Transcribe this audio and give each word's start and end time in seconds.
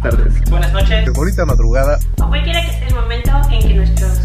buenas 0.00 0.18
tardes, 0.18 0.50
buenas 0.50 0.72
noches, 0.72 1.12
bonita 1.12 1.44
madrugada, 1.44 1.98
o 2.22 2.28
cualquiera 2.28 2.64
que 2.64 2.72
sea 2.72 2.88
el 2.88 2.94
momento 2.94 3.30
en 3.50 3.60
que 3.60 3.74
nuestros 3.74 4.18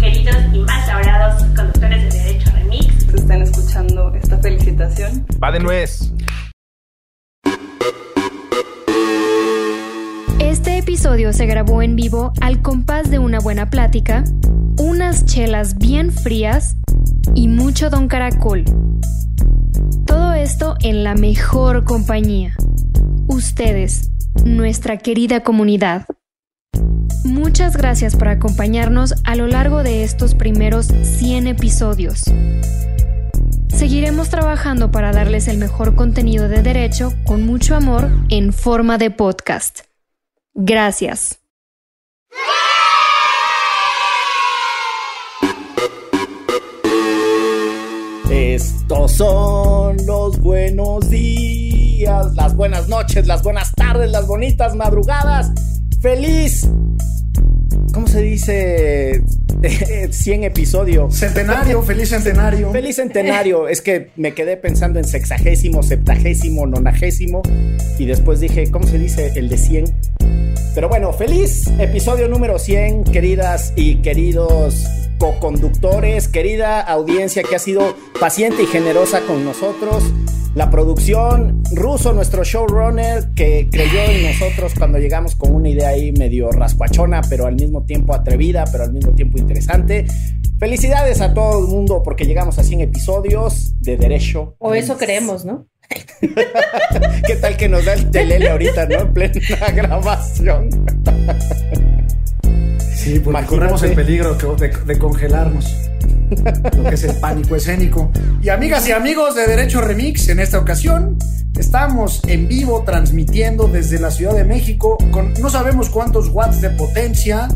queridos 0.00 0.36
y 0.52 0.58
más 0.60 0.86
laureados 0.86 1.42
conductores 1.54 2.02
de 2.02 2.18
Derecho 2.18 2.50
Remix 2.52 3.14
estén 3.14 3.42
escuchando 3.42 4.14
esta 4.14 4.38
felicitación. 4.38 5.26
Va 5.42 5.52
de 5.52 5.60
nuez. 5.60 6.12
Este 10.38 10.78
episodio 10.78 11.32
se 11.32 11.46
grabó 11.46 11.82
en 11.82 11.96
vivo 11.96 12.32
al 12.40 12.62
compás 12.62 13.10
de 13.10 13.18
una 13.18 13.40
buena 13.40 13.70
plática, 13.70 14.24
unas 14.78 15.26
chelas 15.26 15.76
bien 15.76 16.10
frías 16.10 16.76
y 17.34 17.48
mucho 17.48 17.90
don 17.90 18.08
caracol. 18.08 18.64
Todo 20.06 20.32
esto 20.32 20.76
en 20.80 21.04
la 21.04 21.14
mejor 21.14 21.84
compañía. 21.84 22.54
Ustedes, 23.26 24.10
nuestra 24.44 24.96
querida 24.98 25.40
comunidad. 25.40 26.06
Muchas 27.24 27.76
gracias 27.76 28.16
por 28.16 28.28
acompañarnos 28.28 29.14
a 29.24 29.36
lo 29.36 29.46
largo 29.46 29.82
de 29.82 30.04
estos 30.04 30.34
primeros 30.34 30.86
100 30.86 31.46
episodios. 31.46 32.24
Seguiremos 33.68 34.28
trabajando 34.28 34.90
para 34.90 35.12
darles 35.12 35.46
el 35.46 35.58
mejor 35.58 35.94
contenido 35.94 36.48
de 36.48 36.62
derecho 36.62 37.12
con 37.24 37.46
mucho 37.46 37.76
amor 37.76 38.10
en 38.28 38.52
forma 38.52 38.98
de 38.98 39.10
podcast. 39.10 39.80
Gracias. 40.54 41.38
Estos 48.30 49.12
son 49.12 49.96
los 50.06 50.38
buenos 50.40 51.08
días, 51.08 51.77
las 52.04 52.54
buenas 52.54 52.88
noches, 52.88 53.26
las 53.26 53.42
buenas 53.42 53.72
tardes, 53.74 54.10
las 54.10 54.26
bonitas 54.26 54.74
madrugadas. 54.74 55.50
¡Feliz! 56.00 56.68
¿Cómo 57.92 58.06
se 58.06 58.20
dice? 58.20 59.22
100 60.10 60.44
episodios. 60.44 61.14
Centenario, 61.14 61.82
feliz 61.84 62.10
centenario. 62.10 62.70
Feliz 62.72 62.96
centenario. 62.96 63.68
Es 63.68 63.82
que 63.82 64.10
me 64.16 64.32
quedé 64.34 64.56
pensando 64.56 64.98
en 64.98 65.04
sexagésimo, 65.04 65.82
septagésimo, 65.82 66.66
nonagésimo. 66.66 67.42
Y 67.98 68.06
después 68.06 68.40
dije, 68.40 68.70
¿cómo 68.70 68.86
se 68.86 68.98
dice 68.98 69.32
el 69.36 69.48
de 69.48 69.58
100? 69.58 69.84
Pero 70.74 70.88
bueno, 70.88 71.12
feliz 71.12 71.66
episodio 71.78 72.28
número 72.28 72.58
100, 72.58 73.04
queridas 73.04 73.72
y 73.74 73.96
queridos 73.96 74.86
co-conductores, 75.18 76.28
querida 76.28 76.80
audiencia 76.80 77.42
que 77.42 77.56
ha 77.56 77.58
sido 77.58 77.96
paciente 78.20 78.62
y 78.62 78.66
generosa 78.66 79.22
con 79.22 79.44
nosotros. 79.44 80.04
La 80.54 80.70
producción, 80.70 81.62
Ruso, 81.72 82.12
nuestro 82.12 82.42
showrunner, 82.42 83.30
que 83.34 83.68
creyó 83.70 84.00
en 84.08 84.24
nosotros 84.24 84.72
cuando 84.76 84.98
llegamos 84.98 85.36
con 85.36 85.54
una 85.54 85.68
idea 85.68 85.90
ahí 85.90 86.10
medio 86.12 86.50
rascuachona, 86.50 87.20
pero 87.28 87.46
al 87.46 87.54
mismo 87.54 87.84
tiempo 87.84 88.14
atrevida, 88.14 88.64
pero 88.72 88.84
al 88.84 88.92
mismo 88.92 89.12
tiempo 89.12 89.37
interesante. 89.38 90.06
Felicidades 90.58 91.20
a 91.20 91.32
todo 91.32 91.60
el 91.60 91.68
mundo 91.68 92.02
porque 92.02 92.24
llegamos 92.24 92.58
a 92.58 92.64
100 92.64 92.80
episodios 92.80 93.74
de 93.80 93.96
derecho. 93.96 94.56
O 94.58 94.74
eso 94.74 94.96
creemos, 94.98 95.44
¿no? 95.44 95.66
¿Qué 97.26 97.36
tal 97.36 97.56
que 97.56 97.68
nos 97.68 97.84
da 97.84 97.94
el 97.94 98.10
telele 98.10 98.50
ahorita, 98.50 98.86
no? 98.86 99.00
En 99.00 99.12
plena 99.12 99.70
grabación. 99.74 100.68
Sí, 102.94 103.20
porque 103.20 103.46
corremos 103.46 103.82
el 103.84 103.94
peligro 103.94 104.34
de, 104.34 104.68
de 104.68 104.98
congelarnos. 104.98 105.88
Lo 106.76 106.84
que 106.84 106.94
es 106.94 107.04
el 107.04 107.16
pánico 107.16 107.56
escénico. 107.56 108.10
Y 108.42 108.48
amigas 108.48 108.86
y 108.88 108.92
amigos 108.92 109.34
de 109.34 109.46
Derecho 109.46 109.80
Remix, 109.80 110.28
en 110.28 110.40
esta 110.40 110.58
ocasión 110.58 111.18
estamos 111.58 112.22
en 112.28 112.46
vivo 112.46 112.84
transmitiendo 112.84 113.66
desde 113.66 113.98
la 113.98 114.10
Ciudad 114.10 114.34
de 114.34 114.44
México 114.44 114.96
con 115.10 115.34
no 115.34 115.50
sabemos 115.50 115.90
cuántos 115.90 116.28
watts 116.28 116.60
de 116.60 116.70
potencia. 116.70 117.48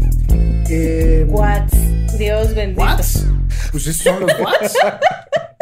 Eh, 0.68 1.24
watts, 1.28 1.76
Dios 2.18 2.54
bendito. 2.54 2.82
¿Watts? 2.82 3.26
Pues 3.70 3.86
esos 3.86 4.02
son 4.02 4.20
los 4.20 4.32
watts. 4.40 4.74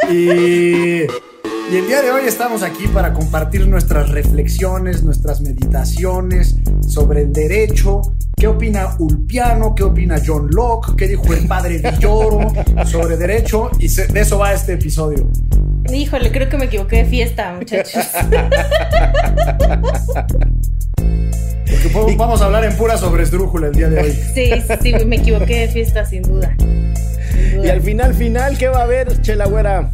y. 0.11 1.05
Y 1.43 1.77
el 1.77 1.87
día 1.87 2.01
de 2.01 2.11
hoy 2.11 2.23
estamos 2.27 2.63
aquí 2.63 2.87
para 2.87 3.13
compartir 3.13 3.65
nuestras 3.67 4.09
reflexiones, 4.09 5.03
nuestras 5.03 5.39
meditaciones 5.39 6.57
sobre 6.85 7.21
el 7.21 7.31
derecho. 7.31 8.01
¿Qué 8.35 8.47
opina 8.47 8.95
Ulpiano? 8.99 9.73
¿Qué 9.73 9.83
opina 9.83 10.17
John 10.25 10.49
Locke? 10.51 10.95
¿Qué 10.97 11.07
dijo 11.07 11.33
el 11.33 11.47
padre 11.47 11.77
Villoro 11.77 12.51
sobre 12.85 13.15
derecho? 13.15 13.69
Y 13.79 13.87
de 13.87 14.19
eso 14.19 14.37
va 14.37 14.51
este 14.51 14.73
episodio. 14.73 15.29
Híjole, 15.93 16.31
creo 16.31 16.49
que 16.49 16.57
me 16.57 16.65
equivoqué 16.65 16.97
de 16.97 17.05
fiesta, 17.05 17.53
muchachos. 17.53 18.05
Porque 21.93 22.15
vamos 22.17 22.41
a 22.41 22.45
hablar 22.45 22.65
en 22.65 22.75
pura 22.75 22.97
sobre 22.97 23.23
esdrújula 23.23 23.67
el 23.67 23.73
día 23.73 23.89
de 23.89 24.01
hoy. 24.01 24.11
Sí, 24.33 24.51
sí, 24.81 24.93
me 25.05 25.15
equivoqué 25.17 25.61
de 25.61 25.67
fiesta, 25.69 26.05
sin 26.05 26.23
duda. 26.23 26.53
Sin 26.57 27.55
duda. 27.55 27.65
Y 27.65 27.69
al 27.69 27.81
final, 27.81 28.13
final, 28.13 28.57
¿qué 28.57 28.67
va 28.67 28.79
a 28.79 28.83
haber, 28.83 29.21
Chelagüera? 29.21 29.91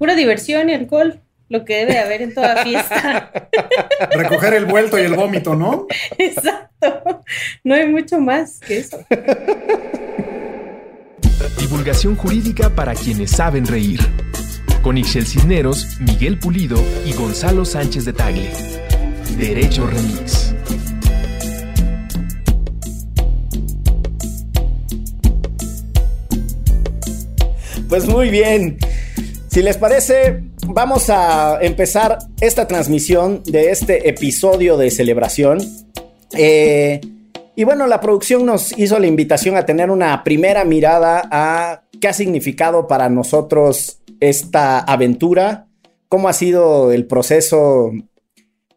Pura 0.00 0.14
diversión 0.14 0.70
y 0.70 0.72
alcohol, 0.72 1.20
lo 1.50 1.66
que 1.66 1.84
debe 1.84 1.98
haber 1.98 2.22
en 2.22 2.32
toda 2.32 2.64
fiesta. 2.64 3.30
Recoger 4.12 4.54
el 4.54 4.64
vuelto 4.64 4.98
y 4.98 5.02
el 5.02 5.12
vómito, 5.12 5.54
¿no? 5.54 5.88
Exacto. 6.16 7.22
No 7.64 7.74
hay 7.74 7.86
mucho 7.86 8.18
más 8.18 8.60
que 8.60 8.78
eso. 8.78 8.98
Divulgación 11.58 12.16
jurídica 12.16 12.70
para 12.70 12.94
quienes 12.94 13.32
saben 13.32 13.66
reír. 13.66 14.00
Con 14.80 14.96
Ixel 14.96 15.26
Cisneros, 15.26 16.00
Miguel 16.00 16.38
Pulido 16.38 16.82
y 17.04 17.12
Gonzalo 17.12 17.66
Sánchez 17.66 18.06
de 18.06 18.14
Tagle. 18.14 18.50
Derecho 19.36 19.86
Remix. 19.86 20.54
Pues 27.86 28.06
muy 28.06 28.30
bien. 28.30 28.78
Si 29.50 29.62
les 29.62 29.76
parece, 29.78 30.44
vamos 30.68 31.10
a 31.10 31.58
empezar 31.60 32.18
esta 32.40 32.68
transmisión 32.68 33.42
de 33.42 33.72
este 33.72 34.08
episodio 34.08 34.76
de 34.76 34.92
celebración. 34.92 35.58
Eh, 36.38 37.00
y 37.56 37.64
bueno, 37.64 37.88
la 37.88 38.00
producción 38.00 38.46
nos 38.46 38.78
hizo 38.78 39.00
la 39.00 39.08
invitación 39.08 39.56
a 39.56 39.66
tener 39.66 39.90
una 39.90 40.22
primera 40.22 40.64
mirada 40.64 41.28
a 41.32 41.82
qué 42.00 42.06
ha 42.06 42.12
significado 42.12 42.86
para 42.86 43.08
nosotros 43.08 43.98
esta 44.20 44.78
aventura, 44.78 45.66
cómo 46.08 46.28
ha 46.28 46.32
sido 46.32 46.92
el 46.92 47.06
proceso, 47.06 47.90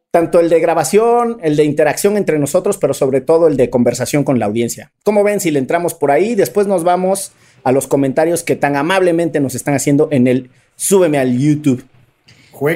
tanto 0.09 0.39
el 0.39 0.49
de 0.49 0.59
grabación, 0.59 1.37
el 1.43 1.55
de 1.55 1.65
interacción 1.65 2.17
entre 2.17 2.39
nosotros, 2.39 2.79
pero 2.79 2.95
sobre 2.95 3.21
todo 3.21 3.47
el 3.47 3.57
de 3.57 3.69
conversación 3.69 4.23
con 4.23 4.39
la 4.39 4.47
audiencia. 4.47 4.91
¿Cómo 5.03 5.23
ven 5.23 5.39
si 5.39 5.51
le 5.51 5.59
entramos 5.59 5.93
por 5.93 6.09
ahí? 6.09 6.33
Después 6.33 6.65
nos 6.65 6.83
vamos 6.83 7.31
a 7.63 7.71
los 7.71 7.85
comentarios 7.85 8.43
que 8.43 8.55
tan 8.55 8.75
amablemente 8.75 9.39
nos 9.39 9.53
están 9.53 9.75
haciendo 9.75 10.07
en 10.11 10.25
el 10.27 10.49
Súbeme 10.75 11.17
al 11.17 11.37
YouTube. 11.37 11.85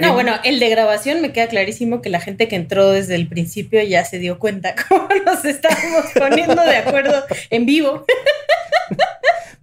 No, 0.02 0.14
bueno, 0.14 0.34
el 0.44 0.60
de 0.60 0.70
grabación 0.70 1.22
me 1.22 1.32
queda 1.32 1.48
clarísimo 1.48 2.02
que 2.02 2.10
la 2.10 2.20
gente 2.20 2.48
que 2.48 2.56
entró 2.56 2.90
desde 2.90 3.16
el 3.16 3.28
principio 3.28 3.82
ya 3.84 4.04
se 4.04 4.20
dio 4.20 4.40
cuenta 4.40 4.76
cómo 4.90 5.08
nos 5.26 5.46
estábamos 5.46 6.06
poniendo 6.18 6.62
de 6.62 6.78
acuerdo 6.78 7.24
en 7.50 7.66
vivo. 7.66 8.06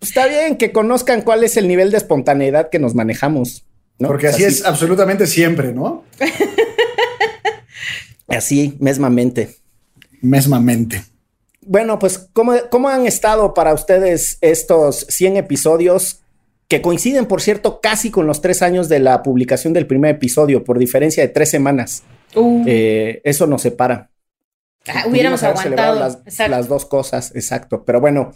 Pues 0.01 0.11
está 0.11 0.27
bien 0.27 0.57
que 0.57 0.71
conozcan 0.71 1.23
cuál 1.23 1.45
es 1.45 1.57
el 1.57 1.67
nivel 1.67 1.91
de 1.91 1.97
espontaneidad 1.97 2.69
que 2.69 2.79
nos 2.79 2.95
manejamos. 2.95 3.65
¿no? 3.99 4.09
Porque 4.09 4.29
así, 4.29 4.45
así 4.45 4.57
es 4.57 4.65
absolutamente 4.67 5.27
siempre, 5.27 5.73
¿no? 5.73 6.05
así, 8.29 8.77
mesmamente. 8.81 9.57
Mesmamente. 10.21 11.03
Bueno, 11.63 11.99
pues, 11.99 12.29
¿cómo, 12.35 12.53
¿cómo 12.71 12.91
han 12.91 13.07
estado 13.07 13.55
para 13.55 13.73
ustedes 13.73 14.37
estos 14.43 15.07
100 15.09 15.39
episodios? 15.39 16.21
Que 16.69 16.81
coinciden, 16.81 17.27
por 17.27 17.43
cierto, 17.43 17.81
casi 17.81 18.11
con 18.11 18.27
los 18.27 18.41
tres 18.41 18.63
años 18.63 18.89
de 18.89 18.99
la 18.99 19.23
publicación 19.23 19.73
del 19.73 19.87
primer 19.87 20.17
episodio, 20.17 20.65
por 20.65 20.79
diferencia 20.79 21.23
de 21.23 21.29
tres 21.29 21.51
semanas. 21.51 22.03
Uh. 22.35 22.65
Eh, 22.67 23.21
eso 23.25 23.47
nos 23.47 23.63
separa. 23.63 24.11
Ah, 24.87 25.05
hubiéramos 25.07 25.43
aguantado 25.43 25.99
las, 25.99 26.19
las, 26.49 26.69
dos 26.69 26.85
cosas, 26.87 27.33
exacto. 27.35 27.85
Pero 27.85 28.01
bueno, 28.01 28.33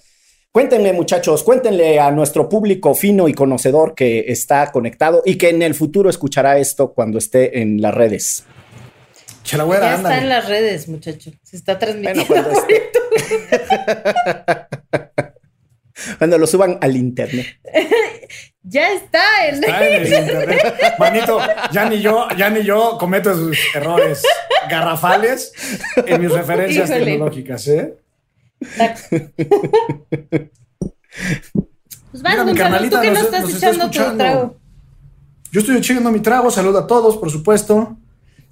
cuéntenle, 0.51 0.93
muchachos, 0.93 1.43
cuéntenle 1.43 2.01
a 2.01 2.11
nuestro 2.11 2.49
público 2.49 2.95
fino 2.95 3.29
y 3.29 3.35
conocedor 3.35 3.95
que 3.95 4.25
está 4.29 4.71
conectado 4.73 5.23
y 5.27 5.37
que 5.37 5.51
en 5.51 5.63
el 5.63 5.75
futuro 5.75 6.09
escuchará 6.09 6.59
esto 6.59 6.95
cuando 6.95 7.19
esté 7.19 7.61
en 7.61 7.83
las 7.83 7.95
redes. 7.95 8.45
Chalagüera, 9.43 9.91
ya 9.91 9.97
está 9.97 10.19
en 10.19 10.29
las 10.29 10.49
redes, 10.49 10.89
muchacho. 10.89 11.31
Se 11.43 11.57
está 11.57 11.79
transmitiendo. 11.79 12.25
Bueno, 12.27 12.45
cuando 12.45 12.61
esté... 12.61 12.91
Cuando 16.19 16.39
lo 16.39 16.47
suban 16.47 16.79
al 16.81 16.97
internet. 16.97 17.47
ya 18.69 18.93
está 18.93 19.47
en, 19.49 19.55
está 19.65 19.89
en 19.89 19.95
el 20.03 20.07
internet. 20.13 20.75
Manito, 20.99 21.41
ya 21.73 21.89
ni 21.89 22.01
yo, 22.01 22.29
ya 22.37 22.51
ni 22.51 22.63
yo 22.63 22.97
cometo 22.99 23.31
esos 23.31 23.57
errores 23.75 24.23
garrafales 24.71 25.53
en 25.97 26.21
mis 26.21 26.31
referencias 26.31 26.91
Híjole. 26.91 27.05
tecnológicas, 27.05 27.69
¿eh? 27.69 27.95
Pues 32.11 32.23
vas, 32.23 32.37
Gonzalo, 32.45 32.91
tú 32.91 33.01
que 33.01 33.11
no 33.11 33.21
estás 33.21 33.55
echando 33.55 33.91
tu 33.91 34.17
trago. 34.17 34.57
Yo 35.51 35.61
estoy 35.61 35.77
echando 35.77 36.11
mi 36.11 36.21
trago, 36.21 36.51
saludo 36.51 36.79
a 36.81 36.87
todos, 36.87 37.17
por 37.17 37.31
supuesto. 37.31 37.97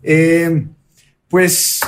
Eh, 0.02 0.66
pues 1.28 1.80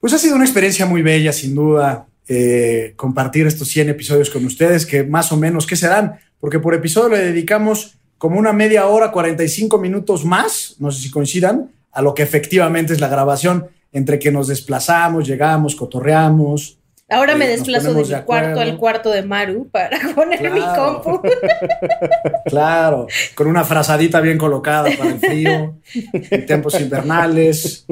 Pues 0.00 0.12
ha 0.12 0.18
sido 0.18 0.36
una 0.36 0.44
experiencia 0.44 0.86
muy 0.86 1.02
bella, 1.02 1.32
sin 1.32 1.54
duda, 1.54 2.06
eh, 2.28 2.92
compartir 2.96 3.46
estos 3.46 3.68
100 3.68 3.88
episodios 3.90 4.30
con 4.30 4.44
ustedes, 4.44 4.86
que 4.86 5.02
más 5.02 5.32
o 5.32 5.36
menos, 5.36 5.66
¿qué 5.66 5.76
serán? 5.76 6.18
Porque 6.40 6.58
por 6.60 6.74
episodio 6.74 7.10
le 7.10 7.18
dedicamos 7.18 7.94
como 8.18 8.38
una 8.38 8.52
media 8.52 8.86
hora, 8.86 9.10
45 9.12 9.78
minutos 9.78 10.24
más, 10.24 10.76
no 10.78 10.90
sé 10.90 11.02
si 11.02 11.10
coincidan, 11.10 11.70
a 11.92 12.02
lo 12.02 12.14
que 12.14 12.22
efectivamente 12.22 12.92
es 12.92 13.00
la 13.00 13.08
grabación, 13.08 13.66
entre 13.92 14.18
que 14.18 14.30
nos 14.30 14.48
desplazamos, 14.48 15.26
llegamos, 15.26 15.74
cotorreamos. 15.76 16.78
Ahora 17.08 17.34
me 17.36 17.46
Eh, 17.46 17.56
nos 17.56 17.58
desplazo 17.66 17.94
de 17.94 18.02
mi 18.02 18.08
de 18.08 18.22
cuarto 18.24 18.60
al 18.60 18.76
cuarto 18.76 19.10
de 19.10 19.22
Maru 19.22 19.68
para 19.70 19.98
poner 20.14 20.42
mi 20.52 20.60
Claro. 20.60 21.02
compu. 21.02 21.22
Claro, 22.46 23.06
con 23.34 23.46
una 23.46 23.64
frazadita 23.64 24.20
bien 24.20 24.38
colocada 24.38 24.90
para 24.96 25.10
el 25.10 25.18
frío, 25.20 25.76
en 26.12 26.46
tiempos 26.46 26.78
invernales, 26.80 27.86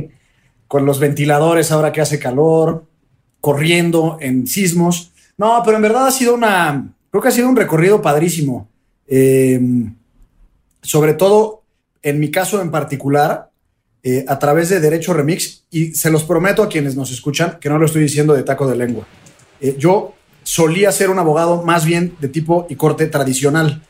con 0.68 0.84
los 0.84 0.98
ventiladores 0.98 1.70
ahora 1.72 1.92
que 1.92 2.00
hace 2.00 2.18
calor, 2.18 2.84
corriendo 3.40 4.18
en 4.20 4.46
sismos. 4.46 5.12
No, 5.38 5.62
pero 5.64 5.76
en 5.76 5.82
verdad 5.82 6.06
ha 6.08 6.10
sido 6.10 6.34
una, 6.34 6.92
creo 7.16 7.22
que 7.22 7.28
ha 7.28 7.32
sido 7.32 7.48
un 7.48 7.56
recorrido 7.56 8.02
padrísimo. 8.02 8.68
Eh, 9.06 9.58
sobre 10.82 11.14
todo, 11.14 11.62
en 12.02 12.20
mi 12.20 12.30
caso 12.30 12.60
en 12.60 12.70
particular, 12.70 13.50
eh, 14.02 14.26
a 14.28 14.38
través 14.38 14.68
de 14.68 14.80
Derecho 14.80 15.14
Remix, 15.14 15.64
y 15.70 15.94
se 15.94 16.10
los 16.10 16.24
prometo 16.24 16.62
a 16.62 16.68
quienes 16.68 16.94
nos 16.94 17.10
escuchan 17.10 17.58
que 17.58 17.70
no 17.70 17.78
lo 17.78 17.86
estoy 17.86 18.02
diciendo 18.02 18.34
de 18.34 18.42
taco 18.42 18.68
de 18.68 18.76
lengua. 18.76 19.06
Eh, 19.62 19.76
yo 19.78 20.14
solía 20.42 20.92
ser 20.92 21.08
un 21.08 21.18
abogado 21.18 21.62
más 21.62 21.86
bien 21.86 22.14
de 22.20 22.28
tipo 22.28 22.66
y 22.68 22.76
corte 22.76 23.06
tradicional, 23.06 23.82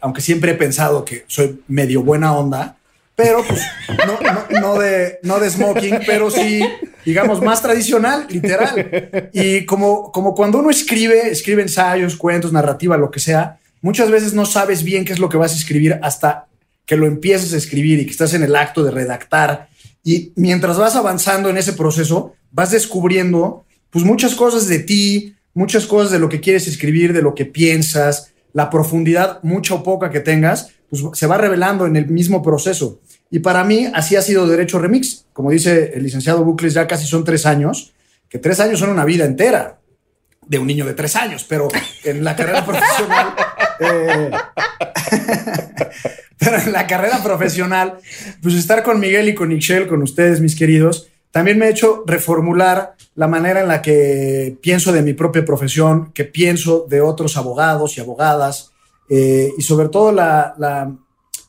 aunque 0.00 0.20
siempre 0.20 0.50
he 0.50 0.54
pensado 0.56 1.04
que 1.04 1.22
soy 1.28 1.62
medio 1.68 2.02
buena 2.02 2.36
onda, 2.36 2.78
pero 3.16 3.44
pues 3.46 3.60
no, 4.06 4.18
no- 4.32 4.60
no 4.60 4.78
de, 4.78 5.18
no 5.22 5.38
de 5.40 5.50
smoking, 5.50 6.00
pero 6.06 6.30
sí, 6.30 6.62
digamos, 7.04 7.40
más 7.40 7.62
tradicional, 7.62 8.26
literal. 8.28 9.30
Y 9.32 9.64
como, 9.66 10.10
como 10.12 10.34
cuando 10.34 10.58
uno 10.58 10.70
escribe, 10.70 11.30
escribe 11.30 11.62
ensayos, 11.62 12.16
cuentos, 12.16 12.52
narrativa, 12.52 12.96
lo 12.96 13.10
que 13.10 13.20
sea, 13.20 13.58
muchas 13.82 14.10
veces 14.10 14.34
no 14.34 14.46
sabes 14.46 14.82
bien 14.82 15.04
qué 15.04 15.12
es 15.12 15.18
lo 15.18 15.28
que 15.28 15.36
vas 15.36 15.52
a 15.52 15.56
escribir 15.56 15.98
hasta 16.02 16.46
que 16.86 16.96
lo 16.96 17.06
empiezas 17.06 17.52
a 17.54 17.56
escribir 17.56 18.00
y 18.00 18.04
que 18.04 18.10
estás 18.10 18.34
en 18.34 18.42
el 18.42 18.56
acto 18.56 18.82
de 18.84 18.90
redactar. 18.90 19.68
Y 20.02 20.32
mientras 20.36 20.76
vas 20.76 20.96
avanzando 20.96 21.48
en 21.48 21.56
ese 21.56 21.72
proceso, 21.72 22.34
vas 22.50 22.70
descubriendo 22.72 23.64
pues 23.90 24.04
muchas 24.04 24.34
cosas 24.34 24.66
de 24.68 24.80
ti, 24.80 25.34
muchas 25.54 25.86
cosas 25.86 26.10
de 26.10 26.18
lo 26.18 26.28
que 26.28 26.40
quieres 26.40 26.66
escribir, 26.66 27.12
de 27.12 27.22
lo 27.22 27.34
que 27.34 27.46
piensas, 27.46 28.32
la 28.52 28.68
profundidad, 28.70 29.38
mucha 29.42 29.74
o 29.74 29.82
poca 29.82 30.10
que 30.10 30.20
tengas, 30.20 30.70
pues 30.90 31.02
se 31.14 31.26
va 31.26 31.38
revelando 31.38 31.86
en 31.86 31.96
el 31.96 32.06
mismo 32.08 32.42
proceso. 32.42 33.00
Y 33.34 33.40
para 33.40 33.64
mí 33.64 33.90
así 33.92 34.14
ha 34.14 34.22
sido 34.22 34.46
Derecho 34.46 34.78
Remix. 34.78 35.26
Como 35.32 35.50
dice 35.50 35.90
el 35.92 36.04
licenciado 36.04 36.44
Bucles, 36.44 36.72
ya 36.72 36.86
casi 36.86 37.04
son 37.04 37.24
tres 37.24 37.46
años, 37.46 37.92
que 38.28 38.38
tres 38.38 38.60
años 38.60 38.78
son 38.78 38.90
una 38.90 39.04
vida 39.04 39.24
entera 39.24 39.80
de 40.46 40.60
un 40.60 40.68
niño 40.68 40.86
de 40.86 40.94
tres 40.94 41.16
años, 41.16 41.44
pero 41.48 41.66
en 42.04 42.22
la 42.22 42.36
carrera 42.36 42.64
profesional... 42.64 43.34
eh, 43.80 44.30
pero 46.38 46.58
en 46.58 46.70
la 46.70 46.86
carrera 46.86 47.24
profesional, 47.24 47.98
pues 48.40 48.54
estar 48.54 48.84
con 48.84 49.00
Miguel 49.00 49.28
y 49.28 49.34
con 49.34 49.50
Ixchel, 49.50 49.88
con 49.88 50.00
ustedes, 50.02 50.40
mis 50.40 50.54
queridos, 50.54 51.08
también 51.32 51.58
me 51.58 51.64
ha 51.64 51.70
hecho 51.70 52.04
reformular 52.06 52.94
la 53.16 53.26
manera 53.26 53.62
en 53.62 53.66
la 53.66 53.82
que 53.82 54.56
pienso 54.62 54.92
de 54.92 55.02
mi 55.02 55.14
propia 55.14 55.44
profesión, 55.44 56.12
que 56.12 56.24
pienso 56.24 56.86
de 56.88 57.00
otros 57.00 57.36
abogados 57.36 57.98
y 57.98 58.00
abogadas, 58.00 58.70
eh, 59.10 59.50
y 59.58 59.62
sobre 59.62 59.88
todo 59.88 60.12
la, 60.12 60.54
la 60.56 60.94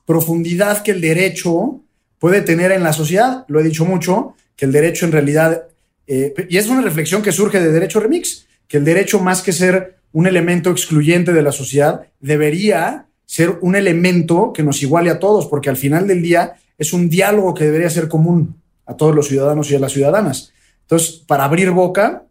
profundidad 0.05 0.83
que 0.83 0.91
el 0.91 1.01
derecho 1.01 1.81
puede 2.19 2.41
tener 2.41 2.71
en 2.71 2.83
la 2.83 2.93
sociedad. 2.93 3.45
Lo 3.47 3.59
he 3.59 3.63
dicho 3.63 3.85
mucho, 3.85 4.35
que 4.55 4.65
el 4.65 4.71
derecho 4.71 5.05
en 5.05 5.11
realidad, 5.11 5.67
eh, 6.07 6.33
y 6.49 6.57
es 6.57 6.67
una 6.67 6.81
reflexión 6.81 7.21
que 7.21 7.31
surge 7.31 7.59
de 7.59 7.71
Derecho 7.71 7.99
Remix, 7.99 8.47
que 8.67 8.77
el 8.77 8.85
derecho 8.85 9.19
más 9.19 9.41
que 9.41 9.51
ser 9.51 9.97
un 10.11 10.27
elemento 10.27 10.71
excluyente 10.71 11.33
de 11.33 11.41
la 11.41 11.51
sociedad, 11.51 12.07
debería 12.19 13.07
ser 13.25 13.57
un 13.61 13.75
elemento 13.75 14.53
que 14.53 14.63
nos 14.63 14.81
iguale 14.81 15.09
a 15.09 15.19
todos, 15.19 15.47
porque 15.47 15.69
al 15.69 15.77
final 15.77 16.07
del 16.07 16.21
día 16.21 16.55
es 16.77 16.93
un 16.93 17.09
diálogo 17.09 17.53
que 17.53 17.65
debería 17.65 17.89
ser 17.89 18.07
común 18.07 18.55
a 18.85 18.95
todos 18.95 19.15
los 19.15 19.27
ciudadanos 19.27 19.69
y 19.71 19.75
a 19.75 19.79
las 19.79 19.91
ciudadanas. 19.91 20.53
Entonces, 20.81 21.23
para 21.27 21.45
abrir 21.45 21.71
boca, 21.71 22.23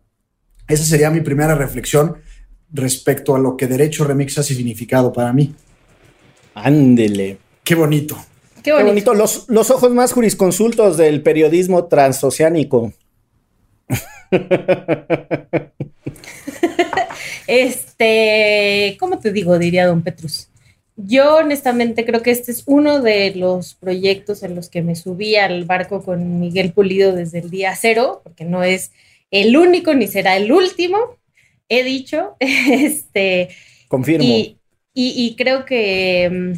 esa 0.69 0.85
sería 0.85 1.11
mi 1.11 1.21
primera 1.21 1.55
reflexión 1.55 2.17
respecto 2.73 3.35
a 3.35 3.38
lo 3.38 3.56
que 3.56 3.67
Derecho 3.67 4.05
Remix 4.05 4.38
ha 4.38 4.43
significado 4.43 5.12
para 5.12 5.32
mí. 5.32 5.55
Ándele. 6.55 7.38
Qué 7.64 7.75
bonito. 7.75 8.16
Qué 8.62 8.72
Qué 8.76 8.82
bonito. 8.82 9.14
Los, 9.14 9.49
los 9.49 9.70
ojos 9.70 9.93
más 9.93 10.12
jurisconsultos 10.12 10.96
del 10.96 11.22
periodismo 11.22 11.87
transoceánico. 11.87 12.93
Este, 17.46 18.96
¿cómo 18.99 19.19
te 19.19 19.32
digo? 19.32 19.58
Diría 19.58 19.87
don 19.87 20.02
Petrus. 20.02 20.49
Yo 20.96 21.37
honestamente 21.37 22.05
creo 22.05 22.22
que 22.22 22.31
este 22.31 22.52
es 22.52 22.62
uno 22.66 23.00
de 23.02 23.34
los 23.34 23.75
proyectos 23.75 24.43
en 24.43 24.55
los 24.55 24.69
que 24.69 24.82
me 24.82 24.94
subí 24.96 25.37
al 25.37 25.64
barco 25.64 26.02
con 26.02 26.40
Miguel 26.40 26.72
Pulido 26.72 27.12
desde 27.14 27.40
el 27.40 27.50
día 27.50 27.75
cero, 27.76 28.20
porque 28.22 28.44
no 28.44 28.62
es 28.62 28.93
el 29.31 29.56
único 29.56 29.93
ni 29.94 30.06
será 30.06 30.37
el 30.37 30.52
último, 30.52 30.99
he 31.69 31.82
dicho. 31.82 32.37
Este, 32.40 33.49
Confirmo. 33.88 34.25
y, 34.25 34.56
y- 34.94 35.26
y 35.26 35.37
creo 35.37 35.64
que, 35.64 36.31
mm, 36.31 36.52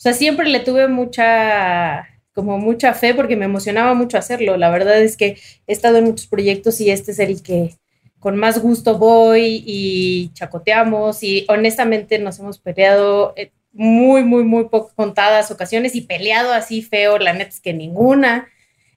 o 0.00 0.02
sea, 0.02 0.14
siempre 0.14 0.48
le 0.48 0.60
tuve 0.60 0.88
mucha, 0.88 2.08
como 2.32 2.56
mucha 2.56 2.94
fe 2.94 3.14
porque 3.14 3.36
me 3.36 3.44
emocionaba 3.44 3.92
mucho 3.92 4.16
hacerlo. 4.16 4.56
La 4.56 4.70
verdad 4.70 4.98
es 4.98 5.14
que 5.14 5.36
he 5.66 5.72
estado 5.74 5.98
en 5.98 6.04
muchos 6.04 6.26
proyectos 6.26 6.80
y 6.80 6.90
este 6.90 7.12
es 7.12 7.18
el 7.18 7.42
que 7.42 7.74
con 8.18 8.38
más 8.38 8.62
gusto 8.62 8.96
voy 8.96 9.62
y 9.66 10.30
chacoteamos 10.32 11.22
y 11.22 11.44
honestamente 11.50 12.18
nos 12.18 12.38
hemos 12.38 12.58
peleado 12.58 13.34
eh, 13.36 13.50
muy, 13.72 14.24
muy, 14.24 14.42
muy 14.42 14.70
poco 14.70 14.90
contadas 14.96 15.50
ocasiones 15.50 15.94
y 15.94 16.00
peleado 16.00 16.54
así 16.54 16.80
feo, 16.80 17.18
la 17.18 17.34
neta 17.34 17.50
es 17.50 17.60
que 17.60 17.74
ninguna. 17.74 18.48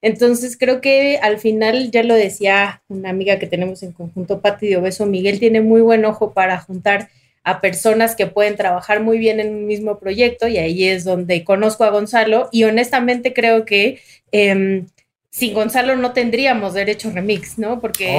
Entonces 0.02 0.56
creo 0.58 0.80
que 0.80 1.20
al 1.22 1.38
final, 1.38 1.92
ya 1.92 2.04
lo 2.04 2.14
decía 2.14 2.82
una 2.88 3.10
amiga 3.10 3.40
que 3.40 3.48
tenemos 3.48 3.84
en 3.84 3.92
conjunto, 3.92 4.40
Pati 4.40 4.68
de 4.68 4.78
Obeso, 4.78 5.06
Miguel 5.06 5.42
tiene 5.42 5.60
muy 5.60 5.82
buen 5.82 6.06
ojo 6.06 6.32
para 6.32 6.62
juntar 6.62 7.10
a 7.44 7.62
personas 7.62 8.16
que 8.16 8.28
pueden 8.28 8.56
trabajar 8.56 9.02
muy 9.02 9.18
bien 9.18 9.40
en 9.40 9.50
un 9.50 9.66
mismo 9.66 10.00
proyecto 10.00 10.48
y 10.48 10.58
ahí 10.58 10.86
es 10.86 11.04
donde 11.04 11.44
conozco 11.44 11.84
a 11.84 11.90
Gonzalo 11.90 12.50
y 12.52 12.64
honestamente 12.64 13.34
creo 13.34 13.66
que 13.66 14.00
em, 14.32 14.88
sin 15.30 15.54
Gonzalo 15.54 15.96
no 15.96 16.14
tendríamos 16.14 16.74
derecho 16.74 17.12
remix, 17.12 17.58
¿no? 17.58 17.82
Porque... 17.82 18.10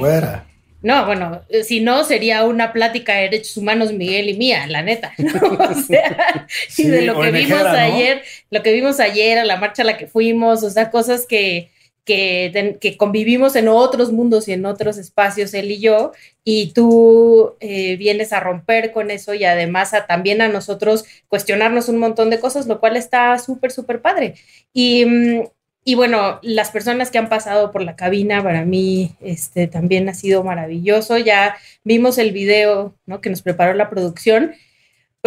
Hombre. 0.00 0.48
No, 0.80 1.06
bueno, 1.06 1.42
si 1.64 1.80
no, 1.80 2.04
sería 2.04 2.44
una 2.44 2.72
plática 2.72 3.14
de 3.14 3.22
derechos 3.22 3.56
humanos 3.56 3.92
Miguel 3.92 4.28
y 4.28 4.34
mía, 4.34 4.66
la 4.68 4.82
neta. 4.82 5.12
¿no? 5.18 5.58
O 5.70 5.74
sea, 5.74 6.46
y 6.76 6.84
de 6.84 7.02
lo 7.02 7.20
que 7.20 7.32
vimos 7.32 7.62
¿no? 7.62 7.68
ayer, 7.68 8.22
lo 8.50 8.62
que 8.62 8.72
vimos 8.72 9.00
ayer, 9.00 9.38
a 9.38 9.44
la 9.44 9.56
marcha 9.56 9.82
a 9.82 9.86
la 9.86 9.96
que 9.96 10.06
fuimos, 10.06 10.62
o 10.62 10.70
sea, 10.70 10.90
cosas 10.90 11.26
que, 11.26 11.70
que, 12.08 12.78
que 12.80 12.96
convivimos 12.96 13.54
en 13.54 13.68
otros 13.68 14.12
mundos 14.12 14.48
y 14.48 14.54
en 14.54 14.64
otros 14.64 14.96
espacios, 14.96 15.52
él 15.52 15.70
y 15.70 15.78
yo, 15.78 16.12
y 16.42 16.72
tú 16.72 17.54
eh, 17.60 17.96
vienes 17.98 18.32
a 18.32 18.40
romper 18.40 18.92
con 18.92 19.10
eso 19.10 19.34
y 19.34 19.44
además 19.44 19.92
a, 19.92 20.06
también 20.06 20.40
a 20.40 20.48
nosotros 20.48 21.04
cuestionarnos 21.28 21.90
un 21.90 21.98
montón 21.98 22.30
de 22.30 22.40
cosas, 22.40 22.66
lo 22.66 22.80
cual 22.80 22.96
está 22.96 23.38
súper, 23.38 23.72
súper 23.72 24.00
padre. 24.00 24.36
Y, 24.72 25.04
mm, 25.04 25.42
y 25.84 25.94
bueno, 25.96 26.38
las 26.42 26.70
personas 26.70 27.10
que 27.10 27.18
han 27.18 27.28
pasado 27.28 27.72
por 27.72 27.82
la 27.82 27.94
cabina, 27.94 28.42
para 28.42 28.64
mí 28.64 29.14
este, 29.20 29.66
también 29.66 30.08
ha 30.08 30.14
sido 30.14 30.42
maravilloso. 30.42 31.18
Ya 31.18 31.56
vimos 31.84 32.16
el 32.16 32.32
video 32.32 32.94
¿no? 33.04 33.20
que 33.20 33.28
nos 33.28 33.42
preparó 33.42 33.74
la 33.74 33.90
producción, 33.90 34.54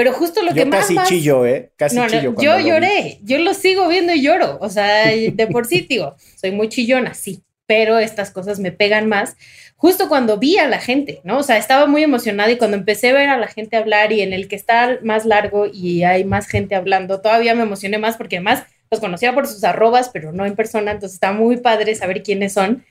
pero 0.01 0.13
justo 0.13 0.41
lo 0.41 0.51
que 0.51 0.62
Yo 0.62 0.65
más... 0.65 0.79
casi 0.79 0.96
más- 0.96 1.08
chillo, 1.08 1.46
¿eh? 1.46 1.74
Casi 1.75 1.96
no, 1.96 2.01
no, 2.01 2.10
chillo. 2.10 2.36
yo 2.39 2.60
lloré, 2.60 3.20
yo 3.22 3.38
lo 3.38 3.53
sigo 3.53 3.88
viendo 3.88 4.12
y 4.15 4.24
lloro, 4.24 4.58
o 4.60 4.67
sea, 4.67 5.05
de 5.05 5.48
por 5.51 5.67
sí 5.67 5.81
digo, 5.89 6.15
soy 6.38 6.50
muy 6.50 6.70
chillona, 6.70 7.13
sí, 7.13 7.43
pero 7.67 8.00
estas 8.00 8.31
cosas 8.31 8.60
me 8.60 8.72
pegan 8.72 9.08
más. 9.08 9.38
Justo 9.75 10.10
cuando 10.10 10.39
vi 10.39 10.58
a 10.58 10.67
la 10.67 10.79
gente, 10.79 11.22
¿no? 11.24 11.38
O 11.38 11.43
sea, 11.43 11.58
estaba 11.58 11.86
muy 11.86 12.01
emocionada 12.01 12.50
y 12.50 12.58
cuando 12.58 12.77
empecé 12.77 13.12
a 13.12 13.13
ver 13.13 13.29
a 13.29 13.38
la 13.38 13.46
gente 13.46 13.77
hablar 13.77 14.12
y 14.12 14.22
en 14.22 14.34
el 14.34 14.48
que 14.48 14.55
está 14.55 14.98
más 15.03 15.27
largo 15.27 15.67
y 15.72 16.01
hay 16.01 16.24
más 16.24 16.48
gente 16.48 16.74
hablando, 16.74 17.22
todavía 17.22 17.53
me 17.53 17.62
emocioné 17.62 18.00
más 18.00 18.17
porque 18.17 18.38
además 18.38 18.63
los 18.89 19.01
conocía 19.01 19.36
por 19.36 19.46
sus 19.46 19.63
arrobas, 19.63 20.10
pero 20.10 20.31
no 20.31 20.48
en 20.48 20.55
persona, 20.55 20.93
entonces 20.93 21.13
está 21.13 21.31
muy 21.31 21.58
padre 21.58 21.93
saber 21.93 22.24
quiénes 22.24 22.53
son. 22.53 22.84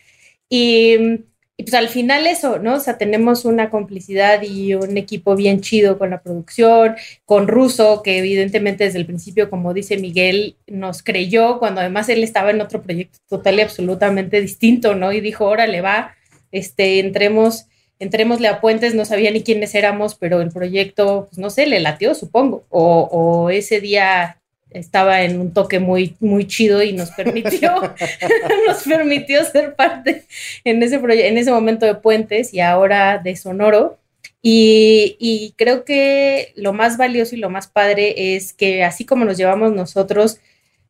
Y, 0.48 1.24
y 1.60 1.62
pues 1.62 1.74
al 1.74 1.90
final 1.90 2.26
eso, 2.26 2.58
¿no? 2.58 2.76
O 2.76 2.80
sea, 2.80 2.96
tenemos 2.96 3.44
una 3.44 3.68
complicidad 3.68 4.40
y 4.40 4.72
un 4.74 4.96
equipo 4.96 5.36
bien 5.36 5.60
chido 5.60 5.98
con 5.98 6.08
la 6.08 6.22
producción, 6.22 6.96
con 7.26 7.48
Russo, 7.48 8.02
que 8.02 8.16
evidentemente 8.16 8.84
desde 8.84 8.98
el 8.98 9.04
principio, 9.04 9.50
como 9.50 9.74
dice 9.74 9.98
Miguel, 9.98 10.56
nos 10.66 11.02
creyó 11.02 11.58
cuando 11.58 11.82
además 11.82 12.08
él 12.08 12.24
estaba 12.24 12.50
en 12.50 12.62
otro 12.62 12.80
proyecto 12.80 13.18
total 13.28 13.58
y 13.58 13.60
absolutamente 13.60 14.40
distinto, 14.40 14.94
¿no? 14.94 15.12
Y 15.12 15.20
dijo, 15.20 15.44
órale, 15.44 15.82
va, 15.82 16.16
este, 16.50 16.98
entremos, 16.98 17.66
entrémosle 17.98 18.48
a 18.48 18.62
Puentes, 18.62 18.94
no 18.94 19.04
sabía 19.04 19.30
ni 19.30 19.42
quiénes 19.42 19.74
éramos, 19.74 20.14
pero 20.14 20.40
el 20.40 20.52
proyecto, 20.52 21.26
pues 21.28 21.38
no 21.38 21.50
sé, 21.50 21.66
le 21.66 21.80
latió, 21.80 22.14
supongo, 22.14 22.64
o 22.70 23.50
ese 23.50 23.82
día 23.82 24.39
estaba 24.70 25.22
en 25.22 25.40
un 25.40 25.52
toque 25.52 25.78
muy, 25.78 26.16
muy 26.20 26.46
chido 26.46 26.82
y 26.82 26.92
nos 26.92 27.10
permitió, 27.10 27.74
nos 28.66 28.82
permitió 28.84 29.44
ser 29.44 29.74
parte 29.74 30.24
en 30.64 30.82
ese, 30.82 30.96
en 30.96 31.38
ese 31.38 31.50
momento 31.50 31.86
de 31.86 31.94
Puentes 31.94 32.54
y 32.54 32.60
ahora 32.60 33.18
de 33.18 33.36
Sonoro. 33.36 33.98
Y, 34.42 35.16
y, 35.18 35.52
creo 35.58 35.84
que 35.84 36.54
lo 36.56 36.72
más 36.72 36.96
valioso 36.96 37.34
y 37.34 37.38
lo 37.38 37.50
más 37.50 37.66
padre 37.66 38.34
es 38.34 38.54
que 38.54 38.84
así 38.84 39.04
como 39.04 39.26
nos 39.26 39.36
llevamos 39.36 39.74
nosotros, 39.74 40.40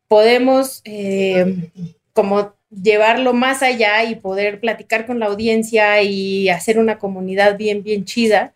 podemos 0.06 0.82
eh, 0.84 1.70
como 2.12 2.54
llevarlo 2.70 3.32
más 3.32 3.62
allá 3.62 4.04
y 4.04 4.16
poder 4.16 4.60
platicar 4.60 5.06
con 5.06 5.20
la 5.20 5.26
audiencia 5.26 6.02
y 6.02 6.48
hacer 6.48 6.78
una 6.78 6.98
comunidad 6.98 7.56
bien, 7.56 7.82
bien 7.82 8.04
chida. 8.04 8.54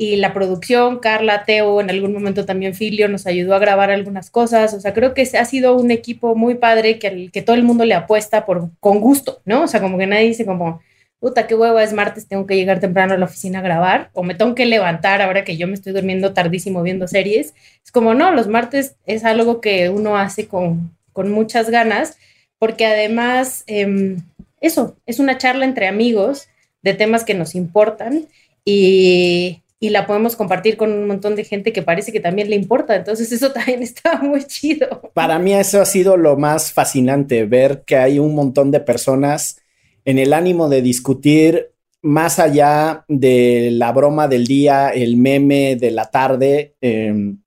Y 0.00 0.16
la 0.16 0.32
producción, 0.32 0.98
Carla, 0.98 1.44
Teo, 1.44 1.78
en 1.78 1.90
algún 1.90 2.14
momento 2.14 2.46
también 2.46 2.74
Filio 2.74 3.06
nos 3.06 3.26
ayudó 3.26 3.54
a 3.54 3.58
grabar 3.58 3.90
algunas 3.90 4.30
cosas. 4.30 4.72
O 4.72 4.80
sea, 4.80 4.94
creo 4.94 5.12
que 5.12 5.28
ha 5.36 5.44
sido 5.44 5.76
un 5.76 5.90
equipo 5.90 6.34
muy 6.34 6.54
padre 6.54 6.98
que, 6.98 7.28
que 7.30 7.42
todo 7.42 7.54
el 7.54 7.64
mundo 7.64 7.84
le 7.84 7.92
apuesta 7.92 8.46
por, 8.46 8.70
con 8.80 9.00
gusto, 9.00 9.42
¿no? 9.44 9.64
O 9.64 9.66
sea, 9.66 9.82
como 9.82 9.98
que 9.98 10.06
nadie 10.06 10.24
dice 10.28 10.46
como, 10.46 10.80
puta, 11.18 11.46
qué 11.46 11.54
hueva, 11.54 11.84
es 11.84 11.92
martes, 11.92 12.26
tengo 12.26 12.46
que 12.46 12.56
llegar 12.56 12.80
temprano 12.80 13.12
a 13.12 13.18
la 13.18 13.26
oficina 13.26 13.58
a 13.58 13.62
grabar, 13.62 14.08
o 14.14 14.22
me 14.22 14.34
tengo 14.34 14.54
que 14.54 14.64
levantar 14.64 15.20
ahora 15.20 15.44
que 15.44 15.58
yo 15.58 15.66
me 15.66 15.74
estoy 15.74 15.92
durmiendo 15.92 16.32
tardísimo 16.32 16.82
viendo 16.82 17.06
series. 17.06 17.52
Es 17.84 17.92
como, 17.92 18.14
no, 18.14 18.32
los 18.32 18.48
martes 18.48 18.96
es 19.04 19.22
algo 19.26 19.60
que 19.60 19.90
uno 19.90 20.16
hace 20.16 20.48
con, 20.48 20.96
con 21.12 21.30
muchas 21.30 21.68
ganas 21.68 22.16
porque 22.58 22.86
además 22.86 23.64
em, 23.66 24.22
eso, 24.60 24.96
es 25.04 25.18
una 25.18 25.36
charla 25.36 25.66
entre 25.66 25.88
amigos 25.88 26.48
de 26.80 26.94
temas 26.94 27.24
que 27.24 27.34
nos 27.34 27.54
importan 27.54 28.28
y, 28.64 29.60
y, 29.80 29.90
la 29.90 30.06
podemos 30.06 30.36
compartir 30.36 30.76
con 30.76 30.92
un 30.92 31.06
montón 31.06 31.34
de 31.34 31.44
gente 31.44 31.72
que 31.72 31.82
parece 31.82 32.12
que 32.12 32.20
también 32.20 32.50
le 32.50 32.56
importa. 32.56 32.94
Entonces 32.94 33.32
eso 33.32 33.52
también 33.52 33.82
está 33.82 34.20
muy 34.22 34.44
chido. 34.44 35.10
Para 35.14 35.38
mí 35.38 35.54
eso 35.54 35.80
ha 35.80 35.86
sido 35.86 36.16
lo 36.16 36.36
más 36.36 36.72
fascinante, 36.72 37.44
ver 37.46 37.82
que 37.84 37.96
hay 37.96 38.18
un 38.18 38.34
montón 38.34 38.70
de 38.70 38.80
personas 38.80 39.60
en 40.04 40.18
el 40.18 40.32
ánimo 40.32 40.68
de 40.68 40.82
discutir 40.82 41.72
más 42.02 42.38
allá 42.38 43.04
de 43.08 43.70
la 43.72 43.92
broma 43.92 44.28
del 44.28 44.46
día, 44.46 44.90
el 44.90 45.16
meme 45.16 45.76
de 45.76 45.90
la 45.90 46.10
tarde, 46.10 46.74
em, 46.80 47.40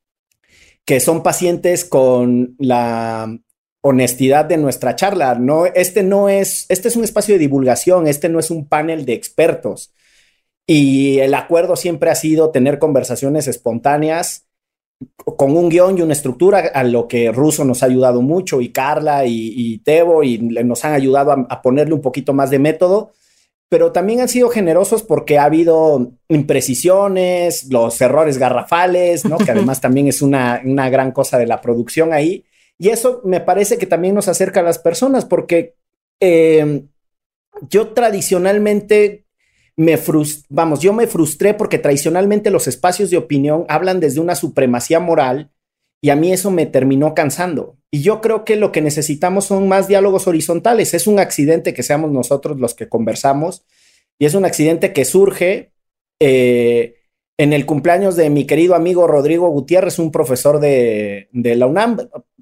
que 0.86 1.00
son 1.00 1.24
pacientes 1.24 1.86
con 1.86 2.56
la 2.60 3.36
honestidad 3.82 4.46
de 4.46 4.58
nuestra 4.58 4.96
charla. 4.96 5.36
No, 5.36 5.66
este 5.66 6.04
no 6.04 6.30
es, 6.30 6.66
este 6.70 6.88
es 6.88 6.96
un 6.96 7.04
espacio 7.04 7.36
de 7.36 7.40
divulgación, 7.40 8.08
este 8.08 8.30
no 8.30 8.40
es 8.40 8.52
un 8.52 8.68
panel 8.68 9.06
de 9.06 9.14
expertos. 9.14 9.94
Y 10.66 11.20
el 11.20 11.34
acuerdo 11.34 11.76
siempre 11.76 12.10
ha 12.10 12.16
sido 12.16 12.52
tener 12.52 12.80
conversaciones 12.80 13.48
espontáneas 13.48 14.48
con 15.18 15.58
un 15.58 15.70
guion 15.70 15.98
y 15.98 16.02
una 16.02 16.14
estructura, 16.14 16.72
a 16.74 16.84
lo 16.84 17.08
que 17.08 17.32
Russo 17.32 17.66
nos 17.66 17.84
ha 17.84 17.88
ayudado 17.88 18.22
mucho, 18.22 18.62
y 18.62 18.72
Carla 18.72 19.26
y, 19.26 19.54
y 19.56 19.80
Tebo, 19.80 20.24
y 20.24 20.38
nos 20.38 20.86
han 20.86 20.94
ayudado 20.94 21.32
a, 21.32 21.46
a, 21.50 21.62
ponerle 21.62 21.94
un 21.94 22.02
poquito 22.02 22.34
más 22.34 22.50
de 22.50 22.60
método, 22.60 23.12
pero 23.74 23.92
también 23.92 24.22
han 24.22 24.30
sido 24.30 24.50
generosos 24.50 25.02
porque 25.02 25.40
ha 25.40 25.46
habido 25.46 26.12
imprecisiones, 26.30 27.72
los 27.72 28.00
errores 28.02 28.38
garrafales, 28.38 29.26
¿no? 29.26 29.38
que 29.38 29.52
además 29.52 29.82
también 29.82 30.08
es 30.08 30.22
una, 30.22 30.62
una 30.64 30.90
gran 30.90 31.12
cosa 31.12 31.38
de 31.40 31.48
la 31.48 31.60
producción 31.60 32.14
ahí. 32.14 32.46
Y 32.78 32.90
eso 32.90 33.22
me 33.24 33.42
parece 33.42 33.78
que 33.78 33.88
también 33.88 34.14
nos 34.14 34.28
acerca 34.28 34.60
a 34.60 34.64
las 34.64 34.78
personas 34.78 35.26
porque 35.26 35.76
eh, 36.20 36.84
yo 37.68 37.94
tradicionalmente 37.94 39.23
me 39.76 39.98
frustré, 39.98 40.46
vamos, 40.50 40.80
yo 40.82 40.94
me 40.94 41.08
frustré 41.08 41.54
porque 41.54 41.80
tradicionalmente 41.80 42.52
los 42.52 42.68
espacios 42.68 43.10
de 43.10 43.18
opinión 43.18 43.66
hablan 43.70 44.00
desde 44.00 44.20
una 44.20 44.36
supremacía 44.36 45.00
moral 45.00 45.52
y 46.02 46.10
a 46.10 46.16
mí 46.16 46.34
eso 46.34 46.52
me 46.52 46.66
terminó 46.66 47.14
cansando. 47.14 47.78
Y 47.90 48.02
yo 48.02 48.22
creo 48.22 48.44
que 48.44 48.56
lo 48.56 48.72
que 48.72 48.82
necesitamos 48.82 49.46
son 49.46 49.68
más 49.68 49.88
diálogos 49.88 50.28
horizontales. 50.28 50.94
Es 50.94 51.08
un 51.08 51.20
accidente 51.20 51.74
que 51.74 51.84
seamos 51.84 52.12
nosotros 52.12 52.60
los 52.60 52.74
que 52.74 52.90
conversamos 52.90 53.64
y 54.20 54.26
es 54.26 54.34
un 54.34 54.46
accidente 54.46 54.94
que 54.94 55.06
surge 55.06 55.72
eh, 56.20 56.96
en 57.38 57.54
el 57.54 57.66
cumpleaños 57.66 58.16
de 58.16 58.30
mi 58.30 58.46
querido 58.46 58.76
amigo 58.76 59.08
Rodrigo 59.08 59.50
Gutiérrez, 59.50 59.98
un 59.98 60.12
profesor 60.12 60.60
de, 60.60 61.30
de, 61.32 61.56
la 61.56 61.68
UNAM, 61.68 61.98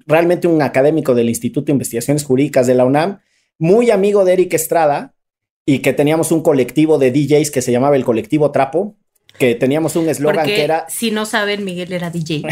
realmente 0.06 0.48
un 0.48 0.60
académico 0.60 1.14
del 1.14 1.28
Instituto 1.28 1.66
de 1.66 1.72
Investigaciones 1.72 2.24
Jurídicas 2.24 2.66
de 2.66 2.74
la 2.74 2.84
UNAM, 2.84 3.20
muy 3.58 3.90
amigo 3.90 4.24
de 4.24 4.34
Eric 4.34 4.54
Estrada, 4.54 5.14
y 5.64 5.78
que 5.78 5.92
teníamos 5.92 6.32
un 6.32 6.42
colectivo 6.42 6.98
de 6.98 7.10
DJs 7.12 7.50
que 7.50 7.62
se 7.62 7.72
llamaba 7.72 7.96
el 7.96 8.04
colectivo 8.04 8.50
Trapo, 8.50 8.96
que 9.38 9.54
teníamos 9.54 9.96
un 9.96 10.08
eslogan 10.08 10.46
que 10.46 10.64
era... 10.64 10.86
Si 10.88 11.10
no 11.10 11.24
saben, 11.24 11.64
Miguel 11.64 11.92
era 11.92 12.10
DJ. 12.10 12.42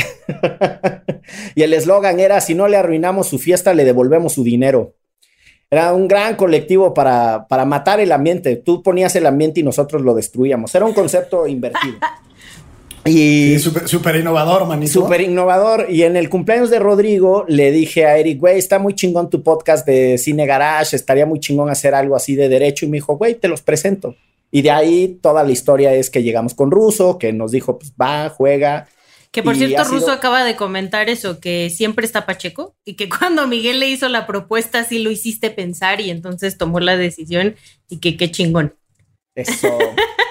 y 1.54 1.62
el 1.62 1.74
eslogan 1.74 2.20
era, 2.20 2.40
si 2.40 2.54
no 2.54 2.68
le 2.68 2.76
arruinamos 2.76 3.28
su 3.28 3.38
fiesta, 3.38 3.74
le 3.74 3.84
devolvemos 3.84 4.34
su 4.34 4.44
dinero. 4.44 4.96
Era 5.70 5.92
un 5.92 6.08
gran 6.08 6.36
colectivo 6.36 6.94
para, 6.94 7.46
para 7.48 7.64
matar 7.64 8.00
el 8.00 8.10
ambiente. 8.12 8.56
Tú 8.56 8.82
ponías 8.82 9.14
el 9.14 9.26
ambiente 9.26 9.60
y 9.60 9.62
nosotros 9.62 10.02
lo 10.02 10.14
destruíamos. 10.14 10.74
Era 10.74 10.84
un 10.84 10.94
concepto 10.94 11.46
invertido. 11.46 11.98
Y 13.04 13.58
súper 13.58 14.16
innovador, 14.16 14.66
manito. 14.66 14.92
Súper 14.92 15.22
innovador. 15.22 15.86
Y 15.88 16.02
en 16.02 16.16
el 16.16 16.28
cumpleaños 16.28 16.70
de 16.70 16.78
Rodrigo 16.78 17.44
le 17.48 17.70
dije 17.72 18.04
a 18.04 18.18
Eric, 18.18 18.38
güey, 18.38 18.58
está 18.58 18.78
muy 18.78 18.94
chingón 18.94 19.30
tu 19.30 19.42
podcast 19.42 19.86
de 19.86 20.18
Cine 20.18 20.46
Garage, 20.46 20.96
estaría 20.96 21.24
muy 21.24 21.40
chingón 21.40 21.70
hacer 21.70 21.94
algo 21.94 22.14
así 22.14 22.34
de 22.34 22.48
derecho. 22.48 22.84
Y 22.84 22.88
me 22.88 22.98
dijo, 22.98 23.16
güey, 23.16 23.34
te 23.34 23.48
los 23.48 23.62
presento. 23.62 24.16
Y 24.50 24.62
de 24.62 24.70
ahí 24.70 25.18
toda 25.22 25.44
la 25.44 25.52
historia 25.52 25.94
es 25.94 26.10
que 26.10 26.22
llegamos 26.22 26.54
con 26.54 26.70
Russo, 26.70 27.18
que 27.18 27.32
nos 27.32 27.52
dijo, 27.52 27.78
pues 27.78 27.92
va, 28.00 28.28
juega. 28.28 28.88
Que 29.30 29.42
por 29.42 29.54
cierto, 29.54 29.84
Russo 29.84 30.10
acaba 30.10 30.42
de 30.44 30.56
comentar 30.56 31.08
eso, 31.08 31.38
que 31.38 31.70
siempre 31.70 32.04
está 32.04 32.26
Pacheco 32.26 32.74
y 32.84 32.94
que 32.94 33.08
cuando 33.18 33.46
Miguel 33.46 33.80
le 33.80 33.88
hizo 33.88 34.08
la 34.08 34.26
propuesta 34.26 34.84
sí 34.84 34.98
lo 34.98 35.10
hiciste 35.10 35.50
pensar 35.50 36.00
y 36.00 36.10
entonces 36.10 36.58
tomó 36.58 36.80
la 36.80 36.96
decisión 36.96 37.54
y 37.88 37.98
que 37.98 38.16
qué 38.16 38.30
chingón. 38.30 38.74
Eso. 39.36 39.78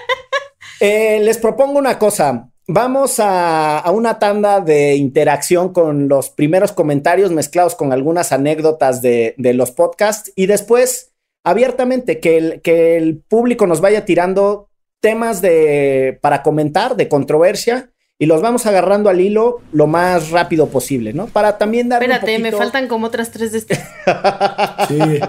eh, 0.81 1.21
les 1.23 1.37
propongo 1.37 1.79
una 1.79 1.97
cosa. 1.97 2.49
Vamos 2.71 3.19
a, 3.19 3.79
a, 3.79 3.89
una 3.89 4.19
tanda 4.19 4.59
de 4.59 4.93
interacción 4.93 5.73
con 5.73 6.07
los 6.07 6.29
primeros 6.29 6.71
comentarios 6.71 7.31
mezclados 7.31 7.73
con 7.73 7.91
algunas 7.91 8.31
anécdotas 8.31 9.01
de, 9.01 9.33
de 9.37 9.55
los 9.55 9.71
podcasts 9.71 10.31
y 10.35 10.45
después 10.45 11.11
abiertamente 11.43 12.19
que 12.19 12.37
el, 12.37 12.61
que 12.61 12.95
el, 12.95 13.17
público 13.17 13.65
nos 13.65 13.81
vaya 13.81 14.05
tirando 14.05 14.69
temas 14.99 15.41
de, 15.41 16.19
para 16.21 16.43
comentar 16.43 16.95
de 16.95 17.07
controversia 17.09 17.89
y 18.19 18.27
los 18.27 18.39
vamos 18.39 18.67
agarrando 18.67 19.09
al 19.09 19.19
hilo 19.19 19.61
lo 19.71 19.87
más 19.87 20.29
rápido 20.29 20.67
posible, 20.67 21.11
¿no? 21.11 21.25
Para 21.25 21.57
también 21.57 21.89
dar. 21.89 22.03
Espérate, 22.03 22.33
poquito... 22.33 22.41
me 22.43 22.51
faltan 22.51 22.87
como 22.87 23.07
otras 23.07 23.31
tres 23.31 23.51
de 23.51 23.57
este. 23.57 23.75
sí. 24.87 25.19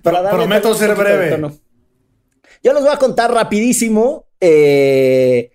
Para 0.02 0.30
Prometo 0.30 0.72
ser 0.74 0.94
breve. 0.94 1.38
Yo 2.62 2.72
los 2.72 2.82
voy 2.82 2.94
a 2.94 2.96
contar 2.96 3.30
rapidísimo. 3.30 4.24
Eh, 4.40 5.50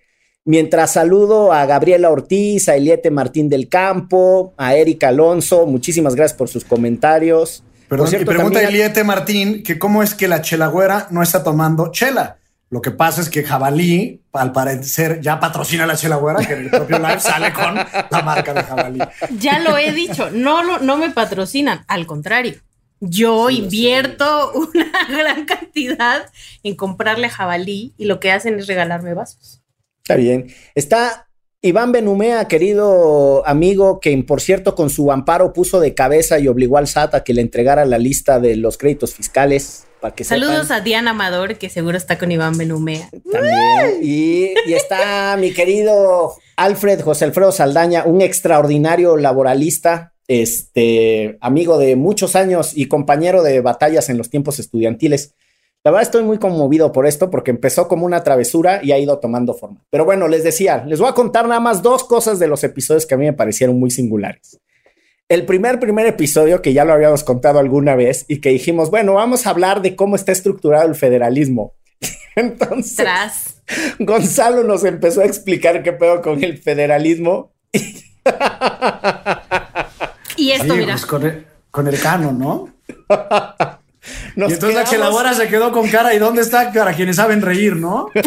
Mientras 0.48 0.94
saludo 0.94 1.52
a 1.52 1.66
Gabriela 1.66 2.08
Ortiz, 2.08 2.70
a 2.70 2.74
Eliete 2.74 3.10
Martín 3.10 3.50
del 3.50 3.68
Campo, 3.68 4.54
a 4.56 4.74
Erika 4.76 5.08
Alonso, 5.08 5.66
muchísimas 5.66 6.14
gracias 6.14 6.38
por 6.38 6.48
sus 6.48 6.64
comentarios. 6.64 7.62
Pero 7.86 8.06
y 8.10 8.24
pregunta 8.24 8.60
a 8.60 8.62
Eliete 8.62 9.04
Martín 9.04 9.62
que 9.62 9.78
cómo 9.78 10.02
es 10.02 10.14
que 10.14 10.26
la 10.26 10.40
chelagüera 10.40 11.06
no 11.10 11.22
está 11.22 11.44
tomando 11.44 11.92
chela. 11.92 12.38
Lo 12.70 12.80
que 12.80 12.90
pasa 12.90 13.20
es 13.20 13.28
que 13.28 13.42
Jabalí, 13.42 14.22
al 14.32 14.52
parecer, 14.52 15.20
ya 15.20 15.38
patrocina 15.38 15.84
la 15.84 15.96
chelagüera, 15.96 16.42
que 16.42 16.54
en 16.54 16.60
el 16.60 16.70
propio 16.70 16.98
live 16.98 17.20
sale 17.20 17.52
con 17.52 17.74
la 17.74 18.22
marca 18.22 18.54
de 18.54 18.62
Jabalí. 18.62 19.00
Ya 19.38 19.58
lo 19.58 19.76
he 19.76 19.92
dicho, 19.92 20.30
no, 20.30 20.64
no, 20.64 20.78
no 20.78 20.96
me 20.96 21.10
patrocinan, 21.10 21.84
al 21.88 22.06
contrario. 22.06 22.54
Yo 23.00 23.48
sí, 23.50 23.58
invierto 23.58 24.50
sí. 24.54 24.58
una 24.78 24.92
gran 25.10 25.44
cantidad 25.44 26.24
en 26.62 26.74
comprarle 26.74 27.28
jabalí 27.28 27.92
y 27.98 28.06
lo 28.06 28.18
que 28.18 28.32
hacen 28.32 28.58
es 28.58 28.66
regalarme 28.66 29.12
vasos. 29.12 29.60
Está 30.08 30.16
bien. 30.16 30.46
Está 30.74 31.28
Iván 31.60 31.92
Benumea, 31.92 32.48
querido 32.48 33.46
amigo, 33.46 34.00
que 34.00 34.16
por 34.26 34.40
cierto 34.40 34.74
con 34.74 34.88
su 34.88 35.12
amparo 35.12 35.52
puso 35.52 35.80
de 35.80 35.92
cabeza 35.92 36.38
y 36.38 36.48
obligó 36.48 36.78
al 36.78 36.88
SAT 36.88 37.14
a 37.14 37.24
que 37.24 37.34
le 37.34 37.42
entregara 37.42 37.84
la 37.84 37.98
lista 37.98 38.40
de 38.40 38.56
los 38.56 38.78
créditos 38.78 39.12
fiscales. 39.12 39.84
Para 40.00 40.14
que 40.14 40.24
Saludos 40.24 40.62
sepan. 40.62 40.80
a 40.80 40.80
Diana 40.80 41.10
Amador, 41.10 41.56
que 41.58 41.68
seguro 41.68 41.98
está 41.98 42.16
con 42.16 42.32
Iván 42.32 42.56
Benumea. 42.56 43.10
También. 43.30 44.00
Y, 44.00 44.54
y 44.66 44.72
está 44.72 45.36
mi 45.36 45.52
querido 45.52 46.32
Alfred 46.56 47.02
José 47.02 47.26
Alfredo 47.26 47.52
Saldaña, 47.52 48.04
un 48.06 48.22
extraordinario 48.22 49.18
laboralista, 49.18 50.14
este 50.26 51.36
amigo 51.42 51.76
de 51.76 51.96
muchos 51.96 52.34
años 52.34 52.72
y 52.74 52.86
compañero 52.86 53.42
de 53.42 53.60
batallas 53.60 54.08
en 54.08 54.16
los 54.16 54.30
tiempos 54.30 54.58
estudiantiles. 54.58 55.34
La 55.88 55.92
verdad 55.92 56.02
estoy 56.02 56.22
muy 56.22 56.36
conmovido 56.36 56.92
por 56.92 57.06
esto 57.06 57.30
porque 57.30 57.50
empezó 57.50 57.88
como 57.88 58.04
una 58.04 58.22
travesura 58.22 58.80
y 58.82 58.92
ha 58.92 58.98
ido 58.98 59.20
tomando 59.20 59.54
forma. 59.54 59.86
Pero 59.88 60.04
bueno, 60.04 60.28
les 60.28 60.44
decía, 60.44 60.84
les 60.86 61.00
voy 61.00 61.08
a 61.08 61.14
contar 61.14 61.48
nada 61.48 61.60
más 61.60 61.80
dos 61.82 62.04
cosas 62.04 62.38
de 62.38 62.46
los 62.46 62.62
episodios 62.62 63.06
que 63.06 63.14
a 63.14 63.16
mí 63.16 63.24
me 63.24 63.32
parecieron 63.32 63.80
muy 63.80 63.90
singulares. 63.90 64.60
El 65.30 65.46
primer, 65.46 65.80
primer 65.80 66.06
episodio 66.06 66.60
que 66.60 66.74
ya 66.74 66.84
lo 66.84 66.92
habíamos 66.92 67.24
contado 67.24 67.58
alguna 67.58 67.96
vez 67.96 68.26
y 68.28 68.42
que 68.42 68.50
dijimos, 68.50 68.90
bueno, 68.90 69.14
vamos 69.14 69.46
a 69.46 69.50
hablar 69.50 69.80
de 69.80 69.96
cómo 69.96 70.14
está 70.14 70.30
estructurado 70.30 70.86
el 70.86 70.94
federalismo. 70.94 71.72
Entonces, 72.36 72.96
Tras. 72.96 73.62
Gonzalo 73.98 74.64
nos 74.64 74.84
empezó 74.84 75.22
a 75.22 75.24
explicar 75.24 75.82
qué 75.82 75.94
pedo 75.94 76.20
con 76.20 76.44
el 76.44 76.58
federalismo. 76.58 77.54
Y 80.36 80.50
esto, 80.50 80.74
Sí, 80.74 80.80
mira. 80.80 80.92
pues 80.92 81.06
con 81.06 81.22
el, 81.24 81.46
con 81.70 81.88
el 81.88 81.98
canon, 81.98 82.38
¿no? 82.38 82.74
Nos 84.36 84.50
y 84.50 84.54
entonces 84.54 84.76
la 84.76 84.84
cheladora 84.84 85.34
se 85.34 85.48
quedó 85.48 85.72
con 85.72 85.88
cara. 85.88 86.14
¿Y 86.14 86.18
dónde 86.18 86.42
está 86.42 86.72
para 86.72 86.94
quienes 86.94 87.16
saben 87.16 87.42
reír, 87.42 87.76
no? 87.76 88.08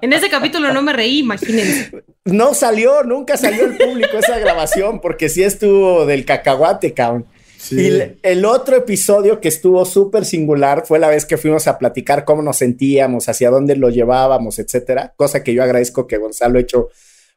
En 0.00 0.12
ese 0.12 0.28
capítulo 0.28 0.72
no 0.72 0.82
me 0.82 0.92
reí, 0.92 1.20
imagínense. 1.20 2.02
No 2.24 2.54
salió, 2.54 3.02
nunca 3.02 3.36
salió 3.36 3.64
al 3.64 3.76
público 3.76 4.18
esa 4.18 4.38
grabación, 4.38 5.00
porque 5.00 5.28
sí 5.28 5.42
estuvo 5.42 6.06
del 6.06 6.24
cacahuate, 6.24 6.92
cabrón. 6.92 7.26
Sí. 7.56 7.80
Y 7.80 7.86
el, 7.86 8.18
el 8.22 8.44
otro 8.44 8.76
episodio 8.76 9.40
que 9.40 9.48
estuvo 9.48 9.84
súper 9.84 10.24
singular 10.24 10.84
fue 10.86 10.98
la 10.98 11.08
vez 11.08 11.26
que 11.26 11.36
fuimos 11.36 11.68
a 11.68 11.78
platicar 11.78 12.24
cómo 12.24 12.42
nos 12.42 12.56
sentíamos, 12.58 13.28
hacia 13.28 13.50
dónde 13.50 13.76
lo 13.76 13.90
llevábamos, 13.90 14.58
etcétera. 14.58 15.12
Cosa 15.16 15.44
que 15.44 15.54
yo 15.54 15.62
agradezco 15.62 16.06
que 16.06 16.16
Gonzalo 16.16 16.58
ha 16.58 16.62
hecho 16.62 16.88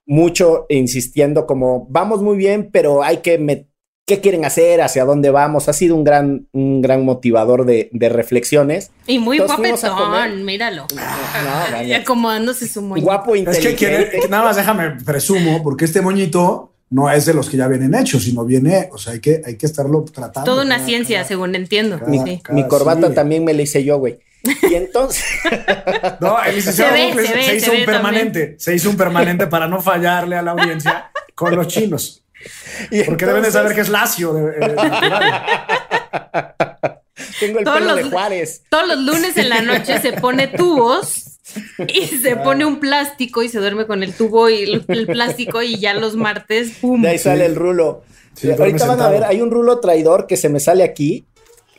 mucho, 0.06 0.66
insistiendo 0.70 1.46
como 1.46 1.88
vamos 1.90 2.22
muy 2.22 2.38
bien, 2.38 2.70
pero 2.72 3.04
hay 3.04 3.18
que 3.18 3.38
¿Qué 4.06 4.20
quieren 4.20 4.44
hacer? 4.44 4.82
¿Hacia 4.82 5.06
dónde 5.06 5.30
vamos? 5.30 5.70
Ha 5.70 5.74
sido 5.74 5.96
un 5.96 6.04
gran, 6.04 6.48
un 6.52 6.82
gran 6.82 7.06
motivador 7.06 7.66
de, 7.66 7.90
de 7.94 8.10
reflexiones. 8.10 8.92
Y 9.08 9.18
muy 9.18 9.38
Entonces 9.38 9.80
guapetón, 9.82 10.44
míralo. 10.44 10.88
No, 10.94 11.02
no, 11.88 11.96
acomodándose 12.02 12.68
su 12.68 12.82
moño. 12.82 13.02
Guapo, 13.02 13.34
Es 13.34 13.44
que, 13.46 13.70
inteligente. 13.70 14.10
quiere- 14.12 14.28
nada 14.28 14.44
más 14.44 14.58
déjame 14.58 14.92
presumo, 15.06 15.64
porque 15.64 15.86
este 15.86 16.02
moñito 16.02 16.74
no 16.90 17.10
es 17.10 17.26
de 17.26 17.34
los 17.34 17.50
que 17.50 17.56
ya 17.56 17.68
vienen 17.70 17.96
hechos, 17.96 18.24
sino 18.24 18.44
viene, 18.44 18.90
o 18.92 18.98
sea, 18.98 19.14
hay 19.14 19.22
que, 19.22 19.42
hay 19.46 19.56
que 19.56 19.66
estarlo 19.66 20.04
tratando. 20.04 20.52
Toda 20.52 20.66
una 20.66 20.76
cada- 20.76 20.86
ciencia, 20.86 21.18
cada- 21.20 21.28
según 21.30 21.56
entiendo. 21.56 21.98
cada- 21.98 22.12
Mi, 22.12 22.20
Sí. 22.20 22.40
cada- 22.44 22.56
mi 22.60 22.68
corbata 22.68 23.08
sí. 23.08 23.14
también 23.16 23.46
me 23.46 23.54
la 23.54 23.62
hice 23.62 23.86
yo, 23.86 24.00
güey. 24.00 24.20
Y 24.70 24.74
entonces, 24.76 25.24
No, 26.20 26.44
el 26.44 26.56
licenciado 26.56 26.92
Se 26.94 26.98
ve, 27.02 27.08
Bucles 27.08 27.28
se 27.30 27.36
ve, 27.36 27.44
se, 27.44 27.50
se 27.52 27.56
hizo 27.56 27.72
un 27.72 27.86
permanente. 27.86 28.56
Se 28.60 28.76
hizo 28.76 28.90
un 28.90 28.98
permanente 28.98 29.48
para 29.48 29.70
no 29.70 29.82
fallarle 29.82 30.36
a 30.36 30.42
la 30.42 30.52
audiencia 30.52 31.10
con 31.36 31.56
los 31.56 31.68
chinos. 31.70 32.20
Y 32.92 33.04
Porque 33.04 33.26
deben 33.26 33.44
de 33.44 33.52
saber 33.52 33.74
que 33.76 33.82
es 33.82 33.90
lacio. 33.90 34.34
de- 34.34 34.52
eh, 34.60 34.76
tengo 37.40 37.60
el 37.60 37.66
Todos 37.66 37.80
pelo 37.80 37.96
de 37.96 38.04
Juárez. 38.04 38.64
Todos 38.70 38.88
los 38.88 38.98
lunes 39.00 39.38
en 39.38 39.50
la 39.50 39.62
noche 39.62 40.00
se 40.02 40.14
pone 40.14 40.48
tubos 40.48 41.40
y 41.88 42.08
se 42.24 42.36
pone 42.38 42.66
un 42.66 42.80
plástico 42.80 43.44
y 43.44 43.50
se 43.50 43.60
duerme 43.60 43.86
con 43.86 44.04
el 44.04 44.14
tubo 44.14 44.50
y 44.50 44.64
el, 44.64 44.86
el 44.88 45.08
plástico 45.08 45.62
y 45.62 45.80
ya 45.80 45.94
los 45.94 46.16
martes, 46.16 46.72
¡pum! 46.82 47.02
De 47.02 47.10
ahí 47.10 47.20
sale 47.20 47.46
el 47.46 47.56
rulo. 47.56 48.04
Sí, 48.36 48.50
Ahorita 48.52 48.88
van 48.88 49.02
a 49.02 49.10
ver, 49.10 49.24
hay 49.26 49.42
un 49.42 49.52
rulo 49.52 49.80
traidor 49.80 50.26
que 50.26 50.38
se 50.38 50.50
me 50.50 50.60
sale 50.60 50.84
aquí. 50.84 51.26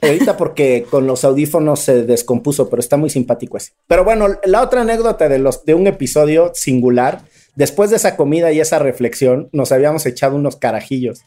Ahorita 0.00 0.37
porque 0.37 0.87
con 0.90 1.06
los 1.06 1.25
audífonos 1.25 1.80
se 1.80 2.04
descompuso, 2.04 2.68
pero 2.68 2.80
está 2.80 2.99
muy 2.99 3.09
simpático 3.09 3.56
ese. 3.56 3.73
Pero 3.87 4.04
bueno, 4.04 4.28
la 4.44 4.61
otra 4.61 4.83
anécdota 4.83 5.28
de 5.30 5.38
los 5.38 5.64
de 5.64 5.73
un 5.75 5.87
episodio 5.87 6.52
singular, 6.54 7.23
después 7.57 7.91
de 7.91 7.97
esa 7.97 8.17
comida 8.17 8.53
y 8.53 8.61
esa 8.61 8.79
reflexión, 8.79 9.49
nos 9.53 9.73
habíamos 9.73 10.07
echado 10.07 10.37
unos 10.37 10.57
carajillos. 10.57 11.23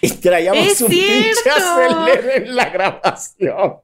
Y 0.00 0.10
traíamos 0.10 0.66
¡Es 0.66 0.80
un 0.82 0.88
pinche 0.88 1.50
acelere 1.50 2.36
en 2.36 2.56
la 2.56 2.68
grabación. 2.68 3.76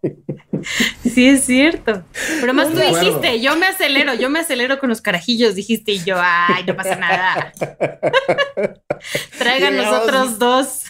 Sí, 1.03 1.29
es 1.29 1.45
cierto. 1.45 2.05
Pero 2.41 2.53
más 2.53 2.69
No 2.69 2.75
tú 2.75 2.83
acuerdo. 2.87 3.07
dijiste, 3.19 3.41
yo 3.41 3.57
me 3.57 3.67
acelero, 3.67 4.13
yo 4.15 4.29
me 4.29 4.41
acelero 4.41 4.79
con 4.79 4.91
los 4.91 5.01
carajillos, 5.01 5.55
dijiste, 5.55 5.93
y 5.93 6.05
yo, 6.05 6.17
ay, 6.19 6.65
no 6.67 6.77
pasa 6.77 6.97
nada. 6.97 7.53
Traigan 9.39 9.77
los 9.77 9.87
otros 9.87 10.39
dos. 10.39 10.83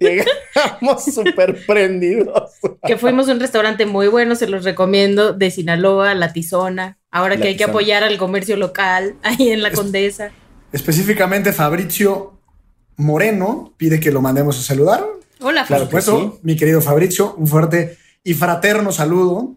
Llegamos 0.00 1.04
súper 1.04 1.64
prendidos. 1.66 2.52
Que 2.86 2.98
fuimos 2.98 3.28
a 3.28 3.32
un 3.32 3.40
restaurante 3.40 3.86
muy 3.86 4.08
bueno, 4.08 4.34
se 4.34 4.48
los 4.48 4.64
recomiendo, 4.64 5.32
de 5.32 5.50
Sinaloa, 5.50 6.14
La 6.14 6.32
Tizona. 6.32 6.98
Ahora 7.10 7.36
La 7.36 7.40
que 7.42 7.48
hay 7.48 7.56
que 7.56 7.64
apoyar 7.64 8.02
al 8.04 8.18
comercio 8.18 8.56
local, 8.56 9.14
ahí 9.22 9.48
en 9.50 9.62
la 9.62 9.70
Condesa. 9.72 10.30
Específicamente 10.74 11.52
Fabrizio 11.52 12.32
Moreno 12.96 13.72
pide 13.76 14.00
que 14.00 14.10
lo 14.10 14.20
mandemos 14.20 14.58
a 14.58 14.62
saludar. 14.62 15.04
Hola, 15.40 15.60
Por 15.60 15.66
Claro 15.68 15.82
que 15.84 16.00
supuesto, 16.00 16.32
sí. 16.34 16.40
mi 16.42 16.56
querido 16.56 16.80
Fabrizio, 16.80 17.32
un 17.38 17.46
fuerte 17.46 17.96
y 18.24 18.34
fraterno 18.34 18.90
saludo. 18.90 19.54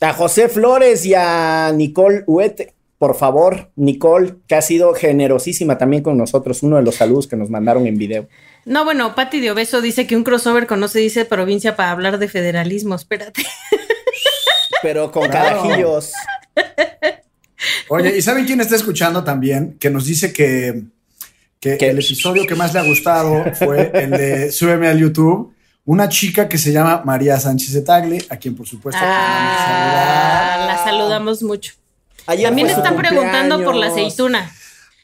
A 0.00 0.14
José 0.14 0.48
Flores 0.48 1.04
y 1.04 1.12
a 1.14 1.70
Nicole 1.74 2.24
Huete, 2.26 2.72
por 2.96 3.14
favor, 3.14 3.72
Nicole, 3.76 4.36
que 4.48 4.54
ha 4.54 4.62
sido 4.62 4.94
generosísima 4.94 5.76
también 5.76 6.02
con 6.02 6.16
nosotros, 6.16 6.62
uno 6.62 6.76
de 6.76 6.82
los 6.82 6.94
saludos 6.94 7.26
que 7.26 7.36
nos 7.36 7.50
mandaron 7.50 7.86
en 7.86 7.98
video. 7.98 8.26
No, 8.64 8.86
bueno, 8.86 9.14
Patti 9.14 9.40
de 9.40 9.50
Obeso 9.50 9.82
dice 9.82 10.06
que 10.06 10.16
un 10.16 10.24
crossover 10.24 10.66
con 10.66 10.80
no 10.80 10.88
se 10.88 10.98
dice 10.98 11.26
provincia 11.26 11.76
para 11.76 11.90
hablar 11.90 12.16
de 12.18 12.28
federalismo. 12.28 12.94
Espérate. 12.94 13.42
Pero 14.80 15.12
con 15.12 15.28
Claro. 15.28 15.60
carajillos. 15.62 16.12
Oye, 17.88 18.16
¿y 18.16 18.22
saben 18.22 18.44
quién 18.44 18.60
está 18.60 18.76
escuchando 18.76 19.22
también? 19.24 19.76
Que 19.78 19.90
nos 19.90 20.04
dice 20.06 20.32
que, 20.32 20.82
que 21.60 21.76
¿Qué? 21.78 21.90
el 21.90 21.98
episodio 21.98 22.46
que 22.46 22.54
más 22.54 22.72
le 22.74 22.80
ha 22.80 22.84
gustado 22.84 23.44
fue 23.54 23.90
el 23.94 24.10
de 24.10 24.52
Súbeme 24.52 24.88
al 24.88 24.98
YouTube. 24.98 25.52
Una 25.86 26.08
chica 26.08 26.48
que 26.48 26.56
se 26.56 26.72
llama 26.72 27.02
María 27.04 27.38
Sánchez 27.38 27.72
de 27.74 27.82
Tagle, 27.82 28.24
a 28.30 28.36
quien 28.36 28.56
por 28.56 28.66
supuesto 28.66 29.00
Ah, 29.04 30.64
la 30.66 30.78
saludamos 30.84 31.42
mucho. 31.42 31.74
Ayer 32.26 32.46
También 32.46 32.68
fue 32.68 32.74
su 32.76 32.80
están 32.80 32.96
preguntando 32.96 33.56
por 33.62 33.74
la 33.74 33.88
cumpleaños. 33.88 34.12
aceituna. 34.14 34.50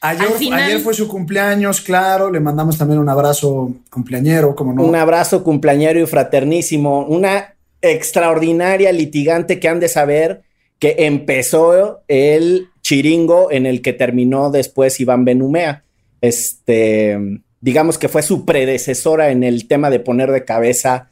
Ayer, 0.03 0.27
Al 0.27 0.33
final- 0.33 0.63
ayer 0.63 0.79
fue 0.79 0.95
su 0.95 1.07
cumpleaños, 1.07 1.81
claro. 1.81 2.31
Le 2.31 2.39
mandamos 2.39 2.75
también 2.79 2.99
un 2.99 3.07
abrazo 3.09 3.71
cumpleañero, 3.91 4.55
como 4.55 4.73
no. 4.73 4.81
Un 4.81 4.95
abrazo 4.95 5.43
cumpleañero 5.43 5.99
y 5.99 6.07
fraternísimo. 6.07 7.05
Una 7.05 7.53
extraordinaria 7.81 8.91
litigante 8.91 9.59
que 9.59 9.67
han 9.69 9.79
de 9.79 9.87
saber 9.89 10.41
que 10.81 10.95
empezó 10.97 12.01
el 12.07 12.69
chiringo 12.81 13.51
en 13.51 13.67
el 13.67 13.83
que 13.83 13.93
terminó 13.93 14.49
después 14.49 14.99
Iván 14.99 15.25
Benumea. 15.25 15.83
Este, 16.21 17.19
digamos 17.61 17.99
que 17.99 18.09
fue 18.09 18.23
su 18.23 18.45
predecesora 18.45 19.29
en 19.29 19.43
el 19.43 19.67
tema 19.67 19.91
de 19.91 19.99
poner 19.99 20.31
de 20.31 20.43
cabeza 20.43 21.11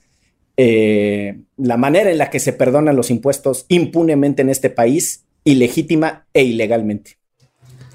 eh, 0.57 1.37
la 1.55 1.77
manera 1.77 2.09
en 2.09 2.17
la 2.17 2.31
que 2.31 2.39
se 2.39 2.51
perdonan 2.51 2.95
los 2.95 3.11
impuestos 3.11 3.67
impunemente 3.69 4.41
en 4.41 4.49
este 4.49 4.71
país, 4.71 5.25
ilegítima 5.43 6.25
e 6.33 6.41
ilegalmente. 6.43 7.19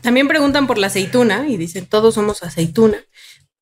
También 0.00 0.28
preguntan 0.28 0.68
por 0.68 0.78
la 0.78 0.86
aceituna 0.86 1.48
y 1.48 1.56
dicen, 1.56 1.86
todos 1.86 2.14
somos 2.14 2.44
aceituna. 2.44 2.98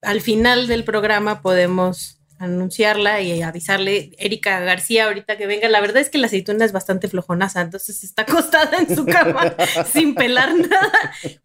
Al 0.02 0.20
final 0.20 0.66
del 0.66 0.84
programa 0.84 1.40
podemos 1.40 2.20
anunciarla 2.42 3.20
y 3.20 3.40
avisarle, 3.42 4.10
Erika 4.18 4.58
García, 4.60 5.04
ahorita 5.04 5.36
que 5.36 5.46
venga. 5.46 5.68
La 5.68 5.80
verdad 5.80 5.98
es 5.98 6.10
que 6.10 6.18
la 6.18 6.26
aceituna 6.26 6.64
es 6.64 6.72
bastante 6.72 7.08
flojonaza, 7.08 7.60
entonces 7.60 8.02
está 8.02 8.22
acostada 8.28 8.78
en 8.78 8.94
su 8.94 9.06
cama 9.06 9.54
sin 9.92 10.14
pelar 10.14 10.54
nada, 10.56 10.92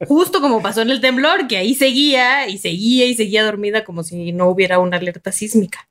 justo 0.08 0.42
como 0.42 0.62
pasó 0.62 0.82
en 0.82 0.90
el 0.90 1.02
temblor, 1.02 1.48
que 1.48 1.58
ahí 1.58 1.76
seguía 1.76 2.48
y 2.48 2.58
seguía 2.58 3.06
y 3.06 3.16
seguía 3.16 3.44
dormida 3.44 3.84
como 3.84 4.04
si 4.04 4.32
no 4.32 4.50
hubiera 4.50 4.80
una 4.80 4.98
alerta 4.98 5.32
sísmica. 5.32 5.88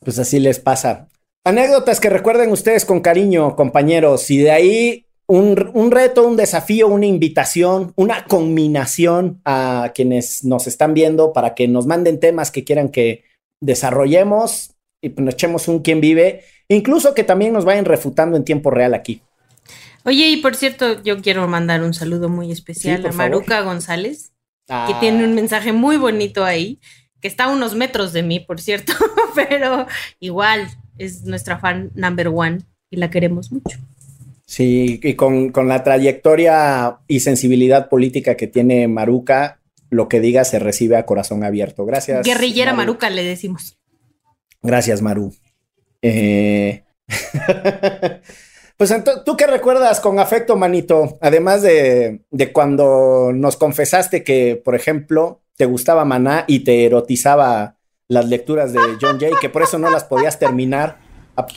Pues 0.00 0.18
así 0.18 0.38
les 0.38 0.60
pasa. 0.60 1.08
Anécdotas 1.44 2.00
que 2.00 2.10
recuerden 2.10 2.52
ustedes 2.52 2.84
con 2.84 3.00
cariño, 3.00 3.56
compañeros, 3.56 4.30
y 4.30 4.38
de 4.38 4.50
ahí 4.50 5.06
un, 5.26 5.70
un 5.74 5.90
reto, 5.90 6.26
un 6.26 6.36
desafío, 6.36 6.88
una 6.88 7.06
invitación, 7.06 7.92
una 7.96 8.24
combinación 8.26 9.40
a 9.44 9.92
quienes 9.94 10.44
nos 10.44 10.66
están 10.66 10.94
viendo 10.94 11.32
para 11.32 11.54
que 11.54 11.66
nos 11.66 11.86
manden 11.86 12.20
temas 12.20 12.50
que 12.50 12.64
quieran 12.64 12.90
que 12.90 13.24
desarrollemos 13.60 14.74
y 15.02 15.10
pues 15.10 15.24
nos 15.24 15.34
echemos 15.34 15.68
un 15.68 15.80
quién 15.80 16.00
vive, 16.00 16.44
incluso 16.68 17.14
que 17.14 17.24
también 17.24 17.52
nos 17.52 17.64
vayan 17.64 17.84
refutando 17.84 18.36
en 18.36 18.44
tiempo 18.44 18.70
real 18.70 18.94
aquí. 18.94 19.20
Oye, 20.04 20.28
y 20.28 20.36
por 20.38 20.54
cierto, 20.54 21.02
yo 21.02 21.20
quiero 21.22 21.46
mandar 21.48 21.82
un 21.82 21.94
saludo 21.94 22.28
muy 22.28 22.52
especial 22.52 23.02
Sí, 23.02 23.08
a 23.08 23.12
favor. 23.12 23.16
Maruca 23.16 23.60
González, 23.62 24.32
que 24.66 24.72
Ah, 24.74 24.96
tiene 25.00 25.24
un 25.24 25.34
mensaje 25.34 25.72
muy 25.72 25.96
bonito 25.96 26.44
ahí, 26.44 26.80
que 27.20 27.28
está 27.28 27.44
a 27.44 27.52
unos 27.52 27.74
metros 27.74 28.12
de 28.12 28.22
mí, 28.22 28.40
por 28.40 28.60
cierto, 28.60 28.92
pero 29.34 29.86
igual 30.20 30.68
es 30.98 31.22
nuestra 31.24 31.58
fan 31.58 31.90
number 31.94 32.28
one 32.28 32.58
y 32.90 32.96
la 32.96 33.10
queremos 33.10 33.50
mucho. 33.50 33.78
Sí, 34.46 35.00
y 35.02 35.14
con, 35.14 35.50
con 35.50 35.68
la 35.68 35.82
trayectoria 35.82 36.98
y 37.08 37.20
sensibilidad 37.20 37.88
política 37.88 38.36
que 38.36 38.46
tiene 38.46 38.88
Maruca, 38.88 39.58
lo 39.94 40.08
que 40.08 40.20
diga 40.20 40.44
se 40.44 40.58
recibe 40.58 40.96
a 40.96 41.06
corazón 41.06 41.44
abierto. 41.44 41.84
Gracias. 41.86 42.24
Guerrillera 42.26 42.72
Maru. 42.72 42.92
Maruca 42.92 43.10
le 43.10 43.24
decimos. 43.24 43.78
Gracias, 44.62 45.00
Maru. 45.02 45.34
Eh, 46.02 46.84
pues 48.76 48.94
tú 49.24 49.36
qué 49.36 49.46
recuerdas 49.46 50.00
con 50.00 50.18
afecto, 50.18 50.56
manito, 50.56 51.18
además 51.20 51.62
de, 51.62 52.22
de 52.30 52.52
cuando 52.52 53.30
nos 53.32 53.56
confesaste 53.56 54.24
que, 54.24 54.60
por 54.62 54.74
ejemplo, 54.74 55.42
te 55.56 55.66
gustaba 55.66 56.04
Maná 56.04 56.44
y 56.46 56.60
te 56.60 56.84
erotizaba 56.84 57.76
las 58.08 58.26
lecturas 58.28 58.72
de 58.72 58.80
John 59.00 59.18
Jay, 59.18 59.32
que 59.40 59.48
por 59.48 59.62
eso 59.62 59.78
no 59.78 59.90
las 59.90 60.04
podías 60.04 60.38
terminar. 60.38 60.98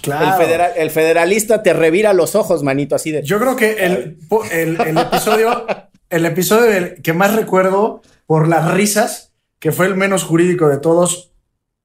Claro. 0.02 0.26
El, 0.26 0.34
federal- 0.47 0.71
el 0.76 0.89
federalista 0.89 1.62
te 1.62 1.73
revira 1.73 2.13
los 2.13 2.36
ojos, 2.36 2.63
manito, 2.63 2.95
así 2.95 3.12
de... 3.12 3.21
Yo 3.23 3.38
creo 3.39 3.56
que 3.56 3.73
el, 3.86 4.17
el- 4.52 4.82
el 4.82 4.97
episodio, 4.97 5.65
el 6.10 6.26
episodio 6.26 6.71
del 6.71 7.02
que 7.02 7.13
más 7.13 7.36
recuerdo 7.36 8.02
por 8.28 8.48
las 8.48 8.72
risas, 8.74 9.34
que 9.60 9.72
fue 9.72 9.88
el 9.88 9.96
menos 9.96 10.24
jurídico 10.24 10.68
de 10.68 10.78
todos, 10.78 11.32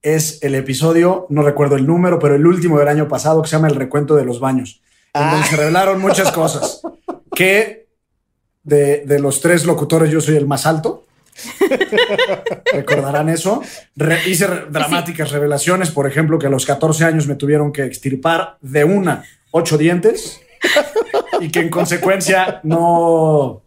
es 0.03 0.43
el 0.43 0.55
episodio, 0.57 1.27
no 1.31 1.43
recuerdo 1.43 1.77
el 1.77 1.87
número, 1.87 2.19
pero 2.19 2.35
el 2.35 2.47
último 2.47 2.79
del 2.79 2.89
año 2.89 3.09
pasado, 3.09 3.41
que 3.41 3.49
se 3.49 3.57
llama 3.57 3.69
El 3.69 3.77
recuento 3.77 4.15
de 4.17 4.25
los 4.27 4.41
baños, 4.41 4.83
en 5.15 5.23
donde 5.23 5.37
Ah. 5.45 5.47
se 5.49 5.57
revelaron 5.57 6.01
muchas 6.01 6.31
cosas. 6.33 6.83
Que 7.35 7.87
de, 8.65 9.05
de 9.07 9.19
los 9.21 9.41
tres 9.41 9.65
locutores 9.65 10.11
yo 10.11 10.21
soy 10.21 10.37
el 10.37 10.47
más 10.47 10.67
alto. 10.67 11.07
Recordarán 12.73 13.29
eso. 13.29 13.63
Re- 13.97 14.29
hice 14.29 14.47
re- 14.47 14.67
dramáticas 14.71 15.31
revelaciones, 15.31 15.91
por 15.91 16.07
ejemplo, 16.07 16.39
que 16.39 16.47
a 16.47 16.51
los 16.51 16.67
14 16.67 17.05
años 17.05 17.27
me 17.27 17.35
tuvieron 17.37 17.73
que 17.73 17.85
extirpar 17.85 18.59
de 18.61 18.85
una 18.85 19.25
ocho 19.51 19.79
dientes 19.79 20.41
y 21.41 21.51
que 21.51 21.61
en 21.61 21.71
consecuencia 21.71 22.61
no, 22.65 23.62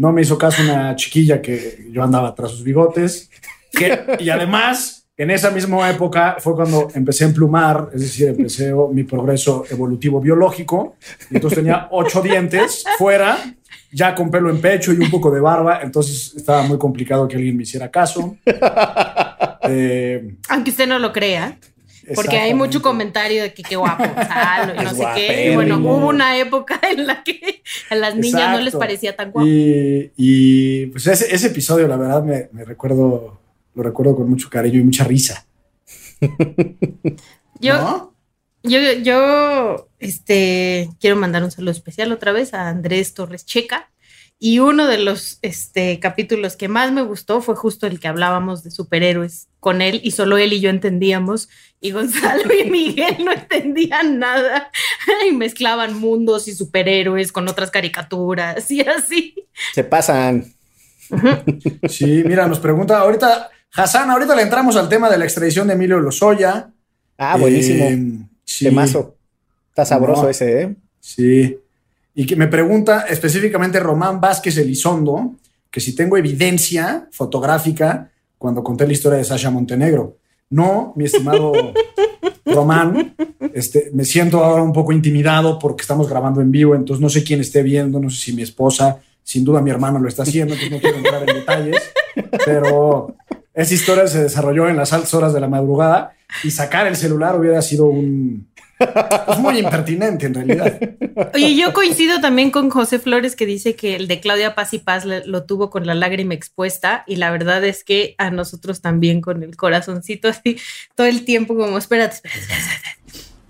no 0.00 0.12
me 0.12 0.22
hizo 0.22 0.38
caso 0.38 0.62
una 0.62 0.96
chiquilla 0.96 1.42
que 1.42 1.86
yo 1.92 2.02
andaba 2.02 2.34
tras 2.34 2.52
sus 2.52 2.64
bigotes. 2.64 3.28
Que- 3.70 4.16
y 4.18 4.30
además, 4.30 5.06
en 5.16 5.30
esa 5.30 5.50
misma 5.50 5.90
época 5.90 6.36
fue 6.38 6.54
cuando 6.54 6.88
empecé 6.94 7.24
a 7.24 7.26
emplumar, 7.28 7.90
es 7.94 8.00
decir, 8.00 8.28
empecé 8.28 8.72
mi 8.92 9.04
progreso 9.04 9.64
evolutivo 9.70 10.18
biológico. 10.20 10.96
Y 11.30 11.34
entonces 11.36 11.58
tenía 11.58 11.88
ocho 11.90 12.22
dientes 12.22 12.82
fuera, 12.96 13.36
ya 13.92 14.14
con 14.14 14.30
pelo 14.30 14.48
en 14.48 14.60
pecho 14.62 14.92
y 14.94 14.96
un 14.98 15.10
poco 15.10 15.30
de 15.30 15.40
barba. 15.40 15.80
Entonces 15.82 16.32
estaba 16.34 16.62
muy 16.62 16.78
complicado 16.78 17.28
que 17.28 17.36
alguien 17.36 17.56
me 17.58 17.64
hiciera 17.64 17.90
caso. 17.90 18.36
Eh, 19.72 20.36
Aunque 20.48 20.70
usted 20.70 20.86
no 20.88 20.98
lo 20.98 21.12
crea. 21.12 21.58
Porque 22.14 22.38
hay 22.38 22.54
mucho 22.54 22.82
comentario 22.82 23.42
de 23.42 23.54
que 23.54 23.62
qué 23.62 23.76
guapo 23.76 24.04
Gonzalo 24.04 24.74
y 24.80 24.84
no 24.84 24.94
sé 24.94 25.04
qué. 25.14 25.52
Y 25.52 25.54
bueno, 25.54 25.78
hubo 25.78 26.08
una 26.08 26.38
época 26.38 26.80
en 26.90 27.06
la 27.06 27.22
que 27.22 27.62
a 27.90 27.94
las 27.94 28.16
niñas 28.16 28.52
no 28.52 28.60
les 28.60 28.74
parecía 28.74 29.16
tan 29.16 29.30
guapo. 29.30 29.46
Y, 29.46 30.12
y, 30.16 30.86
pues 30.86 31.06
ese, 31.06 31.34
ese 31.34 31.48
episodio, 31.48 31.88
la 31.88 31.96
verdad, 31.96 32.22
me, 32.22 32.48
me 32.52 32.64
recuerdo, 32.64 33.40
lo 33.74 33.82
recuerdo 33.82 34.16
con 34.16 34.28
mucho 34.28 34.48
cariño 34.50 34.80
y 34.80 34.84
mucha 34.84 35.04
risa. 35.04 35.46
Yo, 37.60 37.74
¿no? 37.74 38.14
yo, 38.62 38.80
yo, 39.02 39.88
este, 39.98 40.88
quiero 40.98 41.16
mandar 41.16 41.44
un 41.44 41.50
saludo 41.50 41.72
especial 41.72 42.10
otra 42.10 42.32
vez 42.32 42.54
a 42.54 42.68
Andrés 42.70 43.12
Torres 43.12 43.44
Checa. 43.44 43.90
Y 44.42 44.58
uno 44.58 44.86
de 44.86 44.96
los 44.96 45.38
este, 45.42 46.00
capítulos 46.00 46.56
que 46.56 46.66
más 46.66 46.92
me 46.92 47.02
gustó 47.02 47.42
fue 47.42 47.54
justo 47.54 47.86
el 47.86 48.00
que 48.00 48.08
hablábamos 48.08 48.64
de 48.64 48.70
superhéroes 48.70 49.48
con 49.60 49.82
él 49.82 50.00
y 50.02 50.12
solo 50.12 50.38
él 50.38 50.54
y 50.54 50.60
yo 50.60 50.70
entendíamos 50.70 51.50
y 51.78 51.90
Gonzalo 51.90 52.50
y 52.54 52.64
Miguel 52.70 53.18
no 53.22 53.32
entendían 53.32 54.18
nada 54.18 54.70
y 55.28 55.34
mezclaban 55.34 55.94
mundos 56.00 56.48
y 56.48 56.54
superhéroes 56.54 57.32
con 57.32 57.48
otras 57.48 57.70
caricaturas 57.70 58.70
y 58.70 58.80
así. 58.80 59.34
Se 59.74 59.84
pasan. 59.84 60.46
Sí, 61.88 62.22
mira, 62.24 62.46
nos 62.46 62.60
pregunta 62.60 62.98
ahorita, 63.00 63.50
Hassan, 63.74 64.10
ahorita 64.10 64.34
le 64.36 64.42
entramos 64.42 64.76
al 64.76 64.88
tema 64.88 65.10
de 65.10 65.18
la 65.18 65.24
extradición 65.24 65.66
de 65.66 65.74
Emilio 65.74 65.98
Lozoya. 66.00 66.70
Ah, 67.18 67.36
buenísimo. 67.36 67.84
Eh, 67.84 68.26
sí, 68.44 68.64
Temazo. 68.66 69.16
Está 69.70 69.84
sabroso 69.84 70.22
No. 70.22 70.28
ese, 70.30 70.62
¿eh? 70.62 70.76
Sí. 71.00 71.58
Y 72.14 72.26
que 72.26 72.36
me 72.36 72.48
pregunta 72.48 73.06
específicamente 73.08 73.80
Román 73.80 74.20
Vázquez 74.20 74.56
Elizondo, 74.58 75.36
que 75.70 75.80
si 75.80 75.94
tengo 75.94 76.16
evidencia 76.16 77.08
fotográfica 77.12 78.10
cuando 78.38 78.64
conté 78.64 78.86
la 78.86 78.92
historia 78.92 79.18
de 79.18 79.24
Sasha 79.24 79.50
Montenegro. 79.50 80.16
No, 80.50 80.92
mi 80.96 81.04
estimado 81.04 81.52
Román, 82.44 83.14
este, 83.54 83.90
me 83.92 84.04
siento 84.04 84.42
ahora 84.42 84.62
un 84.62 84.72
poco 84.72 84.92
intimidado 84.92 85.58
porque 85.58 85.82
estamos 85.82 86.08
grabando 86.08 86.40
en 86.40 86.50
vivo, 86.50 86.74
entonces 86.74 87.00
no 87.00 87.08
sé 87.08 87.22
quién 87.22 87.40
esté 87.40 87.62
viendo, 87.62 88.00
no 88.00 88.10
sé 88.10 88.16
si 88.20 88.32
mi 88.32 88.42
esposa, 88.42 89.00
sin 89.22 89.44
duda 89.44 89.60
mi 89.60 89.70
hermano 89.70 89.98
lo 89.98 90.08
está 90.08 90.22
haciendo, 90.22 90.54
entonces 90.54 90.72
no 90.72 90.80
quiero 90.80 90.96
entrar 90.96 91.28
en 91.28 91.36
detalles, 91.36 91.92
pero 92.44 93.14
esa 93.54 93.74
historia 93.74 94.06
se 94.06 94.22
desarrolló 94.22 94.68
en 94.68 94.76
las 94.76 94.92
altas 94.92 95.14
horas 95.14 95.32
de 95.32 95.40
la 95.40 95.48
madrugada 95.48 96.14
y 96.42 96.50
sacar 96.50 96.86
el 96.86 96.96
celular 96.96 97.38
hubiera 97.38 97.62
sido 97.62 97.86
un... 97.86 98.48
Es 99.28 99.38
muy 99.38 99.58
impertinente 99.58 100.26
en 100.26 100.34
realidad. 100.34 100.80
Oye, 101.34 101.54
yo 101.54 101.72
coincido 101.72 102.20
también 102.20 102.50
con 102.50 102.70
José 102.70 102.98
Flores 102.98 103.36
que 103.36 103.46
dice 103.46 103.76
que 103.76 103.96
el 103.96 104.08
de 104.08 104.20
Claudia 104.20 104.54
Paz 104.54 104.72
y 104.74 104.78
Paz 104.78 105.04
lo 105.04 105.44
tuvo 105.44 105.70
con 105.70 105.86
la 105.86 105.94
lágrima 105.94 106.34
expuesta 106.34 107.04
y 107.06 107.16
la 107.16 107.30
verdad 107.30 107.64
es 107.64 107.84
que 107.84 108.14
a 108.18 108.30
nosotros 108.30 108.80
también 108.80 109.20
con 109.20 109.42
el 109.42 109.56
corazoncito 109.56 110.28
así 110.28 110.58
todo 110.94 111.06
el 111.06 111.24
tiempo 111.24 111.54
como 111.54 111.78
espérate, 111.78 112.16
espérate, 112.16 112.40
espérate. 112.40 113.00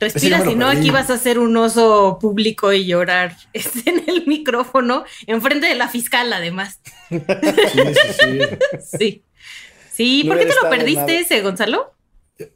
Respira, 0.00 0.42
si 0.42 0.54
no, 0.54 0.66
aquí 0.66 0.90
vas 0.90 1.10
a 1.10 1.18
ser 1.18 1.38
un 1.38 1.54
oso 1.58 2.18
público 2.18 2.72
y 2.72 2.86
llorar 2.86 3.36
este, 3.52 3.90
en 3.90 4.02
el 4.08 4.26
micrófono, 4.26 5.04
enfrente 5.26 5.66
de 5.66 5.74
la 5.74 5.88
fiscal, 5.88 6.32
además. 6.32 6.80
Sí, 7.10 7.18
sí, 7.18 7.82
sí. 8.18 8.40
Sí. 8.98 9.24
Sí, 9.92 10.22
No 10.24 10.30
¿por 10.30 10.38
qué 10.38 10.46
te 10.46 10.54
lo 10.54 10.70
perdiste 10.70 11.00
nada. 11.00 11.12
ese, 11.12 11.42
Gonzalo? 11.42 11.92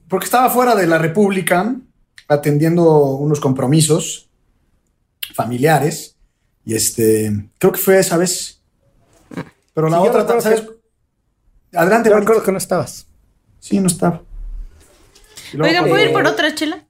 Porque 0.08 0.24
estaba 0.24 0.48
fuera 0.48 0.74
de 0.74 0.86
la 0.86 0.96
República 0.96 1.74
atendiendo 2.28 3.06
unos 3.16 3.40
compromisos 3.40 4.28
familiares 5.34 6.16
y 6.64 6.74
este, 6.74 7.32
creo 7.58 7.72
que 7.72 7.78
fue 7.80 7.98
esa 7.98 8.16
vez. 8.16 8.60
Pero 9.74 9.88
la 9.88 9.98
Sí, 9.98 10.04
yo 10.04 10.08
otra, 10.10 10.20
recuerdo 10.22 10.40
¿sabes? 10.42 10.60
que- 10.62 11.76
Adelante, 11.76 12.08
Yo 12.10 12.18
recuerdo 12.20 12.42
que 12.44 12.52
no 12.52 12.58
estabas. 12.58 13.06
Sí, 13.58 13.80
no 13.80 13.88
estaba. 13.88 14.22
Cuando- 15.58 15.88
¿puedo 15.88 16.04
ir 16.04 16.12
por 16.12 16.26
otra 16.26 16.54
chela? 16.54 16.84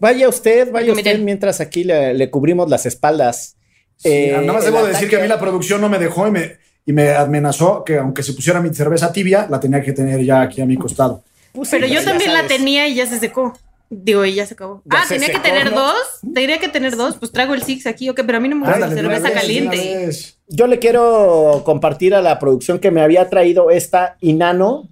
Vaya 0.00 0.28
usted, 0.28 0.70
vaya 0.70 0.92
usted 0.92 1.18
mientras 1.18 1.60
aquí 1.60 1.82
le, 1.82 2.14
le 2.14 2.30
cubrimos 2.30 2.70
las 2.70 2.86
espaldas. 2.86 3.56
Sí, 3.96 4.08
Eh, 4.08 4.32
nada 4.32 4.52
más 4.52 4.64
debo 4.64 4.84
decir 4.86 5.08
que 5.08 5.16
a 5.16 5.18
mí 5.18 5.24
ataque- 5.24 5.28
la 5.28 5.40
producción 5.40 5.80
no 5.80 5.88
me 5.88 5.98
dejó 5.98 6.28
y 6.28 6.30
me, 6.30 6.58
y 6.86 6.92
me 6.92 7.10
amenazó 7.14 7.82
que 7.84 7.98
aunque 7.98 8.22
se 8.22 8.32
pusiera 8.32 8.60
mi 8.60 8.72
cerveza 8.72 9.12
tibia, 9.12 9.46
la 9.50 9.58
tenía 9.58 9.82
que 9.82 9.92
tener 9.92 10.22
ya 10.24 10.42
aquí 10.42 10.60
a 10.60 10.66
mi 10.66 10.76
costado. 10.76 11.24
Pues 11.52 11.68
sí, 11.68 11.76
Pero 11.76 11.86
yo 11.92 12.04
también 12.04 12.32
la 12.32 12.46
tenía 12.46 12.86
y 12.88 12.94
ya 12.94 13.06
se 13.06 13.18
secó. 13.18 13.52
Digo, 13.94 14.24
y 14.24 14.34
ya 14.34 14.46
se 14.46 14.54
acabó. 14.54 14.82
Ya 14.86 15.02
ah, 15.02 15.04
se 15.06 15.18
tenía 15.18 15.34
que 15.34 15.40
tener 15.40 15.70
¿no? 15.70 15.80
dos. 15.82 16.20
Tendría 16.22 16.58
que 16.58 16.68
tener 16.68 16.96
dos. 16.96 17.16
Pues 17.18 17.30
traigo 17.30 17.52
el 17.52 17.62
Six 17.62 17.86
aquí, 17.86 18.08
ok, 18.08 18.22
pero 18.24 18.38
a 18.38 18.40
mí 18.40 18.48
no 18.48 18.56
me 18.56 18.62
gusta 18.62 18.78
la 18.78 18.88
cerveza 18.88 19.28
vez, 19.28 19.34
caliente. 19.34 20.10
Yo 20.48 20.66
le 20.66 20.78
quiero 20.78 21.60
compartir 21.62 22.14
a 22.14 22.22
la 22.22 22.38
producción 22.38 22.78
que 22.78 22.90
me 22.90 23.02
había 23.02 23.28
traído 23.28 23.70
esta 23.70 24.16
Inano. 24.20 24.88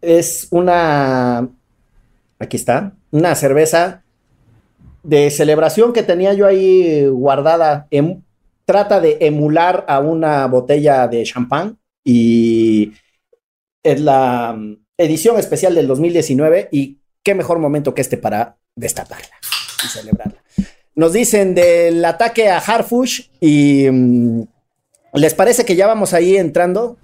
Es 0.00 0.48
una. 0.50 1.48
Aquí 2.40 2.56
está. 2.56 2.94
Una 3.12 3.36
cerveza 3.36 4.02
de 5.04 5.30
celebración 5.30 5.92
que 5.92 6.02
tenía 6.02 6.34
yo 6.34 6.48
ahí 6.48 7.06
guardada. 7.06 7.86
Em- 7.92 8.20
trata 8.64 9.00
de 9.00 9.18
emular 9.20 9.84
a 9.86 10.00
una 10.00 10.46
botella 10.48 11.06
de 11.06 11.22
champán 11.22 11.78
y 12.02 12.94
es 13.84 14.00
la 14.00 14.54
mm, 14.58 14.76
edición 14.98 15.38
especial 15.38 15.74
del 15.76 15.86
2019 15.86 16.68
y 16.72 16.98
qué 17.24 17.34
mejor 17.34 17.58
momento 17.58 17.94
que 17.94 18.02
este 18.02 18.16
para 18.16 18.56
destaparla 18.76 19.34
y 19.84 19.88
celebrarla. 19.88 20.40
Nos 20.94 21.12
dicen 21.12 21.54
del 21.56 22.04
ataque 22.04 22.48
a 22.48 22.58
Harfush 22.58 23.28
y 23.40 23.88
mm, 23.90 24.42
les 25.14 25.34
parece 25.34 25.64
que 25.64 25.74
ya 25.74 25.88
vamos 25.88 26.12
ahí 26.12 26.36
entrando. 26.36 26.96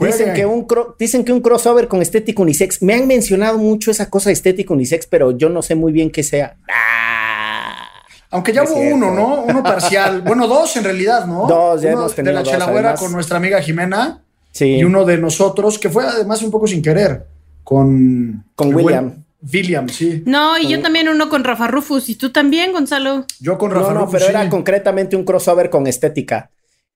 Dicen 0.00 0.34
que, 0.34 0.44
un 0.46 0.66
dicen 0.98 1.24
que 1.24 1.32
un 1.32 1.40
crossover 1.40 1.86
con 1.86 2.02
estético 2.02 2.42
unisex. 2.42 2.82
Me 2.82 2.94
han 2.94 3.06
mencionado 3.06 3.56
mucho 3.58 3.92
esa 3.92 4.10
cosa 4.10 4.32
estético 4.32 4.74
unisex, 4.74 5.06
pero 5.06 5.30
yo 5.30 5.48
no 5.48 5.62
sé 5.62 5.76
muy 5.76 5.92
bien 5.92 6.10
qué 6.10 6.24
sea. 6.24 6.56
Ah. 6.68 7.86
Aunque 8.30 8.52
ya 8.52 8.64
hubo 8.64 8.74
uno, 8.80 9.12
¿no? 9.14 9.42
Uno 9.42 9.62
parcial. 9.62 10.22
Bueno, 10.26 10.48
dos 10.48 10.76
en 10.76 10.82
realidad, 10.84 11.26
¿no? 11.26 11.46
Dos, 11.46 11.82
ya 11.82 11.90
Uno 11.90 11.98
hemos 12.00 12.10
De 12.12 12.16
tenido 12.16 12.32
la 12.32 12.40
dos, 12.40 12.50
Chelagüera 12.50 12.88
además. 12.88 13.00
con 13.00 13.12
nuestra 13.12 13.36
amiga 13.36 13.62
Jimena 13.62 14.22
Sí. 14.50 14.76
y 14.76 14.84
uno 14.84 15.04
de 15.04 15.18
nosotros, 15.18 15.78
que 15.78 15.88
fue 15.90 16.04
además 16.04 16.42
un 16.42 16.50
poco 16.50 16.66
sin 16.66 16.82
querer, 16.82 17.26
con... 17.62 18.44
Con 18.56 18.74
William. 18.74 19.22
William, 19.52 19.88
sí. 19.88 20.22
No, 20.26 20.58
y 20.58 20.68
yo 20.68 20.80
también 20.82 21.08
uno 21.08 21.28
con 21.28 21.44
Rafa 21.44 21.66
Rufus. 21.68 22.08
Y 22.08 22.14
tú 22.16 22.30
también, 22.30 22.72
Gonzalo. 22.72 23.24
Yo 23.40 23.58
con 23.58 23.70
No, 23.70 23.80
Rafa 23.80 23.92
no, 23.94 24.00
Rufus, 24.00 24.12
pero 24.14 24.24
sí. 24.26 24.30
era 24.30 24.48
concretamente 24.48 25.16
un 25.16 25.24
crossover 25.24 25.70
con 25.70 25.86
estética. 25.86 26.50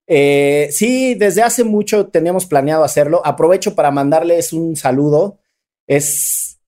Eh, 0.07 0.69
sí, 0.73 1.15
desde 1.15 1.43
hace 1.43 1.63
mucho 1.65 2.07
teníamos 2.09 2.47
planeado 2.47 2.83
hacerlo. 2.83 3.23
Aprovecho 3.25 3.75
para 3.75 3.91
mandarles 3.93 4.53
un 4.53 4.75
saludo. 4.77 5.39
Es 5.87 6.59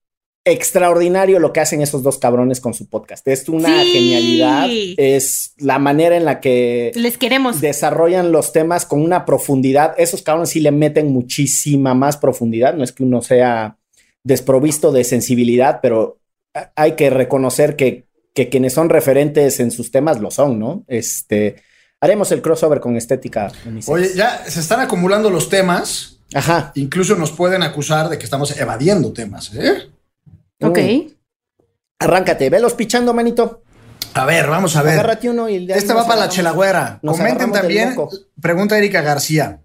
extraordinario 0.44 1.38
lo 1.38 1.52
que 1.52 1.60
hacen 1.60 1.82
esos 1.82 2.02
dos 2.02 2.18
cabrones 2.18 2.60
con 2.60 2.74
su 2.74 2.88
podcast. 2.88 3.26
Es 3.28 3.48
una 3.48 3.82
Sí. 3.82 3.92
genialidad. 3.92 4.68
Es 4.96 5.54
la 5.58 5.78
manera 5.78 6.16
en 6.16 6.24
la 6.24 6.40
que 6.40 6.92
Les 6.94 7.16
queremos. 7.18 7.60
desarrollan 7.60 8.32
los 8.32 8.52
temas 8.52 8.84
con 8.86 9.00
una 9.02 9.24
profundidad. 9.24 9.94
Esos 9.98 10.22
cabrones 10.22 10.50
sí 10.50 10.60
le 10.60 10.72
meten 10.72 11.12
muchísima 11.12 11.94
más 11.94 12.16
profundidad. 12.16 12.74
No 12.74 12.82
es 12.84 12.92
que 12.92 13.04
uno 13.04 13.22
sea 13.22 13.76
desprovisto 14.24 14.92
de 14.92 15.04
sensibilidad, 15.04 15.80
pero 15.82 16.18
hay 16.76 16.92
que 16.92 17.10
reconocer 17.10 17.76
que, 17.76 18.06
que 18.34 18.48
quienes 18.48 18.72
son 18.72 18.88
referentes 18.88 19.60
en 19.60 19.70
sus 19.70 19.90
temas 19.90 20.20
lo 20.20 20.30
son, 20.30 20.58
¿no? 20.58 20.84
Este, 20.86 21.56
haremos 22.00 22.30
el 22.32 22.42
crossover 22.42 22.80
con 22.80 22.96
estética. 22.96 23.50
unisex. 23.66 23.88
Oye, 23.88 24.10
ya 24.14 24.44
se 24.46 24.60
están 24.60 24.80
acumulando 24.80 25.30
los 25.30 25.48
temas. 25.48 26.18
Ajá. 26.34 26.72
Incluso 26.74 27.14
nos 27.16 27.32
pueden 27.32 27.62
acusar 27.62 28.08
de 28.08 28.18
que 28.18 28.24
estamos 28.24 28.56
evadiendo 28.58 29.12
temas, 29.12 29.52
¿eh? 29.54 29.88
Ok. 30.62 30.78
Arráncate, 31.98 32.50
velos 32.50 32.74
pichando, 32.74 33.12
manito. 33.14 33.62
A 34.14 34.24
ver, 34.26 34.48
vamos 34.48 34.76
a 34.76 34.82
ver. 34.82 34.94
Agárrate 34.94 35.30
uno 35.30 35.48
y 35.48 35.70
Este 35.70 35.92
va 35.94 36.06
para 36.06 36.20
la 36.20 36.28
chelagüera. 36.28 37.00
Comenten 37.04 37.52
también, 37.52 37.94
pregunta 38.40 38.76
Erika 38.76 39.00
García, 39.00 39.60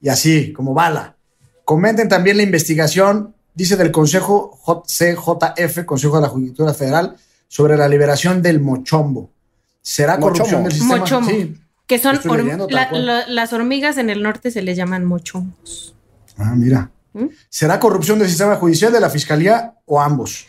y 0.00 0.08
así, 0.08 0.52
como 0.52 0.74
bala. 0.74 1.16
Comenten 1.64 2.08
también 2.08 2.36
la 2.36 2.42
investigación, 2.42 3.34
dice 3.54 3.76
del 3.76 3.90
Consejo 3.90 4.56
J- 4.62 4.82
CJF, 4.86 5.84
Consejo 5.84 6.16
de 6.16 6.22
la 6.22 6.28
Judicatura 6.28 6.74
Federal, 6.74 7.16
sobre 7.48 7.76
la 7.76 7.88
liberación 7.88 8.42
del 8.42 8.60
mochombo. 8.60 9.30
¿Será 9.82 10.18
corrupción 10.18 10.62
del 10.64 10.72
sistema? 10.72 10.98
Mochomo. 10.98 11.28
Sí. 11.28 11.56
Que 11.86 11.98
son 11.98 12.18
leyendo 12.24 12.66
la- 12.70 12.90
la- 12.92 13.26
las 13.26 13.52
hormigas 13.52 13.98
en 13.98 14.08
el 14.10 14.22
norte 14.22 14.50
se 14.50 14.62
les 14.62 14.76
llaman 14.76 15.04
mochomos. 15.04 15.94
Ah, 16.38 16.54
mira. 16.56 16.90
¿Mm? 17.12 17.26
¿Será 17.50 17.78
corrupción 17.78 18.18
del 18.18 18.28
sistema 18.28 18.56
judicial, 18.56 18.90
de 18.92 19.00
la 19.00 19.10
fiscalía 19.10 19.74
o 19.84 20.00
ambos? 20.00 20.46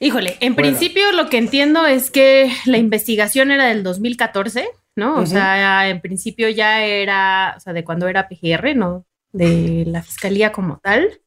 Híjole, 0.00 0.36
en 0.40 0.54
Bueno. 0.54 0.68
principio 0.70 1.12
lo 1.12 1.28
que 1.28 1.38
entiendo 1.38 1.86
es 1.86 2.10
que 2.10 2.50
la 2.66 2.78
investigación 2.78 3.50
era 3.52 3.66
del 3.66 3.82
2014, 3.84 4.68
¿no? 4.96 5.14
O 5.16 5.22
Ujú. 5.22 5.26
sea, 5.28 5.88
en 5.88 6.00
principio 6.00 6.48
ya 6.48 6.82
era, 6.84 7.54
o 7.56 7.60
sea, 7.60 7.72
de 7.72 7.84
cuando 7.84 8.08
era 8.08 8.28
PGR, 8.28 8.74
¿no? 8.74 9.04
De 9.32 9.84
la 9.86 10.02
fiscalía 10.02 10.50
como 10.52 10.78
tal. 10.82 11.20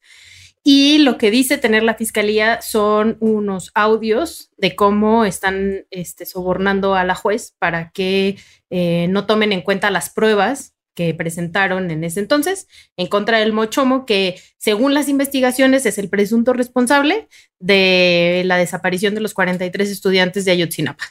Y 0.64 1.00
lo 1.00 1.18
que 1.18 1.32
dice 1.32 1.58
tener 1.58 1.82
la 1.82 1.96
fiscalía 1.96 2.62
son 2.62 3.18
unos 3.20 3.72
audios 3.74 4.52
de 4.58 4.76
cómo 4.76 5.26
están 5.26 5.86
este, 5.90 6.26
sobornando 6.26 6.94
a 6.94 7.04
la 7.04 7.16
juez 7.16 7.56
para 7.58 7.92
que 7.92 8.38
eh, 8.70 9.08
no 9.10 9.26
tomen 9.26 9.54
en 9.54 9.62
cuenta 9.62 9.90
las 9.90 10.12
pruebas 10.12 10.76
que 10.94 11.14
presentaron 11.14 11.90
en 11.90 12.04
ese 12.04 12.20
entonces 12.20 12.68
en 12.98 13.08
contra 13.08 13.40
del 13.40 13.54
Mochomo, 13.54 14.06
que 14.06 14.40
según 14.58 14.94
las 14.94 15.10
investigaciones 15.10 15.86
es 15.86 15.98
el 15.98 16.10
presunto 16.10 16.54
responsable 16.54 17.28
de 17.60 18.44
la 18.46 18.58
desaparición 18.58 19.16
de 19.16 19.22
los 19.22 19.34
43 19.34 19.90
estudiantes 19.90 20.46
de 20.46 20.52
Ayotzinapa. 20.52 21.06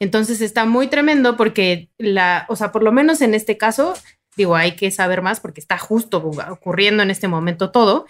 Entonces 0.00 0.40
está 0.40 0.64
muy 0.64 0.86
tremendo 0.86 1.36
porque 1.36 1.90
la, 1.98 2.46
o 2.48 2.56
sea, 2.56 2.70
por 2.70 2.82
lo 2.82 2.92
menos 2.92 3.20
en 3.20 3.34
este 3.34 3.58
caso, 3.58 3.94
digo, 4.36 4.54
hay 4.54 4.76
que 4.76 4.90
saber 4.90 5.20
más 5.20 5.40
porque 5.40 5.60
está 5.60 5.76
justo 5.76 6.18
ocurriendo 6.18 7.02
en 7.02 7.10
este 7.10 7.26
momento 7.26 7.70
todo. 7.70 8.06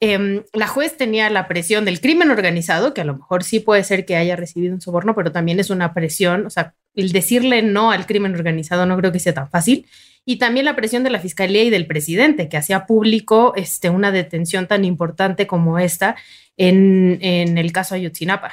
Em, 0.00 0.44
la 0.52 0.68
juez 0.68 0.96
tenía 0.96 1.28
la 1.28 1.48
presión 1.48 1.84
del 1.84 2.00
crimen 2.00 2.30
organizado, 2.30 2.94
que 2.94 3.00
a 3.00 3.04
lo 3.04 3.16
mejor 3.16 3.42
sí 3.42 3.58
puede 3.58 3.82
ser 3.82 4.04
que 4.04 4.16
haya 4.16 4.36
recibido 4.36 4.74
un 4.74 4.80
soborno, 4.80 5.14
pero 5.14 5.32
también 5.32 5.58
es 5.58 5.70
una 5.70 5.92
presión, 5.92 6.46
o 6.46 6.50
sea, 6.50 6.74
el 6.94 7.10
decirle 7.10 7.62
no 7.62 7.90
al 7.90 8.06
crimen 8.06 8.34
organizado 8.34 8.86
no 8.86 8.96
creo 8.96 9.10
que 9.10 9.18
sea 9.18 9.34
tan 9.34 9.50
fácil. 9.50 9.86
Y 10.24 10.36
también 10.36 10.66
la 10.66 10.76
presión 10.76 11.04
de 11.04 11.10
la 11.10 11.20
fiscalía 11.20 11.64
y 11.64 11.70
del 11.70 11.86
presidente, 11.86 12.48
que 12.48 12.56
hacía 12.56 12.86
público 12.86 13.54
este, 13.56 13.90
una 13.90 14.12
detención 14.12 14.66
tan 14.66 14.84
importante 14.84 15.46
como 15.46 15.78
esta 15.78 16.16
en, 16.56 17.18
el 17.56 17.72
caso 17.72 17.94
Ayotzinapa. 17.94 18.52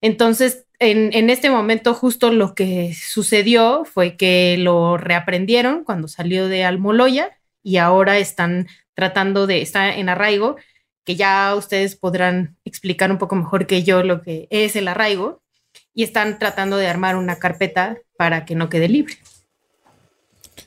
Entonces, 0.00 0.66
en, 0.78 1.10
en, 1.12 1.30
este 1.30 1.50
momento 1.50 1.94
justo 1.94 2.30
lo 2.30 2.54
que 2.54 2.94
sucedió 2.94 3.84
fue 3.84 4.16
que 4.16 4.56
lo 4.58 4.96
reaprendieron 4.96 5.82
cuando 5.82 6.08
salió 6.08 6.46
de 6.46 6.64
Almoloya 6.64 7.38
y 7.62 7.78
ahora 7.78 8.18
están 8.18 8.68
tratando 8.98 9.46
de, 9.46 9.62
está 9.62 9.94
en 9.94 10.08
arraigo, 10.08 10.56
que 11.04 11.14
ya 11.14 11.54
ustedes 11.54 11.94
podrán 11.94 12.56
explicar 12.64 13.12
un 13.12 13.18
poco 13.18 13.36
mejor 13.36 13.68
que 13.68 13.84
yo 13.84 14.02
lo 14.02 14.22
que 14.22 14.48
es 14.50 14.74
el 14.74 14.88
arraigo, 14.88 15.40
y 15.94 16.02
están 16.02 16.40
tratando 16.40 16.76
de 16.76 16.88
armar 16.88 17.14
una 17.14 17.38
carpeta 17.38 17.98
para 18.16 18.44
que 18.44 18.56
no 18.56 18.68
quede 18.68 18.88
libre. 18.88 19.14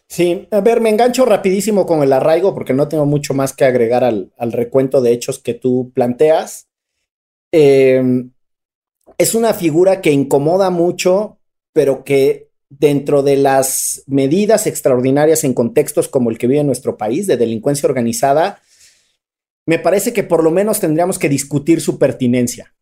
Sí, 0.08 0.48
a 0.50 0.62
ver, 0.62 0.80
me 0.80 0.90
engancho 0.90 1.26
rapidísimo 1.26 1.86
con 1.86 2.04
el 2.04 2.14
arraigo 2.14 2.54
porque 2.54 2.72
no 2.72 2.88
tengo 2.88 3.06
mucho 3.06 3.34
más 3.34 3.52
que 3.52 3.66
agregar 3.66 4.06
al, 4.06 4.32
al 4.38 4.54
recuento 4.54 5.02
de 5.02 5.12
hechos 5.12 5.38
que 5.40 5.54
tú 5.54 5.92
planteas. 5.94 6.70
Eh, 7.52 8.02
es 9.18 9.36
una 9.36 9.54
figura 9.54 10.00
que 10.00 10.12
incomoda 10.14 10.70
mucho, 10.70 11.38
pero 11.74 12.06
que 12.06 12.48
dentro 12.80 13.22
de 13.22 13.36
las 13.36 14.04
medidas 14.08 14.66
extraordinarias 14.66 15.44
en 15.44 15.54
contextos 15.54 16.08
como 16.08 16.30
el 16.30 16.38
que 16.38 16.48
vive 16.48 16.64
nuestro 16.64 16.96
país 16.98 17.28
de 17.28 17.36
delincuencia 17.36 17.88
organizada, 17.88 18.62
me 19.66 19.78
parece 19.78 20.14
que 20.14 20.24
por 20.24 20.44
lo 20.44 20.52
menos 20.52 20.80
tendríamos 20.80 21.20
que 21.20 21.30
discutir 21.30 21.82
su 21.82 22.00
pertinencia. 22.00 22.74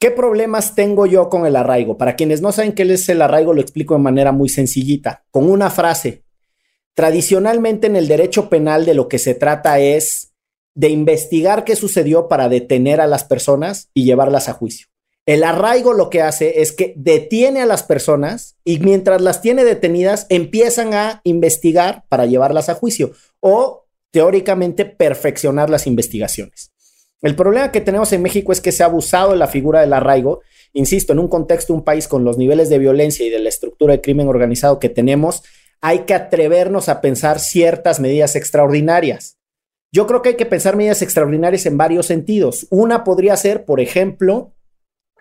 ¿Qué 0.00 0.10
problemas 0.10 0.74
tengo 0.74 1.06
yo 1.06 1.28
con 1.28 1.46
el 1.46 1.54
arraigo? 1.54 1.96
Para 1.96 2.16
quienes 2.16 2.42
no 2.42 2.50
saben 2.50 2.72
qué 2.72 2.82
es 2.82 3.08
el 3.08 3.22
arraigo, 3.22 3.54
lo 3.54 3.60
explico 3.60 3.94
de 3.94 4.00
manera 4.00 4.32
muy 4.32 4.48
sencillita, 4.48 5.24
con 5.30 5.48
una 5.48 5.70
frase. 5.70 6.24
Tradicionalmente 6.94 7.86
en 7.86 7.96
el 7.96 8.08
derecho 8.08 8.48
penal 8.48 8.84
de 8.84 8.94
lo 8.94 9.08
que 9.08 9.18
se 9.18 9.34
trata 9.34 9.78
es 9.78 10.32
de 10.74 10.88
investigar 10.88 11.64
qué 11.64 11.76
sucedió 11.76 12.26
para 12.26 12.48
detener 12.48 13.00
a 13.00 13.06
las 13.06 13.24
personas 13.24 13.90
y 13.94 14.04
llevarlas 14.04 14.48
a 14.48 14.54
juicio. 14.54 14.88
El 15.26 15.42
arraigo 15.42 15.94
lo 15.94 16.10
que 16.10 16.20
hace 16.20 16.60
es 16.60 16.72
que 16.72 16.92
detiene 16.96 17.62
a 17.62 17.66
las 17.66 17.82
personas 17.82 18.56
y 18.62 18.78
mientras 18.80 19.22
las 19.22 19.40
tiene 19.40 19.64
detenidas 19.64 20.26
empiezan 20.28 20.92
a 20.92 21.22
investigar 21.24 22.04
para 22.10 22.26
llevarlas 22.26 22.68
a 22.68 22.74
juicio 22.74 23.12
o 23.40 23.86
teóricamente 24.10 24.84
perfeccionar 24.84 25.70
las 25.70 25.86
investigaciones. 25.86 26.72
El 27.22 27.36
problema 27.36 27.72
que 27.72 27.80
tenemos 27.80 28.12
en 28.12 28.20
México 28.20 28.52
es 28.52 28.60
que 28.60 28.70
se 28.70 28.82
ha 28.82 28.86
abusado 28.86 29.30
de 29.30 29.38
la 29.38 29.46
figura 29.46 29.80
del 29.80 29.94
arraigo, 29.94 30.42
insisto, 30.74 31.14
en 31.14 31.18
un 31.18 31.28
contexto, 31.28 31.72
un 31.72 31.84
país 31.84 32.06
con 32.06 32.22
los 32.22 32.36
niveles 32.36 32.68
de 32.68 32.78
violencia 32.78 33.24
y 33.24 33.30
de 33.30 33.38
la 33.38 33.48
estructura 33.48 33.94
de 33.94 34.02
crimen 34.02 34.28
organizado 34.28 34.78
que 34.78 34.90
tenemos, 34.90 35.42
hay 35.80 36.00
que 36.00 36.12
atrevernos 36.12 36.90
a 36.90 37.00
pensar 37.00 37.40
ciertas 37.40 37.98
medidas 37.98 38.36
extraordinarias. 38.36 39.38
Yo 39.90 40.06
creo 40.06 40.20
que 40.20 40.30
hay 40.30 40.34
que 40.36 40.44
pensar 40.44 40.76
medidas 40.76 41.00
extraordinarias 41.00 41.64
en 41.64 41.78
varios 41.78 42.06
sentidos. 42.06 42.66
Una 42.68 43.04
podría 43.04 43.36
ser, 43.38 43.64
por 43.64 43.80
ejemplo, 43.80 44.52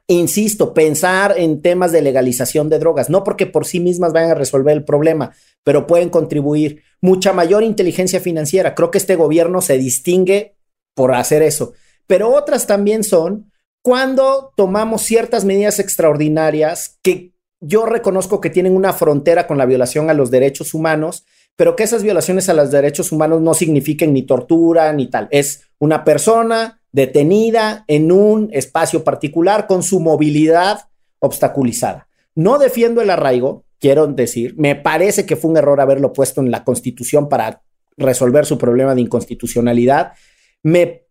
insisto, 0.07 0.73
pensar 0.73 1.35
en 1.37 1.61
temas 1.61 1.91
de 1.91 2.01
legalización 2.01 2.69
de 2.69 2.79
drogas, 2.79 3.09
no 3.09 3.23
porque 3.23 3.45
por 3.45 3.65
sí 3.65 3.79
mismas 3.79 4.13
vayan 4.13 4.31
a 4.31 4.35
resolver 4.35 4.75
el 4.75 4.83
problema, 4.83 5.33
pero 5.63 5.87
pueden 5.87 6.09
contribuir. 6.09 6.83
Mucha 7.01 7.33
mayor 7.33 7.63
inteligencia 7.63 8.19
financiera. 8.19 8.75
Creo 8.75 8.91
que 8.91 8.97
este 8.97 9.15
gobierno 9.15 9.61
se 9.61 9.77
distingue 9.77 10.55
por 10.95 11.13
hacer 11.13 11.41
eso. 11.41 11.73
Pero 12.07 12.33
otras 12.33 12.67
también 12.67 13.03
son 13.03 13.51
cuando 13.81 14.53
tomamos 14.55 15.01
ciertas 15.01 15.45
medidas 15.45 15.79
extraordinarias 15.79 16.99
que 17.01 17.33
yo 17.59 17.85
reconozco 17.85 18.41
que 18.41 18.49
tienen 18.49 18.75
una 18.75 18.93
frontera 18.93 19.47
con 19.47 19.57
la 19.57 19.65
violación 19.65 20.09
a 20.09 20.13
los 20.13 20.31
derechos 20.31 20.73
humanos, 20.73 21.25
pero 21.55 21.75
que 21.75 21.83
esas 21.83 22.03
violaciones 22.03 22.49
a 22.49 22.53
los 22.53 22.71
derechos 22.71 23.11
humanos 23.11 23.41
no 23.41 23.53
signifiquen 23.53 24.13
ni 24.13 24.23
tortura 24.23 24.91
ni 24.91 25.07
tal. 25.09 25.27
Es 25.31 25.63
una 25.79 26.03
persona 26.03 26.81
detenida 26.93 27.83
en 27.87 28.11
un 28.11 28.49
espacio 28.53 29.03
particular 29.03 29.67
con 29.67 29.83
su 29.83 29.99
movilidad 29.99 30.87
obstaculizada. 31.19 32.07
No 32.35 32.59
defiendo 32.59 33.01
el 33.01 33.09
arraigo, 33.09 33.65
quiero 33.79 34.07
decir, 34.07 34.55
me 34.57 34.75
parece 34.75 35.25
que 35.25 35.35
fue 35.35 35.51
un 35.51 35.57
error 35.57 35.81
haberlo 35.81 36.13
puesto 36.13 36.39
en 36.39 36.51
la 36.51 36.63
constitución 36.63 37.27
para 37.27 37.63
resolver 37.97 38.45
su 38.45 38.57
problema 38.57 38.95
de 38.95 39.01
inconstitucionalidad. 39.01 40.13
Me, 40.61 41.07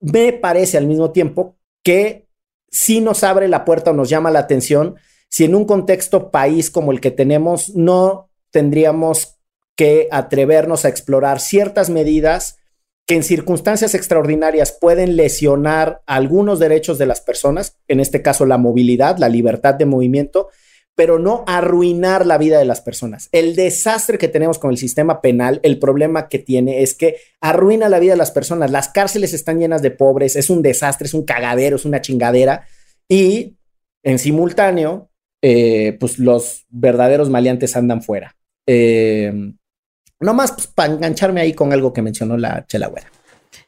me 0.00 0.32
parece 0.32 0.78
al 0.78 0.86
mismo 0.86 1.10
tiempo 1.10 1.56
que 1.82 2.28
sí 2.70 3.00
nos 3.00 3.24
abre 3.24 3.48
la 3.48 3.64
puerta 3.64 3.90
o 3.90 3.94
nos 3.94 4.08
llama 4.08 4.30
la 4.30 4.40
atención 4.40 4.96
si 5.28 5.44
en 5.44 5.54
un 5.54 5.64
contexto 5.64 6.30
país 6.30 6.70
como 6.70 6.92
el 6.92 7.00
que 7.00 7.10
tenemos 7.10 7.74
no 7.74 8.30
tendríamos 8.50 9.36
que 9.76 10.08
atrevernos 10.12 10.84
a 10.84 10.88
explorar 10.88 11.40
ciertas 11.40 11.90
medidas 11.90 12.58
que 13.06 13.14
en 13.14 13.22
circunstancias 13.22 13.94
extraordinarias 13.94 14.72
pueden 14.72 15.16
lesionar 15.16 16.02
algunos 16.06 16.58
derechos 16.58 16.98
de 16.98 17.06
las 17.06 17.20
personas, 17.20 17.78
en 17.86 18.00
este 18.00 18.22
caso 18.22 18.46
la 18.46 18.58
movilidad, 18.58 19.18
la 19.18 19.28
libertad 19.28 19.74
de 19.74 19.84
movimiento, 19.84 20.48
pero 20.96 21.18
no 21.18 21.44
arruinar 21.46 22.24
la 22.24 22.38
vida 22.38 22.58
de 22.58 22.64
las 22.64 22.80
personas. 22.80 23.28
El 23.32 23.56
desastre 23.56 24.16
que 24.16 24.28
tenemos 24.28 24.58
con 24.58 24.70
el 24.70 24.78
sistema 24.78 25.20
penal, 25.20 25.60
el 25.64 25.78
problema 25.78 26.28
que 26.28 26.38
tiene 26.38 26.82
es 26.82 26.94
que 26.94 27.16
arruina 27.40 27.88
la 27.88 27.98
vida 27.98 28.12
de 28.12 28.18
las 28.18 28.30
personas. 28.30 28.70
Las 28.70 28.88
cárceles 28.88 29.34
están 29.34 29.58
llenas 29.58 29.82
de 29.82 29.90
pobres, 29.90 30.36
es 30.36 30.50
un 30.50 30.62
desastre, 30.62 31.06
es 31.06 31.14
un 31.14 31.24
cagadero, 31.24 31.76
es 31.76 31.84
una 31.84 32.00
chingadera. 32.00 32.66
Y 33.08 33.56
en 34.04 34.18
simultáneo, 34.18 35.10
eh, 35.42 35.96
pues 35.98 36.18
los 36.18 36.64
verdaderos 36.70 37.28
maleantes 37.28 37.76
andan 37.76 38.02
fuera. 38.02 38.36
Eh, 38.66 39.32
Nomás 40.24 40.52
pues, 40.52 40.66
para 40.66 40.92
engancharme 40.92 41.40
ahí 41.40 41.52
con 41.52 41.72
algo 41.72 41.92
que 41.92 42.02
mencionó 42.02 42.36
la 42.36 42.66
Chelagüera. 42.66 43.10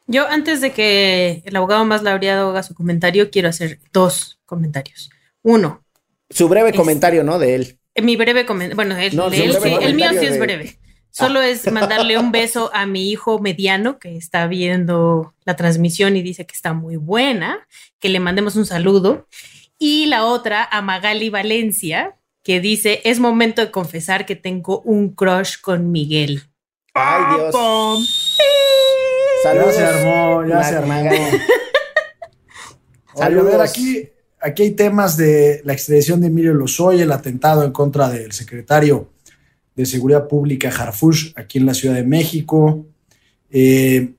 Yo, 0.07 0.27
antes 0.27 0.61
de 0.61 0.71
que 0.71 1.43
el 1.45 1.55
abogado 1.55 1.85
más 1.85 2.01
laureado 2.01 2.49
haga 2.49 2.63
su 2.63 2.73
comentario, 2.73 3.29
quiero 3.29 3.49
hacer 3.49 3.79
dos 3.93 4.39
comentarios. 4.45 5.09
Uno. 5.43 5.83
Su 6.29 6.49
breve 6.49 6.69
es, 6.69 6.75
comentario, 6.75 7.23
¿no? 7.23 7.39
De 7.39 7.55
él. 7.55 7.79
Mi 8.01 8.15
breve 8.15 8.45
comentario. 8.45 8.75
Bueno, 8.75 8.97
el, 8.97 9.15
no, 9.15 9.29
de 9.29 9.45
él, 9.45 9.57
sí, 9.61 9.77
el 9.81 9.95
mío 9.95 10.09
sí 10.19 10.25
es 10.25 10.39
breve. 10.39 10.79
Solo 11.11 11.39
ah. 11.39 11.47
es 11.47 11.71
mandarle 11.71 12.17
un 12.17 12.31
beso 12.31 12.71
a 12.73 12.85
mi 12.85 13.09
hijo 13.09 13.39
mediano 13.39 13.99
que 13.99 14.17
está 14.17 14.47
viendo 14.47 15.33
la 15.45 15.55
transmisión 15.55 16.15
y 16.15 16.21
dice 16.21 16.45
que 16.45 16.55
está 16.55 16.73
muy 16.73 16.95
buena, 16.95 17.67
que 17.99 18.09
le 18.09 18.19
mandemos 18.19 18.55
un 18.55 18.65
saludo. 18.65 19.27
Y 19.77 20.07
la 20.07 20.25
otra 20.25 20.67
a 20.71 20.81
Magali 20.81 21.29
Valencia, 21.29 22.15
que 22.47 22.61
dice, 22.61 23.01
es 23.03 23.19
momento 23.19 23.61
de 23.61 23.71
confesar 23.71 24.25
que 24.25 24.37
tengo 24.37 24.79
un 24.83 25.09
crush 25.09 25.59
con 25.61 25.91
Miguel. 25.91 26.43
Ay, 26.93 27.35
Dios. 27.35 27.51
¡Pum! 27.51 28.05
Ya 29.43 29.71
se 29.73 29.83
armó, 29.83 30.45
ya 30.45 30.63
se 30.63 30.75
armó. 30.77 31.09
Saludos. 33.17 33.53
A 33.53 33.57
ver, 33.57 33.67
aquí, 33.67 34.09
aquí 34.39 34.63
hay 34.63 34.71
temas 34.71 35.17
de 35.17 35.59
la 35.65 35.73
extradición 35.73 36.21
de 36.21 36.27
Emilio 36.27 36.53
Lozoya, 36.53 37.03
el 37.03 37.11
atentado 37.11 37.65
en 37.65 37.73
contra 37.73 38.07
del 38.07 38.31
secretario 38.31 39.09
de 39.75 39.85
Seguridad 39.85 40.29
Pública 40.29 40.69
Harfush 40.69 41.33
aquí 41.35 41.57
en 41.57 41.65
la 41.65 41.73
Ciudad 41.73 41.95
de 41.95 42.05
México. 42.05 42.85
Eh, 43.51 44.13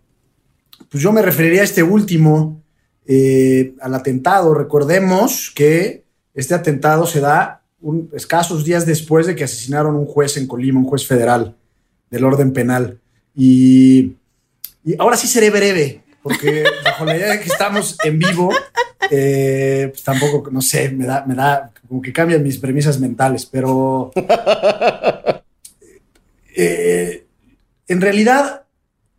pues 0.90 1.02
yo 1.02 1.12
me 1.12 1.22
referiría 1.22 1.62
a 1.62 1.64
este 1.64 1.82
último, 1.82 2.60
eh, 3.06 3.72
al 3.80 3.94
atentado. 3.94 4.52
Recordemos 4.52 5.50
que 5.54 6.04
este 6.34 6.54
atentado 6.54 7.06
se 7.06 7.20
da 7.20 7.57
un, 7.80 8.10
escasos 8.14 8.64
días 8.64 8.86
después 8.86 9.26
de 9.26 9.34
que 9.34 9.44
asesinaron 9.44 9.96
un 9.96 10.06
juez 10.06 10.36
en 10.36 10.46
Colima, 10.46 10.80
un 10.80 10.86
juez 10.86 11.06
federal 11.06 11.54
del 12.10 12.24
orden 12.24 12.52
penal. 12.52 12.98
Y, 13.34 14.12
Y 14.84 14.94
ahora 14.98 15.16
sí 15.16 15.26
seré 15.26 15.50
breve, 15.50 16.02
porque 16.22 16.64
bajo 16.84 17.04
la 17.04 17.16
idea 17.16 17.32
de 17.32 17.40
que 17.40 17.48
estamos 17.48 17.96
en 18.04 18.18
vivo, 18.18 18.50
eh, 19.10 19.88
pues 19.90 20.02
tampoco, 20.02 20.50
no 20.50 20.60
sé, 20.60 20.90
me 20.90 21.06
da, 21.06 21.24
me 21.26 21.34
da 21.34 21.72
como 21.88 22.02
que 22.02 22.12
cambian 22.12 22.42
mis 22.42 22.58
premisas 22.58 23.00
mentales, 23.00 23.46
pero 23.46 24.10
eh, 26.56 27.24
en 27.86 28.00
realidad 28.00 28.64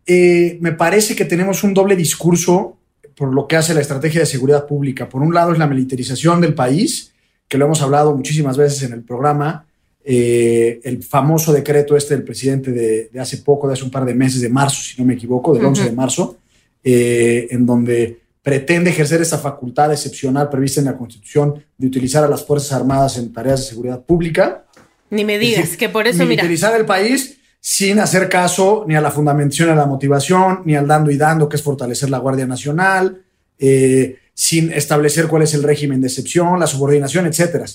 eh, 0.06 0.58
me 0.60 0.72
parece 0.72 1.16
que 1.16 1.24
tenemos 1.24 1.64
un 1.64 1.74
doble 1.74 1.96
discurso 1.96 2.76
por 3.16 3.34
lo 3.34 3.46
que 3.46 3.56
hace 3.56 3.74
la 3.74 3.80
estrategia 3.80 4.20
de 4.20 4.26
seguridad 4.26 4.66
pública. 4.66 5.08
Por 5.08 5.22
un 5.22 5.34
lado 5.34 5.52
es 5.52 5.58
la 5.58 5.66
militarización 5.66 6.40
del 6.40 6.54
país, 6.54 7.12
que 7.50 7.58
lo 7.58 7.64
hemos 7.64 7.82
hablado 7.82 8.14
muchísimas 8.14 8.56
veces 8.56 8.84
en 8.84 8.92
el 8.92 9.02
programa, 9.02 9.66
eh, 10.04 10.80
el 10.84 11.02
famoso 11.02 11.52
decreto 11.52 11.96
este 11.96 12.14
del 12.14 12.22
presidente 12.22 12.70
de, 12.70 13.10
de, 13.12 13.20
hace 13.20 13.38
poco, 13.38 13.66
de 13.66 13.72
hace 13.72 13.82
un 13.82 13.90
par 13.90 14.04
de 14.04 14.14
meses, 14.14 14.40
de 14.40 14.48
marzo, 14.48 14.80
si 14.80 14.94
no 15.02 15.04
me 15.04 15.14
equivoco, 15.14 15.52
del 15.52 15.64
uh 15.64 15.66
-huh. 15.66 15.70
11 15.70 15.84
de 15.84 15.92
marzo, 15.92 16.36
eh, 16.84 17.48
en 17.50 17.66
donde 17.66 18.20
pretende 18.40 18.90
ejercer 18.90 19.20
esa 19.20 19.36
facultad 19.36 19.90
excepcional 19.90 20.48
prevista 20.48 20.78
en 20.80 20.86
la 20.86 20.96
Constitución 20.96 21.60
de 21.76 21.86
utilizar 21.88 22.22
a 22.22 22.28
las 22.28 22.46
Fuerzas 22.46 22.72
Armadas 22.72 23.18
en 23.18 23.32
tareas 23.32 23.60
de 23.60 23.66
seguridad 23.66 24.00
pública. 24.00 24.64
Ni 25.10 25.24
me 25.24 25.36
digas, 25.36 25.62
decir, 25.62 25.78
que 25.78 25.88
por 25.88 26.06
eso, 26.06 26.24
militarizar 26.24 26.70
mira. 26.70 26.80
el 26.80 26.86
país 26.86 27.36
sin 27.58 27.98
hacer 27.98 28.28
caso 28.28 28.84
ni 28.86 28.94
a 28.94 29.00
la 29.00 29.10
fundamentación, 29.10 29.70
ni 29.70 29.72
a 29.72 29.76
la 29.76 29.86
motivación, 29.86 30.62
ni 30.64 30.76
al 30.76 30.86
dando 30.86 31.10
y 31.10 31.16
dando, 31.16 31.48
que 31.48 31.56
es 31.56 31.62
fortalecer 31.62 32.10
la 32.10 32.18
Guardia 32.18 32.46
Nacional, 32.46 33.22
eh, 33.58 34.16
sin 34.40 34.72
establecer 34.72 35.26
cuál 35.26 35.42
es 35.42 35.52
el 35.52 35.62
régimen 35.62 36.00
de 36.00 36.06
excepción, 36.06 36.58
la 36.58 36.66
subordinación, 36.66 37.26
etcétera. 37.26 37.66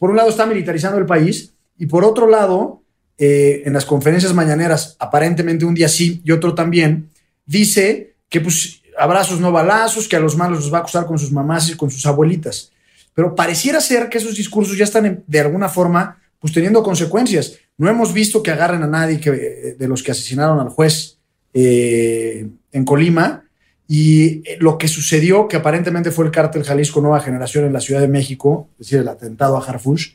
Por 0.00 0.10
un 0.10 0.16
lado 0.16 0.30
está 0.30 0.46
militarizando 0.46 0.98
el 0.98 1.06
país 1.06 1.52
y 1.78 1.86
por 1.86 2.04
otro 2.04 2.26
lado, 2.28 2.82
eh, 3.18 3.62
en 3.64 3.72
las 3.72 3.84
conferencias 3.84 4.34
mañaneras, 4.34 4.96
aparentemente 4.98 5.64
un 5.64 5.74
día 5.74 5.88
sí 5.88 6.20
y 6.24 6.32
otro 6.32 6.56
también, 6.56 7.08
dice 7.46 8.14
que 8.28 8.40
pues 8.40 8.82
abrazos 8.98 9.38
no 9.38 9.52
balazos, 9.52 10.08
que 10.08 10.16
a 10.16 10.20
los 10.20 10.36
malos 10.36 10.58
los 10.58 10.74
va 10.74 10.78
a 10.78 10.80
acusar 10.80 11.06
con 11.06 11.20
sus 11.20 11.30
mamás 11.30 11.70
y 11.70 11.76
con 11.76 11.88
sus 11.88 12.04
abuelitas. 12.04 12.72
Pero 13.14 13.36
pareciera 13.36 13.80
ser 13.80 14.08
que 14.08 14.18
esos 14.18 14.34
discursos 14.34 14.76
ya 14.76 14.86
están 14.86 15.22
de 15.24 15.40
alguna 15.40 15.68
forma 15.68 16.20
pues 16.40 16.52
teniendo 16.52 16.82
consecuencias. 16.82 17.60
No 17.76 17.88
hemos 17.88 18.12
visto 18.12 18.42
que 18.42 18.50
agarren 18.50 18.82
a 18.82 18.88
nadie 18.88 19.20
que, 19.20 19.30
de 19.78 19.86
los 19.86 20.02
que 20.02 20.10
asesinaron 20.10 20.58
al 20.58 20.70
juez 20.70 21.16
eh, 21.54 22.44
en 22.72 22.84
Colima. 22.84 23.44
Y 23.90 24.42
lo 24.60 24.76
que 24.76 24.86
sucedió, 24.86 25.48
que 25.48 25.56
aparentemente 25.56 26.10
fue 26.10 26.26
el 26.26 26.30
cártel 26.30 26.62
Jalisco 26.62 27.00
Nueva 27.00 27.20
Generación 27.20 27.64
en 27.64 27.72
la 27.72 27.80
Ciudad 27.80 28.02
de 28.02 28.08
México, 28.08 28.68
es 28.72 28.86
decir, 28.86 28.98
el 29.00 29.08
atentado 29.08 29.56
a 29.56 29.64
Harfush, 29.64 30.10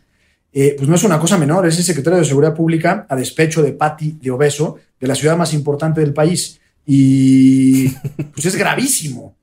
eh, 0.55 0.75
pues 0.77 0.88
no 0.88 0.93
es 0.93 1.03
una 1.03 1.19
cosa 1.19 1.39
menor, 1.39 1.65
es 1.65 1.79
el 1.79 1.83
secretario 1.83 2.19
de 2.19 2.25
Seguridad 2.25 2.53
Pública 2.53 3.07
a 3.09 3.15
despecho 3.15 3.63
de 3.63 3.71
Patti 3.71 4.19
de 4.21 4.29
Obeso, 4.29 4.77
de 4.99 5.07
la 5.07 5.15
ciudad 5.15 5.36
más 5.36 5.53
importante 5.53 6.01
del 6.01 6.13
país. 6.13 6.59
Y 6.86 7.89
pues 8.33 8.45
es 8.45 8.55
gravísimo. 8.55 9.36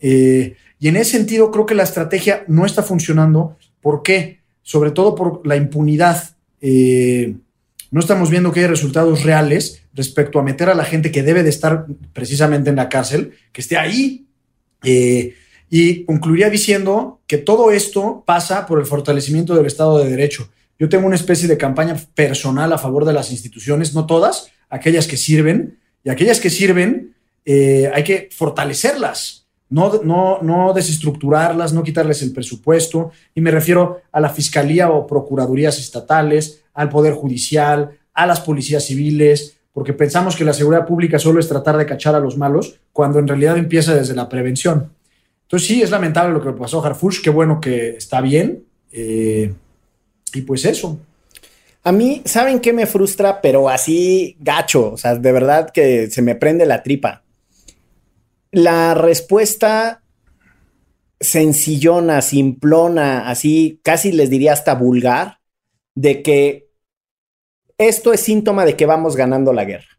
Eh, 0.00 0.56
y 0.80 0.88
en 0.88 0.96
ese 0.96 1.12
sentido 1.12 1.52
creo 1.52 1.66
que 1.66 1.76
la 1.76 1.84
estrategia 1.84 2.44
no 2.48 2.66
está 2.66 2.82
funcionando. 2.82 3.56
¿Por 3.80 4.02
qué? 4.02 4.40
Sobre 4.62 4.90
todo 4.90 5.14
por 5.14 5.46
la 5.46 5.54
impunidad. 5.54 6.36
Eh, 6.60 7.36
no 7.90 8.00
estamos 8.00 8.30
viendo 8.30 8.52
que 8.52 8.60
hay 8.60 8.66
resultados 8.66 9.22
reales 9.22 9.82
respecto 9.94 10.38
a 10.38 10.42
meter 10.42 10.68
a 10.68 10.74
la 10.74 10.84
gente 10.84 11.10
que 11.10 11.22
debe 11.22 11.42
de 11.42 11.50
estar 11.50 11.86
precisamente 12.12 12.70
en 12.70 12.76
la 12.76 12.88
cárcel, 12.88 13.32
que 13.52 13.60
esté 13.60 13.76
ahí. 13.76 14.26
Eh, 14.82 15.34
y 15.68 16.04
concluiría 16.04 16.50
diciendo 16.50 17.20
que 17.26 17.38
todo 17.38 17.70
esto 17.70 18.22
pasa 18.26 18.66
por 18.66 18.78
el 18.78 18.86
fortalecimiento 18.86 19.54
del 19.54 19.66
Estado 19.66 19.98
de 19.98 20.10
Derecho. 20.10 20.50
Yo 20.78 20.88
tengo 20.88 21.06
una 21.06 21.16
especie 21.16 21.48
de 21.48 21.56
campaña 21.56 21.96
personal 22.14 22.72
a 22.72 22.78
favor 22.78 23.04
de 23.04 23.12
las 23.12 23.30
instituciones, 23.30 23.94
no 23.94 24.06
todas, 24.06 24.50
aquellas 24.68 25.06
que 25.06 25.16
sirven, 25.16 25.78
y 26.04 26.10
aquellas 26.10 26.38
que 26.38 26.50
sirven 26.50 27.14
eh, 27.44 27.90
hay 27.94 28.04
que 28.04 28.28
fortalecerlas, 28.32 29.45
no, 29.68 30.02
no, 30.02 30.38
no 30.42 30.72
desestructurarlas, 30.72 31.72
no 31.72 31.82
quitarles 31.82 32.22
el 32.22 32.32
presupuesto, 32.32 33.10
y 33.34 33.40
me 33.40 33.50
refiero 33.50 34.00
a 34.12 34.20
la 34.20 34.28
Fiscalía 34.28 34.90
o 34.90 35.06
Procuradurías 35.06 35.78
estatales, 35.78 36.62
al 36.74 36.88
Poder 36.88 37.14
Judicial, 37.14 37.98
a 38.14 38.26
las 38.26 38.40
policías 38.40 38.84
civiles, 38.84 39.56
porque 39.72 39.92
pensamos 39.92 40.36
que 40.36 40.44
la 40.44 40.54
seguridad 40.54 40.86
pública 40.86 41.18
solo 41.18 41.40
es 41.40 41.48
tratar 41.48 41.76
de 41.76 41.86
cachar 41.86 42.14
a 42.14 42.20
los 42.20 42.38
malos, 42.38 42.78
cuando 42.92 43.18
en 43.18 43.28
realidad 43.28 43.58
empieza 43.58 43.94
desde 43.94 44.14
la 44.14 44.28
prevención. 44.28 44.90
Entonces 45.42 45.68
sí, 45.68 45.82
es 45.82 45.90
lamentable 45.90 46.32
lo 46.32 46.42
que 46.42 46.52
pasó 46.52 46.82
a 46.82 46.86
Harfush, 46.86 47.20
qué 47.22 47.30
bueno 47.30 47.60
que 47.60 47.90
está 47.90 48.20
bien, 48.20 48.64
eh, 48.92 49.52
y 50.32 50.42
pues 50.42 50.64
eso. 50.64 50.98
A 51.84 51.92
mí, 51.92 52.22
¿saben 52.24 52.58
qué 52.58 52.72
me 52.72 52.86
frustra? 52.86 53.40
Pero 53.40 53.68
así 53.68 54.36
gacho, 54.40 54.92
o 54.92 54.96
sea, 54.96 55.14
de 55.14 55.30
verdad 55.30 55.70
que 55.70 56.10
se 56.10 56.20
me 56.20 56.34
prende 56.34 56.66
la 56.66 56.82
tripa. 56.82 57.22
La 58.56 58.94
respuesta 58.94 60.00
sencillona, 61.20 62.22
simplona, 62.22 63.28
así 63.28 63.82
casi 63.82 64.12
les 64.12 64.30
diría 64.30 64.54
hasta 64.54 64.74
vulgar, 64.74 65.40
de 65.94 66.22
que 66.22 66.70
esto 67.76 68.14
es 68.14 68.20
síntoma 68.20 68.64
de 68.64 68.74
que 68.74 68.86
vamos 68.86 69.14
ganando 69.14 69.52
la 69.52 69.66
guerra 69.66 69.98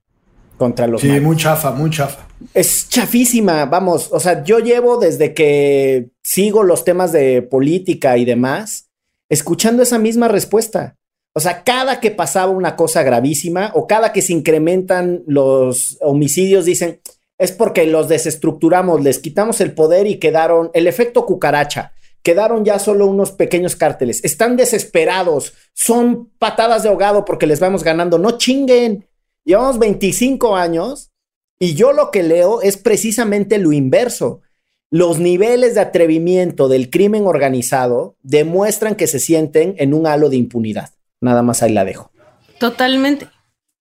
contra 0.57 0.87
los 0.87 1.01
Sí, 1.01 1.19
muy 1.19 1.37
chafa, 1.37 1.69
muy 1.71 1.91
chafa. 1.91 2.27
Es 2.55 2.89
chafísima, 2.89 3.65
vamos, 3.65 4.09
o 4.11 4.19
sea, 4.19 4.43
yo 4.43 4.57
llevo 4.57 4.97
desde 4.97 5.35
que 5.35 6.09
sigo 6.23 6.63
los 6.63 6.83
temas 6.83 7.11
de 7.11 7.43
política 7.43 8.17
y 8.17 8.25
demás, 8.25 8.89
escuchando 9.29 9.83
esa 9.83 9.99
misma 9.99 10.29
respuesta. 10.29 10.95
O 11.33 11.39
sea, 11.39 11.63
cada 11.63 11.99
que 11.99 12.09
pasaba 12.09 12.51
una 12.51 12.75
cosa 12.75 13.03
gravísima 13.03 13.69
o 13.75 13.85
cada 13.85 14.11
que 14.11 14.23
se 14.23 14.33
incrementan 14.33 15.21
los 15.27 15.99
homicidios, 16.01 16.65
dicen, 16.65 17.01
es 17.37 17.51
porque 17.51 17.85
los 17.85 18.07
desestructuramos, 18.07 19.03
les 19.03 19.19
quitamos 19.19 19.61
el 19.61 19.73
poder 19.73 20.07
y 20.07 20.17
quedaron 20.17 20.71
el 20.73 20.87
efecto 20.87 21.25
cucaracha. 21.25 21.93
Quedaron 22.23 22.65
ya 22.65 22.79
solo 22.79 23.05
unos 23.05 23.31
pequeños 23.31 23.75
cárteles. 23.75 24.23
Están 24.23 24.57
desesperados. 24.57 25.53
Son 25.73 26.29
patadas 26.39 26.83
de 26.83 26.89
ahogado 26.89 27.23
porque 27.23 27.47
les 27.47 27.59
vamos 27.59 27.83
ganando. 27.83 28.17
No 28.17 28.37
chinguen. 28.37 29.07
Llevamos 29.45 29.79
25 29.79 30.55
años 30.57 31.11
y 31.59 31.75
yo 31.75 31.93
lo 31.93 32.11
que 32.11 32.23
leo 32.23 32.61
es 32.61 32.75
precisamente 32.75 33.59
lo 33.59 33.71
inverso. 33.71 34.41
Los 34.89 35.19
niveles 35.19 35.75
de 35.75 35.81
atrevimiento 35.81 36.67
del 36.67 36.89
crimen 36.89 37.27
organizado 37.27 38.17
demuestran 38.23 38.95
que 38.95 39.07
se 39.07 39.19
sienten 39.19 39.75
en 39.77 39.93
un 39.93 40.07
halo 40.07 40.29
de 40.29 40.37
impunidad. 40.37 40.89
Nada 41.21 41.43
más 41.43 41.63
ahí 41.63 41.71
la 41.71 41.85
dejo. 41.85 42.11
Totalmente. 42.59 43.27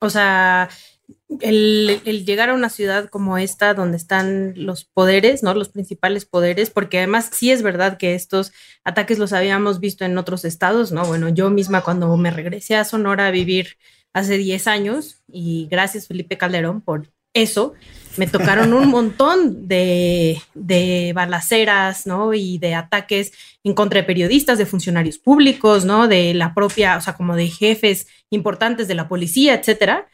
O 0.00 0.10
sea, 0.10 0.68
el, 1.40 2.00
el, 2.04 2.24
llegar 2.24 2.50
a 2.50 2.54
una 2.54 2.68
ciudad 2.68 3.08
como 3.08 3.38
esta, 3.38 3.74
donde 3.74 3.96
están 3.96 4.54
los 4.56 4.84
poderes, 4.84 5.42
¿no? 5.42 5.54
Los 5.54 5.68
principales 5.68 6.24
poderes, 6.24 6.70
porque 6.70 6.98
además 6.98 7.30
sí 7.32 7.50
es 7.50 7.62
verdad 7.62 7.98
que 7.98 8.14
estos 8.14 8.52
ataques 8.84 9.18
los 9.18 9.32
habíamos 9.32 9.80
visto 9.80 10.04
en 10.04 10.18
otros 10.18 10.44
estados, 10.44 10.92
¿no? 10.92 11.04
Bueno, 11.04 11.28
yo 11.28 11.50
misma 11.50 11.82
cuando 11.82 12.16
me 12.16 12.30
regresé 12.30 12.76
a 12.76 12.84
Sonora 12.84 13.26
a 13.26 13.32
vivir 13.32 13.76
hace 14.12 14.38
10 14.38 14.66
años, 14.68 15.22
y 15.28 15.66
gracias 15.70 16.06
Felipe 16.06 16.38
Calderón 16.38 16.80
por 16.80 17.10
eso, 17.34 17.74
me 18.16 18.26
tocaron 18.26 18.72
un 18.72 18.88
montón 18.88 19.68
de, 19.68 20.40
de, 20.54 21.12
balaceras, 21.14 22.06
¿no? 22.06 22.34
Y 22.34 22.58
de 22.58 22.74
ataques 22.74 23.32
en 23.64 23.74
contra 23.74 24.00
de 24.00 24.06
periodistas, 24.06 24.58
de 24.58 24.66
funcionarios 24.66 25.18
públicos, 25.18 25.84
¿no? 25.84 26.08
De 26.08 26.34
la 26.34 26.54
propia, 26.54 26.96
o 26.96 27.00
sea, 27.00 27.14
como 27.14 27.36
de 27.36 27.48
jefes 27.48 28.06
importantes 28.30 28.88
de 28.88 28.94
la 28.94 29.08
policía, 29.08 29.54
etcétera. 29.54 30.08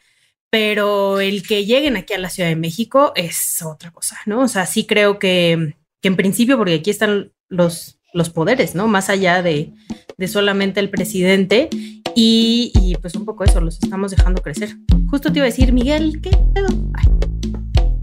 Pero 0.53 1.19
el 1.19 1.41
que 1.41 1.65
lleguen 1.65 1.97
aquí 1.97 2.13
a 2.13 2.19
la 2.19 2.29
Ciudad 2.29 2.47
de 2.47 2.55
México 2.55 3.11
es 3.15 3.63
otra 3.63 3.89
cosa, 3.89 4.19
¿no? 4.27 4.41
O 4.41 4.47
sea, 4.47 4.67
sí 4.67 4.85
creo 4.85 5.17
que, 5.17 5.73
que 5.99 6.07
en 6.07 6.15
principio, 6.15 6.59
porque 6.59 6.75
aquí 6.75 6.91
están 6.91 7.31
los, 7.49 7.99
los 8.13 8.29
poderes, 8.29 8.75
¿no? 8.75 8.87
Más 8.87 9.09
allá 9.09 9.41
de, 9.41 9.73
de 10.15 10.27
solamente 10.27 10.79
el 10.79 10.91
presidente. 10.91 11.71
Y, 12.13 12.95
pues 13.01 13.15
un 13.15 13.25
poco 13.25 13.43
eso, 13.43 13.61
los 13.61 13.81
estamos 13.81 14.11
dejando 14.11 14.43
crecer. 14.43 14.75
Justo 15.09 15.31
te 15.31 15.39
iba 15.39 15.47
a 15.47 15.49
decir, 15.49 15.73
Miguel, 15.73 16.21
¿qué 16.21 16.29
pedo? 16.29 16.67
Ay, 16.93 17.07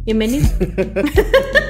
bienvenido. 0.05 0.48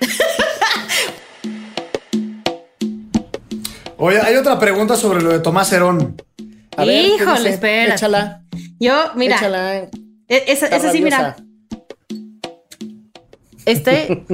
Oye, 3.98 4.20
hay 4.20 4.36
otra 4.36 4.58
pregunta 4.58 4.96
sobre 4.96 5.22
lo 5.22 5.30
de 5.30 5.38
Tomás 5.40 5.72
Herón. 5.72 6.20
A 6.76 6.84
ver, 6.84 7.06
Híjole, 7.06 7.50
espera. 7.50 7.94
Échala. 7.94 8.42
Yo, 8.78 9.12
mira. 9.14 9.36
Échala. 9.36 9.74
E- 10.28 10.28
Esa, 10.28 10.92
sí, 10.92 11.00
mira. 11.00 11.36
Este 13.64 14.24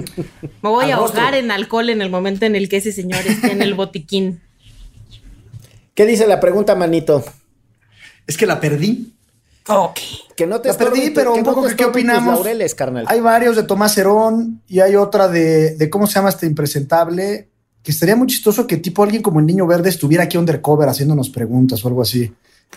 me 0.60 0.68
voy 0.68 0.90
a 0.90 0.96
ahogar 0.96 1.34
en 1.34 1.50
alcohol 1.50 1.88
en 1.88 2.02
el 2.02 2.10
momento 2.10 2.44
en 2.44 2.54
el 2.54 2.68
que 2.68 2.78
ese 2.78 2.92
señor 2.92 3.20
esté 3.26 3.52
en 3.52 3.62
el 3.62 3.74
botiquín. 3.74 4.42
¿Qué 5.94 6.06
dice 6.06 6.26
la 6.26 6.40
pregunta, 6.40 6.74
manito? 6.74 7.24
Es 8.26 8.36
que 8.36 8.46
la 8.46 8.60
perdí. 8.60 9.11
Ok. 9.68 9.98
Que 10.36 10.46
no 10.46 10.60
te 10.60 10.68
La 10.68 10.74
perdí, 10.76 11.00
estorben 11.00 11.14
pero 11.14 11.34
un 11.34 11.44
poco 11.44 11.66
que 11.66 11.76
qué 11.76 11.84
opinamos. 11.84 12.34
laureles, 12.34 12.74
carnal. 12.74 13.04
Hay 13.08 13.20
varios 13.20 13.56
de 13.56 13.62
Tomás 13.62 13.96
Herón 13.96 14.60
y 14.68 14.80
hay 14.80 14.96
otra 14.96 15.28
de, 15.28 15.76
de 15.76 15.90
cómo 15.90 16.06
se 16.06 16.14
llama 16.14 16.30
este 16.30 16.46
impresentable. 16.46 17.48
Que 17.82 17.90
estaría 17.90 18.14
muy 18.14 18.28
chistoso 18.28 18.66
que 18.66 18.76
tipo 18.76 19.02
alguien 19.02 19.22
como 19.22 19.40
el 19.40 19.46
niño 19.46 19.66
verde 19.66 19.88
estuviera 19.88 20.24
aquí 20.24 20.36
undercover 20.38 20.88
haciéndonos 20.88 21.30
preguntas 21.30 21.84
o 21.84 21.88
algo 21.88 22.02
así. 22.02 22.32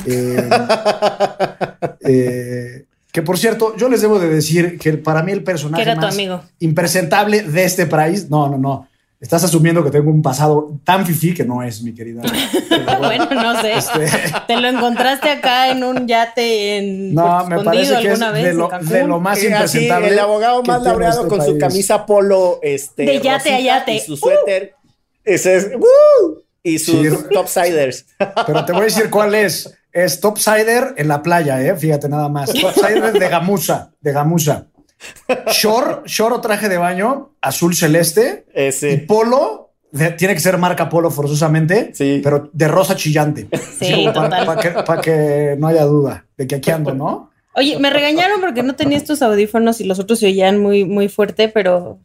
Eh, 0.05 0.49
eh, 2.01 2.86
que 3.11 3.21
por 3.21 3.38
cierto, 3.38 3.75
yo 3.77 3.88
les 3.88 4.01
debo 4.01 4.19
de 4.19 4.27
decir 4.27 4.77
que 4.77 4.93
para 4.93 5.23
mí 5.23 5.31
el 5.31 5.43
personaje 5.43 5.95
más 5.95 6.13
amigo. 6.15 6.41
impresentable 6.59 7.43
de 7.43 7.63
este 7.63 7.86
país, 7.86 8.29
no, 8.29 8.49
no, 8.49 8.57
no. 8.57 8.88
Estás 9.26 9.43
asumiendo 9.43 9.84
que 9.84 9.89
tengo 9.89 10.11
un 10.11 10.21
pasado 10.21 10.78
tan 10.84 11.03
fifí 11.03 11.34
que 11.34 11.43
no 11.43 11.63
es, 11.63 11.82
mi 11.82 11.95
querida. 11.95 12.21
bueno, 12.99 13.28
no 13.32 13.59
sé. 13.59 13.73
Este, 13.73 14.05
Te 14.45 14.55
lo 14.61 14.67
encontraste 14.67 15.32
acá 15.32 15.71
en 15.71 15.84
un 15.84 16.07
yate 16.07 16.78
en 16.78 17.15
no, 17.15 17.43
me 17.47 17.55
Escondido 17.55 17.63
parece 17.63 17.91
que 18.03 18.07
es 18.11 18.21
alguna 18.21 18.32
vez 18.32 18.43
de 18.43 18.53
lo, 18.53 18.69
Cancún. 18.69 18.89
de 18.89 19.07
lo 19.07 19.19
más 19.19 19.38
Eh, 19.39 19.41
así, 19.41 19.47
impresentable. 19.80 20.09
el 20.09 20.19
abogado 20.19 20.61
más 20.61 20.84
laureado 20.84 21.23
este 21.23 21.28
con 21.36 21.43
su 21.43 21.57
camisa 21.57 22.05
polo, 22.05 22.59
este, 22.61 23.03
De 23.03 23.19
yate 23.19 23.51
a 23.55 23.59
yate. 23.59 23.95
y 23.95 23.99
su 23.99 24.15
suéter. 24.15 24.76
Ese 25.23 25.55
es, 25.55 25.71
¡woo! 25.73 26.43
Y 26.61 26.78
sus 26.78 27.01
Sí. 27.01 27.09
topsiders. 27.34 28.05
Pero 28.45 28.63
te 28.63 28.73
voy 28.73 28.82
a 28.82 28.86
decir 28.86 29.09
cuál 29.09 29.34
es. 29.34 29.76
Es 29.91 30.19
Topsider 30.19 30.93
en 30.97 31.07
la 31.07 31.23
playa, 31.23 31.59
¿eh? 31.63 31.76
Fíjate 31.76 32.09
nada 32.09 32.30
más. 32.30 32.53
Topsider 32.53 33.11
de 33.13 33.28
gamuza, 33.30 33.89
de 34.01 34.11
gamuza. 34.11 34.67
Shore, 35.51 36.01
shore 36.06 36.36
o 36.36 36.41
traje 36.41 36.70
de 36.70 36.78
baño, 36.78 37.32
azul 37.41 37.76
celeste. 37.76 38.45
Y 38.82 38.97
polo, 38.97 39.72
de- 39.91 40.12
tiene 40.12 40.34
que 40.34 40.39
ser 40.39 40.58
marca 40.58 40.89
polo 40.89 41.10
forzosamente, 41.12 41.91
Sí. 41.93 42.22
pero 42.24 42.49
de 42.53 42.68
rosa 42.68 42.95
chillante. 42.95 43.47
Sí, 43.80 44.06
total. 44.14 44.45
Para 44.45 44.62
que, 44.62 44.70
pa' 44.72 45.01
que 45.01 45.56
no 45.58 45.68
haya 45.68 45.84
duda 45.86 46.26
de 46.38 46.47
que 46.47 46.56
aquí 46.56 46.72
ando, 46.72 46.93
¿no? 46.93 47.32
Oye, 47.58 47.80
me 47.80 47.89
regañaron 47.89 48.41
porque 48.41 48.64
no 48.64 48.76
tenía 48.76 48.97
estos 48.97 49.22
audífonos 49.22 49.80
y 49.80 49.86
los 49.86 49.97
otros 49.99 50.20
se 50.20 50.26
oían 50.26 50.58
muy, 50.62 50.84
muy 50.84 51.08
fuerte, 51.08 51.47
pero 51.47 51.99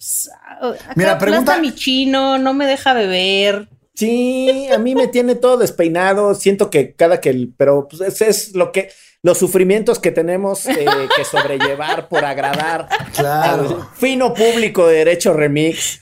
acá 0.62 0.92
Mira, 0.94 1.18
pregunta- 1.18 1.58
mi 1.58 1.74
chino, 1.74 2.38
no 2.38 2.54
me 2.54 2.66
deja 2.66 2.92
beber. 2.94 3.68
Sí, 3.94 4.68
a 4.72 4.78
mí 4.78 4.94
me 4.94 5.08
tiene 5.08 5.34
todo 5.34 5.56
despeinado. 5.58 6.34
Siento 6.36 6.70
que 6.70 6.94
cada 6.94 7.20
que, 7.20 7.30
el- 7.30 7.52
pero 7.56 7.88
pues, 7.88 8.00
ese 8.00 8.28
es 8.30 8.54
lo 8.54 8.70
que, 8.70 8.90
los 9.22 9.38
sufrimientos 9.38 9.98
que 9.98 10.10
tenemos 10.10 10.66
eh, 10.66 10.86
que 11.16 11.24
sobrellevar 11.24 12.08
por 12.08 12.24
agradar 12.24 12.88
al 13.18 13.76
fino 13.94 14.32
público 14.32 14.86
de 14.86 14.96
Derecho 14.96 15.32
Remix. 15.34 16.00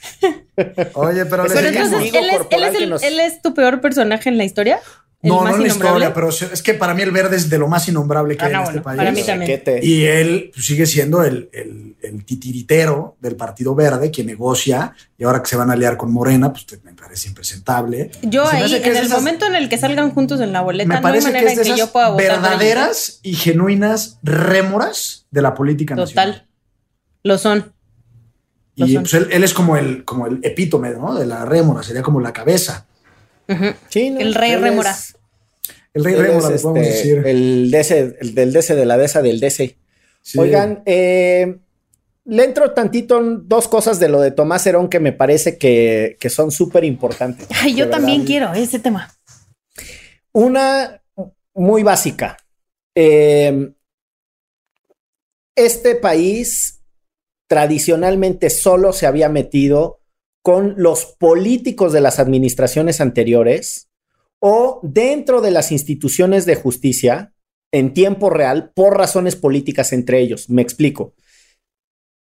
Oye, 0.94 1.24
pero 1.26 1.44
Pero 1.46 1.58
entonces, 1.60 1.64
¿él 1.64 1.76
es, 1.76 2.14
él, 2.14 2.30
corporal 2.38 2.62
es 2.72 2.76
que 2.78 2.84
el- 2.84 2.90
nos- 2.90 3.02
él 3.02 3.20
es 3.20 3.42
tu 3.42 3.54
peor 3.54 3.80
personaje 3.80 4.28
en 4.28 4.38
la 4.38 4.44
historia? 4.44 4.80
¿El 5.20 5.30
No, 5.30 5.42
no 5.42 5.56
en 5.56 5.62
la 5.62 5.66
historia, 5.68 6.14
pero 6.14 6.28
es 6.28 6.62
que 6.62 6.74
para 6.74 6.94
mí 6.94 7.02
el 7.02 7.10
verde 7.10 7.34
es 7.36 7.50
de 7.50 7.58
lo 7.58 7.66
más 7.66 7.88
innombrable 7.88 8.36
que 8.36 8.44
Ah, 8.44 8.46
hay 8.46 8.52
no, 8.52 8.58
en 8.60 8.64
este 8.66 8.72
bueno, 8.80 8.84
país. 8.84 8.98
para 8.98 9.10
mí 9.10 9.22
también. 9.24 9.62
Y 9.82 10.04
él 10.04 10.50
pues, 10.54 10.64
sigue 10.64 10.86
siendo 10.86 11.24
el, 11.24 11.50
el, 11.52 11.96
el 12.00 12.24
titiritero 12.24 13.16
del 13.20 13.34
Partido 13.34 13.74
Verde, 13.74 14.12
quien 14.12 14.28
negocia, 14.28 14.94
y 15.18 15.24
ahora 15.24 15.42
que 15.42 15.48
se 15.48 15.56
van 15.56 15.70
a 15.70 15.72
aliar 15.72 15.96
con 15.96 16.12
Morena, 16.12 16.52
pues 16.52 16.66
me 16.84 16.92
parece 16.94 17.26
impresentable. 17.28 18.12
Yo 18.22 18.46
ahí, 18.48 18.72
en 18.76 18.84
el 18.84 18.96
esas- 18.96 19.10
momento 19.10 19.44
en 19.46 19.56
el 19.56 19.68
que 19.68 19.76
salgan 19.76 20.12
juntos 20.12 20.40
en 20.40 20.52
la 20.52 20.60
boleta, 20.60 20.86
Me 20.86 20.94
no 20.94 20.98
hay 20.98 21.02
parece 21.02 21.26
que 21.28 21.32
manera 21.32 21.50
es 21.50 21.56
de 21.58 21.62
en 21.64 21.72
que 21.74 21.78
yo 21.80 21.88
pueda 21.90 22.10
votar. 22.10 22.40
verdaderas 22.40 23.18
y 23.24 23.34
genuinas 23.34 24.20
rémoras 24.22 25.26
de 25.32 25.42
la 25.42 25.52
política 25.54 25.96
nacional. 25.96 26.32
Total. 26.32 26.48
Lo 27.24 27.38
son. 27.38 27.72
Lo 28.76 28.86
Y 28.86 28.94
son. 28.94 29.02
pues, 29.02 29.14
él, 29.14 29.28
él 29.32 29.42
es 29.42 29.52
como 29.52 29.76
el, 29.76 30.04
como 30.04 30.28
el 30.28 30.38
epítome 30.44 30.90
¿no? 30.90 31.16
de 31.16 31.26
la 31.26 31.44
rémora, 31.44 31.82
sería 31.82 32.02
como 32.02 32.20
la 32.20 32.32
cabeza. 32.32 32.86
Ujú. 33.48 33.64
Sí, 33.88 34.10
¿no? 34.10 34.20
El 34.20 34.34
rey 34.34 34.56
rémora. 34.56 34.96
El 35.94 36.04
rey 36.04 36.14
rémora, 36.14 36.54
es, 36.54 36.62
le 36.62 36.68
podemos 36.68 36.86
este, 36.86 36.96
decir. 36.96 37.26
El 37.26 37.70
DC, 37.70 38.16
el 38.20 38.34
del 38.34 38.52
DC, 38.52 38.74
de 38.74 38.86
la 38.86 38.98
DESA 38.98 39.22
del 39.22 39.40
DC. 39.40 39.78
Sí. 40.20 40.38
Oigan, 40.38 40.82
eh, 40.84 41.58
le 42.24 42.44
entro 42.44 42.72
tantito 42.72 43.18
en 43.18 43.48
dos 43.48 43.68
cosas 43.68 43.98
de 43.98 44.08
lo 44.08 44.20
de 44.20 44.30
Tomás 44.30 44.66
Herón 44.66 44.88
que 44.88 45.00
me 45.00 45.12
parece 45.12 45.56
que, 45.56 46.18
que 46.20 46.28
son 46.28 46.50
súper 46.50 46.84
importantes. 46.84 47.48
Ay, 47.62 47.74
yo 47.74 47.88
también 47.88 48.18
verdad. 48.18 48.26
quiero 48.26 48.54
ese 48.54 48.78
tema. 48.78 49.10
Una 50.32 51.02
muy 51.54 51.82
básica. 51.82 52.36
Eh, 52.94 53.72
este 55.56 55.96
país 55.96 56.82
tradicionalmente 57.48 58.50
solo 58.50 58.92
se 58.92 59.06
había 59.06 59.28
metido 59.28 59.97
con 60.48 60.76
los 60.78 61.04
políticos 61.04 61.92
de 61.92 62.00
las 62.00 62.18
administraciones 62.18 63.02
anteriores 63.02 63.90
o 64.38 64.80
dentro 64.82 65.42
de 65.42 65.50
las 65.50 65.72
instituciones 65.72 66.46
de 66.46 66.54
justicia 66.54 67.34
en 67.70 67.92
tiempo 67.92 68.30
real 68.30 68.72
por 68.74 68.96
razones 68.96 69.36
políticas 69.36 69.92
entre 69.92 70.20
ellos. 70.20 70.48
Me 70.48 70.62
explico. 70.62 71.12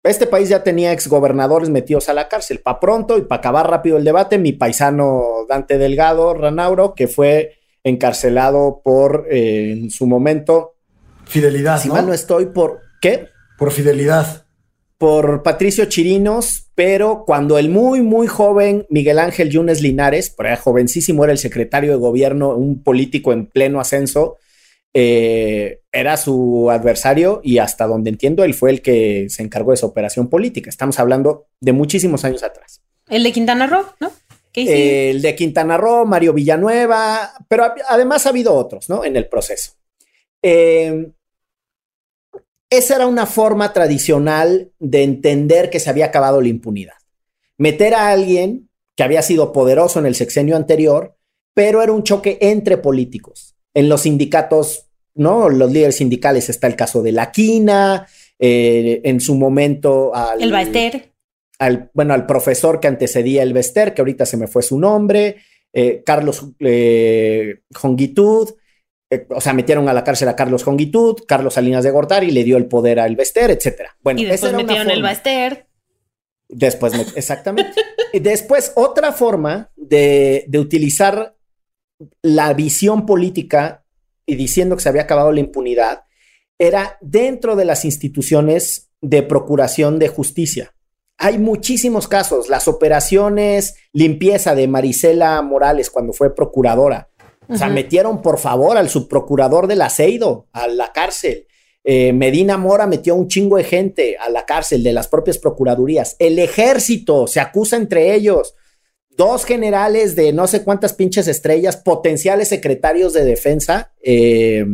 Este 0.02 0.26
país 0.26 0.48
ya 0.48 0.64
tenía 0.64 0.92
exgobernadores 0.92 1.70
metidos 1.70 2.08
a 2.08 2.14
la 2.14 2.26
cárcel. 2.26 2.58
Pa' 2.58 2.80
pronto 2.80 3.16
y 3.16 3.20
para 3.20 3.38
acabar 3.38 3.70
rápido 3.70 3.96
el 3.96 4.02
debate, 4.02 4.38
mi 4.38 4.54
paisano 4.54 5.46
Dante 5.48 5.78
Delgado 5.78 6.34
Ranauro, 6.34 6.96
que 6.96 7.06
fue 7.06 7.60
encarcelado 7.84 8.80
por, 8.82 9.28
eh, 9.30 9.70
en 9.70 9.90
su 9.92 10.08
momento, 10.08 10.74
Fidelidad, 11.26 11.80
si 11.80 11.86
¿no? 11.86 11.94
mal 11.94 12.08
no 12.08 12.12
estoy, 12.12 12.46
por, 12.46 12.80
¿qué? 13.00 13.28
Por 13.56 13.70
fidelidad. 13.70 14.46
Por 15.00 15.42
Patricio 15.42 15.86
Chirinos, 15.86 16.66
pero 16.74 17.24
cuando 17.24 17.56
el 17.56 17.70
muy, 17.70 18.02
muy 18.02 18.26
joven 18.26 18.86
Miguel 18.90 19.18
Ángel 19.18 19.48
Yunes 19.48 19.80
Linares, 19.80 20.28
por 20.28 20.46
ahí 20.46 20.58
jovencísimo, 20.58 21.24
era 21.24 21.32
el 21.32 21.38
secretario 21.38 21.92
de 21.92 21.96
gobierno, 21.96 22.54
un 22.54 22.82
político 22.82 23.32
en 23.32 23.46
pleno 23.46 23.80
ascenso, 23.80 24.36
eh, 24.92 25.80
era 25.90 26.18
su 26.18 26.70
adversario 26.70 27.40
y 27.42 27.56
hasta 27.56 27.86
donde 27.86 28.10
entiendo, 28.10 28.44
él 28.44 28.52
fue 28.52 28.72
el 28.72 28.82
que 28.82 29.28
se 29.30 29.42
encargó 29.42 29.70
de 29.70 29.76
esa 29.76 29.86
operación 29.86 30.28
política. 30.28 30.68
Estamos 30.68 30.98
hablando 30.98 31.46
de 31.60 31.72
muchísimos 31.72 32.26
años 32.26 32.42
atrás. 32.42 32.82
El 33.08 33.22
de 33.22 33.32
Quintana 33.32 33.66
Roo, 33.68 33.86
¿no? 34.00 34.12
Eh, 34.52 35.12
el 35.12 35.22
de 35.22 35.34
Quintana 35.34 35.78
Roo, 35.78 36.04
Mario 36.04 36.34
Villanueva, 36.34 37.32
pero 37.48 37.72
además 37.88 38.26
ha 38.26 38.28
habido 38.28 38.52
otros, 38.52 38.90
¿no? 38.90 39.02
En 39.02 39.16
el 39.16 39.28
proceso. 39.28 39.72
Eh, 40.42 41.10
esa 42.70 42.96
era 42.96 43.06
una 43.06 43.26
forma 43.26 43.72
tradicional 43.72 44.70
de 44.78 45.02
entender 45.02 45.70
que 45.70 45.80
se 45.80 45.90
había 45.90 46.06
acabado 46.06 46.40
la 46.40 46.48
impunidad. 46.48 46.94
Meter 47.58 47.94
a 47.94 48.10
alguien 48.10 48.68
que 48.96 49.02
había 49.02 49.22
sido 49.22 49.52
poderoso 49.52 49.98
en 49.98 50.06
el 50.06 50.14
sexenio 50.14 50.56
anterior, 50.56 51.16
pero 51.52 51.82
era 51.82 51.92
un 51.92 52.04
choque 52.04 52.38
entre 52.40 52.78
políticos. 52.78 53.56
En 53.74 53.88
los 53.88 54.02
sindicatos, 54.02 54.86
¿no? 55.14 55.48
Los 55.48 55.72
líderes 55.72 55.96
sindicales 55.96 56.48
está 56.48 56.68
el 56.68 56.76
caso 56.76 57.02
de 57.02 57.12
La 57.12 57.32
Quina, 57.32 58.06
eh, 58.38 59.02
en 59.04 59.20
su 59.20 59.34
momento 59.34 60.14
al, 60.14 60.42
el 60.42 60.50
Baester. 60.50 61.12
al, 61.58 61.90
bueno, 61.92 62.14
al 62.14 62.24
profesor 62.24 62.80
que 62.80 62.88
antecedía 62.88 63.42
el 63.42 63.52
Bester, 63.52 63.92
que 63.92 64.00
ahorita 64.00 64.24
se 64.24 64.36
me 64.38 64.46
fue 64.46 64.62
su 64.62 64.78
nombre, 64.78 65.36
eh, 65.72 66.02
Carlos 66.06 66.46
eh, 66.58 67.60
Jongitud, 67.74 68.54
eh, 69.10 69.26
o 69.30 69.40
sea, 69.40 69.52
metieron 69.52 69.88
a 69.88 69.92
la 69.92 70.04
cárcel 70.04 70.28
a 70.28 70.36
Carlos 70.36 70.62
Jongitud, 70.64 71.16
Carlos 71.26 71.54
Salinas 71.54 71.84
de 71.84 71.90
Gortari 71.90 72.30
le 72.30 72.44
dio 72.44 72.56
el 72.56 72.66
poder 72.66 73.00
al 73.00 73.16
Bester, 73.16 73.50
etcétera. 73.50 73.96
Bueno, 74.02 74.20
Y 74.20 74.24
después 74.24 74.52
metieron 74.52 74.88
el 74.88 74.96
forma. 74.98 75.08
Baester. 75.08 75.66
Después, 76.48 76.92
me- 76.94 77.02
exactamente. 77.16 77.72
Y 78.12 78.20
después, 78.20 78.72
otra 78.76 79.12
forma 79.12 79.70
de, 79.76 80.44
de 80.48 80.58
utilizar 80.58 81.36
la 82.22 82.52
visión 82.54 83.04
política 83.06 83.84
y 84.26 84.36
diciendo 84.36 84.76
que 84.76 84.82
se 84.82 84.88
había 84.88 85.02
acabado 85.02 85.32
la 85.32 85.40
impunidad 85.40 86.04
era 86.58 86.98
dentro 87.00 87.56
de 87.56 87.64
las 87.64 87.84
instituciones 87.84 88.90
de 89.00 89.22
procuración 89.22 89.98
de 89.98 90.08
justicia. 90.08 90.74
Hay 91.18 91.38
muchísimos 91.38 92.08
casos, 92.08 92.48
las 92.48 92.66
operaciones 92.68 93.74
limpieza 93.92 94.54
de 94.54 94.68
Marisela 94.68 95.40
Morales 95.42 95.90
cuando 95.90 96.12
fue 96.14 96.34
procuradora. 96.34 97.09
O 97.50 97.56
sea, 97.56 97.68
metieron 97.68 98.22
por 98.22 98.38
favor 98.38 98.76
al 98.76 98.88
subprocurador 98.88 99.66
del 99.66 99.82
aceido 99.82 100.46
a 100.52 100.68
la 100.68 100.92
cárcel. 100.92 101.46
Eh, 101.82 102.12
Medina 102.12 102.56
Mora 102.58 102.86
metió 102.86 103.14
un 103.14 103.28
chingo 103.28 103.56
de 103.56 103.64
gente 103.64 104.16
a 104.18 104.28
la 104.30 104.44
cárcel 104.44 104.82
de 104.82 104.92
las 104.92 105.08
propias 105.08 105.38
procuradurías. 105.38 106.16
El 106.18 106.38
ejército 106.38 107.26
se 107.26 107.40
acusa 107.40 107.76
entre 107.76 108.14
ellos. 108.14 108.54
Dos 109.08 109.44
generales 109.44 110.14
de 110.16 110.32
no 110.32 110.46
sé 110.46 110.62
cuántas 110.62 110.92
pinches 110.92 111.26
estrellas, 111.26 111.76
potenciales 111.76 112.48
secretarios 112.48 113.12
de 113.12 113.24
defensa, 113.24 113.92
eh, 114.02 114.64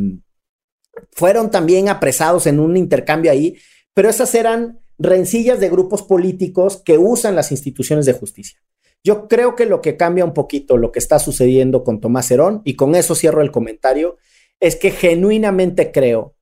fueron 1.12 1.50
también 1.50 1.88
apresados 1.88 2.46
en 2.46 2.60
un 2.60 2.76
intercambio 2.76 3.30
ahí, 3.30 3.56
pero 3.94 4.08
esas 4.08 4.34
eran 4.34 4.80
rencillas 4.98 5.60
de 5.60 5.68
grupos 5.68 6.02
políticos 6.02 6.82
que 6.84 6.98
usan 6.98 7.34
las 7.34 7.50
instituciones 7.50 8.06
de 8.06 8.12
justicia. 8.12 8.58
Yo 9.06 9.28
creo 9.28 9.54
que 9.54 9.66
lo 9.66 9.80
que 9.80 9.96
cambia 9.96 10.24
un 10.24 10.34
poquito 10.34 10.76
lo 10.76 10.90
que 10.90 10.98
está 10.98 11.20
sucediendo 11.20 11.84
con 11.84 12.00
Tomás 12.00 12.28
Herón, 12.32 12.60
y 12.64 12.74
con 12.74 12.96
eso 12.96 13.14
cierro 13.14 13.40
el 13.40 13.52
comentario, 13.52 14.16
es 14.58 14.74
que 14.74 14.90
genuinamente 14.90 15.92
creo 15.92 16.34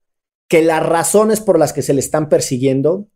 que 0.49 0.63
las 0.63 0.83
razones 0.83 1.41
por 1.41 1.59
las 1.59 1.75
que 1.75 1.83
se 1.83 1.93
le 1.93 2.01
están 2.01 2.31
persiguiendo 2.31 3.09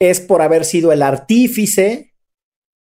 es 0.00 0.20
por 0.20 0.42
haber 0.42 0.64
sido 0.64 0.90
el 0.90 1.02
artífice 1.02 2.14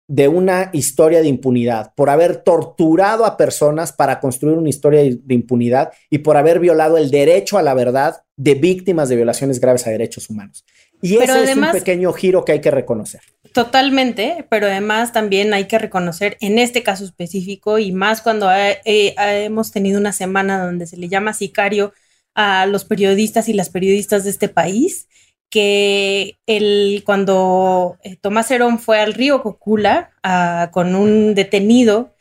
de 0.06 0.28
una 0.28 0.70
historia 0.72 1.20
de 1.20 1.26
impunidad, 1.26 1.92
por 1.96 2.10
haber 2.10 2.44
torturado 2.44 3.24
a 3.26 3.36
personas 3.36 3.92
para 3.92 4.20
construir 4.20 4.56
una 4.56 4.68
historia 4.68 5.00
de 5.02 5.34
impunidad 5.34 5.90
y 6.10 6.18
por 6.18 6.36
haber 6.36 6.60
violado 6.60 6.96
el 6.96 7.10
derecho 7.10 7.58
a 7.58 7.62
la 7.62 7.74
verdad 7.74 8.22
de 8.36 8.54
víctimas 8.54 9.08
de 9.08 9.16
violaciones 9.16 9.60
graves 9.60 9.84
a 9.86 9.90
derechos 9.90 10.30
humanos. 10.30 10.64
Y 11.02 11.18
Pero 11.18 11.34
ese 11.34 11.42
además- 11.42 11.70
es 11.70 11.74
un 11.74 11.80
pequeño 11.80 12.12
giro 12.12 12.44
que 12.44 12.52
hay 12.52 12.60
que 12.60 12.70
reconocer. 12.70 13.20
Totalmente, 13.58 14.46
pero 14.48 14.68
además 14.68 15.12
también 15.12 15.52
hay 15.52 15.64
que 15.64 15.80
reconocer 15.80 16.36
en 16.40 16.60
este 16.60 16.84
caso 16.84 17.04
específico 17.04 17.80
y 17.80 17.90
más 17.90 18.22
cuando 18.22 18.48
eh, 18.52 18.80
hemos 18.84 19.72
tenido 19.72 19.98
una 19.98 20.12
semana 20.12 20.64
donde 20.64 20.86
se 20.86 20.96
le 20.96 21.08
llama 21.08 21.32
sicario 21.32 21.92
a 22.36 22.66
los 22.66 22.84
periodistas 22.84 23.48
y 23.48 23.54
las 23.54 23.68
periodistas 23.68 24.22
de 24.22 24.30
este 24.30 24.48
país, 24.48 25.08
que 25.50 26.38
el, 26.46 27.02
cuando 27.04 27.98
eh, 28.04 28.14
Tomás 28.14 28.48
Herón 28.52 28.78
fue 28.78 29.00
al 29.00 29.12
río 29.12 29.42
Cocula 29.42 30.12
ah, 30.22 30.70
con 30.72 30.94
un 30.94 31.34
detenido 31.34 32.14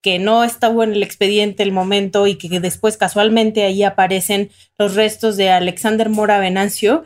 que 0.00 0.20
no 0.20 0.44
estuvo 0.44 0.84
en 0.84 0.92
el 0.92 1.02
expediente 1.02 1.64
el 1.64 1.72
momento 1.72 2.28
y 2.28 2.36
que 2.36 2.60
después 2.60 2.96
casualmente 2.96 3.64
ahí 3.64 3.82
aparecen 3.82 4.52
los 4.78 4.94
restos 4.94 5.36
de 5.36 5.50
Alexander 5.50 6.08
Mora 6.08 6.38
Venancio, 6.38 7.02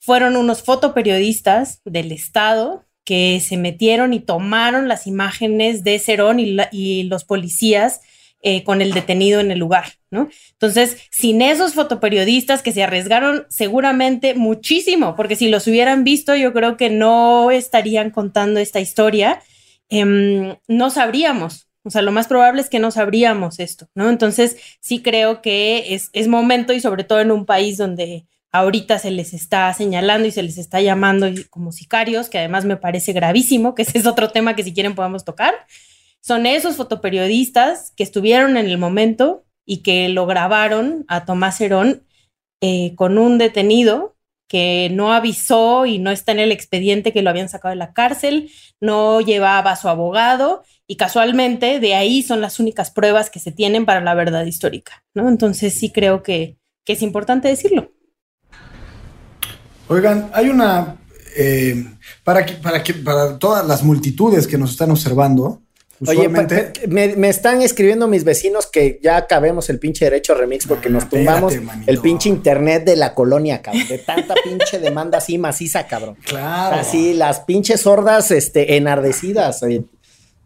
fueron 0.00 0.34
unos 0.34 0.64
fotoperiodistas 0.64 1.82
del 1.84 2.10
Estado 2.10 2.87
que 3.08 3.40
se 3.40 3.56
metieron 3.56 4.12
y 4.12 4.20
tomaron 4.20 4.86
las 4.86 5.06
imágenes 5.06 5.82
de 5.82 5.98
Cerón 5.98 6.38
y, 6.40 7.02
los 7.04 7.24
policías 7.24 8.02
eh, 8.42 8.64
con 8.64 8.82
el 8.82 8.92
detenido 8.92 9.40
en 9.40 9.50
el 9.50 9.58
lugar, 9.58 9.94
¿no? 10.10 10.28
Entonces, 10.52 10.98
sin 11.10 11.40
esos 11.40 11.72
fotoperiodistas 11.72 12.60
que 12.60 12.72
se 12.72 12.82
arriesgaron 12.82 13.46
seguramente 13.48 14.34
muchísimo, 14.34 15.16
porque 15.16 15.36
si 15.36 15.48
los 15.48 15.66
hubieran 15.66 16.04
visto, 16.04 16.36
yo 16.36 16.52
creo 16.52 16.76
que 16.76 16.90
no 16.90 17.50
estarían 17.50 18.10
contando 18.10 18.60
esta 18.60 18.78
historia, 18.78 19.40
em, 19.88 20.56
no 20.68 20.90
sabríamos. 20.90 21.66
O 21.84 21.90
sea, 21.90 22.02
lo 22.02 22.12
más 22.12 22.28
probable 22.28 22.60
es 22.60 22.68
que 22.68 22.78
no 22.78 22.90
sabríamos 22.90 23.58
esto, 23.58 23.88
¿no? 23.94 24.10
Entonces, 24.10 24.58
sí 24.80 25.00
creo 25.00 25.40
que 25.40 25.94
es, 25.94 26.10
es 26.12 26.28
momento 26.28 26.74
y 26.74 26.80
sobre 26.80 27.04
todo 27.04 27.20
en 27.20 27.30
un 27.30 27.46
país 27.46 27.78
donde 27.78 28.26
ahorita 28.52 28.98
se 28.98 29.10
les 29.10 29.34
está 29.34 29.72
señalando 29.74 30.26
y 30.26 30.30
se 30.32 30.42
les 30.42 30.58
está 30.58 30.80
llamando 30.80 31.28
como 31.50 31.72
sicarios, 31.72 32.28
que 32.28 32.38
además 32.38 32.64
me 32.64 32.76
parece 32.76 33.12
gravísimo, 33.12 33.74
que 33.74 33.82
ese 33.82 33.98
es 33.98 34.06
otro 34.06 34.30
tema 34.30 34.56
que 34.56 34.64
si 34.64 34.72
quieren 34.72 34.94
podemos 34.94 35.24
tocar. 35.24 35.54
Son 36.20 36.46
esos 36.46 36.76
fotoperiodistas 36.76 37.92
que 37.96 38.02
estuvieron 38.02 38.56
en 38.56 38.66
el 38.66 38.78
momento 38.78 39.44
y 39.64 39.82
que 39.82 40.08
lo 40.08 40.26
grabaron 40.26 41.04
a 41.08 41.24
Tomás 41.24 41.60
Herón 41.60 42.04
eh, 42.60 42.94
con 42.96 43.18
un 43.18 43.38
detenido 43.38 44.16
que 44.48 44.88
no 44.90 45.12
avisó 45.12 45.84
y 45.84 45.98
no 45.98 46.10
está 46.10 46.32
en 46.32 46.38
el 46.38 46.52
expediente 46.52 47.12
que 47.12 47.20
lo 47.20 47.28
habían 47.28 47.50
sacado 47.50 47.70
de 47.70 47.76
la 47.76 47.92
cárcel, 47.92 48.50
no 48.80 49.20
llevaba 49.20 49.72
a 49.72 49.76
su 49.76 49.88
abogado 49.88 50.64
y 50.86 50.96
casualmente 50.96 51.80
de 51.80 51.94
ahí 51.94 52.22
son 52.22 52.40
las 52.40 52.58
únicas 52.58 52.90
pruebas 52.90 53.28
que 53.28 53.40
se 53.40 53.52
tienen 53.52 53.84
para 53.84 54.00
la 54.00 54.14
verdad 54.14 54.46
histórica, 54.46 55.04
¿no? 55.12 55.28
Entonces 55.28 55.78
sí 55.78 55.92
creo 55.92 56.22
que 56.22 56.56
es 56.86 57.02
importante 57.02 57.48
decirlo. 57.48 57.92
Oigan, 59.88 60.30
hay 60.32 60.48
una. 60.48 60.96
eh, 61.36 61.84
para, 62.24 62.44
que, 62.44 62.54
para, 62.54 62.82
que, 62.82 62.94
para 62.94 63.38
todas 63.38 63.66
las 63.66 63.82
multitudes 63.82 64.46
que 64.46 64.58
nos 64.58 64.70
están 64.72 64.90
observando, 64.90 65.62
Oye, 66.00 66.06
pa- 66.06 66.12
usualmente. 66.42 66.62
pa- 66.80 66.80
me, 66.88 67.16
me 67.16 67.28
están 67.28 67.62
escribiendo 67.62 68.06
mis 68.08 68.24
vecinos 68.24 68.66
que 68.66 69.00
ya 69.02 69.16
acabemos 69.16 69.68
el 69.70 69.78
pinche 69.78 70.04
derecho 70.04 70.34
remix 70.34 70.66
porque 70.66 70.88
Ah, 70.88 70.92
nos 70.92 71.08
tumbamos 71.08 71.52
espérate, 71.54 71.90
el 71.90 71.98
pinche 71.98 72.28
internet 72.28 72.84
de 72.84 72.96
la 72.96 73.14
colonia, 73.14 73.62
cabrón. 73.62 73.86
De 73.88 73.98
tanta 73.98 74.34
pinche 74.44 74.78
demanda 74.78 75.18
así 75.18 75.38
maciza, 75.38 75.86
cabrón. 75.86 76.16
claro. 76.24 76.76
Así, 76.76 77.14
las 77.14 77.40
pinches 77.40 77.80
sordas 77.80 78.30
este, 78.30 78.76
enardecidas. 78.76 79.62
eh. 79.62 79.82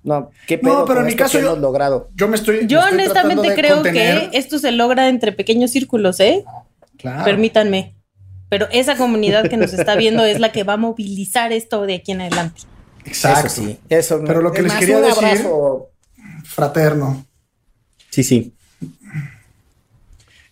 No, 0.05 0.31
qué 0.49 0.59
pedo 0.59 0.81
No, 0.81 0.85
pero 0.85 0.97
con 1.01 1.07
en 1.09 1.13
mi 1.13 1.17
caso 1.17 1.39
yo- 1.41 1.55
logrado. 1.57 2.09
Yo 2.17 2.27
me 2.29 2.35
estoy. 2.37 2.67
Yo 2.67 2.81
me 2.81 3.05
estoy 3.05 3.05
tratando 3.13 3.41
honestamente 3.43 3.49
de 3.51 3.55
creo 3.55 3.75
contener. 3.77 4.31
que 4.31 4.39
esto 4.39 4.59
se 4.59 4.73
logra 4.73 5.09
entre 5.09 5.33
pequeños 5.33 5.71
círculos, 5.71 6.19
¿eh? 6.21 6.45
Claro. 6.97 7.25
Permítanme. 7.25 7.95
Pero 8.53 8.69
esa 8.71 8.97
comunidad 8.99 9.49
que 9.49 9.57
nos 9.57 9.73
está 9.73 9.95
viendo 9.97 10.27
es 10.27 10.39
la 10.39 10.53
que 10.53 10.63
va 10.63 10.75
a 10.75 10.77
movilizar 10.77 11.53
esto 11.55 11.87
de 11.87 11.95
aquí 11.95 12.13
en 12.13 12.21
adelante. 12.21 12.61
Exacto. 13.07 13.47
Eso 13.47 13.63
sí, 13.63 13.79
eso. 13.89 14.23
Pero 14.27 14.43
lo 14.43 14.53
que 14.53 14.59
Es 14.59 14.65
les 14.65 14.75
quería 14.75 14.99
un 14.99 15.05
decir- 15.05 15.25
abrazo. 15.25 15.89
Fraterno. 16.45 17.25
Sí, 18.11 18.23
sí. 18.23 18.53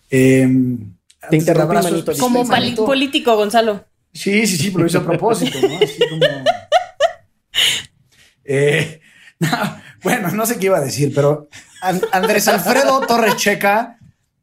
Eh, 0.09 0.49
Te 1.29 1.37
interrumpí, 1.37 2.03
Como 2.19 2.43
político, 2.87 3.35
Gonzalo. 3.35 3.85
Sí, 4.11 4.47
sí, 4.47 4.57
sí, 4.57 4.71
pero 4.71 4.79
lo 4.79 4.87
hice 4.87 4.97
a 4.97 5.03
propósito, 5.05 5.59
¿no? 5.61 5.75
Así 5.77 5.99
como. 6.09 6.21
Eh, 8.43 8.99
no, 9.39 9.47
bueno, 10.01 10.31
no 10.31 10.47
sé 10.47 10.57
qué 10.57 10.65
iba 10.65 10.79
a 10.79 10.81
decir, 10.81 11.11
pero 11.13 11.47
An- 11.83 12.01
Andrés 12.11 12.47
Alfredo 12.47 12.99
Torres 13.01 13.35
Checa 13.37 13.99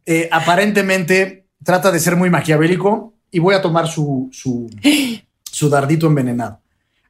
eh, 0.06 0.28
aparentemente 0.30 1.48
trata 1.64 1.90
de 1.90 1.98
ser 1.98 2.14
muy 2.14 2.30
maquiavélico 2.30 3.18
y 3.31 3.39
voy 3.39 3.55
a 3.55 3.62
tomar 3.62 3.89
su, 3.89 4.29
su, 4.33 4.70
su 5.51 5.68
dardito 5.68 6.07
envenenado. 6.07 6.61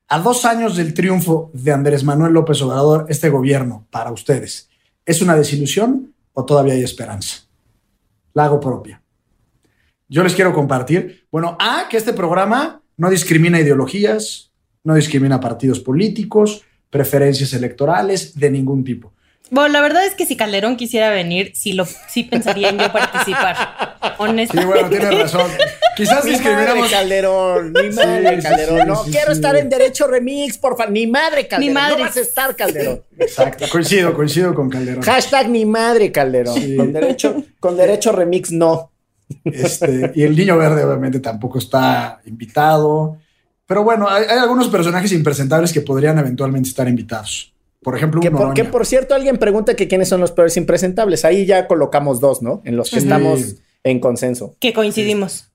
A 0.08 0.18
dos 0.20 0.44
años 0.44 0.76
del 0.76 0.94
triunfo 0.94 1.50
de 1.52 1.70
Andrés 1.72 2.02
Manuel 2.02 2.32
López 2.32 2.62
Obrador, 2.62 3.06
este 3.08 3.28
gobierno, 3.28 3.86
para 3.90 4.10
ustedes, 4.10 4.70
¿es 5.04 5.20
una 5.20 5.36
desilusión 5.36 6.14
o 6.32 6.44
todavía 6.44 6.74
hay 6.74 6.82
esperanza? 6.82 7.42
La 8.32 8.44
hago 8.44 8.58
propia. 8.58 9.02
Yo 10.08 10.22
les 10.22 10.34
quiero 10.34 10.54
compartir, 10.54 11.26
bueno, 11.30 11.56
A, 11.60 11.86
que 11.90 11.98
este 11.98 12.14
programa 12.14 12.80
no 12.96 13.10
discrimina 13.10 13.60
ideologías, 13.60 14.50
no 14.82 14.94
discrimina 14.94 15.40
partidos 15.40 15.80
políticos, 15.80 16.64
preferencias 16.88 17.52
electorales 17.52 18.34
de 18.38 18.50
ningún 18.50 18.84
tipo. 18.84 19.12
Bueno, 19.50 19.68
la 19.72 19.80
verdad 19.80 20.04
es 20.04 20.14
que 20.14 20.26
si 20.26 20.36
Calderón 20.36 20.76
quisiera 20.76 21.10
venir, 21.10 21.52
sí, 21.54 21.72
lo, 21.72 21.86
sí 21.86 22.24
pensaría 22.24 22.68
en 22.68 22.78
yo 22.78 22.92
participar. 22.92 23.56
Sí, 23.98 24.14
Honestamente. 24.24 24.66
bueno, 24.66 24.88
tienes 24.88 25.18
razón. 25.32 25.50
Quizás 25.96 26.24
Mi 26.24 26.32
madre. 26.38 26.80
Calderón, 26.90 27.72
mi 27.72 27.90
madre 27.90 28.36
sí, 28.36 28.42
Calderón. 28.42 28.80
sí, 28.80 28.86
no 28.86 29.04
sí, 29.04 29.10
quiero 29.10 29.26
sí. 29.26 29.32
estar 29.32 29.56
en 29.56 29.68
Derecho 29.68 30.06
Remix, 30.06 30.58
por 30.58 30.76
favor. 30.76 30.92
Ni 30.92 31.06
madre 31.06 31.46
Calderón. 31.46 31.74
madre. 31.74 31.98
No 31.98 32.04
vas 32.04 32.16
a 32.16 32.20
estar 32.20 32.56
Calderón. 32.56 33.02
Exacto, 33.18 33.66
coincido, 33.70 34.14
coincido 34.14 34.54
con 34.54 34.70
Calderón. 34.70 35.02
Hashtag 35.02 35.48
ni 35.50 35.64
madre 35.64 36.10
Calderón. 36.10 36.54
Sí. 36.54 36.76
Con, 36.76 36.92
derecho, 36.92 37.44
con 37.60 37.76
Derecho 37.76 38.12
Remix 38.12 38.50
no. 38.50 38.90
Este, 39.44 40.12
y 40.14 40.22
el 40.22 40.34
niño 40.36 40.56
verde, 40.56 40.84
obviamente, 40.84 41.20
tampoco 41.20 41.58
está 41.58 42.20
invitado. 42.24 43.18
Pero 43.66 43.84
bueno, 43.84 44.08
hay, 44.08 44.24
hay 44.24 44.38
algunos 44.38 44.68
personajes 44.68 45.12
impresentables 45.12 45.72
que 45.72 45.82
podrían 45.82 46.18
eventualmente 46.18 46.68
estar 46.68 46.88
invitados. 46.88 47.52
Por 47.88 47.96
ejemplo, 47.96 48.20
un 48.20 48.22
Que 48.22 48.30
por, 48.30 48.52
que 48.54 48.64
por 48.64 48.84
cierto, 48.84 49.14
alguien 49.14 49.38
pregunta 49.38 49.74
que 49.74 49.88
quiénes 49.88 50.08
son 50.10 50.20
los 50.20 50.30
peores 50.32 50.56
impresentables. 50.58 51.24
Ahí 51.24 51.46
ya 51.46 51.66
colocamos 51.66 52.20
dos, 52.20 52.42
¿no? 52.42 52.60
En 52.66 52.76
los 52.76 52.90
que 52.90 53.00
Sí. 53.00 53.06
estamos 53.06 53.56
en 53.82 53.98
consenso. 53.98 54.56
Que 54.60 54.74
coincidimos. 54.74 55.50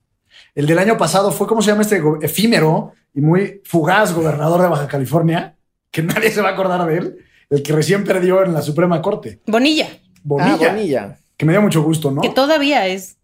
El 0.55 0.65
del 0.65 0.79
año 0.79 0.97
pasado 0.97 1.31
fue, 1.31 1.45
¿cómo 1.45 1.61
se 1.61 1.69
llama 1.69 1.83
este 1.83 2.01
efímero 2.23 2.93
y 3.13 3.21
muy 3.21 3.61
fugaz 3.65 4.13
gobernador 4.13 4.61
de 4.63 4.67
Baja 4.67 4.87
California? 4.87 5.55
Que 5.91 6.01
nadie 6.01 6.31
se 6.31 6.41
va 6.41 6.49
a 6.49 6.53
acordar 6.53 6.87
de 6.87 6.97
él. 6.97 7.17
El 7.51 7.61
que 7.61 7.71
recién 7.73 8.03
perdió 8.03 8.43
en 8.43 8.53
la 8.53 8.63
Suprema 8.63 8.99
Corte. 9.01 9.39
Bonilla, 9.45 9.87
Bonilla. 10.23 10.69
Ah, 10.69 10.73
Bonilla. 10.73 11.19
Que 11.37 11.45
me 11.45 11.53
dio 11.53 11.61
mucho 11.61 11.83
gusto, 11.83 12.09
¿no? 12.09 12.21
que 12.21 12.29
todavía 12.29 12.87
es. 12.87 13.17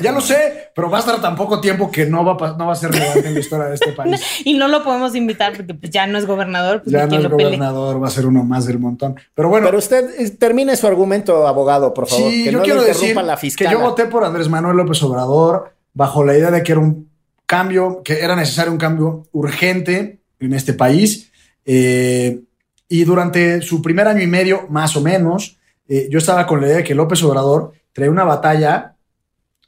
Ya 0.00 0.12
lo 0.12 0.20
sé, 0.20 0.70
pero 0.74 0.90
va 0.90 0.98
a 0.98 1.00
estar 1.00 1.20
tan 1.20 1.36
poco 1.36 1.60
tiempo 1.60 1.90
que 1.90 2.06
no 2.06 2.24
va, 2.24 2.32
a 2.48 2.56
no 2.56 2.66
va 2.66 2.72
a 2.72 2.76
ser 2.76 2.90
relevante 2.90 3.28
en 3.28 3.34
la 3.34 3.40
historia 3.40 3.66
de 3.66 3.74
este 3.74 3.92
país. 3.96 4.20
Y 4.44 4.54
no 4.54 4.68
lo 4.68 4.82
podemos 4.84 5.14
invitar 5.14 5.54
porque 5.56 5.74
pues, 5.74 5.90
ya 5.90 6.06
no 6.06 6.18
es 6.18 6.26
gobernador, 6.26 6.82
pues 6.82 6.92
Ya 6.92 7.06
no 7.06 7.16
es 7.16 7.22
pele. 7.22 7.44
gobernador, 7.44 8.02
va 8.02 8.08
a 8.08 8.10
ser 8.10 8.26
uno 8.26 8.44
más 8.44 8.66
del 8.66 8.78
montón. 8.78 9.16
Pero 9.34 9.48
bueno, 9.48 9.66
Pero 9.66 9.78
usted 9.78 10.10
eh, 10.18 10.30
termine 10.30 10.76
su 10.76 10.86
argumento, 10.86 11.46
abogado, 11.46 11.94
por 11.94 12.06
favor. 12.08 12.30
sí, 12.30 12.44
que 12.44 12.52
yo 12.52 12.58
no 12.58 12.64
quiero 12.64 12.82
decir 12.82 13.16
la 13.16 13.36
que 13.36 13.68
yo 13.70 13.80
voté 13.80 14.06
por 14.06 14.24
Andrés 14.24 14.48
Manuel 14.48 14.76
López 14.76 15.02
Obrador 15.02 15.72
bajo 15.92 16.24
la 16.24 16.36
idea 16.36 16.50
de 16.50 16.62
que 16.62 16.72
era 16.72 16.80
un 16.80 17.10
cambio, 17.46 18.02
que 18.04 18.20
era 18.20 18.36
necesario 18.36 18.70
un 18.72 18.78
cambio 18.78 19.24
urgente 19.32 20.20
en 20.38 20.52
este 20.54 20.72
país. 20.72 21.30
Eh, 21.64 22.40
y 22.88 23.04
durante 23.04 23.62
su 23.62 23.82
primer 23.82 24.08
año 24.08 24.22
y 24.22 24.26
medio, 24.26 24.66
más 24.68 24.96
o 24.96 25.00
menos, 25.00 25.58
eh, 25.88 26.08
yo 26.10 26.18
estaba 26.18 26.46
con 26.46 26.60
la 26.60 26.66
idea 26.66 26.76
de 26.78 26.84
que 26.84 26.94
López 26.94 27.22
Obrador 27.22 27.72
traía 27.92 28.10
una 28.10 28.24
batalla 28.24 28.96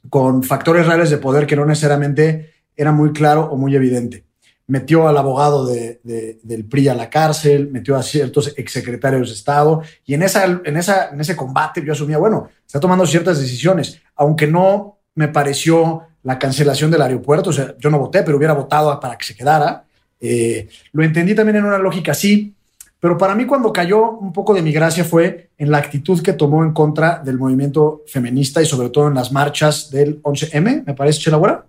con 0.09 0.43
factores 0.43 0.85
reales 0.85 1.09
de 1.09 1.17
poder 1.17 1.45
que 1.47 1.55
no 1.55 1.65
necesariamente 1.65 2.51
era 2.75 2.91
muy 2.91 3.11
claro 3.11 3.45
o 3.45 3.57
muy 3.57 3.75
evidente. 3.75 4.25
Metió 4.67 5.07
al 5.07 5.17
abogado 5.17 5.65
de- 5.65 5.99
de- 6.03 6.39
del 6.43 6.65
PRI 6.65 6.87
a 6.87 6.95
la 6.95 7.09
cárcel, 7.09 7.69
metió 7.69 7.95
a 7.95 8.03
ciertos 8.03 8.53
exsecretarios 8.57 9.29
de 9.29 9.35
Estado, 9.35 9.81
y 10.05 10.13
en, 10.13 10.23
esa, 10.23 10.45
en, 10.45 10.77
esa, 10.77 11.09
en 11.09 11.19
ese 11.19 11.35
combate 11.35 11.83
yo 11.85 11.93
asumía, 11.93 12.17
bueno, 12.17 12.49
está 12.65 12.79
tomando 12.79 13.05
ciertas 13.05 13.39
decisiones, 13.39 13.99
aunque 14.15 14.47
no 14.47 14.99
me 15.15 15.27
pareció 15.27 16.03
la 16.23 16.39
cancelación 16.39 16.89
del 16.89 17.01
aeropuerto, 17.01 17.49
o 17.49 17.53
sea, 17.53 17.75
yo 17.77 17.89
no 17.89 17.99
voté, 17.99 18.23
pero 18.23 18.37
hubiera 18.37 18.53
votado 18.53 18.97
para 18.99 19.17
que 19.17 19.25
se 19.25 19.35
quedara. 19.35 19.83
Eh, 20.21 20.69
lo 20.93 21.03
entendí 21.03 21.35
también 21.35 21.57
en 21.57 21.65
una 21.65 21.77
lógica 21.77 22.13
así, 22.13 22.55
Pero 23.03 23.17
para 23.17 23.35
mí 23.35 23.45
cuando 23.45 23.73
cayó 23.73 24.11
un 24.11 24.31
poco 24.31 24.53
de 24.53 24.61
mi 24.61 24.71
gracia 24.71 25.03
fue 25.03 25.49
en 25.57 25.69
la 25.69 25.77
actitud 25.77 26.21
que 26.21 26.31
tomó 26.31 26.63
en 26.63 26.71
contra 26.71 27.19
del 27.19 27.37
movimiento 27.37 28.03
feminista 28.07 28.61
y 28.61 28.65
sobre 28.65 28.91
todo 28.91 29.09
en 29.09 29.15
las 29.15 29.29
marchas 29.29 29.91
del 29.91 30.23
11M, 30.23 30.85
me 30.85 30.93
parece, 30.93 31.19
Chelagüera. 31.19 31.65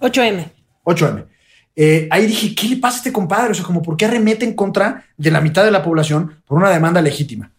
8M. 0.00 0.42
8M. 0.84 1.26
Eh, 1.76 2.08
ahí 2.10 2.24
dije, 2.24 2.54
¿qué 2.54 2.68
le 2.68 2.76
pasa 2.78 2.96
a 2.96 2.98
este 3.00 3.12
compadre? 3.12 3.50
O 3.50 3.54
sea, 3.54 3.62
como, 3.62 3.82
¿por 3.82 3.94
qué 3.98 4.06
arremete 4.06 4.46
en 4.46 4.54
contra 4.54 5.04
de 5.18 5.30
la 5.30 5.42
mitad 5.42 5.66
de 5.66 5.70
la 5.70 5.82
población 5.82 6.42
por 6.46 6.56
una 6.56 6.70
demanda 6.70 7.02
legítima? 7.02 7.52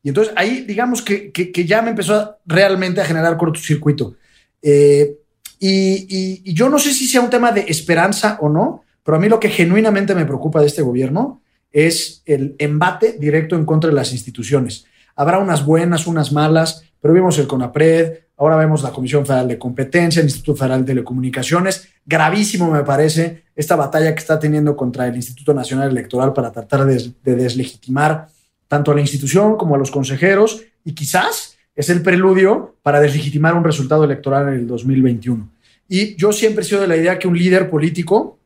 Y 0.00 0.10
entonces 0.10 0.32
ahí, 0.36 0.60
digamos 0.60 1.02
que, 1.02 1.32
que, 1.32 1.50
que 1.50 1.64
ya 1.66 1.82
me 1.82 1.90
empezó 1.90 2.14
a, 2.14 2.38
realmente 2.46 3.00
a 3.00 3.04
generar 3.04 3.36
cortocircuito. 3.36 4.14
Eh, 4.62 5.16
y, 5.58 6.06
y, 6.08 6.42
y, 6.44 6.54
yo 6.54 6.68
no 6.68 6.78
sé 6.78 6.92
si 6.92 7.08
sea 7.08 7.20
un 7.20 7.30
tema 7.30 7.50
de 7.50 7.62
esperanza 7.62 8.38
o 8.40 8.48
no, 8.48 8.84
pero 9.02 9.16
a 9.16 9.20
mí 9.20 9.28
lo 9.28 9.40
que 9.40 9.48
genuinamente 9.48 10.14
me 10.14 10.24
preocupa 10.24 10.60
de 10.60 10.68
este 10.68 10.82
gobierno 10.82 11.41
es 11.72 12.22
el 12.26 12.54
embate 12.58 13.16
directo 13.18 13.56
en 13.56 13.64
contra 13.64 13.90
de 13.90 13.96
las 13.96 14.12
instituciones. 14.12 14.84
Habrá 15.16 15.38
unas 15.38 15.64
buenas, 15.64 16.06
unas 16.06 16.32
malas, 16.32 16.84
pero 17.00 17.14
vimos 17.14 17.38
el 17.38 17.46
CONAPRED, 17.46 18.18
ahora 18.36 18.56
vemos 18.56 18.82
la 18.82 18.90
Comisión 18.90 19.26
Federal 19.26 19.48
de 19.48 19.58
Competencia, 19.58 20.20
el 20.20 20.26
Instituto 20.26 20.56
Federal 20.56 20.80
de 20.80 20.86
Telecomunicaciones. 20.86 21.88
Gravísimo 22.04 22.70
me 22.70 22.84
parece 22.84 23.44
esta 23.54 23.76
batalla 23.76 24.14
que 24.14 24.20
está 24.20 24.38
teniendo 24.38 24.76
contra 24.76 25.06
el 25.06 25.16
Instituto 25.16 25.52
Nacional 25.54 25.90
Electoral 25.90 26.32
para 26.32 26.52
tratar 26.52 26.84
de, 26.84 27.12
de 27.22 27.34
deslegitimar 27.34 28.28
tanto 28.68 28.90
a 28.90 28.94
la 28.94 29.00
institución 29.00 29.56
como 29.56 29.74
a 29.74 29.78
los 29.78 29.90
consejeros 29.90 30.62
y 30.84 30.94
quizás 30.94 31.58
es 31.74 31.88
el 31.90 32.02
preludio 32.02 32.76
para 32.82 33.00
deslegitimar 33.00 33.54
un 33.54 33.64
resultado 33.64 34.04
electoral 34.04 34.48
en 34.48 34.54
el 34.54 34.66
2021. 34.66 35.48
Y 35.88 36.16
yo 36.16 36.32
siempre 36.32 36.62
he 36.62 36.66
sido 36.66 36.80
de 36.80 36.88
la 36.88 36.96
idea 36.96 37.18
que 37.18 37.28
un 37.28 37.36
líder 37.36 37.68
político, 37.68 38.38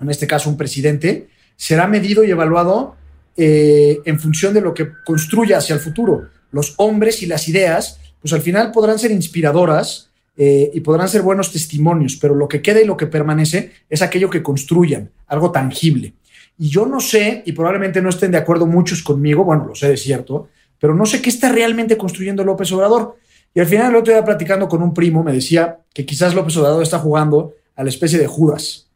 en 0.00 0.10
este 0.10 0.26
caso 0.26 0.50
un 0.50 0.56
presidente, 0.56 1.28
será 1.60 1.86
medido 1.86 2.24
y 2.24 2.30
evaluado 2.30 2.96
eh, 3.36 4.00
en 4.06 4.18
función 4.18 4.54
de 4.54 4.62
lo 4.62 4.72
que 4.72 4.88
construya 5.04 5.58
hacia 5.58 5.74
el 5.74 5.80
futuro. 5.80 6.30
Los 6.52 6.72
hombres 6.78 7.22
y 7.22 7.26
las 7.26 7.48
ideas, 7.48 8.00
pues 8.18 8.32
al 8.32 8.40
final 8.40 8.72
podrán 8.72 8.98
ser 8.98 9.10
inspiradoras 9.10 10.08
eh, 10.38 10.70
y 10.72 10.80
podrán 10.80 11.10
ser 11.10 11.20
buenos 11.20 11.52
testimonios, 11.52 12.16
pero 12.16 12.34
lo 12.34 12.48
que 12.48 12.62
queda 12.62 12.80
y 12.80 12.86
lo 12.86 12.96
que 12.96 13.08
permanece 13.08 13.72
es 13.90 14.00
aquello 14.00 14.30
que 14.30 14.42
construyan, 14.42 15.10
algo 15.26 15.52
tangible. 15.52 16.14
Y 16.56 16.70
yo 16.70 16.86
no 16.86 16.98
sé, 16.98 17.42
y 17.44 17.52
probablemente 17.52 18.00
no 18.00 18.08
estén 18.08 18.30
de 18.30 18.38
acuerdo 18.38 18.66
muchos 18.66 19.02
conmigo, 19.02 19.44
bueno, 19.44 19.66
lo 19.66 19.74
sé 19.74 19.90
de 19.90 19.98
cierto, 19.98 20.48
pero 20.78 20.94
no 20.94 21.04
sé 21.04 21.20
qué 21.20 21.28
está 21.28 21.52
realmente 21.52 21.98
construyendo 21.98 22.42
López 22.42 22.72
Obrador. 22.72 23.18
Y 23.54 23.60
al 23.60 23.66
final, 23.66 23.90
el 23.90 23.96
otro 23.96 24.14
día 24.14 24.24
platicando 24.24 24.66
con 24.66 24.82
un 24.82 24.94
primo, 24.94 25.22
me 25.22 25.34
decía 25.34 25.80
que 25.92 26.06
quizás 26.06 26.34
López 26.34 26.56
Obrador 26.56 26.82
está 26.82 26.98
jugando 27.00 27.52
a 27.76 27.84
la 27.84 27.90
especie 27.90 28.18
de 28.18 28.26
Judas. 28.26 28.88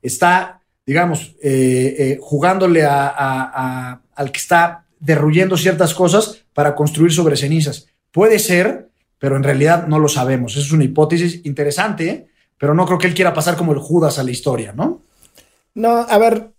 Está, 0.00 0.57
digamos, 0.88 1.36
eh, 1.42 1.96
eh, 1.98 2.18
jugándole 2.18 2.82
a, 2.86 3.08
a, 3.08 3.12
a, 3.12 4.00
al 4.14 4.32
que 4.32 4.38
está 4.38 4.86
derruyendo 4.98 5.58
ciertas 5.58 5.92
cosas 5.92 6.46
para 6.54 6.74
construir 6.74 7.12
sobre 7.12 7.36
cenizas. 7.36 7.88
Puede 8.10 8.38
ser, 8.38 8.88
pero 9.18 9.36
en 9.36 9.42
realidad 9.42 9.86
no 9.86 9.98
lo 9.98 10.08
sabemos. 10.08 10.52
Esa 10.52 10.62
es 10.64 10.72
una 10.72 10.84
hipótesis 10.84 11.44
interesante, 11.44 12.28
pero 12.56 12.72
no 12.72 12.86
creo 12.86 12.96
que 12.96 13.06
él 13.06 13.12
quiera 13.12 13.34
pasar 13.34 13.54
como 13.54 13.74
el 13.74 13.80
Judas 13.80 14.18
a 14.18 14.22
la 14.22 14.30
historia, 14.30 14.72
¿no? 14.72 15.02
No, 15.74 15.90
a 16.08 16.16
ver, 16.16 16.52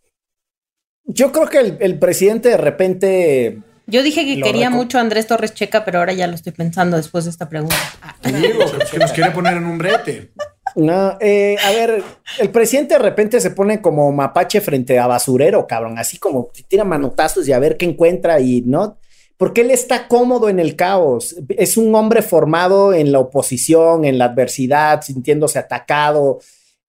yo 1.06 1.32
creo 1.32 1.48
que 1.48 1.58
el, 1.58 1.78
el 1.80 1.98
presidente 1.98 2.50
de 2.50 2.58
repente... 2.58 3.58
Yo 3.88 4.04
dije 4.04 4.26
que 4.26 4.40
quería 4.40 4.70
mucho 4.70 5.00
a 5.00 5.02
Andrés 5.02 5.26
Torres 5.26 5.56
Checa, 5.56 5.84
pero 5.84 5.98
ahora 5.98 6.14
ya 6.14 6.28
lo 6.28 6.36
estoy 6.36 6.52
pensando 6.52 6.98
después 6.98 7.24
de 7.26 7.32
esta 7.32 7.50
pregunta. 7.50 7.76
Digo, 8.24 8.60
que 8.92 9.00
nos 9.00 9.12
quiere 9.12 9.32
poner 9.32 9.58
en 9.58 9.66
un 9.66 9.80
brete. 9.80 10.34
No, 10.80 11.18
eh, 11.20 11.58
a 11.64 11.72
ver, 11.72 12.04
el 12.40 12.50
presidente 12.50 12.96
de 12.96 13.00
repente 13.00 13.40
se 13.40 13.52
pone 13.52 13.82
como 13.82 14.12
mapache 14.12 14.62
frente 14.62 14.98
a 14.98 15.08
basurero, 15.08 15.68
cabrón, 15.68 15.98
así 15.98 16.18
como 16.18 16.50
tira 16.68 16.84
manotazos 16.84 17.48
y 17.48 17.52
a 17.52 17.60
ver 17.60 17.78
qué 17.78 17.86
encuentra 17.86 18.40
y 18.40 18.62
no, 18.62 18.98
porque 19.38 19.62
él 19.62 19.72
está 19.72 20.08
cómodo 20.08 20.50
en 20.50 20.60
el 20.60 20.76
caos. 20.76 21.36
Es 21.50 21.78
un 21.78 21.94
hombre 21.96 22.22
formado 22.22 22.94
en 22.94 23.12
la 23.12 23.20
oposición, 23.20 24.06
en 24.06 24.18
la 24.18 24.26
adversidad, 24.26 25.02
sintiéndose 25.02 25.60
atacado, 25.60 26.40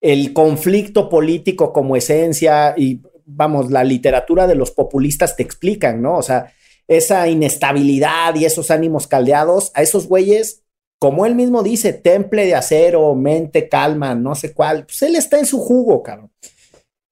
el 0.01 0.33
conflicto 0.33 1.09
político 1.09 1.73
como 1.73 1.97
esencia 1.97 2.75
y 2.77 3.01
vamos, 3.27 3.71
la 3.71 3.85
literatura 3.85 4.47
de 4.47 4.55
los 4.55 4.71
populistas 4.71 5.37
te 5.37 5.43
explican, 5.43 6.03
¿no? 6.03 6.17
O 6.17 6.23
sea, 6.23 6.53
esa 6.89 7.29
inestabilidad 7.29 8.35
y 8.35 8.45
esos 8.45 8.71
ánimos 8.71 9.07
caldeados, 9.07 9.71
a 9.75 9.83
esos 9.83 10.09
güeyes, 10.09 10.63
como 11.01 11.25
él 11.25 11.35
mismo 11.35 11.63
dice, 11.63 11.95
temple 11.95 12.45
de 12.45 12.55
acero, 12.55 13.15
mente 13.15 13.71
calma, 13.71 14.15
no 14.15 14.35
sé 14.35 14.53
cuál, 14.53 14.85
pues 14.85 15.01
él 15.01 15.17
está 15.17 15.39
en 15.39 15.47
su 15.47 15.59
jugo, 15.59 16.03
cabrón. 16.03 16.31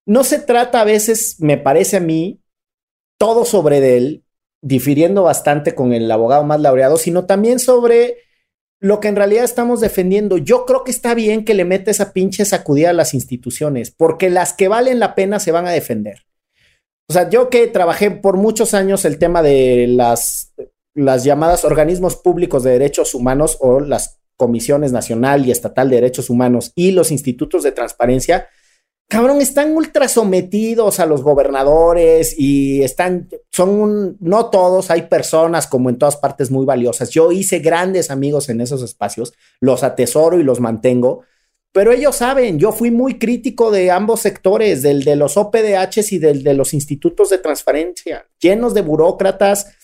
No 0.07 0.25
se 0.25 0.39
trata 0.39 0.83
a 0.83 0.85
veces, 0.85 1.37
me 1.39 1.57
parece 1.57 1.97
a 1.97 2.01
mí, 2.01 2.43
todo 3.19 3.47
sobre 3.47 3.97
él, 3.97 4.25
difiriendo 4.63 5.23
bastante 5.23 5.75
con 5.75 5.95
el 5.95 6.11
abogado 6.11 6.45
más 6.45 6.61
laureado, 6.61 6.99
sino 6.99 7.25
también 7.25 7.59
sobre 7.59 8.19
lo 8.79 9.01
que 9.01 9.09
en 9.09 9.17
realidad 9.17 9.45
estamos 9.45 9.81
defendiendo. 9.81 10.37
Yo 10.37 10.67
creo 10.67 10.85
que 10.85 10.91
está 10.91 11.15
bien 11.15 11.47
que 11.47 11.55
le 11.55 11.65
meta 11.65 11.91
esa 11.91 12.13
pinche 12.13 12.45
sacudida 12.45 12.91
a 12.91 12.95
las 12.95 13.15
instituciones, 13.15 13.91
porque 13.91 14.29
las 14.29 14.53
que 14.53 14.69
valen 14.69 15.01
la 15.01 15.15
pena 15.15 15.41
se 15.41 15.53
van 15.53 15.67
a 15.67 15.73
defender. 15.73 16.27
O 17.09 17.15
sea, 17.15 17.31
yo 17.31 17.49
que 17.49 17.67
trabajé 17.69 18.11
por 18.11 18.37
muchos 18.37 18.75
años 18.75 19.07
el 19.07 19.19
tema 19.19 19.43
de 19.43 19.87
las, 19.89 20.53
las 20.99 21.25
llamadas 21.25 21.65
organismos 21.65 22.17
públicos 22.17 22.63
de 22.63 22.73
derechos 22.73 23.15
humanos 23.15 23.57
o 23.61 23.81
las 23.81 24.19
comisiones 24.37 24.93
nacional 24.93 25.47
y 25.47 25.51
estatal 25.51 25.91
de 25.91 25.97
derechos 25.97 26.31
humanos 26.31 26.73
y 26.75 26.93
los 26.93 27.11
institutos 27.11 27.63
de 27.63 27.73
transparencia, 27.73 28.49
cabrón, 29.09 29.41
están 29.41 29.77
ultra 29.77 30.09
sometidos 30.09 31.01
a 31.01 31.07
los 31.07 31.23
gobernadores 31.23 32.35
y 32.39 32.83
están, 32.83 33.29
son, 33.51 33.71
un, 33.71 34.17
no 34.21 34.51
todos, 34.51 34.91
hay 34.91 35.03
personas 35.03 35.67
como 35.67 35.91
en 35.91 35.99
todas 35.99 36.17
partes 36.17 36.51
muy 36.51 36.67
valiosas. 36.67 37.11
Yo 37.11 37.33
hice 37.33 37.59
grandes 37.59 38.11
amigos 38.11 38.49
en 38.49 38.61
esos 38.61 38.83
espacios, 38.83 39.35
los 39.61 39.83
atesoro 39.83 40.39
y 40.39 40.45
los 40.45 40.61
mantengo, 40.61 41.25
pero 41.73 41.93
ellos 41.93 42.17
saben, 42.17 42.59
yo 42.59 42.73
fui 42.73 42.91
muy 42.91 43.19
crítico 43.19 43.71
de 43.71 43.91
ambos 43.91 44.21
sectores, 44.21 44.83
del 44.83 45.05
de 45.05 45.17
los 45.17 45.37
OPDHs 45.37 46.13
y 46.13 46.19
del 46.19 46.43
de 46.43 46.55
los 46.55 46.75
institutos 46.75 47.31
de 47.31 47.39
transparencia, 47.39 48.27
llenos 48.41 48.75
de 48.75 48.83
burócratas. 48.83 49.75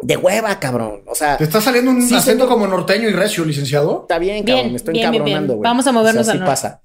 De 0.00 0.16
hueva, 0.16 0.58
cabrón. 0.58 1.02
O 1.06 1.14
sea. 1.14 1.36
¿Te 1.36 1.44
está 1.44 1.60
saliendo 1.60 1.90
un 1.90 2.02
sí, 2.02 2.14
acento 2.14 2.48
como 2.48 2.66
norteño 2.66 3.08
y 3.08 3.12
recio, 3.12 3.44
licenciado? 3.44 4.02
Está 4.02 4.18
bien, 4.18 4.44
cabrón. 4.44 4.62
Bien, 4.62 4.72
me 4.72 4.76
estoy 4.76 4.94
bien, 4.94 5.14
encabronando, 5.14 5.54
güey. 5.54 5.68
Vamos 5.68 5.86
a 5.86 5.92
movernos 5.92 6.22
o 6.22 6.24
sea, 6.24 6.34
así 6.34 6.44
pasa. 6.44 6.82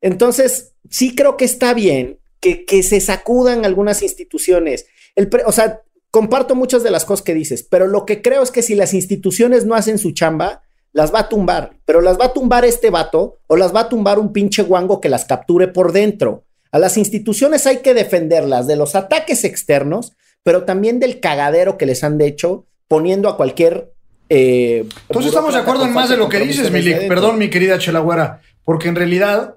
Entonces, 0.00 0.74
sí 0.90 1.14
creo 1.14 1.36
que 1.36 1.44
está 1.44 1.72
bien 1.74 2.18
que, 2.40 2.64
que 2.64 2.82
se 2.82 3.00
sacudan 3.00 3.64
algunas 3.64 4.02
instituciones. 4.02 4.86
El 5.16 5.28
pre, 5.28 5.44
o 5.46 5.52
sea, 5.52 5.82
comparto 6.10 6.54
muchas 6.54 6.82
de 6.82 6.90
las 6.90 7.04
cosas 7.04 7.24
que 7.24 7.34
dices, 7.34 7.66
pero 7.68 7.86
lo 7.86 8.04
que 8.04 8.22
creo 8.22 8.42
es 8.42 8.50
que 8.50 8.62
si 8.62 8.74
las 8.74 8.94
instituciones 8.94 9.64
no 9.64 9.74
hacen 9.74 9.98
su 9.98 10.12
chamba, 10.12 10.62
las 10.92 11.12
va 11.12 11.20
a 11.20 11.28
tumbar, 11.28 11.76
pero 11.84 12.00
las 12.00 12.18
va 12.18 12.26
a 12.26 12.32
tumbar 12.32 12.64
este 12.64 12.88
vato 12.88 13.38
o 13.48 13.56
las 13.56 13.74
va 13.74 13.80
a 13.80 13.88
tumbar 13.88 14.20
un 14.20 14.32
pinche 14.32 14.62
guango 14.62 15.00
que 15.00 15.08
las 15.08 15.24
capture 15.24 15.68
por 15.68 15.90
dentro. 15.90 16.44
A 16.70 16.78
las 16.78 16.96
instituciones 16.96 17.66
hay 17.66 17.78
que 17.78 17.94
defenderlas 17.94 18.68
de 18.68 18.76
los 18.76 18.94
ataques 18.94 19.42
externos, 19.42 20.12
pero 20.44 20.62
también 20.62 21.00
del 21.00 21.18
cagadero 21.18 21.76
que 21.76 21.86
les 21.86 22.04
han 22.04 22.20
hecho 22.20 22.66
poniendo 22.86 23.28
a 23.28 23.36
cualquier... 23.36 23.90
Eh, 24.28 24.86
Entonces 25.08 25.30
estamos 25.30 25.54
de 25.54 25.60
acuerdo 25.60 25.84
en 25.84 25.92
más 25.92 26.08
de 26.08 26.16
lo 26.16 26.28
que 26.28 26.38
dices, 26.38 26.70
Milik. 26.70 27.08
Perdón, 27.08 27.38
mi 27.38 27.50
querida 27.50 27.78
Chelagüera, 27.78 28.40
porque 28.62 28.88
en 28.88 28.94
realidad 28.94 29.56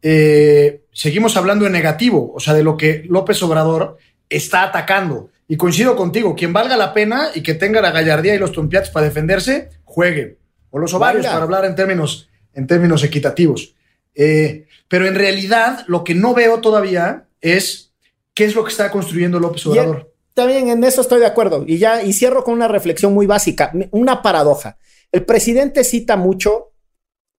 eh, 0.00 0.82
seguimos 0.92 1.36
hablando 1.36 1.66
en 1.66 1.72
negativo, 1.72 2.32
o 2.34 2.40
sea, 2.40 2.54
de 2.54 2.62
lo 2.62 2.76
que 2.76 3.04
López 3.08 3.42
Obrador 3.42 3.98
está 4.30 4.62
atacando. 4.62 5.30
Y 5.48 5.56
coincido 5.56 5.96
contigo, 5.96 6.36
quien 6.36 6.52
valga 6.52 6.76
la 6.76 6.94
pena 6.94 7.30
y 7.34 7.42
que 7.42 7.54
tenga 7.54 7.80
la 7.80 7.90
gallardía 7.90 8.34
y 8.34 8.38
los 8.38 8.52
trompiates 8.52 8.90
para 8.90 9.06
defenderse, 9.06 9.70
juegue. 9.84 10.38
O 10.70 10.78
los 10.78 10.92
ovarios, 10.94 11.24
Valga. 11.24 11.32
para 11.32 11.44
hablar 11.44 11.64
en 11.64 11.74
términos, 11.74 12.28
en 12.54 12.66
términos 12.66 13.02
equitativos. 13.02 13.74
Eh, 14.14 14.66
pero 14.86 15.06
en 15.06 15.14
realidad, 15.14 15.84
lo 15.88 16.04
que 16.04 16.14
no 16.14 16.34
veo 16.34 16.60
todavía 16.60 17.24
es 17.40 17.92
qué 18.34 18.44
es 18.44 18.54
lo 18.54 18.62
que 18.62 18.70
está 18.70 18.90
construyendo 18.90 19.40
López 19.40 19.66
Obrador. 19.66 20.12
También 20.38 20.68
en 20.68 20.84
eso 20.84 21.00
estoy 21.00 21.18
de 21.18 21.26
acuerdo. 21.26 21.64
Y 21.66 21.78
ya, 21.78 22.00
y 22.00 22.12
cierro 22.12 22.44
con 22.44 22.54
una 22.54 22.68
reflexión 22.68 23.12
muy 23.12 23.26
básica, 23.26 23.72
una 23.90 24.22
paradoja. 24.22 24.78
El 25.10 25.24
presidente 25.24 25.82
cita 25.82 26.16
mucho 26.16 26.70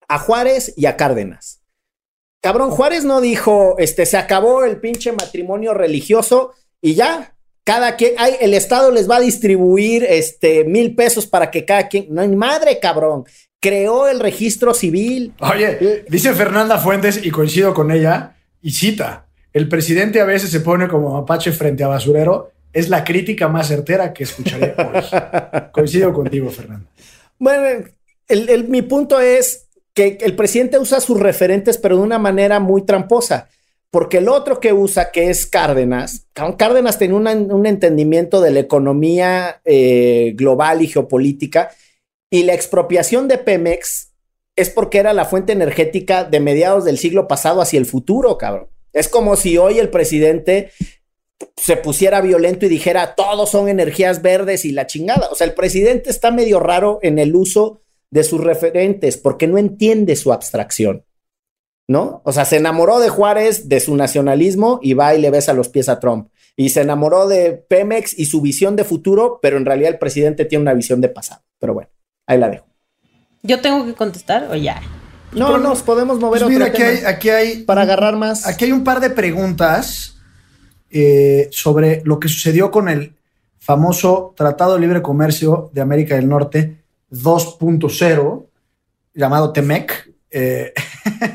a 0.09 0.19
Juárez 0.19 0.73
y 0.75 0.85
a 0.85 0.97
Cárdenas. 0.97 1.61
Cabrón, 2.41 2.71
Juárez 2.71 3.05
no 3.05 3.21
dijo, 3.21 3.75
este, 3.77 4.05
se 4.05 4.17
acabó 4.17 4.65
el 4.65 4.81
pinche 4.81 5.13
matrimonio 5.13 5.73
religioso 5.73 6.51
y 6.81 6.95
ya, 6.95 7.37
cada 7.63 7.95
quien, 7.95 8.15
ay, 8.17 8.35
el 8.41 8.53
Estado 8.53 8.91
les 8.91 9.09
va 9.09 9.15
a 9.15 9.21
distribuir 9.21 10.03
este 10.03 10.65
mil 10.65 10.93
pesos 10.93 11.25
para 11.25 11.49
que 11.51 11.63
cada 11.63 11.87
quien, 11.87 12.07
no 12.09 12.19
hay 12.19 12.27
madre, 12.27 12.81
cabrón. 12.81 13.23
Creó 13.61 14.09
el 14.09 14.19
registro 14.19 14.73
civil. 14.73 15.33
Oye, 15.39 16.03
dice 16.09 16.33
Fernanda 16.33 16.77
Fuentes, 16.77 17.25
y 17.25 17.31
coincido 17.31 17.73
con 17.73 17.91
ella, 17.91 18.35
y 18.61 18.71
cita, 18.71 19.29
el 19.53 19.69
presidente 19.69 20.19
a 20.19 20.25
veces 20.25 20.49
se 20.49 20.59
pone 20.59 20.89
como 20.89 21.13
mapache 21.13 21.53
frente 21.53 21.85
a 21.85 21.87
basurero, 21.87 22.51
es 22.73 22.89
la 22.89 23.03
crítica 23.03 23.47
más 23.47 23.67
certera 23.67 24.13
que 24.13 24.23
escucharé 24.23 24.75
hoy. 24.77 25.03
coincido 25.71 26.13
contigo, 26.13 26.49
Fernanda. 26.49 26.89
Bueno, 27.37 27.85
el, 28.27 28.49
el, 28.49 28.67
mi 28.67 28.81
punto 28.81 29.19
es 29.19 29.67
que 29.93 30.17
el 30.21 30.35
presidente 30.35 30.77
usa 30.77 30.99
sus 30.99 31.19
referentes, 31.19 31.77
pero 31.77 31.97
de 31.97 32.03
una 32.03 32.19
manera 32.19 32.59
muy 32.59 32.83
tramposa. 32.83 33.49
porque 33.91 34.19
el 34.19 34.29
otro 34.29 34.59
que 34.59 34.71
usa, 34.71 35.11
que 35.11 35.29
es 35.29 35.47
Cárdenas, 35.47 36.27
Cárdenas 36.57 36.99
tenía 36.99 37.17
un 37.17 37.65
entendimiento 37.65 38.39
de 38.39 38.51
la 38.51 38.59
economía 38.59 39.61
eh, 39.65 40.33
global 40.35 40.81
y 40.81 40.87
geopolítica, 40.87 41.71
y 42.29 42.43
la 42.43 42.53
expropiación 42.53 43.27
de 43.27 43.39
Pemex 43.39 44.11
es 44.55 44.69
porque 44.69 44.99
era 44.99 45.13
la 45.13 45.25
fuente 45.25 45.53
energética 45.53 46.23
de 46.23 46.39
mediados 46.39 46.85
del 46.85 46.99
siglo 46.99 47.27
pasado 47.27 47.61
hacia 47.61 47.79
el 47.79 47.85
futuro, 47.85 48.37
cabrón. 48.37 48.67
Es 48.93 49.07
como 49.07 49.35
si 49.35 49.57
hoy 49.57 49.79
el 49.79 49.89
presidente 49.89 50.71
se 51.55 51.77
pusiera 51.77 52.21
violento 52.21 52.65
y 52.65 52.69
dijera 52.69 53.15
todos 53.15 53.49
son 53.49 53.69
energías 53.69 54.21
verdes 54.21 54.65
y 54.65 54.71
la 54.71 54.87
chingada. 54.87 55.29
O 55.31 55.35
sea, 55.35 55.47
el 55.47 55.53
presidente 55.53 56.09
está 56.09 56.31
medio 56.31 56.59
raro 56.59 56.99
en 57.01 57.19
el 57.19 57.35
uso 57.35 57.81
de 58.11 58.23
sus 58.23 58.41
referentes 58.41 59.17
porque 59.17 59.47
no 59.47 59.57
entiende 59.57 60.15
su 60.15 60.33
abstracción. 60.33 61.05
¿No? 61.87 62.21
O 62.23 62.31
sea, 62.31 62.45
se 62.45 62.57
enamoró 62.57 62.99
de 62.99 63.09
Juárez, 63.09 63.67
de 63.67 63.79
su 63.79 63.95
nacionalismo 63.95 64.79
y 64.83 64.93
va 64.93 65.15
y 65.15 65.21
le 65.21 65.31
besa 65.31 65.53
los 65.53 65.69
pies 65.69 65.89
a 65.89 65.99
Trump. 65.99 66.29
Y 66.55 66.69
se 66.69 66.81
enamoró 66.81 67.27
de 67.27 67.53
Pemex 67.53 68.17
y 68.19 68.25
su 68.25 68.41
visión 68.41 68.75
de 68.75 68.83
futuro, 68.83 69.39
pero 69.41 69.57
en 69.57 69.65
realidad 69.65 69.93
el 69.93 69.97
presidente 69.97 70.45
tiene 70.45 70.61
una 70.61 70.73
visión 70.75 71.01
de 71.01 71.09
pasado. 71.09 71.41
Pero 71.57 71.73
bueno, 71.73 71.89
ahí 72.27 72.37
la 72.37 72.49
dejo. 72.49 72.67
¿Yo 73.41 73.59
tengo 73.61 73.85
que 73.85 73.95
contestar 73.95 74.49
o 74.51 74.55
ya? 74.55 74.81
No, 75.31 75.57
nos 75.57 75.81
podemos 75.81 76.19
mover 76.19 76.41
pues 76.41 76.53
mira, 76.53 76.67
aquí 76.67 76.83
hay, 76.83 76.97
aquí 77.05 77.29
hay 77.29 77.63
para 77.63 77.83
agarrar 77.83 78.17
más. 78.17 78.45
Aquí 78.45 78.65
hay 78.65 78.71
un 78.71 78.83
par 78.83 78.99
de 78.99 79.09
preguntas 79.09 80.18
eh, 80.91 81.47
sobre 81.51 82.01
lo 82.05 82.19
que 82.19 82.27
sucedió 82.27 82.71
con 82.71 82.89
el 82.89 83.13
famoso 83.59 84.33
Tratado 84.35 84.75
de 84.75 84.81
Libre 84.81 85.01
Comercio 85.01 85.69
de 85.73 85.81
América 85.81 86.15
del 86.15 86.27
Norte 86.27 86.77
2.0, 87.11 88.45
llamado 89.13 89.53
TEMEC. 89.53 90.11
Eh, 90.31 90.73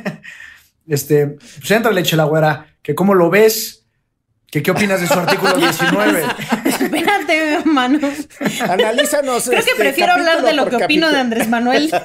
este, 0.89 1.27
pues 1.29 1.71
entra 1.71 1.93
leche 1.93 2.17
la 2.17 2.25
güera, 2.25 2.67
que 2.83 2.95
cómo 2.95 3.15
lo 3.15 3.31
ves, 3.31 3.85
que 4.51 4.63
qué 4.63 4.71
opinas 4.71 5.01
de 5.01 5.09
su 5.09 5.15
artículo 5.15 5.53
19. 5.57 6.25
Espérate, 6.65 7.55
hermano. 7.55 7.99
Analízanos. 8.69 9.45
Creo 9.49 9.65
que 9.65 9.71
este, 9.71 9.83
prefiero 9.83 10.13
hablar 10.13 10.43
de 10.43 10.53
lo 10.53 10.67
que 10.69 10.77
opino 10.77 11.11
de 11.11 11.19
Andrés 11.19 11.49
Manuel. 11.49 11.93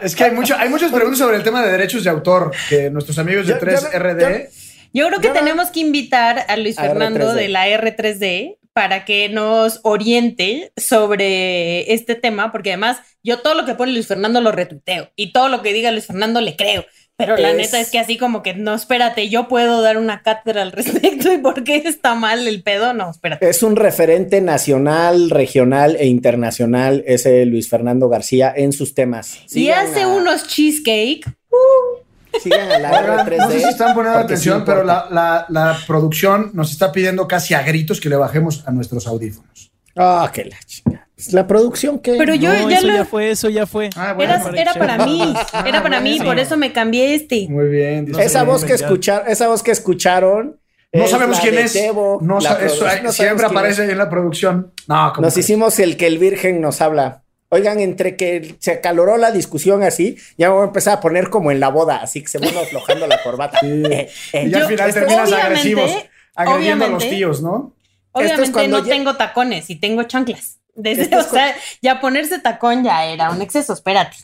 Es 0.00 0.16
que 0.16 0.24
hay, 0.24 0.30
mucho, 0.30 0.56
hay 0.56 0.70
muchas 0.70 0.90
preguntas 0.90 1.18
sobre 1.18 1.36
el 1.36 1.42
tema 1.42 1.62
de 1.62 1.72
derechos 1.72 2.04
de 2.04 2.10
autor 2.10 2.52
que 2.70 2.88
nuestros 2.88 3.18
amigos 3.18 3.46
de 3.46 3.60
3RD. 3.60 4.48
Yo 4.92 5.06
creo 5.08 5.20
que 5.20 5.30
tenemos 5.30 5.70
que 5.70 5.80
invitar 5.80 6.44
a 6.48 6.56
Luis 6.56 6.76
Fernando 6.76 7.34
de 7.34 7.48
la 7.48 7.68
R3D 7.68 8.58
para 8.72 9.04
que 9.04 9.28
nos 9.28 9.80
oriente 9.82 10.72
sobre 10.76 11.92
este 11.92 12.14
tema, 12.14 12.52
porque 12.52 12.70
además 12.70 12.98
yo 13.22 13.40
todo 13.40 13.54
lo 13.54 13.64
que 13.66 13.74
pone 13.74 13.92
Luis 13.92 14.06
Fernando 14.06 14.40
lo 14.40 14.52
retuiteo 14.52 15.10
y 15.16 15.32
todo 15.32 15.48
lo 15.48 15.62
que 15.62 15.72
diga 15.72 15.90
Luis 15.90 16.06
Fernando 16.06 16.40
le 16.40 16.56
creo. 16.56 16.84
Pero 17.16 17.36
la 17.36 17.52
neta 17.52 17.78
es 17.78 17.90
que 17.90 17.98
así 17.98 18.16
como 18.16 18.42
que, 18.42 18.54
no, 18.54 18.74
espérate, 18.74 19.28
yo 19.28 19.46
puedo 19.46 19.82
dar 19.82 19.98
una 19.98 20.22
cátedra 20.22 20.62
al 20.62 20.72
respecto 20.72 21.30
y 21.30 21.36
por 21.36 21.64
qué 21.64 21.76
está 21.84 22.14
mal 22.14 22.48
el 22.48 22.62
pedo, 22.62 22.94
no, 22.94 23.10
espérate. 23.10 23.46
Es 23.46 23.62
un 23.62 23.76
referente 23.76 24.40
nacional, 24.40 25.28
regional 25.28 25.96
e 26.00 26.06
internacional, 26.06 27.04
ese 27.06 27.44
Luis 27.44 27.68
Fernando 27.68 28.08
García 28.08 28.50
en 28.56 28.72
sus 28.72 28.94
temas. 28.94 29.40
y 29.52 29.68
hace 29.68 30.06
unos 30.06 30.46
cheesecake. 30.46 31.26
Uh. 31.50 32.09
Sigan 32.40 32.70
a 32.70 32.78
la 32.78 33.24
3D. 33.24 33.36
No 33.38 33.50
sé 33.50 33.60
si 33.60 33.68
están 33.68 33.94
poniendo 33.94 34.18
atención, 34.18 34.64
pero 34.64 34.84
la, 34.84 35.78
producción 35.86 36.50
nos 36.54 36.70
está 36.70 36.92
pidiendo 36.92 37.26
casi 37.26 37.54
a 37.54 37.62
gritos 37.62 38.00
que 38.00 38.08
le 38.08 38.16
bajemos 38.16 38.66
a 38.66 38.70
nuestros 38.70 39.06
audífonos. 39.06 39.72
Ah, 39.96 40.30
qué 40.32 40.44
la 40.44 40.58
chica. 40.64 41.08
Pues 41.14 41.32
la 41.32 41.46
producción 41.46 41.98
que. 41.98 42.14
Pero 42.14 42.34
yo 42.34 42.52
ya 42.68 42.78
eso 42.78 42.86
ya 42.86 43.04
fue, 43.04 43.30
eso 43.30 43.48
ya 43.50 43.66
fue. 43.66 43.90
Ah, 43.96 44.16
era, 44.18 44.74
para 44.74 45.04
mí, 45.04 45.34
era 45.66 45.82
para 45.82 46.00
mí, 46.00 46.18
por 46.20 46.38
eso 46.38 46.56
me 46.56 46.72
cambié 46.72 47.14
este. 47.14 47.46
Muy 47.48 47.68
bien. 47.68 48.10
esa 48.18 48.42
voz 48.44 48.64
que 48.64 48.74
escuchar, 48.74 49.24
esa 49.28 49.48
voz 49.48 49.62
que 49.62 49.70
escucharon. 49.72 50.58
No 50.92 51.06
sabemos 51.06 51.38
quién 51.40 51.58
es. 51.58 51.78
no, 52.22 52.38
eso, 52.38 53.12
siempre 53.12 53.46
aparece 53.46 53.82
ahí 53.82 53.90
en 53.90 53.98
la 53.98 54.08
producción. 54.08 54.72
No, 54.88 55.12
Nos 55.20 55.36
hicimos 55.36 55.78
el 55.78 55.96
que 55.96 56.06
el 56.06 56.18
Virgen 56.18 56.60
nos 56.60 56.80
habla. 56.80 57.22
Oigan, 57.52 57.80
entre 57.80 58.16
que 58.16 58.54
se 58.60 58.70
acaloró 58.70 59.16
la 59.16 59.32
discusión 59.32 59.82
así, 59.82 60.16
ya 60.38 60.50
voy 60.50 60.62
a 60.62 60.66
empezar 60.66 60.98
a 60.98 61.00
poner 61.00 61.30
como 61.30 61.50
en 61.50 61.58
la 61.58 61.68
boda, 61.68 61.96
así 61.96 62.22
que 62.22 62.28
se 62.28 62.38
van 62.38 62.56
aflojando 62.56 63.06
la 63.06 63.22
corbata. 63.22 63.58
Eh, 63.70 64.08
eh. 64.32 64.48
y 64.48 64.54
al 64.54 64.66
final 64.66 64.94
terminas 64.94 65.32
agresivos, 65.32 65.90
agrediendo 66.34 66.84
a 66.84 66.88
los 66.88 67.08
tíos, 67.08 67.42
¿no? 67.42 67.74
Obviamente 68.12 68.68
no 68.68 68.84
tengo 68.84 69.16
tacones 69.16 69.68
y 69.70 69.76
tengo 69.76 70.04
chanclas. 70.04 70.58
Desde, 70.74 71.14
o 71.16 71.22
sea, 71.22 71.54
ya 71.82 72.00
ponerse 72.00 72.38
tacón 72.38 72.84
ya 72.84 73.04
era 73.04 73.30
un 73.30 73.42
exceso, 73.42 73.72
espérate. 73.72 74.16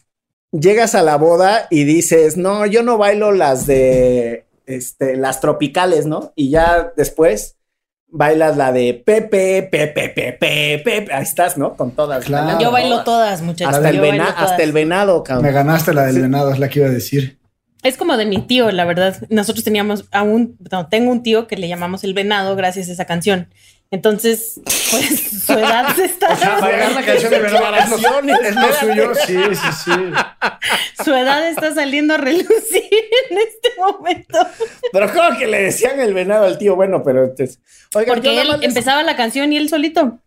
Llegas 0.53 0.95
a 0.95 1.03
la 1.03 1.17
boda 1.17 1.67
y 1.71 1.85
dices, 1.85 2.37
no, 2.37 2.67
yo 2.67 2.83
no 2.83 2.99
bailo 2.99 3.33
las 3.33 3.67
de 3.67 4.47
este, 4.67 5.17
las 5.17 5.41
tropicales, 5.41 6.07
¿no? 6.07 6.33
Y 6.37 6.51
ya 6.51 6.93
después 6.97 7.56
bailas 8.09 8.57
la 8.57 8.73
de 8.73 8.95
Pepe, 8.95 9.63
Pepe, 9.71 10.09
Pepe, 10.09 10.83
Pepe. 10.83 11.13
Ahí 11.13 11.23
estás, 11.23 11.57
¿no? 11.57 11.77
Con 11.77 11.93
todas. 11.93 12.25
Claro. 12.25 12.59
Yo 12.61 12.71
bailo 12.71 13.05
todas, 13.05 13.43
muchachos. 13.43 13.75
Hasta, 13.75 13.89
el, 13.91 14.21
hasta 14.21 14.63
el 14.63 14.73
venado, 14.73 15.23
cabrón. 15.23 15.45
Me 15.45 15.53
ganaste 15.53 15.93
la 15.93 16.07
del 16.07 16.21
venado, 16.21 16.53
es 16.53 16.59
la 16.59 16.69
que 16.69 16.81
iba 16.81 16.89
a 16.89 16.93
decir. 16.93 17.39
Es 17.83 17.97
como 17.97 18.17
de 18.17 18.27
mi 18.27 18.43
tío, 18.43 18.71
la 18.73 18.85
verdad. 18.85 19.17
Nosotros 19.29 19.65
teníamos 19.65 20.07
aún, 20.11 20.57
no, 20.73 20.89
tengo 20.89 21.13
un 21.13 21.23
tío 21.23 21.47
que 21.47 21.57
le 21.57 21.69
llamamos 21.69 22.05
el 22.05 22.15
venado 22.15 22.57
gracias 22.57 22.89
a 22.89 22.93
esa 22.93 23.05
canción. 23.05 23.49
Entonces, 23.91 24.61
pues 24.91 25.45
su 25.45 25.53
edad 25.53 25.93
se 25.97 26.07
está. 26.07 26.33
O 26.33 26.37
sea, 26.37 26.59
bailar 26.59 26.93
la 26.93 27.05
canción 27.05 27.31
de 27.31 28.33
es 28.33 28.55
lo, 28.55 28.73
suyo. 28.75 29.15
Sí, 29.27 29.37
sí, 29.55 29.73
sí. 29.85 29.91
Su 31.05 31.15
edad 31.15 31.49
está 31.49 31.73
saliendo 31.73 32.15
a 32.15 32.17
relucir 32.17 32.83
en 33.31 33.39
este 33.39 33.71
momento. 33.79 34.39
Pero 34.93 35.13
como 35.13 35.39
que 35.39 35.47
le 35.47 35.63
decían 35.63 36.01
el 36.01 36.15
venado 36.15 36.47
al 36.47 36.59
tío, 36.59 36.75
bueno, 36.75 37.03
pero 37.05 37.25
entonces. 37.25 37.61
Porque 37.93 38.41
él 38.41 38.49
empezaba 38.63 39.03
la 39.03 39.17
canción 39.17 39.53
y 39.53 39.57
él 39.57 39.69
solito. 39.69 40.19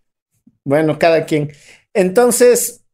Bueno, 0.64 0.98
cada 0.98 1.26
quien. 1.26 1.52
Entonces, 1.94 2.86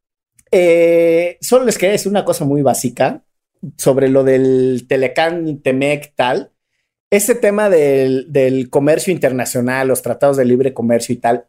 eh, 0.52 1.38
solo 1.42 1.66
les 1.66 1.78
quería 1.78 1.94
decir 1.94 2.10
una 2.10 2.26
cosa 2.26 2.46
muy 2.46 2.62
básica 2.62 3.24
sobre 3.78 4.10
lo 4.10 4.24
del 4.24 4.86
Telecán, 4.88 5.62
Temec, 5.62 6.14
tal. 6.16 6.52
Ese 7.12 7.36
tema 7.36 7.70
del, 7.70 8.26
del, 8.32 8.70
comercio 8.70 9.14
internacional, 9.14 9.88
los 9.88 10.02
tratados 10.02 10.38
de 10.38 10.46
libre 10.46 10.74
comercio 10.74 11.14
y 11.14 11.18
tal, 11.18 11.46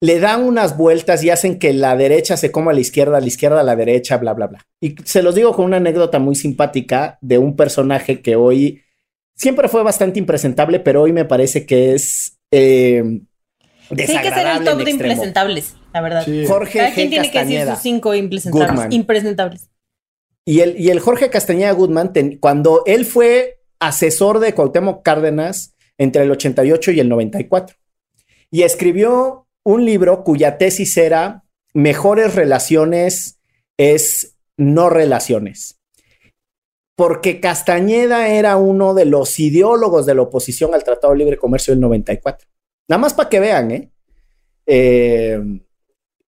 le 0.00 0.20
dan 0.20 0.42
unas 0.42 0.76
vueltas 0.76 1.22
y 1.24 1.30
hacen 1.30 1.58
que 1.58 1.72
la 1.72 1.96
derecha 1.96 2.36
se 2.36 2.52
coma 2.52 2.70
a 2.70 2.74
la 2.74 2.80
izquierda, 2.80 3.20
la 3.20 3.26
izquierda 3.26 3.60
a 3.60 3.64
la 3.64 3.76
derecha, 3.76 4.16
bla, 4.16 4.32
bla, 4.32 4.46
bla. 4.46 4.66
Y 4.80 4.94
se 5.04 5.22
los 5.22 5.34
digo 5.34 5.54
con 5.54 5.64
una 5.64 5.78
anécdota 5.78 6.18
muy 6.18 6.36
simpática 6.36 7.18
de 7.20 7.38
un 7.38 7.56
personaje 7.56 8.22
que 8.22 8.36
hoy 8.36 8.82
siempre 9.34 9.68
fue 9.68 9.82
bastante 9.82 10.18
impresentable, 10.18 10.80
pero 10.80 11.02
hoy 11.02 11.12
me 11.12 11.24
parece 11.24 11.66
que 11.66 11.94
es 11.94 12.38
eh, 12.50 13.02
Tiene 13.94 14.22
que 14.22 14.30
ser 14.30 14.46
el 14.46 14.64
top 14.64 14.84
de 14.84 14.90
impresentables, 14.90 15.74
la 15.92 16.00
verdad. 16.00 16.26
Jorge 16.46 16.78
Cada 16.78 16.94
quien 16.94 17.10
tiene 17.10 17.30
que 17.30 17.44
decir 17.44 17.66
sus 17.66 17.78
cinco 17.78 18.14
impresentables. 18.14 19.68
Y 20.44 20.60
el, 20.60 20.80
y 20.80 20.90
el 20.90 21.00
Jorge 21.00 21.28
Castañeda 21.28 21.72
Goodman, 21.72 22.12
cuando 22.40 22.82
él 22.86 23.04
fue 23.04 23.57
asesor 23.80 24.40
de 24.40 24.54
Cuauhtémoc 24.54 25.02
Cárdenas 25.02 25.74
entre 25.98 26.22
el 26.22 26.30
88 26.30 26.92
y 26.92 27.00
el 27.00 27.08
94, 27.08 27.76
y 28.50 28.62
escribió 28.62 29.46
un 29.64 29.84
libro 29.84 30.24
cuya 30.24 30.58
tesis 30.58 30.96
era 30.96 31.44
Mejores 31.74 32.34
relaciones 32.34 33.38
es 33.76 34.36
no 34.56 34.90
relaciones. 34.90 35.78
Porque 36.96 37.40
Castañeda 37.40 38.28
era 38.28 38.56
uno 38.56 38.94
de 38.94 39.04
los 39.04 39.38
ideólogos 39.38 40.06
de 40.06 40.14
la 40.14 40.22
oposición 40.22 40.74
al 40.74 40.82
Tratado 40.82 41.12
de 41.12 41.20
Libre 41.20 41.36
Comercio 41.36 41.72
del 41.72 41.80
94. 41.80 42.48
Nada 42.88 42.98
más 42.98 43.14
para 43.14 43.28
que 43.28 43.38
vean, 43.38 43.70
¿eh? 43.70 43.90
¿eh? 44.66 45.40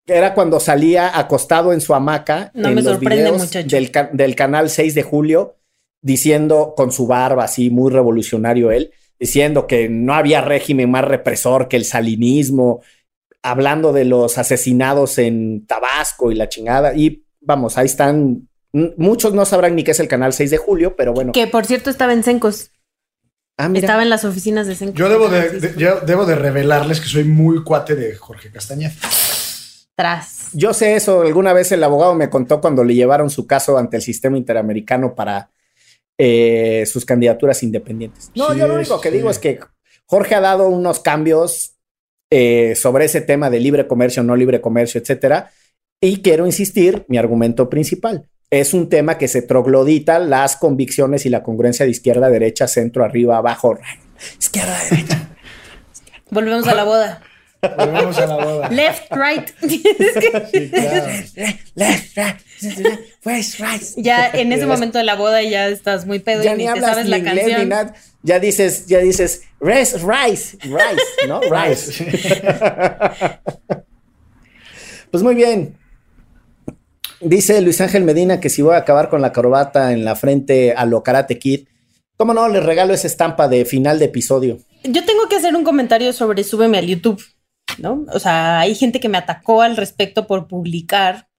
Era 0.06 0.34
cuando 0.34 0.60
salía 0.60 1.18
acostado 1.18 1.72
en 1.72 1.80
su 1.80 1.94
hamaca 1.94 2.50
no 2.54 2.68
en 2.68 2.74
me 2.74 2.82
los 2.82 2.92
sorprende, 2.92 3.30
videos 3.30 3.50
del, 3.50 3.90
del, 4.12 4.34
canal 4.36 4.68
6 4.70 4.94
de 4.94 5.02
julio, 5.02 5.56
diciendo 6.02 6.74
con 6.76 6.92
su 6.92 7.06
barba 7.06 7.44
así, 7.44 7.70
muy 7.70 7.90
revolucionario 7.90 8.70
él, 8.70 8.92
diciendo 9.18 9.66
que 9.66 9.88
no 9.88 10.14
había 10.14 10.40
régimen 10.40 10.90
más 10.90 11.04
represor 11.04 11.68
que 11.68 11.76
el 11.76 11.84
salinismo, 11.84 12.80
hablando 13.42 13.92
de 13.92 14.04
los 14.04 14.38
asesinados 14.38 15.18
en 15.18 15.66
Tabasco 15.66 16.32
y 16.32 16.34
la 16.34 16.48
chingada. 16.48 16.94
Y 16.94 17.24
vamos, 17.40 17.78
ahí 17.78 17.86
están. 17.86 18.48
Muchos 18.72 19.34
no 19.34 19.44
sabrán 19.44 19.74
ni 19.74 19.82
qué 19.82 19.90
es 19.90 20.00
el 20.00 20.08
canal 20.08 20.32
6 20.32 20.50
de 20.50 20.56
julio, 20.56 20.94
pero 20.96 21.12
bueno. 21.12 21.32
Que 21.32 21.46
por 21.46 21.66
cierto 21.66 21.90
estaba 21.90 22.12
en 22.12 22.22
Sencos. 22.22 22.70
Ah, 23.58 23.70
estaba 23.74 24.02
en 24.02 24.10
las 24.10 24.24
oficinas 24.24 24.66
de 24.66 24.74
Sencos. 24.74 24.96
Yo 24.96 25.08
debo 25.08 25.28
de, 25.28 25.74
yo 25.76 26.00
debo 26.00 26.24
de 26.24 26.34
revelarles 26.34 27.00
que 27.00 27.08
soy 27.08 27.24
muy 27.24 27.62
cuate 27.62 27.94
de 27.94 28.14
Jorge 28.14 28.50
Castañeda. 28.50 28.94
Tras. 29.96 30.50
Yo 30.52 30.72
sé 30.72 30.94
eso. 30.94 31.22
Alguna 31.22 31.52
vez 31.52 31.70
el 31.72 31.84
abogado 31.84 32.14
me 32.14 32.30
contó 32.30 32.60
cuando 32.60 32.84
le 32.84 32.94
llevaron 32.94 33.28
su 33.28 33.46
caso 33.46 33.76
ante 33.76 33.96
el 33.96 34.02
sistema 34.02 34.38
interamericano 34.38 35.14
para 35.14 35.50
eh, 36.22 36.84
sus 36.84 37.06
candidaturas 37.06 37.62
independientes. 37.62 38.30
No, 38.34 38.54
yo 38.54 38.68
lo 38.68 38.74
único 38.74 39.00
que 39.00 39.10
digo 39.10 39.30
es 39.30 39.38
que 39.38 39.58
Jorge 40.04 40.34
ha 40.34 40.40
dado 40.40 40.68
unos 40.68 41.00
cambios 41.00 41.76
eh, 42.30 42.74
sobre 42.76 43.06
ese 43.06 43.22
tema 43.22 43.48
de 43.48 43.58
libre 43.58 43.86
comercio, 43.86 44.22
no 44.22 44.36
libre 44.36 44.60
comercio, 44.60 45.00
etcétera. 45.00 45.50
Y 45.98 46.20
quiero 46.20 46.44
insistir, 46.44 47.06
mi 47.08 47.16
argumento 47.16 47.70
principal. 47.70 48.28
es 48.50 48.74
un 48.74 48.90
tema 48.90 49.16
que 49.16 49.28
se 49.28 49.40
troglodita 49.40 50.18
las 50.18 50.56
convicciones 50.56 51.24
y 51.24 51.30
la 51.30 51.42
congruencia 51.42 51.86
de 51.86 51.92
izquierda, 51.92 52.28
derecha, 52.28 52.68
centro, 52.68 53.02
arriba, 53.02 53.38
abajo, 53.38 53.78
izquierda, 54.38 54.78
derecha. 54.90 55.30
Volvemos 56.30 56.68
a 56.68 56.74
la 56.74 56.84
boda. 56.84 57.22
Volvemos 57.78 58.18
a 58.18 58.26
la 58.26 58.44
boda. 58.44 58.68
Left, 58.68 59.10
right. 59.12 59.48
Sí, 60.50 60.70
claro. 60.70 61.06
Left, 61.76 62.16
right. 62.18 62.49
ya 63.96 64.30
en 64.34 64.52
ese 64.52 64.66
momento 64.66 64.98
de 64.98 65.04
la 65.04 65.14
boda 65.14 65.42
ya 65.42 65.68
estás 65.68 66.06
muy 66.06 66.18
pedo 66.18 66.42
Ya 66.42 66.54
y 66.54 66.58
ni 66.58 66.58
ni 66.58 66.64
te 66.64 66.70
hablas 66.70 66.90
sabes 66.90 67.04
ni 67.04 67.10
la 67.10 67.18
inglés 67.18 67.58
ni 67.58 67.64
nada. 67.66 67.94
Ya 68.22 68.38
dices, 68.38 68.86
ya 68.86 68.98
dices, 68.98 69.44
rice, 69.60 69.96
rice, 69.98 70.58
rice, 70.62 71.26
¿no? 71.26 71.40
Rice. 71.50 72.04
Pues 75.10 75.22
muy 75.22 75.34
bien. 75.34 75.78
Dice 77.20 77.60
Luis 77.62 77.80
Ángel 77.80 78.04
Medina 78.04 78.40
que 78.40 78.50
si 78.50 78.62
voy 78.62 78.74
a 78.74 78.78
acabar 78.78 79.08
con 79.08 79.22
la 79.22 79.32
corbata 79.32 79.92
en 79.92 80.04
la 80.04 80.16
frente 80.16 80.74
a 80.74 80.84
lo 80.84 81.02
Karate 81.02 81.38
Kid, 81.38 81.66
¿cómo 82.16 82.34
no? 82.34 82.48
Les 82.48 82.62
regalo 82.62 82.92
esa 82.92 83.06
estampa 83.06 83.48
de 83.48 83.64
final 83.64 83.98
de 83.98 84.06
episodio. 84.06 84.58
Yo 84.84 85.04
tengo 85.04 85.26
que 85.28 85.36
hacer 85.36 85.56
un 85.56 85.64
comentario 85.64 86.12
sobre 86.12 86.44
súbeme 86.44 86.78
al 86.78 86.86
YouTube, 86.86 87.22
¿no? 87.78 88.04
O 88.12 88.18
sea, 88.18 88.60
hay 88.60 88.74
gente 88.74 89.00
que 89.00 89.08
me 89.08 89.18
atacó 89.18 89.62
al 89.62 89.76
respecto 89.76 90.26
por 90.26 90.46
publicar 90.46 91.29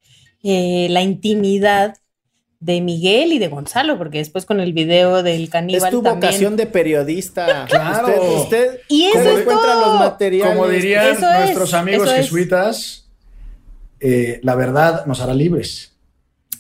eh, 0.43 0.87
la 0.89 1.01
intimidad 1.01 1.95
de 2.59 2.79
Miguel 2.79 3.33
y 3.33 3.39
de 3.39 3.47
Gonzalo, 3.47 3.97
porque 3.97 4.19
después 4.19 4.45
con 4.45 4.59
el 4.59 4.71
video 4.71 5.23
del 5.23 5.49
caníbal 5.49 5.87
es 5.87 5.91
tu 5.91 6.03
también. 6.03 6.19
vocación 6.31 6.55
de 6.57 6.67
periodista. 6.67 7.65
Claro. 7.69 8.07
Usted, 8.07 8.37
usted 8.37 8.79
Y 8.87 9.05
eso 9.05 9.17
¿cómo 9.17 9.29
es 9.29 9.39
encuentra 9.41 9.73
todo. 9.73 9.85
los 9.87 9.99
materiales? 9.99 10.55
Como 10.55 10.67
dirían 10.69 11.07
Eso 11.15 11.27
es, 11.31 11.39
nuestros 11.39 11.73
amigos 11.73 12.11
jesuitas, 12.13 13.09
eh, 13.99 14.39
la 14.43 14.53
verdad 14.55 15.05
nos 15.07 15.21
hará 15.21 15.33
libres. 15.33 15.87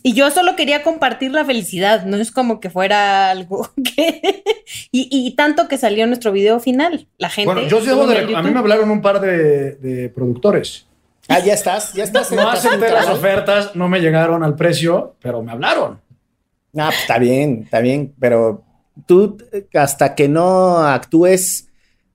Y 0.03 0.13
yo 0.13 0.31
solo 0.31 0.55
quería 0.55 0.81
compartir 0.81 1.31
la 1.31 1.45
felicidad, 1.45 2.05
no 2.05 2.17
es 2.17 2.31
como 2.31 2.59
que 2.59 2.71
fuera 2.71 3.29
algo 3.29 3.69
que... 3.95 4.43
y, 4.91 5.07
y 5.11 5.35
tanto 5.35 5.67
que 5.67 5.77
salió 5.77 6.07
nuestro 6.07 6.31
video 6.31 6.59
final, 6.59 7.07
la 7.19 7.29
gente... 7.29 7.53
Bueno, 7.53 7.67
yo 7.67 7.79
sí 7.81 7.85
debo 7.85 8.07
de 8.07 8.35
a 8.35 8.41
mí 8.41 8.49
me 8.49 8.57
hablaron 8.59 8.89
un 8.89 9.03
par 9.03 9.21
de, 9.21 9.73
de 9.75 10.09
productores. 10.09 10.87
Ah, 11.31 11.39
ya 11.39 11.53
estás, 11.53 11.93
ya 11.93 12.03
estás. 12.03 12.31
en 12.31 12.37
No 12.37 12.49
acepté 12.49 12.91
las 12.91 13.07
ofertas, 13.07 13.75
no 13.75 13.87
me 13.87 13.99
llegaron 13.99 14.43
al 14.43 14.55
precio, 14.55 15.15
pero 15.21 15.41
me 15.41 15.51
hablaron. 15.51 15.99
Ah, 16.77 16.87
pues 16.87 17.01
está 17.01 17.17
bien, 17.17 17.61
está 17.63 17.79
bien, 17.79 18.13
pero 18.19 18.63
tú 19.05 19.37
hasta 19.73 20.15
que 20.15 20.27
no 20.27 20.79
actúes 20.79 21.67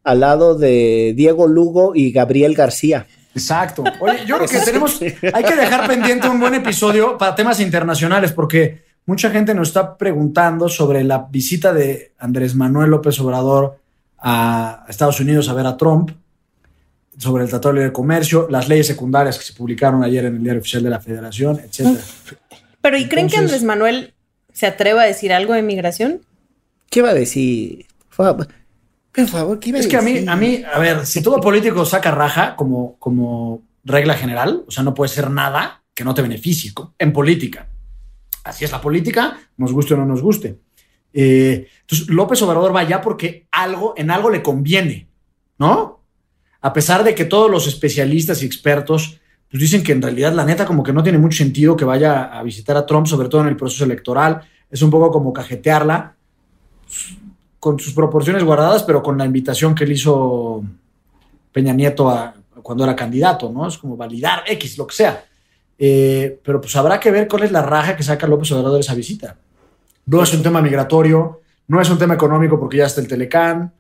al 0.05 0.21
lado 0.21 0.55
de 0.55 1.13
Diego 1.17 1.47
Lugo 1.47 1.93
y 1.95 2.13
Gabriel 2.13 2.55
García. 2.55 3.07
Exacto. 3.35 3.85
Oye, 4.01 4.25
yo 4.27 4.37
creo 4.37 4.49
que 4.49 4.59
tenemos, 4.65 5.01
hay 5.01 5.45
que 5.45 5.57
dejar 5.57 5.87
pendiente 5.87 6.29
un 6.29 6.41
buen 6.41 6.55
episodio 6.55 7.19
para 7.19 7.35
temas 7.35 7.61
internacionales, 7.61 8.33
porque 8.33 8.83
mucha 9.05 9.31
gente 9.31 9.55
nos 9.55 9.69
está 9.69 9.97
preguntando 9.99 10.69
sobre 10.69 11.05
la 11.05 11.27
visita 11.31 11.73
de 11.73 12.13
Andrés 12.19 12.55
Manuel 12.55 12.91
López 12.91 13.21
Obrador 13.21 13.79
a 14.19 14.87
Estados 14.89 15.21
Unidos 15.21 15.49
a 15.49 15.55
ver 15.55 15.67
a 15.67 15.77
Trump, 15.77 16.11
sobre 17.19 17.45
el 17.45 17.51
Tratado 17.51 17.75
de 17.75 17.81
Libre 17.81 17.93
Comercio, 17.93 18.47
las 18.51 18.69
leyes 18.69 18.87
secundarias 18.87 19.39
que 19.39 19.45
se 19.45 19.53
publicaron 19.55 20.03
ayer 20.05 20.25
en 20.27 20.37
el 20.37 20.43
Diario 20.43 20.61
Oficial 20.61 20.83
de 20.83 20.91
la 20.91 21.01
Federación, 21.01 21.61
etcétera. 21.61 22.05
Pero 22.81 22.99
¿y 22.99 23.09
creen 23.09 23.29
que 23.29 23.37
Entonces- 23.37 23.41
Andrés 23.41 23.63
Manuel 23.65 24.15
se 24.53 24.67
atreva 24.67 25.03
a 25.03 25.07
decir 25.07 25.33
algo 25.33 25.55
de 25.55 25.63
migración? 25.63 26.21
¿Qué 26.91 27.03
va 27.03 27.11
a 27.11 27.15
decir? 27.15 27.87
Por 28.09 28.27
favor, 28.27 28.49
por 29.13 29.27
favor, 29.29 29.59
¿qué 29.61 29.71
iba 29.71 29.79
a 29.79 29.81
Es 29.81 29.87
que 29.89 29.97
a 29.97 30.03
mí, 30.03 30.13
decir? 30.13 30.29
a 30.31 30.37
mí, 30.37 30.63
a 30.73 30.79
ver, 30.79 31.07
si 31.07 31.23
todo 31.23 31.41
político 31.41 31.85
saca 31.85 32.11
raja 32.11 32.55
como, 32.57 32.97
como 32.99 33.63
regla 33.85 34.15
general, 34.15 34.65
o 34.67 34.71
sea, 34.71 34.85
no 34.85 34.95
puede 34.95 35.09
ser 35.09 35.31
nada 35.31 35.83
que 35.95 36.05
no 36.05 36.15
te 36.15 36.23
beneficie 36.23 36.73
en 36.99 37.13
política. 37.13 37.69
Así 38.45 38.65
es 38.65 38.71
la 38.71 38.81
política, 38.81 39.39
nos 39.57 39.73
guste 39.73 39.95
o 39.95 39.97
no 39.97 40.05
nos 40.07 40.23
guste. 40.23 40.59
Eh, 41.13 41.67
entonces, 41.81 42.09
López 42.09 42.41
Obrador 42.43 42.75
va 42.77 42.81
allá 42.81 43.01
porque 43.01 43.47
algo, 43.51 43.95
en 43.97 44.11
algo 44.11 44.29
le 44.31 44.43
conviene, 44.43 45.09
¿no? 45.59 46.01
A 46.67 46.73
pesar 46.73 47.05
de 47.05 47.15
que 47.15 47.27
todos 47.27 47.49
los 47.49 47.69
especialistas 47.69 48.43
y 48.43 48.47
expertos 48.47 49.21
pues 49.49 49.61
dicen 49.61 49.85
que 49.85 49.93
en 49.93 50.03
realidad 50.03 50.33
la 50.33 50.45
neta 50.45 50.67
como 50.67 50.83
que 50.83 50.93
no 50.93 51.01
tiene 51.01 51.17
mucho 51.17 51.39
sentido 51.39 51.77
que 51.77 51.85
vaya 51.85 52.25
a 52.25 52.43
visitar 52.43 52.77
a 52.77 52.85
Trump, 52.85 53.07
sobre 53.07 53.29
todo 53.29 53.43
en 53.43 53.47
el 53.47 53.57
proceso 53.57 53.85
electoral. 53.85 54.43
Es 54.69 54.83
un 54.83 54.91
poco 54.91 55.13
como 55.13 55.33
cajetearla 55.33 56.17
con 57.61 57.79
sus 57.79 57.93
proporciones 57.93 58.43
guardadas, 58.43 58.83
pero 58.83 59.01
con 59.01 59.17
la 59.17 59.25
invitación 59.25 59.77
que 59.77 59.87
le 59.87 59.95
hizo 59.95 60.65
Peña 61.53 61.73
Nieto 61.73 62.13
cuando 62.65 62.83
era 62.83 62.97
candidato, 62.97 63.49
¿no? 63.49 63.69
Es 63.69 63.79
como 63.79 63.97
validar 63.97 64.43
X, 64.49 64.77
lo 64.77 64.89
que 64.89 64.97
sea. 64.97 65.25
Eh, 65.79 66.41
pero 66.43 66.61
pues 66.61 66.75
habrá 66.75 66.99
que 66.99 67.13
ver 67.13 67.29
cuál 67.29 67.45
es 67.45 67.53
la 67.53 67.63
raja 67.63 67.97
que 67.97 68.03
saca 68.03 68.27
López 68.27 68.51
Obrador 68.51 68.75
de 68.75 68.81
esa 68.81 68.95
visita. 68.97 69.37
No 70.07 70.21
es 70.21 70.35
un 70.35 70.43
tema 70.43 70.61
migratorio, 70.61 71.43
no 71.69 71.81
es 71.81 71.89
un 71.91 71.99
tema 71.99 72.15
económico 72.15 72.59
porque 72.59 72.79
ya 72.79 72.87
está 72.87 73.01
el 73.01 73.07
Telecán. 73.07 73.73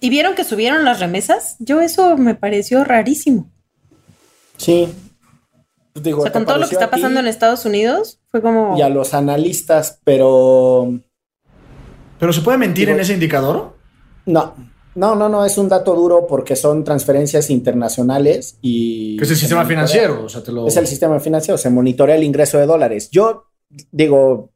¿Y 0.00 0.10
vieron 0.10 0.34
que 0.34 0.44
subieron 0.44 0.84
las 0.84 1.00
remesas? 1.00 1.56
Yo 1.58 1.80
eso 1.80 2.16
me 2.16 2.34
pareció 2.34 2.84
rarísimo. 2.84 3.50
Sí. 4.56 4.88
Pues 5.92 6.02
digo, 6.04 6.20
O 6.20 6.22
sea, 6.22 6.32
¿te 6.32 6.38
con 6.38 6.46
todo 6.46 6.58
lo 6.58 6.68
que 6.68 6.74
está 6.74 6.90
pasando 6.90 7.20
en 7.20 7.26
Estados 7.26 7.64
Unidos, 7.64 8.20
fue 8.30 8.40
como... 8.42 8.76
Y 8.78 8.82
a 8.82 8.88
los 8.88 9.14
analistas, 9.14 10.00
pero 10.04 10.92
¿Pero 12.18 12.32
se 12.32 12.40
puede 12.40 12.58
mentir 12.58 12.86
Digo- 12.86 12.96
en 12.96 13.00
ese 13.02 13.14
indicador? 13.14 13.76
no. 14.26 14.54
No, 14.94 15.14
no, 15.14 15.28
no, 15.28 15.44
es 15.44 15.56
un 15.58 15.68
dato 15.68 15.94
duro 15.94 16.26
porque 16.26 16.56
son 16.56 16.82
transferencias 16.82 17.50
internacionales 17.50 18.58
y... 18.60 19.16
Que 19.16 19.22
es 19.24 19.30
el 19.30 19.36
sistema 19.36 19.62
monitorea. 19.62 19.86
financiero. 19.86 20.24
O 20.24 20.28
sea, 20.28 20.42
te 20.42 20.50
lo... 20.50 20.66
Es 20.66 20.76
el 20.76 20.88
sistema 20.88 21.20
financiero, 21.20 21.56
se 21.56 21.70
monitorea 21.70 22.16
el 22.16 22.24
ingreso 22.24 22.58
de 22.58 22.66
dólares. 22.66 23.08
Yo 23.12 23.44
digo, 23.92 24.50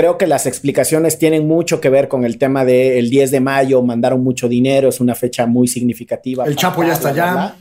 creo 0.00 0.16
que 0.16 0.26
las 0.26 0.46
explicaciones 0.46 1.18
tienen 1.18 1.46
mucho 1.46 1.78
que 1.78 1.90
ver 1.90 2.08
con 2.08 2.24
el 2.24 2.38
tema 2.38 2.64
del 2.64 3.10
10 3.10 3.32
de 3.32 3.40
mayo, 3.40 3.82
mandaron 3.82 4.24
mucho 4.24 4.48
dinero, 4.48 4.88
es 4.88 4.98
una 4.98 5.14
fecha 5.14 5.44
muy 5.44 5.68
significativa. 5.68 6.46
El 6.46 6.56
Chapo 6.56 6.82
ya 6.82 6.94
está 6.94 7.10
allá. 7.10 7.54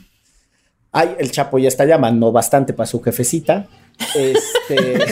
Ay, 0.93 1.15
el 1.19 1.29
Chapo 1.31 1.59
ya 1.59 1.67
está 1.67 1.83
allá, 1.83 1.97
mandó 1.97 2.31
bastante 2.31 2.71
para 2.71 2.87
su 2.87 3.01
jefecita. 3.01 3.67
Este, 4.15 4.99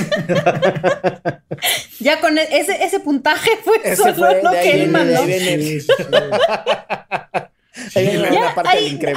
Ya 2.00 2.22
con 2.22 2.38
e- 2.38 2.48
ese, 2.50 2.82
ese 2.82 3.02
puntaje 3.02 3.50
fue 3.62 3.76
Ese 3.84 3.98
solo 3.98 4.14
fue, 4.16 4.42
lo 4.42 4.52
de 4.52 4.62
que 4.62 4.72
él 4.72 4.80
de 4.80 4.88
mandó. 4.88 5.22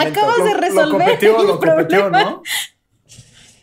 acabas 0.00 0.44
de 0.44 0.54
resolver 0.54 0.74
Lo 0.74 0.90
competió, 0.90 1.40
el 1.40 1.46
lo 1.46 1.60
competió, 1.60 1.98
problema. 2.10 2.22
¿no? 2.24 2.42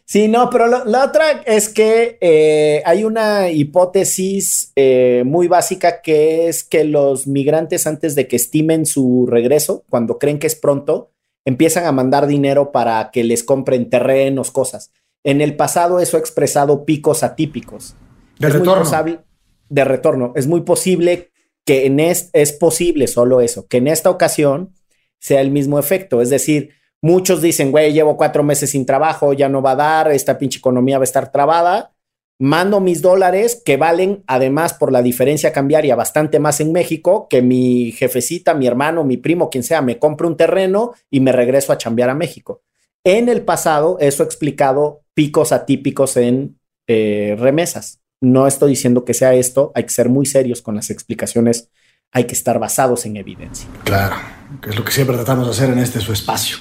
Sí, 0.10 0.30
no, 0.30 0.50
pero 0.50 0.68
lo- 0.68 0.86
la 0.86 1.04
otra 1.04 1.42
es 1.46 1.68
que 1.68 2.18
eh, 2.22 2.82
hay 2.86 3.04
una 3.04 3.50
hipótesis 3.50 4.72
eh, 4.78 5.24
muy 5.26 5.50
básica 5.50 6.02
que 6.02 6.48
es 6.48 6.64
que 6.64 6.86
los 6.86 7.28
migrantes 7.28 7.86
antes 7.88 8.16
de 8.16 8.26
que 8.26 8.38
estimen 8.38 8.86
su 8.86 9.28
regreso, 9.30 9.84
cuando 9.90 10.18
creen 10.18 10.40
que 10.40 10.48
es 10.48 10.56
pronto, 10.56 11.12
empiezan 11.44 11.86
a 11.86 11.92
mandar 11.92 12.26
dinero 12.26 12.72
para 12.72 13.10
que 13.12 13.26
les 13.26 13.44
compren 13.44 13.90
terrenos, 13.90 14.50
cosas. 14.52 14.92
En 15.26 15.42
el 15.42 15.58
pasado 15.58 16.00
eso 16.00 16.16
ha 16.16 16.22
expresado 16.22 16.86
picos 16.86 17.22
atípicos. 17.24 17.96
De 18.40 18.48
Es 18.48 18.54
muy 18.54 18.60
retorno. 18.62 19.24
de 19.70 19.84
retorno. 19.84 20.32
Es 20.38 20.48
muy 20.48 20.62
posible 20.62 21.32
que 21.66 21.86
en 21.86 22.00
es, 22.00 22.30
es 22.32 22.54
posible 22.54 23.08
solo 23.08 23.42
eso, 23.42 23.68
que 23.68 23.78
en 23.78 23.90
esta 23.90 24.10
ocasión 24.10 24.74
sea 25.20 25.42
el 25.42 25.52
mismo 25.52 25.80
efecto. 25.80 26.22
Es 26.22 26.30
decir, 26.30 26.70
muchos 27.02 27.42
dicen, 27.42 27.72
güey, 27.72 27.94
llevo 27.94 28.18
cuatro 28.18 28.44
meses 28.44 28.72
sin 28.72 28.86
trabajo, 28.86 29.34
ya 29.34 29.50
no 29.50 29.62
va 29.62 29.72
a 29.72 29.76
dar, 29.76 30.12
esta 30.12 30.38
pinche 30.38 30.60
economía 30.60 30.98
va 30.98 31.04
a 31.04 31.06
estar 31.06 31.32
trabada. 31.32 31.94
Mando 32.40 32.80
mis 32.80 33.02
dólares 33.02 33.62
que 33.66 33.78
valen, 33.78 34.24
además, 34.28 34.76
por 34.76 34.92
la 34.92 35.02
diferencia 35.02 35.52
cambiaria, 35.52 35.96
bastante 35.96 36.40
más 36.40 36.60
en 36.60 36.72
México, 36.72 37.28
que 37.30 37.42
mi 37.42 37.92
jefecita, 37.92 38.54
mi 38.54 38.68
hermano, 38.68 39.04
mi 39.04 39.18
primo, 39.18 39.50
quien 39.50 39.64
sea, 39.64 39.82
me 39.82 39.98
compre 39.98 40.28
un 40.28 40.38
terreno 40.38 40.94
y 41.10 41.20
me 41.20 41.32
regreso 41.32 41.74
a 41.74 41.80
chambear 41.80 42.12
a 42.12 42.16
México. 42.16 42.62
En 43.04 43.28
el 43.28 43.42
pasado, 43.42 43.98
eso 44.00 44.22
ha 44.22 44.26
explicado 44.26 45.02
picos 45.16 45.52
atípicos 45.52 46.16
en 46.16 46.60
eh, 46.86 47.36
remesas. 47.40 48.02
No 48.22 48.46
estoy 48.46 48.72
diciendo 48.72 49.04
que 49.04 49.16
sea 49.16 49.34
esto, 49.34 49.72
hay 49.74 49.84
que 49.84 49.90
ser 49.90 50.10
muy 50.10 50.28
serios 50.28 50.62
con 50.62 50.76
las 50.76 50.92
explicaciones, 50.92 51.72
hay 52.12 52.26
que 52.26 52.34
estar 52.34 52.60
basados 52.60 53.06
en 53.06 53.18
evidencia. 53.18 53.68
Claro, 53.84 54.16
que 54.62 54.70
es 54.70 54.76
lo 54.76 54.84
que 54.84 54.92
siempre 54.92 55.16
tratamos 55.16 55.48
de 55.48 55.52
hacer 55.52 55.70
en 55.72 55.80
este 55.80 56.00
su 56.02 56.14
espacio. 56.14 56.58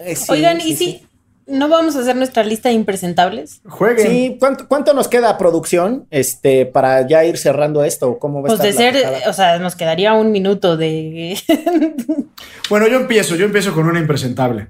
Eh, 0.00 0.16
sí, 0.16 0.32
Oigan, 0.32 0.60
sí, 0.60 0.72
¿y 0.72 0.76
si 0.76 1.06
no 1.46 1.68
vamos 1.68 1.96
a 1.96 2.00
hacer 2.00 2.16
nuestra 2.16 2.42
lista 2.42 2.68
de 2.68 2.74
impresentables? 2.74 3.60
Jueguen. 3.68 4.06
Sí, 4.06 4.36
¿cuánto, 4.38 4.66
cuánto 4.68 4.94
nos 4.94 5.08
queda 5.08 5.36
producción 5.36 6.06
este, 6.10 6.66
para 6.66 7.06
ya 7.06 7.24
ir 7.24 7.38
cerrando 7.38 7.84
esto? 7.84 8.18
¿Cómo 8.18 8.42
va 8.42 8.48
a 8.48 8.56
Pues 8.56 8.62
de 8.62 8.70
estar 8.70 8.92
ser, 8.92 9.02
la 9.02 9.08
tocada? 9.08 9.30
o 9.30 9.32
sea, 9.32 9.58
nos 9.58 9.76
quedaría 9.76 10.14
un 10.14 10.32
minuto 10.32 10.76
de... 10.76 11.38
Bueno, 12.68 12.86
yo 12.86 13.00
empiezo, 13.00 13.34
yo 13.34 13.46
empiezo 13.46 13.74
con 13.74 13.88
una 13.88 13.98
impresentable. 13.98 14.68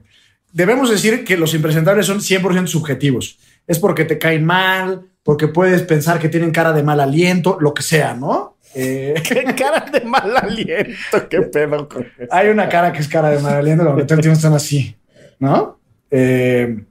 Debemos 0.53 0.91
decir 0.91 1.23
que 1.23 1.37
los 1.37 1.53
impresentables 1.53 2.07
son 2.07 2.21
100% 2.21 2.67
subjetivos. 2.67 3.39
Es 3.67 3.79
porque 3.79 4.07
te 4.07 4.19
caen 4.19 4.47
mal, 4.47 5.03
porque 5.23 5.49
puedes 5.49 5.83
pensar 5.83 6.19
que 6.19 6.31
tienen 6.31 6.51
cara 6.51 6.73
de 6.73 6.83
mal 6.83 6.99
aliento, 6.99 7.59
lo 7.61 7.75
que 7.75 7.83
sea, 7.83 8.15
¿no? 8.15 8.57
Eh, 8.75 9.15
Qué 9.29 9.45
cara 9.55 9.85
de 9.93 10.01
mal 10.03 10.37
aliento, 10.37 11.29
qué 11.29 11.43
pedo 11.43 11.89
con 11.89 12.03
eso. 12.03 12.29
hay 12.31 12.49
una 12.51 12.69
cara 12.69 12.93
que 12.93 13.01
es 13.01 13.09
cara 13.09 13.31
de 13.31 13.41
mal 13.41 13.55
aliento, 13.55 13.99
el 13.99 14.07
tiempo 14.07 14.31
están 14.31 14.55
así, 14.55 14.95
¿no? 15.41 15.79
Eh, 16.11 16.85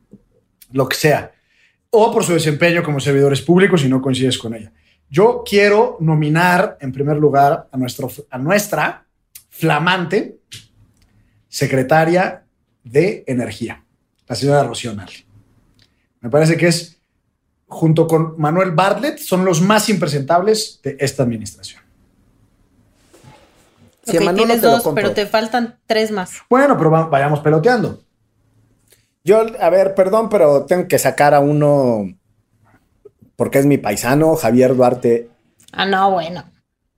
lo 0.74 0.88
que 0.88 0.96
sea. 0.96 1.32
o 1.92 2.12
por 2.12 2.24
su 2.24 2.34
desempeño 2.34 2.84
como 2.84 3.00
servidores 3.00 3.42
públicos 3.42 3.82
si 3.82 3.88
no 3.90 4.00
coincides 4.02 4.38
con 4.38 4.54
ella. 4.54 4.72
Yo 5.10 5.44
quiero 5.44 5.98
nominar 6.00 6.78
en 6.82 6.92
primer 6.92 7.18
lugar 7.18 7.68
a, 7.72 7.78
nuestro, 7.78 8.12
a 8.30 8.38
nuestra 8.38 9.06
flamante 9.50 10.38
secretaria 11.48 12.44
de 12.84 13.24
Energía, 13.26 13.84
la 14.28 14.36
señora 14.36 14.64
Rocío. 14.64 14.94
Me 16.22 16.30
parece 16.30 16.58
que 16.58 16.68
es, 16.68 17.02
junto 17.68 18.08
con 18.08 18.36
Manuel 18.40 18.70
Bartlett, 18.72 19.18
son 19.18 19.44
los 19.46 19.60
más 19.62 19.90
impresentables 19.90 20.80
de 20.84 20.96
esta 21.00 21.24
administración. 21.24 21.82
Si 24.04 24.18
tienes 24.18 24.62
dos, 24.62 24.84
pero 24.96 25.12
te 25.14 25.26
faltan 25.26 25.80
tres 25.86 26.12
más. 26.12 26.32
Bueno, 26.50 26.78
pero 26.78 26.90
va- 26.92 27.08
vayamos 27.08 27.40
peloteando. 27.42 28.04
Yo, 29.24 29.46
a 29.60 29.70
ver, 29.70 29.96
perdón, 29.96 30.30
pero 30.30 30.66
tengo 30.66 30.88
que 30.88 30.98
sacar 31.00 31.34
a 31.34 31.40
uno 31.40 32.06
porque 33.36 33.60
es 33.60 33.66
mi 33.66 33.78
paisano, 33.78 34.36
Javier 34.36 34.76
Duarte, 34.76 35.30
Ah, 35.72 35.86
no, 35.86 36.12
bueno. 36.12 36.44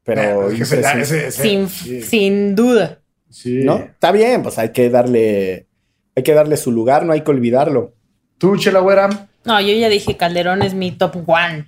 pero 0.04 0.52
hizo 0.52 0.64
ese- 0.64 0.80
eso. 0.80 0.98
ese- 0.98 1.28
ese- 1.28 1.42
Sin, 1.44 1.70
sí, 1.70 2.02
sin 2.02 2.56
duda. 2.56 3.00
sí. 3.30 3.64
¿no? 3.64 3.78
Está 3.78 4.12
bien, 4.12 4.42
pues 4.44 4.58
hay 4.58 4.70
que 4.70 4.90
darle, 4.90 5.68
hay 6.16 6.24
que 6.24 6.34
darle 6.34 6.58
su 6.58 6.72
lugar, 6.72 7.06
no 7.06 7.14
hay 7.14 7.22
que 7.22 7.32
olvidarlo. 7.32 7.94
Tú, 8.38 8.58
Chela 8.58 8.80
Güera. 8.80 9.28
No, 9.46 9.60
yo 9.62 9.74
ya 9.74 9.90
dije 9.90 10.18
Calderón 10.18 10.62
es 10.64 10.74
mi 10.74 10.92
top 10.92 11.28
one. 11.28 11.66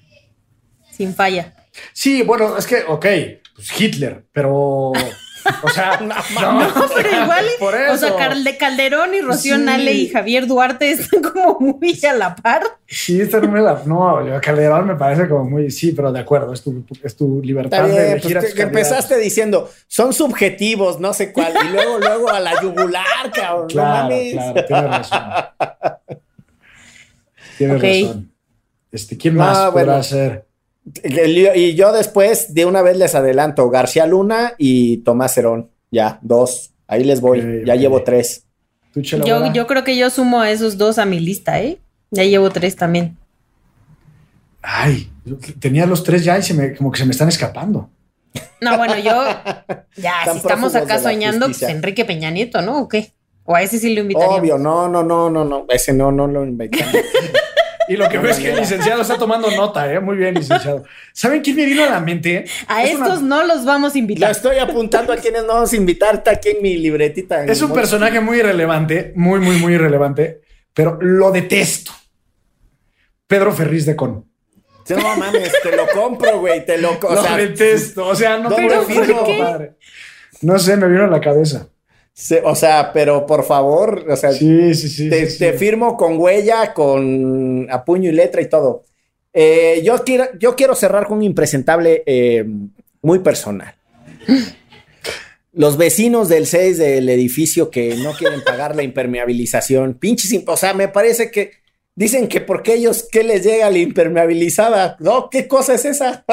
Sin 0.91 1.14
falla. 1.14 1.54
Sí, 1.93 2.22
bueno, 2.24 2.56
es 2.58 2.66
que, 2.68 2.84
ok, 2.88 3.06
pues 3.56 3.80
Hitler, 3.82 4.26
pero. 4.32 4.91
O 5.64 5.70
sea, 5.70 5.98
no, 6.02 6.16
No, 6.64 6.86
pero 6.96 7.10
igual, 7.24 7.46
Por 7.60 7.74
o 7.76 7.98
sea, 7.98 8.10
eso. 8.10 8.18
Calde- 8.18 8.58
Calderón 8.58 9.14
y 9.14 9.22
Rocío 9.22 9.56
Sí. 9.58 9.62
Nale 9.62 9.91
y 9.94 10.10
Javier 10.10 10.48
Duarte 10.48 10.91
están 10.91 11.22
como 11.22 11.60
muy 11.60 12.00
a 12.06 12.14
la 12.14 12.36
par. 12.36 12.64
Sí, 12.88 13.20
esta 13.22 13.39
no 13.39 13.50
me 13.50 13.62
la. 13.62 13.82
No, 13.86 14.26
yo, 14.26 14.39
Calderón 14.41 14.88
me 14.88 14.96
parece 14.96 15.28
como 15.28 15.46
muy. 15.46 15.72
Sí, 15.72 15.91
pero 15.91 16.12
de 16.12 16.20
acuerdo, 16.20 16.54
es 16.54 16.62
tu, 16.62 16.84
es 17.04 17.16
tu 17.16 17.41
libertad 17.44 17.88
de 17.88 18.12
elegir 18.14 18.34
pues 18.34 18.44
a 18.44 18.48
tus 18.48 18.56
que 18.56 18.62
empezaste 18.64 19.18
diciendo, 19.18 19.70
son 19.88 20.14
subjetivos, 20.14 21.00
no 21.00 21.14
sé 21.14 21.32
cuál, 21.34 21.54
y 21.66 21.70
luego, 21.70 22.00
luego 22.00 22.30
a 22.30 22.39
la 22.39 22.62
yugular, 22.62 23.32
cabrón. 23.34 23.62
no 23.64 23.68
Claro, 23.68 24.04
mames. 24.04 24.34
claro, 24.34 24.66
tienes 24.66 24.84
razón. 24.89 25.22
Tienes 27.58 27.82
razón. 27.82 28.32
Este, 28.91 29.18
¿Quién 29.18 29.36
No, 29.36 29.41
más 29.44 29.58
podrá 29.72 29.72
bueno. 29.86 30.04
ser? 30.04 30.46
Y 30.86 31.76
yo 31.76 31.94
después, 31.94 32.54
de 32.54 32.66
una 32.66 32.82
vez 32.82 32.98
les 32.98 33.16
adelanto, 33.16 33.70
García 33.70 34.06
Luna 34.06 34.54
y 34.58 34.98
Tomás 34.98 35.38
Herón. 35.38 35.70
Ya, 35.92 36.20
dos. 36.22 36.72
Ahí 36.88 37.04
les 37.04 37.22
voy. 37.22 37.64
Ya 37.66 37.76
llevo 37.76 38.04
tres. 38.04 38.46
¿Tú, 38.94 39.02
Chela 39.02 39.26
Yo, 39.26 39.54
yo 39.54 39.66
creo 39.66 39.84
que 39.84 39.98
yo 39.98 40.10
sumo 40.10 40.42
a 40.42 40.52
esos 40.52 40.78
dos 40.78 40.98
a 41.00 41.06
mi 41.06 41.20
lista, 41.20 41.62
¿eh? 41.62 41.80
Ya 42.12 42.24
llevo 42.24 42.50
tres 42.50 42.76
también. 42.76 43.18
Ay, 44.62 45.10
yo 45.26 45.38
tenía 45.60 45.86
los 45.86 46.04
tres 46.04 46.24
ya 46.24 46.38
y 46.38 46.44
se 46.44 46.54
me, 46.54 46.76
como 46.76 46.92
que 46.92 47.00
se 47.00 47.06
me 47.06 47.12
están 47.12 47.28
escapando. 47.28 47.90
No, 48.62 48.78
bueno, 48.78 48.98
yo 48.98 49.26
ya, 49.98 50.32
si 50.32 50.38
estamos 50.38 50.76
acá 50.76 51.00
soñando, 51.00 51.48
pues. 51.48 51.64
Enrique 51.64 52.06
Peña 52.06 52.32
Nieto, 52.32 52.62
¿no? 52.62 52.82
¿O 52.82 52.88
qué? 52.88 53.14
O 53.46 53.56
a 53.56 53.62
ese 53.62 53.78
sí 53.78 53.94
lo 53.94 54.02
invitaríamos. 54.02 54.40
Obvio, 54.40 54.58
no, 54.58 54.88
no, 54.88 55.04
no, 55.04 55.30
no, 55.30 55.44
no. 55.44 55.66
Ese 55.70 55.94
no, 55.94 56.12
no 56.12 56.28
lo 56.28 56.46
inventamos. 56.46 56.94
Y 57.90 57.98
lo 57.98 58.08
que 58.10 58.18
veo 58.18 58.32
es 58.32 58.40
que 58.40 58.52
el 58.52 58.60
licenciado 58.60 59.02
está 59.02 59.18
tomando 59.18 59.52
nota, 59.52 59.92
¿eh? 59.92 60.00
Muy 60.00 60.16
bien, 60.18 60.34
licenciado. 60.36 60.84
¿Saben 61.14 61.42
quién 61.42 61.56
me 61.56 61.66
vino 61.66 61.84
a 61.84 61.90
la 61.90 62.00
mente? 62.00 62.46
A 62.68 62.84
Es 62.84 62.96
una- 62.96 63.06
estos 63.08 63.22
no 63.24 63.44
los 63.44 63.66
vamos 63.66 63.92
a 63.92 63.96
Lo 63.96 64.00
invitar. 64.00 64.32
estoy 64.32 64.58
apuntando 64.58 65.12
a 65.14 65.18
quienes 65.18 65.42
no 65.44 65.50
vamos 65.56 65.74
a 65.74 65.76
invitar. 65.76 66.16
Está 66.16 66.32
aquí 66.32 66.50
en 66.50 66.62
mi 66.62 66.78
libretita. 66.78 67.44
en 67.44 67.50
Es 67.50 67.60
mi 67.62 67.68
un 67.68 67.74
personaje 67.74 68.20
muy 68.20 68.40
irrelevante, 68.40 69.12
muy, 69.16 69.40
muy, 69.40 69.58
muy 69.58 69.74
irrelevante, 69.74 70.42
pero 70.74 70.98
lo 71.02 71.32
detesto. 71.32 71.92
Pedro 73.28 73.52
Ferriz 73.54 73.86
de 73.86 73.96
Con. 73.96 74.26
No 74.90 75.16
mames, 75.18 75.52
te 75.64 75.76
lo 75.76 75.88
compro, 75.88 76.40
güey. 76.42 76.66
Te 76.66 76.78
lo 76.78 77.00
compro. 77.00 77.22
lo 77.22 77.36
detesto. 77.38 78.06
O 78.08 78.16
sea, 78.16 78.38
no 78.38 78.50
¿dónde 78.50 78.68
tengo 78.70 78.84
firmo? 78.84 79.18
¿por 79.20 79.26
qué? 79.28 79.40
padre. 79.40 79.72
No 80.42 80.60
sé, 80.60 80.76
me 80.78 80.88
vino 80.88 81.06
a 81.06 81.08
la 81.08 81.22
cabeza. 81.22 81.68
O 82.43 82.55
sea, 82.55 82.91
pero 82.93 83.26
por 83.26 83.43
favor, 83.43 84.05
o 84.09 84.16
sea, 84.16 84.32
Sí, 84.32 84.74
sí, 84.76 84.88
sí. 84.89 85.09
te, 85.09 85.53
firmo 85.53 85.97
con 85.97 86.20
huella, 86.20 86.74
con 86.74 87.68
a 87.70 87.84
puño 87.84 88.09
y 88.09 88.14
letra 88.14 88.41
y 88.41 88.49
todo. 88.49 88.84
Eh, 89.34 89.82
yo, 89.84 90.03
quiero, 90.03 90.26
yo 90.38 90.55
quiero 90.55 90.76
cerrar 90.76 91.07
con 91.07 91.18
un 91.18 91.24
impresentable 91.24 92.03
eh, 92.05 92.45
muy 93.01 93.20
personal. 93.20 93.74
Los 95.53 95.78
vecinos 95.78 96.30
del 96.30 96.45
6 96.45 96.78
del 96.78 97.09
edificio 97.09 97.70
que 97.70 97.95
no 97.95 98.14
quieren 98.14 98.43
pagar 98.43 98.76
la 98.76 98.84
impermeabilización, 98.84 99.95
pinches, 99.95 100.43
o 100.47 100.57
sea, 100.57 100.74
me 100.74 100.88
parece 100.88 101.32
que 101.32 101.62
dicen 101.96 102.28
que 102.28 102.41
porque 102.41 102.74
ellos, 102.76 103.08
¿qué 103.12 103.24
les 103.24 103.44
llega 103.44 103.70
la 103.70 103.78
impermeabilizada? 103.78 104.96
No, 105.00 105.30
¿qué 105.30 105.48
cosa 105.48 105.74
es 105.76 105.86
esa? 105.86 106.24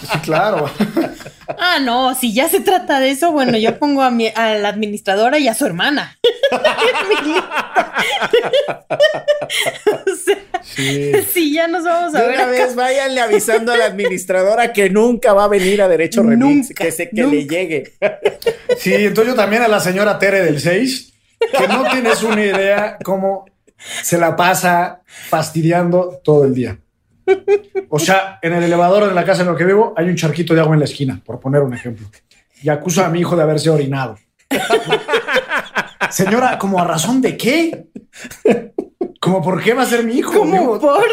Sí, 0.00 0.18
claro. 0.22 0.70
Ah, 1.58 1.78
no, 1.80 2.12
si 2.16 2.34
ya 2.34 2.48
se 2.48 2.58
trata 2.58 2.98
de 2.98 3.10
eso, 3.10 3.30
bueno, 3.30 3.56
yo 3.56 3.78
pongo 3.78 4.02
a, 4.02 4.10
mi, 4.10 4.26
a 4.34 4.56
la 4.56 4.68
administradora 4.68 5.38
y 5.38 5.46
a 5.46 5.54
su 5.54 5.64
hermana. 5.64 6.18
O 9.92 10.16
sea, 10.16 10.36
Sí. 10.62 11.12
si 11.32 11.54
ya 11.54 11.68
nos 11.68 11.84
vamos 11.84 12.14
a 12.14 12.20
De 12.20 12.26
ver 12.26 12.34
una 12.34 12.42
acá. 12.44 12.50
vez 12.50 12.74
váyanle 12.74 13.20
avisando 13.20 13.72
a 13.72 13.76
la 13.76 13.84
administradora 13.86 14.72
que 14.72 14.90
nunca 14.90 15.32
va 15.32 15.44
a 15.44 15.48
venir 15.48 15.80
a 15.80 15.88
Derecho 15.88 16.22
Remix, 16.22 16.68
Nunca, 16.70 16.84
que, 16.84 16.92
se, 16.92 17.08
que 17.10 17.22
nunca. 17.22 17.36
le 17.36 17.46
llegue. 17.46 17.92
Sí, 18.78 18.92
entonces 18.94 19.32
yo 19.32 19.36
también 19.40 19.62
a 19.62 19.68
la 19.68 19.80
señora 19.80 20.18
Tere 20.18 20.42
del 20.42 20.60
6, 20.60 21.12
que 21.56 21.68
no 21.68 21.88
tienes 21.90 22.22
una 22.24 22.44
idea 22.44 22.98
cómo 23.04 23.46
se 23.78 24.18
la 24.18 24.36
pasa 24.36 25.02
fastidiando 25.06 26.20
todo 26.22 26.44
el 26.44 26.54
día. 26.54 26.78
O 27.88 27.98
sea, 27.98 28.38
en 28.42 28.52
el 28.52 28.64
elevador 28.64 29.08
de 29.08 29.14
la 29.14 29.24
casa 29.24 29.42
en 29.42 29.48
lo 29.48 29.56
que 29.56 29.64
vivo 29.64 29.94
hay 29.96 30.08
un 30.08 30.16
charquito 30.16 30.54
de 30.54 30.60
agua 30.60 30.74
en 30.74 30.80
la 30.80 30.84
esquina, 30.84 31.20
por 31.24 31.40
poner 31.40 31.62
un 31.62 31.74
ejemplo. 31.74 32.06
Y 32.62 32.68
acusa 32.68 33.06
a 33.06 33.10
mi 33.10 33.20
hijo 33.20 33.36
de 33.36 33.42
haberse 33.42 33.70
orinado. 33.70 34.16
Señora, 36.10 36.58
¿como 36.58 36.80
a 36.80 36.84
razón 36.84 37.20
de 37.20 37.36
qué? 37.36 37.86
¿Como 39.20 39.42
por 39.42 39.62
qué 39.62 39.74
va 39.74 39.82
a 39.82 39.86
ser 39.86 40.04
mi 40.04 40.14
hijo? 40.18 40.44
Digo, 40.46 40.78
por. 40.78 41.04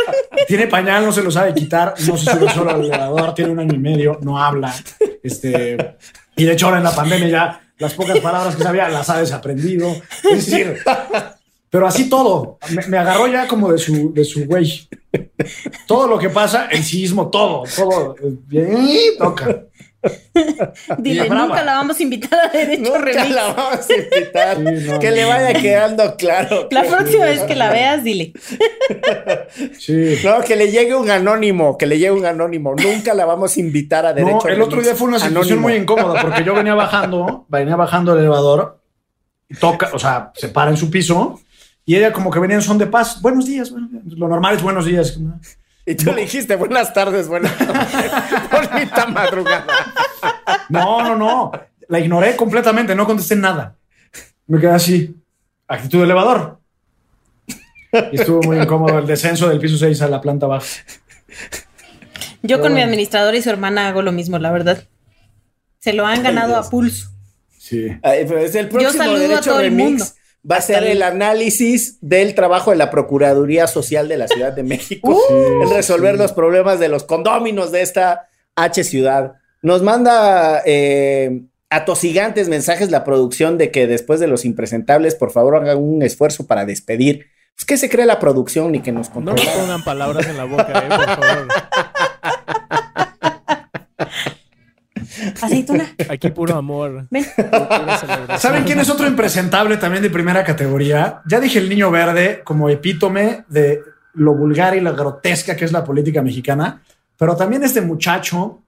tiene 0.47 0.67
pañal, 0.67 1.05
no 1.05 1.11
se 1.11 1.23
lo 1.23 1.31
sabe 1.31 1.53
quitar, 1.53 1.95
no 2.07 2.17
se 2.17 2.31
sube 2.31 2.49
solo 2.49 2.71
al 2.71 2.85
elevador, 2.85 3.33
tiene 3.33 3.51
un 3.51 3.59
año 3.59 3.73
y 3.73 3.79
medio, 3.79 4.19
no 4.21 4.41
habla. 4.41 4.73
Este, 5.23 5.95
y 6.35 6.43
de 6.43 6.53
hecho 6.53 6.67
ahora 6.67 6.77
en 6.77 6.83
la 6.83 6.95
pandemia 6.95 7.27
ya 7.27 7.61
las 7.77 7.93
pocas 7.93 8.19
palabras 8.19 8.55
que 8.55 8.63
sabía 8.63 8.87
las 8.89 9.09
ha 9.09 9.19
desaprendido. 9.19 9.89
Es 10.31 10.45
decir, 10.45 10.77
pero 11.73 11.87
así 11.87 12.07
todo. 12.07 12.59
Me, 12.69 12.85
me 12.85 12.99
agarró 12.99 13.25
ya 13.27 13.47
como 13.47 13.71
de 13.71 13.79
su, 13.79 14.13
de 14.13 14.23
su 14.23 14.45
güey. 14.45 14.87
Todo 15.87 16.07
lo 16.07 16.19
que 16.19 16.29
pasa, 16.29 16.67
el 16.69 16.83
sismo, 16.83 17.31
todo, 17.31 17.63
todo. 17.75 18.15
Bien, 18.45 18.77
toca. 19.17 19.63
Dile, 20.99 21.27
nunca 21.29 21.63
la 21.63 21.75
vamos 21.77 21.99
a 21.99 22.03
invitar 22.03 22.37
a 22.47 22.49
Derecho 22.55 22.83
Nunca 22.83 22.99
Remix. 22.99 23.29
la 23.31 23.53
vamos 23.53 23.89
a 23.89 23.93
invitar. 23.95 24.57
Sí, 24.57 24.87
no, 24.87 24.99
que 24.99 25.09
no, 25.09 25.15
le 25.15 25.25
vaya 25.25 25.53
no. 25.53 25.61
quedando 25.61 26.15
claro. 26.15 26.67
La 26.69 26.83
que- 26.83 26.89
próxima 26.89 27.25
vez 27.25 27.41
que 27.41 27.55
la 27.55 27.71
veas, 27.71 28.03
dile. 28.03 28.33
Sí. 29.79 30.17
No, 30.23 30.41
que 30.41 30.55
le 30.55 30.69
llegue 30.69 30.93
un 30.93 31.09
anónimo, 31.09 31.75
que 31.75 31.87
le 31.87 31.97
llegue 31.97 32.11
un 32.11 32.25
anónimo. 32.27 32.75
Nunca 32.75 33.15
la 33.15 33.25
vamos 33.25 33.57
a 33.57 33.59
invitar 33.59 34.05
a 34.05 34.13
Derecho 34.13 34.47
No, 34.47 34.53
el 34.53 34.61
otro 34.61 34.79
día 34.79 34.93
fue 34.93 35.07
una 35.07 35.17
situación 35.19 35.57
Anónimo. 35.57 35.67
muy 35.69 35.73
incómoda 35.77 36.21
porque 36.21 36.43
yo 36.43 36.53
venía 36.53 36.75
bajando, 36.75 37.45
venía 37.49 37.75
bajando 37.75 38.13
el 38.13 38.19
elevador 38.19 38.79
toca, 39.59 39.89
o 39.93 39.99
sea, 39.99 40.31
se 40.35 40.49
para 40.49 40.71
en 40.71 40.77
su 40.77 40.89
piso 40.89 41.39
y 41.85 41.95
ella 41.95 42.13
como 42.13 42.31
que 42.31 42.39
venía 42.39 42.55
en 42.55 42.61
son 42.61 42.77
de 42.77 42.87
paz. 42.87 43.21
Buenos 43.21 43.45
días, 43.45 43.71
buenos 43.71 43.91
días. 43.91 44.03
Lo 44.05 44.27
normal 44.27 44.55
es 44.55 44.61
buenos 44.63 44.85
días. 44.85 45.19
Y 45.85 45.95
tú 45.95 46.13
le 46.13 46.21
dijiste 46.21 46.55
buenas 46.55 46.93
tardes, 46.93 47.27
buenas 47.27 47.57
tardes. 47.57 48.11
Bonita 48.71 49.05
madrugada. 49.07 49.65
No, 50.69 51.03
no, 51.03 51.15
no. 51.15 51.51
La 51.89 51.99
ignoré 51.99 52.35
completamente, 52.35 52.95
no 52.95 53.05
contesté 53.05 53.35
nada. 53.35 53.75
Me 54.47 54.59
quedé 54.59 54.71
así. 54.71 55.15
Actitud 55.67 55.99
de 55.99 56.05
elevador. 56.05 56.59
Y 58.11 58.19
estuvo 58.19 58.41
muy 58.41 58.57
incómodo 58.57 58.97
el 58.97 59.05
descenso 59.05 59.47
del 59.49 59.59
piso 59.59 59.77
6 59.77 60.01
a 60.01 60.07
la 60.07 60.19
planta 60.19 60.47
baja. 60.47 60.65
Yo 62.41 62.59
con 62.59 62.69
mi 62.69 62.79
bueno. 62.79 62.85
administradora 62.85 63.37
y 63.37 63.41
su 63.41 63.49
hermana 63.49 63.87
hago 63.87 64.01
lo 64.01 64.11
mismo, 64.11 64.39
la 64.39 64.51
verdad. 64.51 64.83
Se 65.79 65.93
lo 65.93 66.05
han 66.05 66.23
ganado 66.23 66.55
a 66.55 66.69
pulso. 66.69 67.09
Sí. 67.57 67.87
Ay, 68.01 68.25
pues 68.25 68.55
el 68.55 68.69
próximo 68.69 68.93
saludo 68.93 69.17
a 69.17 69.19
Derecho 69.19 69.51
todo 69.51 69.59
el 69.59 69.71
mundo. 69.71 70.05
Va 70.49 70.57
a 70.57 70.61
ser 70.61 70.83
el- 70.83 71.01
análisis 71.03 71.97
del 72.01 72.35
trabajo 72.35 72.71
de 72.71 72.77
la 72.77 72.89
Procuraduría 72.91 73.67
Social 73.67 74.07
de 74.07 74.17
la 74.17 74.27
Ciudad 74.27 74.53
de 74.53 74.63
México 74.63 75.17
Uh, 75.29 75.63
en 75.63 75.69
resolver 75.69 76.15
sí. 76.15 76.21
los 76.21 76.33
problemas 76.33 76.79
de 76.79 76.89
los 76.89 77.03
condóminos 77.03 77.71
de 77.71 77.81
esta 77.81 78.27
H 78.55 78.83
ciudad. 78.83 79.33
Nos 79.61 79.81
manda 79.81 80.61
eh, 80.65 81.41
atosigantes 81.69 82.49
mensajes 82.49 82.91
la 82.91 83.03
producción 83.03 83.57
de 83.57 83.71
que 83.71 83.87
después 83.87 84.19
de 84.19 84.27
los 84.27 84.45
impresentables, 84.45 85.15
por 85.15 85.31
favor, 85.31 85.55
hagan 85.55 85.77
un 85.77 86.03
esfuerzo 86.03 86.45
para 86.45 86.65
despedir. 86.65 87.27
Pues, 87.55 87.65
¿Qué 87.65 87.77
se 87.77 87.89
cree 87.89 88.05
la 88.05 88.19
producción 88.19 88.71
ni 88.73 88.81
que 88.81 88.91
nos 88.91 89.07
No 89.09 89.13
controla? 89.15 89.43
nos 89.43 89.53
pongan 89.55 89.83
palabras 89.83 90.27
en 90.27 90.37
la 90.37 90.43
boca, 90.43 90.67
eh, 90.69 90.89
por 90.89 91.25
favor. 91.25 91.47
Aceituna. 95.45 95.95
Aquí 96.09 96.29
puro 96.29 96.55
amor. 96.55 97.07
Ven. 97.09 97.25
¿Saben 98.39 98.63
quién 98.63 98.79
es 98.79 98.89
otro 98.89 99.07
impresentable 99.07 99.77
también 99.77 100.03
de 100.03 100.09
primera 100.09 100.43
categoría? 100.43 101.21
Ya 101.27 101.39
dije 101.39 101.59
el 101.59 101.69
niño 101.69 101.91
verde 101.91 102.41
como 102.43 102.69
epítome 102.69 103.43
de 103.47 103.81
lo 104.15 104.35
vulgar 104.35 104.75
y 104.75 104.79
lo 104.81 104.95
grotesca 104.95 105.55
que 105.55 105.65
es 105.65 105.71
la 105.71 105.83
política 105.83 106.21
mexicana, 106.21 106.81
pero 107.17 107.35
también 107.35 107.63
este 107.63 107.81
muchacho, 107.81 108.61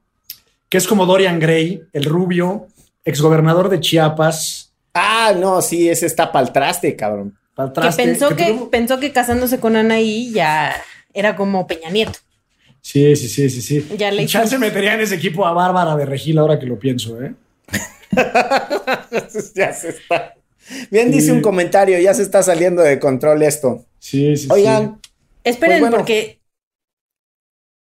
que 0.70 0.78
es 0.78 0.88
como 0.88 1.06
Dorian 1.06 1.40
Gray, 1.40 1.84
el 1.94 2.06
rubio, 2.06 2.68
exgobernador 3.04 3.70
de 3.70 3.80
Chiapas. 3.80 4.72
Ah, 4.94 5.34
no, 5.38 5.62
sí, 5.62 5.90
ese 5.90 6.06
está 6.08 6.32
pa'l 6.32 6.52
traste, 6.52 6.96
cabrón. 6.96 7.38
pa'l 7.54 7.72
Que 7.74 7.90
pensó 7.96 8.30
que, 8.36 8.54
tuvo- 8.54 8.70
pensó 8.70 9.00
que 9.00 9.12
casándose 9.12 9.60
con 9.60 9.76
Anaí 9.76 10.32
ya 10.32 10.74
era 11.14 11.36
como 11.36 11.68
Peña 11.68 11.90
Nieto. 11.90 12.20
Sí, 12.86 13.16
sí, 13.16 13.28
sí, 13.28 13.50
sí, 13.50 13.62
sí. 13.64 13.88
Ya 13.98 14.12
le 14.12 14.28
Chance 14.28 14.60
metería 14.60 14.94
en 14.94 15.02
ese 15.02 15.16
equipo 15.16 15.44
a 15.48 15.54
Bárbara 15.54 15.96
de 15.96 16.06
Regil 16.06 16.38
ahora 16.38 16.60
que 16.60 16.68
lo 16.68 16.78
pienso, 16.78 17.20
¿eh? 17.20 17.34
ya 19.56 19.74
se 19.74 19.90
está. 19.90 20.36
Bien, 20.92 21.10
dice 21.12 21.26
Sí. 21.28 21.32
un 21.32 21.42
comentario, 21.42 21.98
ya 21.98 22.14
se 22.14 22.22
está 22.22 22.44
saliendo 22.44 22.84
de 22.84 23.00
control 23.00 23.42
esto. 23.42 23.86
Sí, 23.98 24.38
sí, 24.38 24.48
Oigan, 24.52 25.02
Esperen, 25.44 25.80
Pues 25.80 25.82
bueno. 25.82 25.98
porque 25.98 26.40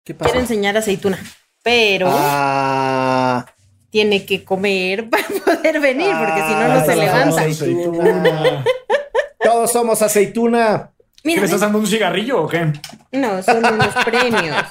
¿qué 0.02 0.14
pasa? 0.14 0.30
quiero 0.30 0.40
enseñar 0.40 0.78
aceituna. 0.78 1.18
Pero 1.62 2.06
Ah, 2.10 3.44
tiene 3.90 4.24
que 4.24 4.44
comer 4.44 5.10
para 5.10 5.26
poder 5.28 5.78
venir, 5.78 6.08
porque 6.18 6.40
si 6.40 6.52
no, 6.52 6.60
Ah, 6.60 6.68
no 6.80 6.86
se 6.86 6.92
sí, 6.94 6.98
levanta. 6.98 7.42
sí. 7.44 7.50
Aceituna. 7.50 8.64
todos 9.44 9.70
somos 9.72 10.00
aceituna. 10.00 10.90
¿Qué 11.26 11.32
Mira, 11.32 11.44
estás 11.44 11.60
dando 11.60 11.78
un 11.78 11.86
cigarrillo 11.86 12.42
o 12.44 12.48
qué? 12.48 12.72
no, 13.12 13.42
son 13.42 13.58
unos 13.64 13.94
premios. 14.04 14.62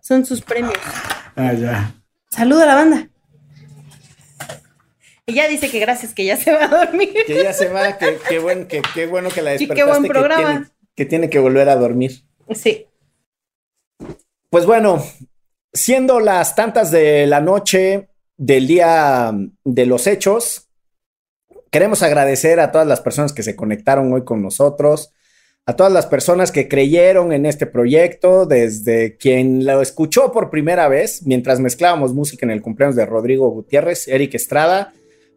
Son 0.00 0.24
sus 0.24 0.40
premios. 0.40 0.74
Ah, 1.34 1.52
ya. 1.52 1.92
Saluda 2.30 2.62
a 2.62 2.66
la 2.66 2.74
banda. 2.76 3.08
Ya 5.26 5.48
dice 5.48 5.70
que 5.70 5.80
gracias, 5.80 6.12
que 6.14 6.24
ya 6.24 6.36
se 6.36 6.52
va 6.52 6.64
a 6.64 6.68
dormir. 6.86 7.12
Que 7.26 7.42
ya 7.42 7.52
se 7.52 7.68
va, 7.68 7.96
que, 7.96 8.18
que 8.28 8.38
buen- 8.38 8.66
que- 8.68 8.82
qué 8.94 9.06
bueno 9.06 9.30
que 9.30 9.40
la 9.42 9.54
Y 9.54 9.58
qué 9.58 9.66
despertaste. 9.66 9.90
buen 9.90 10.02
que 10.04 10.08
programa. 10.10 10.48
tiene- 10.50 10.66
que 10.94 11.04
tiene 11.06 11.30
que 11.30 11.38
volver 11.38 11.68
a 11.68 11.76
dormir. 11.76 12.24
Sí. 12.54 12.86
Pues 14.50 14.66
bueno, 14.66 15.02
siendo 15.72 16.20
las 16.20 16.54
tantas 16.54 16.90
de 16.92 17.26
la 17.26 17.40
noche 17.40 18.08
del 18.36 18.66
día 18.68 19.32
de 19.64 19.86
los 19.86 20.06
hechos, 20.06 20.68
queremos 21.70 22.02
agradecer 22.02 22.60
a 22.60 22.70
todas 22.70 22.86
las 22.86 23.00
personas 23.00 23.32
que 23.32 23.42
se 23.42 23.56
conectaron 23.56 24.12
hoy 24.12 24.24
con 24.24 24.42
nosotros, 24.42 25.12
a 25.66 25.76
todas 25.76 25.92
las 25.92 26.04
personas 26.06 26.52
que 26.52 26.68
creyeron 26.68 27.32
en 27.32 27.46
este 27.46 27.64
proyecto, 27.66 28.44
desde 28.44 29.16
quien 29.16 29.64
lo 29.64 29.80
escuchó 29.80 30.30
por 30.30 30.50
primera 30.50 30.88
vez 30.88 31.22
mientras 31.24 31.58
mezclábamos 31.58 32.12
música 32.12 32.44
en 32.44 32.50
el 32.50 32.60
cumpleaños 32.60 32.96
de 32.96 33.06
Rodrigo 33.06 33.48
Gutiérrez, 33.48 34.06
Eric 34.08 34.34
Estrada, 34.34 34.92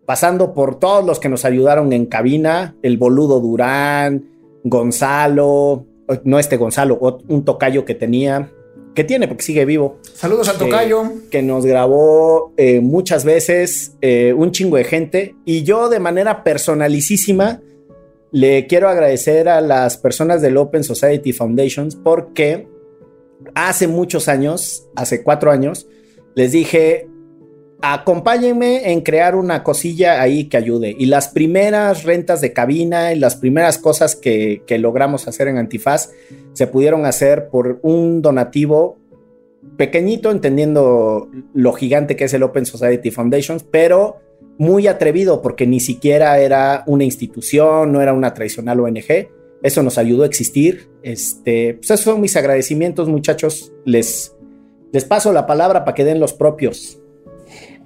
pasando 0.05 0.53
por 0.53 0.80
todos 0.80 1.05
los 1.05 1.21
que 1.21 1.30
nos 1.30 1.45
ayudaron 1.45 1.93
en 1.93 2.05
cabina, 2.07 2.75
el 2.82 2.97
boludo 2.97 3.39
Durán, 3.39 4.25
Gonzalo, 4.65 5.86
no 6.25 6.39
este 6.39 6.57
Gonzalo, 6.57 6.99
un 7.30 7.45
tocayo 7.45 7.86
que 7.86 7.95
tenía, 7.95 8.51
que 8.95 9.05
tiene 9.05 9.30
porque 9.30 9.43
sigue 9.43 9.63
vivo, 9.63 9.99
Saludos 10.13 10.49
al 10.49 10.55
Eh, 10.55 10.59
tocayo. 10.59 11.03
que 11.32 11.41
nos 11.41 11.65
grabó 11.65 12.53
eh, 12.57 12.82
muchas 12.82 13.23
veces, 13.23 13.93
eh, 14.01 14.34
un 14.36 14.51
chingo 14.51 14.75
de 14.75 14.84
gente, 14.84 15.36
y 15.45 15.63
yo 15.63 15.88
de 15.88 15.99
manera 15.99 16.43
personalicísima 16.43 17.61
le 18.38 18.67
quiero 18.67 18.88
agradecer 18.88 19.49
a 19.49 19.61
las 19.61 19.97
personas 19.97 20.43
del 20.43 20.57
Open 20.57 20.83
Society 20.83 21.33
Foundations 21.33 21.95
porque 21.95 22.67
hace 23.55 23.88
muchos 23.88 24.27
años, 24.27 24.88
hace 24.95 25.23
cuatro 25.23 25.49
años, 25.49 25.88
les 26.35 26.51
dije, 26.51 27.09
acompáñenme 27.81 28.91
en 28.91 29.01
crear 29.01 29.35
una 29.35 29.63
cosilla 29.63 30.21
ahí 30.21 30.49
que 30.49 30.57
ayude. 30.57 30.95
Y 30.99 31.07
las 31.07 31.29
primeras 31.29 32.03
rentas 32.03 32.39
de 32.39 32.53
cabina 32.53 33.11
y 33.11 33.17
las 33.17 33.35
primeras 33.35 33.79
cosas 33.79 34.15
que, 34.15 34.61
logramos 34.69 35.27
hacer 35.27 35.47
en 35.47 35.57
Antifaz 35.57 36.11
se 36.53 36.67
pudieron 36.67 37.07
hacer 37.07 37.49
por 37.49 37.79
un 37.81 38.21
donativo 38.21 38.99
pequeñito, 39.77 40.29
entendiendo 40.29 41.27
lo 41.55 41.73
gigante 41.73 42.15
que 42.15 42.25
es 42.25 42.33
el 42.35 42.43
Open 42.43 42.67
Society 42.67 43.09
Foundations, 43.09 43.63
pero 43.63 44.26
muy 44.58 44.88
atrevido 44.88 45.41
porque 45.41 45.68
ni 45.68 45.80
siquiera 45.80 46.39
era 46.39 46.84
una 46.88 47.03
institución, 47.03 47.91
no 47.91 48.01
era 48.01 48.14
una 48.14 48.34
tradicional 48.34 48.80
ONG. 48.80 49.30
Eso 49.64 49.84
nos 49.84 49.97
ayudó 49.97 50.24
a 50.24 50.28
existir. 50.28 50.89
Este, 51.03 51.76
pues 51.76 51.91
esos 51.91 52.01
son 52.01 52.22
mis 52.22 52.36
agradecimientos, 52.36 53.08
muchachos. 53.08 53.72
Les, 53.86 54.36
les 54.91 55.05
paso 55.05 55.32
la 55.32 55.45
palabra 55.45 55.84
para 55.84 55.95
que 55.95 56.05
den 56.05 56.20
los 56.20 56.34
propios. 56.34 56.99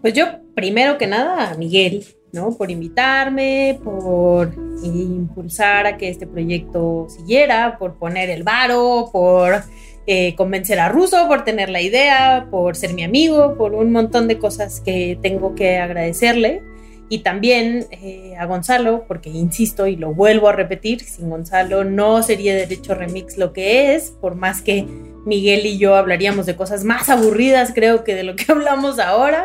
Pues 0.01 0.13
yo, 0.13 0.25
primero 0.55 0.97
que 0.97 1.07
nada, 1.07 1.55
Miguel, 1.57 2.05
¿no? 2.31 2.57
Por 2.57 2.71
invitarme, 2.71 3.79
por 3.83 4.53
impulsar 4.83 5.85
a 5.85 5.97
que 5.97 6.09
este 6.09 6.25
proyecto 6.25 7.07
siguiera, 7.09 7.77
por 7.77 7.95
poner 7.95 8.29
el 8.29 8.43
varo, 8.43 9.09
por 9.11 9.63
eh, 10.07 10.35
convencer 10.35 10.79
a 10.79 10.89
Russo, 10.89 11.27
por 11.27 11.43
tener 11.43 11.69
la 11.69 11.81
idea, 11.81 12.47
por 12.49 12.75
ser 12.75 12.93
mi 12.93 13.03
amigo, 13.03 13.55
por 13.57 13.73
un 13.73 13.91
montón 13.91 14.27
de 14.27 14.39
cosas 14.39 14.81
que 14.81 15.17
tengo 15.21 15.55
que 15.55 15.77
agradecerle. 15.77 16.63
Y 17.07 17.19
también 17.19 17.87
eh, 17.91 18.35
a 18.39 18.45
Gonzalo, 18.45 19.03
porque 19.07 19.29
insisto 19.29 19.85
y 19.85 19.97
lo 19.97 20.13
vuelvo 20.13 20.47
a 20.47 20.53
repetir, 20.53 21.01
sin 21.01 21.29
Gonzalo 21.29 21.83
no 21.83 22.23
sería 22.23 22.55
Derecho 22.55 22.95
Remix 22.95 23.37
lo 23.37 23.51
que 23.51 23.95
es, 23.95 24.11
por 24.11 24.35
más 24.35 24.61
que 24.61 24.87
Miguel 25.25 25.65
y 25.65 25.77
yo 25.77 25.95
hablaríamos 25.95 26.45
de 26.45 26.55
cosas 26.55 26.83
más 26.83 27.09
aburridas, 27.09 27.73
creo 27.75 28.03
que 28.03 28.15
de 28.15 28.23
lo 28.23 28.35
que 28.35 28.45
hablamos 28.49 28.97
ahora. 28.97 29.43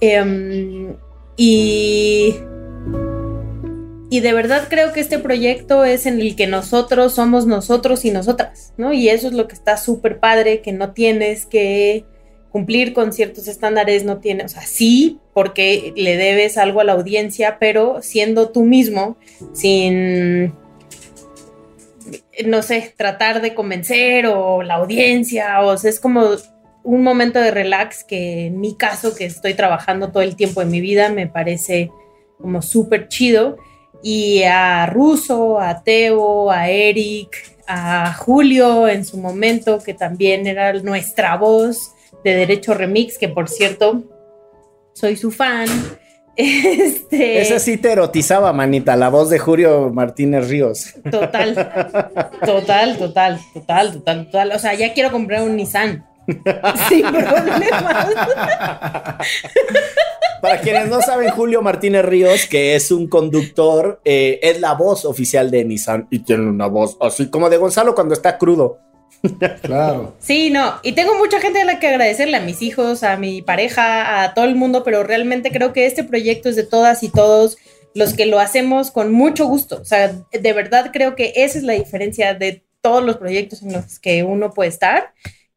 Em, 0.00 0.96
y, 1.36 2.34
y 4.08 4.20
de 4.20 4.32
verdad 4.32 4.68
creo 4.68 4.92
que 4.92 5.00
este 5.00 5.18
proyecto 5.18 5.84
es 5.84 6.06
en 6.06 6.20
el 6.20 6.36
que 6.36 6.46
nosotros 6.46 7.14
somos 7.14 7.46
nosotros 7.46 8.04
y 8.04 8.10
nosotras, 8.10 8.72
¿no? 8.76 8.92
Y 8.92 9.08
eso 9.08 9.26
es 9.26 9.32
lo 9.32 9.48
que 9.48 9.54
está 9.54 9.76
súper 9.76 10.20
padre, 10.20 10.60
que 10.60 10.72
no 10.72 10.92
tienes 10.92 11.46
que 11.46 12.04
cumplir 12.50 12.94
con 12.94 13.12
ciertos 13.12 13.48
estándares, 13.48 14.04
no 14.04 14.18
tienes, 14.18 14.46
o 14.46 14.48
sea, 14.54 14.62
sí, 14.62 15.18
porque 15.34 15.92
le 15.96 16.16
debes 16.16 16.56
algo 16.56 16.80
a 16.80 16.84
la 16.84 16.92
audiencia, 16.92 17.58
pero 17.58 18.00
siendo 18.00 18.50
tú 18.50 18.64
mismo, 18.64 19.18
sin, 19.52 20.54
no 22.46 22.62
sé, 22.62 22.94
tratar 22.96 23.42
de 23.42 23.54
convencer 23.54 24.26
o 24.26 24.62
la 24.62 24.76
audiencia, 24.76 25.60
o 25.60 25.76
sea, 25.76 25.90
es 25.90 26.00
como 26.00 26.30
un 26.84 27.02
momento 27.02 27.40
de 27.40 27.50
relax 27.50 28.04
que 28.04 28.46
en 28.46 28.60
mi 28.60 28.76
caso, 28.76 29.14
que 29.16 29.26
estoy 29.26 29.54
trabajando 29.54 30.12
todo 30.12 30.22
el 30.22 30.36
tiempo 30.36 30.60
de 30.60 30.66
mi 30.66 30.80
vida, 30.80 31.10
me 31.10 31.26
parece 31.26 31.90
como 32.40 32.62
súper 32.62 33.08
chido. 33.08 33.58
Y 34.08 34.44
a 34.44 34.86
Russo, 34.86 35.58
a 35.58 35.82
Teo, 35.82 36.48
a 36.48 36.68
Eric, 36.68 37.56
a 37.66 38.12
Julio 38.12 38.86
en 38.86 39.04
su 39.04 39.18
momento, 39.18 39.80
que 39.82 39.94
también 39.94 40.46
era 40.46 40.72
nuestra 40.74 41.36
voz 41.36 41.92
de 42.22 42.36
Derecho 42.36 42.72
Remix, 42.72 43.18
que 43.18 43.28
por 43.28 43.48
cierto, 43.48 44.04
soy 44.92 45.16
su 45.16 45.32
fan. 45.32 45.66
Este, 46.38 47.40
Esa 47.40 47.58
sí 47.58 47.78
te 47.78 47.92
erotizaba, 47.92 48.52
manita, 48.52 48.94
la 48.94 49.08
voz 49.08 49.30
de 49.30 49.38
Julio 49.38 49.90
Martínez 49.90 50.48
Ríos. 50.48 50.94
Total, 51.10 51.54
total, 52.44 52.98
total, 52.98 53.40
total, 53.54 53.92
total, 53.94 54.24
total. 54.24 54.52
O 54.52 54.58
sea, 54.58 54.74
ya 54.74 54.92
quiero 54.92 55.10
comprar 55.10 55.42
un 55.42 55.56
Nissan. 55.56 56.06
Sin 56.88 57.06
problemas. 57.06 58.06
Para 60.42 60.60
quienes 60.60 60.88
no 60.88 61.00
saben, 61.00 61.30
Julio 61.30 61.62
Martínez 61.62 62.04
Ríos, 62.04 62.46
que 62.46 62.76
es 62.76 62.90
un 62.90 63.08
conductor, 63.08 64.00
eh, 64.04 64.38
es 64.42 64.60
la 64.60 64.74
voz 64.74 65.04
oficial 65.04 65.50
de 65.50 65.64
Nissan 65.64 66.06
y 66.10 66.20
tiene 66.20 66.48
una 66.48 66.66
voz 66.66 66.96
así 67.00 67.30
como 67.30 67.48
de 67.48 67.56
Gonzalo 67.56 67.94
cuando 67.94 68.14
está 68.14 68.38
crudo. 68.38 68.78
Claro. 69.62 70.14
Sí, 70.18 70.50
no. 70.50 70.74
Y 70.82 70.92
tengo 70.92 71.16
mucha 71.16 71.40
gente 71.40 71.62
a 71.62 71.64
la 71.64 71.80
que 71.80 71.88
agradecerle, 71.88 72.36
a 72.36 72.40
mis 72.40 72.62
hijos, 72.62 73.02
a 73.02 73.16
mi 73.16 73.42
pareja, 73.42 74.22
a 74.22 74.34
todo 74.34 74.44
el 74.44 74.54
mundo, 74.54 74.84
pero 74.84 75.02
realmente 75.02 75.50
creo 75.50 75.72
que 75.72 75.86
este 75.86 76.04
proyecto 76.04 76.48
es 76.48 76.56
de 76.56 76.64
todas 76.64 77.02
y 77.02 77.08
todos 77.08 77.56
los 77.94 78.14
que 78.14 78.26
lo 78.26 78.38
hacemos 78.38 78.90
con 78.90 79.12
mucho 79.12 79.46
gusto. 79.46 79.80
O 79.80 79.84
sea, 79.84 80.12
de 80.30 80.52
verdad 80.52 80.90
creo 80.92 81.16
que 81.16 81.32
esa 81.36 81.58
es 81.58 81.64
la 81.64 81.72
diferencia 81.72 82.34
de 82.34 82.64
todos 82.82 83.02
los 83.02 83.16
proyectos 83.16 83.62
en 83.62 83.72
los 83.72 83.98
que 83.98 84.22
uno 84.22 84.52
puede 84.52 84.68
estar, 84.68 85.12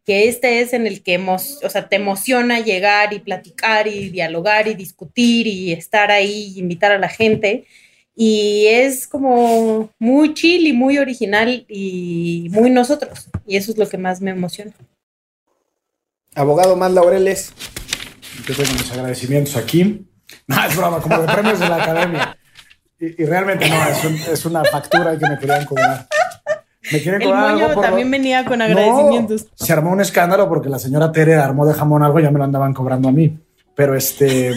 que 0.10 0.27
este 0.27 0.61
es 0.61 0.73
en 0.73 0.88
el 0.88 1.03
que 1.03 1.19
o 1.19 1.69
sea, 1.69 1.88
te 1.88 1.98
emociona 1.98 2.61
llegar 2.61 3.14
y 3.14 3.19
platicar 3.19 3.88
y 3.88 4.10
dialogar 4.10 4.68
y 4.68 4.73
discutir 4.73 5.45
y 5.45 5.72
estar 5.72 6.10
ahí 6.10 6.56
invitar 6.57 6.91
a 6.91 6.98
la 6.98 7.10
gente. 7.10 7.68
Y 8.15 8.65
es 8.65 9.06
como 9.07 9.91
muy 9.99 10.34
chill 10.34 10.65
y 10.65 10.73
muy 10.73 10.98
original 10.98 11.64
y 11.69 12.48
muy 12.49 12.72
nosotros. 12.72 13.30
Y 13.45 13.56
eso 13.56 13.72
es 13.72 13.77
lo 13.77 13.88
que 13.88 13.99
más 13.99 14.19
me 14.19 14.31
emociona. 14.31 14.72
Abogado 16.34 16.76
más 16.76 16.91
Laureles. 16.91 17.53
Yo 18.48 18.56
tengo 18.56 18.73
mis 18.73 18.91
agradecimientos 18.91 19.56
aquí. 19.57 20.07
No, 20.48 20.65
es 20.65 20.76
broma, 20.76 21.02
como 21.02 21.22
de 21.22 21.31
premios 21.31 21.60
de 21.60 21.69
la 21.69 21.84
academia. 21.84 22.36
Y, 22.99 23.26
realmente 23.26 23.69
no, 23.69 23.76
es, 23.88 24.27
es 24.27 24.45
una 24.45 24.65
factura 24.65 25.15
que 25.19 25.30
me 25.30 25.38
querían 25.38 25.65
cobrar. 25.65 26.07
Me 26.91 27.01
quieren 27.01 27.22
El 27.22 27.27
moño 27.30 27.38
algo 27.45 27.73
por 27.73 27.84
también 27.84 28.07
lo- 28.07 28.11
venía 28.11 28.45
con 28.45 28.60
No, 28.60 28.65
agradecimientos. 28.65 29.47
se 29.53 29.73
armó 29.73 29.91
un 29.91 30.01
escándalo 30.01 30.47
porque 30.47 30.69
la 30.69 30.80
señora 30.80 31.11
Tere 31.11 31.35
armó 31.35 31.65
de 31.65 31.73
jamón 31.73 32.03
algo 32.03 32.19
y 32.19 32.23
ya 32.23 32.31
me 32.31 32.38
lo 32.39 32.45
andaban 32.45 32.73
cobrando 32.73 33.10
a 33.10 33.11
mí. 33.11 33.38
Pero 33.76 33.95
este. 33.95 34.53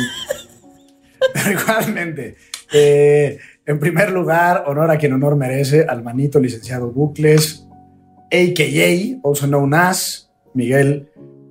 pero 1.35 1.51
igualmente. 1.61 2.36
eh, 2.73 3.39
en 3.66 3.78
primer 3.78 4.11
lugar, 4.11 4.65
honor 4.66 4.90
a 4.90 4.99
quien 4.99 5.12
honor 5.12 5.36
merece, 5.36 5.85
al 5.89 6.03
manito 6.03 6.40
licenciado 6.40 6.90
Bucles, 6.90 7.66
a.k.a., 8.32 9.20
also 9.28 9.47
known 9.47 9.73
as, 9.74 10.31
Miguel 10.55 11.09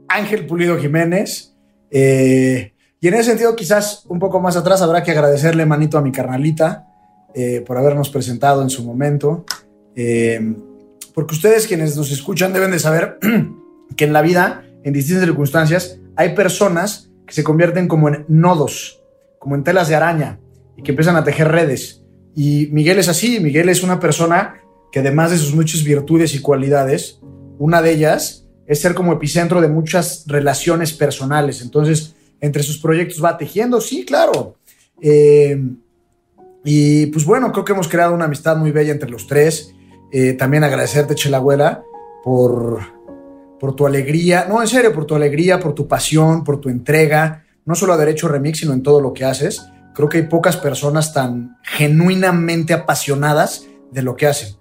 Ángel 0.09 0.45
Pulido 0.45 0.77
Jiménez. 0.77 1.55
Eh, 1.89 2.73
y 2.99 3.07
en 3.07 3.13
ese 3.13 3.23
sentido, 3.31 3.55
quizás 3.55 4.05
un 4.07 4.19
poco 4.19 4.39
más 4.41 4.57
atrás, 4.57 4.81
habrá 4.81 5.03
que 5.03 5.11
agradecerle, 5.11 5.65
manito, 5.65 5.97
a 5.97 6.01
mi 6.01 6.11
carnalita 6.11 6.87
eh, 7.33 7.63
por 7.65 7.77
habernos 7.77 8.09
presentado 8.09 8.61
en 8.61 8.69
su 8.69 8.83
momento. 8.83 9.45
Eh, 9.95 10.55
porque 11.13 11.35
ustedes 11.35 11.67
quienes 11.67 11.95
nos 11.95 12.11
escuchan 12.11 12.53
deben 12.53 12.71
de 12.71 12.79
saber 12.79 13.17
que 13.95 14.05
en 14.05 14.13
la 14.13 14.21
vida, 14.21 14.65
en 14.83 14.93
distintas 14.93 15.25
circunstancias, 15.25 15.99
hay 16.15 16.35
personas 16.35 17.11
que 17.25 17.33
se 17.33 17.43
convierten 17.43 17.87
como 17.87 18.09
en 18.09 18.25
nodos, 18.27 19.01
como 19.39 19.55
en 19.55 19.63
telas 19.63 19.89
de 19.89 19.95
araña, 19.95 20.39
y 20.77 20.83
que 20.83 20.91
empiezan 20.91 21.15
a 21.15 21.23
tejer 21.23 21.49
redes. 21.49 22.03
Y 22.35 22.67
Miguel 22.71 22.99
es 22.99 23.09
así, 23.09 23.39
Miguel 23.39 23.69
es 23.69 23.83
una 23.83 23.99
persona 23.99 24.61
que 24.91 24.99
además 24.99 25.31
de 25.31 25.37
sus 25.37 25.53
muchas 25.53 25.83
virtudes 25.83 26.35
y 26.35 26.41
cualidades, 26.41 27.19
una 27.57 27.81
de 27.81 27.91
ellas 27.91 28.47
es 28.67 28.81
ser 28.81 28.93
como 28.93 29.13
epicentro 29.13 29.61
de 29.61 29.67
muchas 29.67 30.23
relaciones 30.27 30.93
personales. 30.93 31.61
Entonces, 31.61 32.15
entre 32.39 32.63
sus 32.63 32.77
proyectos 32.77 33.23
va 33.23 33.37
tejiendo, 33.37 33.81
sí, 33.81 34.05
claro. 34.05 34.55
Eh, 35.01 35.61
y 36.63 37.07
pues 37.07 37.25
bueno, 37.25 37.51
creo 37.51 37.65
que 37.65 37.73
hemos 37.73 37.87
creado 37.87 38.13
una 38.13 38.25
amistad 38.25 38.57
muy 38.57 38.71
bella 38.71 38.91
entre 38.91 39.09
los 39.09 39.27
tres. 39.27 39.73
Eh, 40.11 40.33
también 40.33 40.63
agradecerte, 40.63 41.15
Chelahuela, 41.15 41.83
por, 42.23 42.79
por 43.59 43.75
tu 43.75 43.87
alegría, 43.87 44.45
no, 44.49 44.61
en 44.61 44.67
serio, 44.67 44.93
por 44.93 45.05
tu 45.05 45.15
alegría, 45.15 45.59
por 45.59 45.73
tu 45.73 45.87
pasión, 45.87 46.43
por 46.43 46.59
tu 46.59 46.69
entrega, 46.69 47.45
no 47.65 47.75
solo 47.75 47.93
a 47.93 47.97
Derecho 47.97 48.27
Remix, 48.27 48.59
sino 48.59 48.73
en 48.73 48.83
todo 48.83 49.01
lo 49.01 49.13
que 49.13 49.25
haces. 49.25 49.65
Creo 49.93 50.09
que 50.09 50.17
hay 50.17 50.27
pocas 50.27 50.57
personas 50.57 51.13
tan 51.13 51.57
genuinamente 51.63 52.73
apasionadas 52.73 53.67
de 53.91 54.01
lo 54.01 54.15
que 54.15 54.27
hacen. 54.27 54.55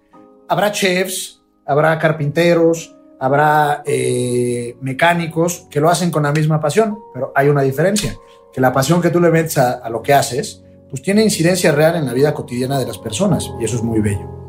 Habrá 0.49 0.73
chefs, 0.73 1.43
habrá 1.67 1.99
carpinteros, 1.99 2.97
habrá 3.21 3.83
eh, 3.87 4.77
mecánicos 4.81 5.67
que 5.71 5.81
lo 5.81 5.91
hacen 5.91 6.11
con 6.11 6.23
la 6.25 6.33
misma 6.33 6.61
pasión, 6.61 6.99
pero 7.13 7.33
hay 7.35 7.49
una 7.49 7.63
diferencia, 7.63 8.17
que 8.53 8.61
la 8.61 8.73
pasión 8.73 9.01
que 9.01 9.11
tú 9.11 9.21
le 9.21 9.31
metes 9.31 9.59
a, 9.59 9.73
a 9.73 9.91
lo 9.91 10.03
que 10.03 10.15
haces, 10.15 10.65
pues 10.89 11.03
tiene 11.03 11.23
incidencia 11.23 11.71
real 11.71 11.97
en 11.97 12.07
la 12.07 12.13
vida 12.13 12.35
cotidiana 12.35 12.79
de 12.79 12.87
las 12.87 12.99
personas, 12.99 13.49
y 13.61 13.65
eso 13.65 13.77
es 13.77 13.83
muy 13.83 14.01
bello. 14.01 14.40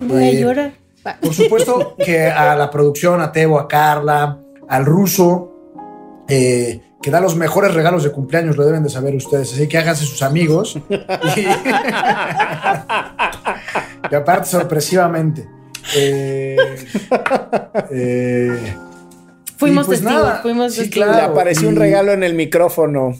Voy 0.00 0.24
a 0.24 0.32
llorar. 0.32 0.72
por 1.20 1.34
supuesto 1.34 1.96
que 1.96 2.26
a 2.26 2.56
la 2.56 2.70
producción, 2.70 3.20
a 3.20 3.32
Teo, 3.32 3.58
a 3.58 3.68
Carla, 3.68 4.38
al 4.68 4.84
ruso, 4.84 5.52
eh, 6.28 6.80
que 7.00 7.10
da 7.10 7.20
los 7.20 7.36
mejores 7.36 7.74
regalos 7.74 8.04
de 8.04 8.10
cumpleaños, 8.10 8.56
lo 8.56 8.64
deben 8.64 8.82
de 8.82 8.88
saber 8.88 9.14
ustedes. 9.14 9.52
Así 9.52 9.68
que 9.68 9.78
háganse 9.78 10.04
sus 10.04 10.22
amigos. 10.22 10.78
Y, 10.88 11.40
y 14.10 14.14
aparte, 14.14 14.48
sorpresivamente. 14.48 15.48
Eh, 15.94 16.56
eh, 17.90 18.74
Fuimos 19.56 19.86
pues 19.86 20.00
testigos, 20.00 20.22
nada, 20.22 20.42
fuimos 20.42 20.74
sí, 20.74 20.82
testigos. 20.82 21.16
Le 21.16 21.22
apareció 21.22 21.68
un 21.68 21.76
regalo 21.76 22.12
en 22.12 22.22
el 22.22 22.34
micrófono. 22.34 23.14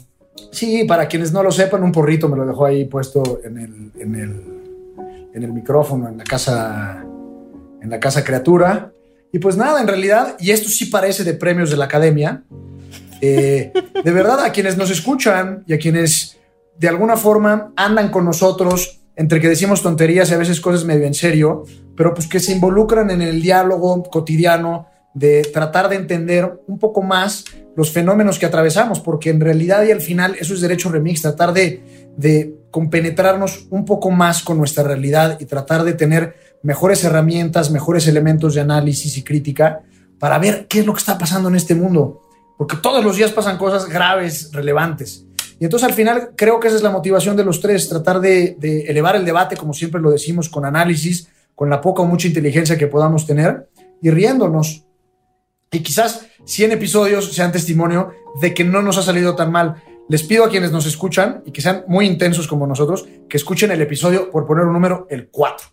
Sí, 0.51 0.83
para 0.83 1.07
quienes 1.07 1.31
no 1.31 1.41
lo 1.41 1.51
sepan, 1.51 1.83
un 1.83 1.91
porrito 1.91 2.29
me 2.29 2.37
lo 2.37 2.45
dejó 2.45 2.65
ahí 2.65 2.85
puesto 2.85 3.39
en 3.43 3.57
el, 3.57 3.91
en 3.99 4.15
el, 4.15 4.56
en 5.37 5.43
el 5.43 5.53
micrófono, 5.53 6.09
en 6.09 6.17
la 6.17 6.23
casa, 6.23 7.05
en 7.81 7.89
la 7.89 7.99
casa 7.99 8.23
criatura. 8.23 8.91
Y 9.31 9.39
pues 9.39 9.55
nada, 9.55 9.79
en 9.79 9.87
realidad, 9.87 10.35
y 10.39 10.51
esto 10.51 10.67
sí 10.69 10.87
parece 10.87 11.23
de 11.23 11.35
premios 11.35 11.69
de 11.69 11.77
la 11.77 11.85
academia, 11.85 12.43
eh, 13.21 13.71
de 14.03 14.11
verdad 14.11 14.43
a 14.43 14.51
quienes 14.51 14.77
nos 14.77 14.89
escuchan 14.89 15.63
y 15.67 15.73
a 15.73 15.77
quienes 15.77 16.37
de 16.77 16.87
alguna 16.87 17.17
forma 17.17 17.71
andan 17.75 18.09
con 18.09 18.25
nosotros, 18.25 19.01
entre 19.15 19.39
que 19.39 19.49
decimos 19.49 19.81
tonterías 19.81 20.29
y 20.29 20.33
a 20.33 20.37
veces 20.37 20.59
cosas 20.59 20.85
medio 20.85 21.05
en 21.05 21.13
serio, 21.13 21.63
pero 21.95 22.13
pues 22.13 22.27
que 22.27 22.39
se 22.39 22.51
involucran 22.51 23.09
en 23.11 23.21
el 23.21 23.41
diálogo 23.41 24.03
cotidiano 24.03 24.87
de 25.13 25.41
tratar 25.41 25.89
de 25.89 25.95
entender 25.95 26.61
un 26.67 26.77
poco 26.77 27.01
más 27.01 27.45
los 27.75 27.91
fenómenos 27.91 28.39
que 28.39 28.45
atravesamos, 28.45 28.99
porque 28.99 29.29
en 29.29 29.39
realidad 29.39 29.83
y 29.85 29.91
al 29.91 30.01
final 30.01 30.35
eso 30.39 30.53
es 30.53 30.61
derecho 30.61 30.89
remix, 30.89 31.21
tratar 31.21 31.53
de, 31.53 32.11
de 32.15 32.56
compenetrarnos 32.71 33.67
un 33.69 33.85
poco 33.85 34.11
más 34.11 34.43
con 34.43 34.57
nuestra 34.57 34.83
realidad 34.83 35.39
y 35.39 35.45
tratar 35.45 35.83
de 35.83 35.93
tener 35.93 36.35
mejores 36.63 37.03
herramientas, 37.03 37.71
mejores 37.71 38.07
elementos 38.07 38.53
de 38.53 38.61
análisis 38.61 39.17
y 39.17 39.23
crítica 39.23 39.81
para 40.19 40.39
ver 40.39 40.67
qué 40.67 40.79
es 40.79 40.85
lo 40.85 40.93
que 40.93 40.99
está 40.99 41.17
pasando 41.17 41.49
en 41.49 41.55
este 41.55 41.75
mundo, 41.75 42.21
porque 42.57 42.77
todos 42.77 43.03
los 43.03 43.15
días 43.15 43.31
pasan 43.31 43.57
cosas 43.57 43.87
graves, 43.87 44.51
relevantes. 44.51 45.25
Y 45.59 45.65
entonces 45.65 45.87
al 45.87 45.95
final 45.95 46.31
creo 46.35 46.59
que 46.59 46.67
esa 46.67 46.77
es 46.77 46.83
la 46.83 46.91
motivación 46.91 47.35
de 47.35 47.43
los 47.43 47.61
tres, 47.61 47.89
tratar 47.89 48.19
de, 48.19 48.55
de 48.59 48.81
elevar 48.81 49.15
el 49.15 49.25
debate, 49.25 49.57
como 49.57 49.73
siempre 49.73 50.01
lo 50.01 50.11
decimos, 50.11 50.49
con 50.49 50.65
análisis, 50.65 51.29
con 51.55 51.69
la 51.69 51.81
poca 51.81 52.03
o 52.03 52.05
mucha 52.05 52.27
inteligencia 52.27 52.77
que 52.77 52.87
podamos 52.87 53.25
tener 53.25 53.69
y 54.01 54.11
riéndonos. 54.11 54.85
Y 55.71 55.79
quizás 55.79 56.27
100 56.45 56.73
episodios 56.73 57.33
sean 57.33 57.51
testimonio 57.51 58.11
de 58.41 58.53
que 58.53 58.63
no 58.63 58.81
nos 58.81 58.97
ha 58.97 59.03
salido 59.03 59.35
tan 59.35 59.51
mal. 59.51 59.83
Les 60.09 60.23
pido 60.23 60.45
a 60.45 60.49
quienes 60.49 60.71
nos 60.71 60.85
escuchan 60.85 61.43
y 61.45 61.51
que 61.51 61.61
sean 61.61 61.83
muy 61.87 62.05
intensos 62.05 62.47
como 62.47 62.65
nosotros, 62.65 63.05
que 63.27 63.37
escuchen 63.37 63.71
el 63.71 63.81
episodio, 63.81 64.31
por 64.31 64.45
poner 64.45 64.65
un 64.65 64.73
número, 64.73 65.05
el 65.09 65.27
4, 65.29 65.67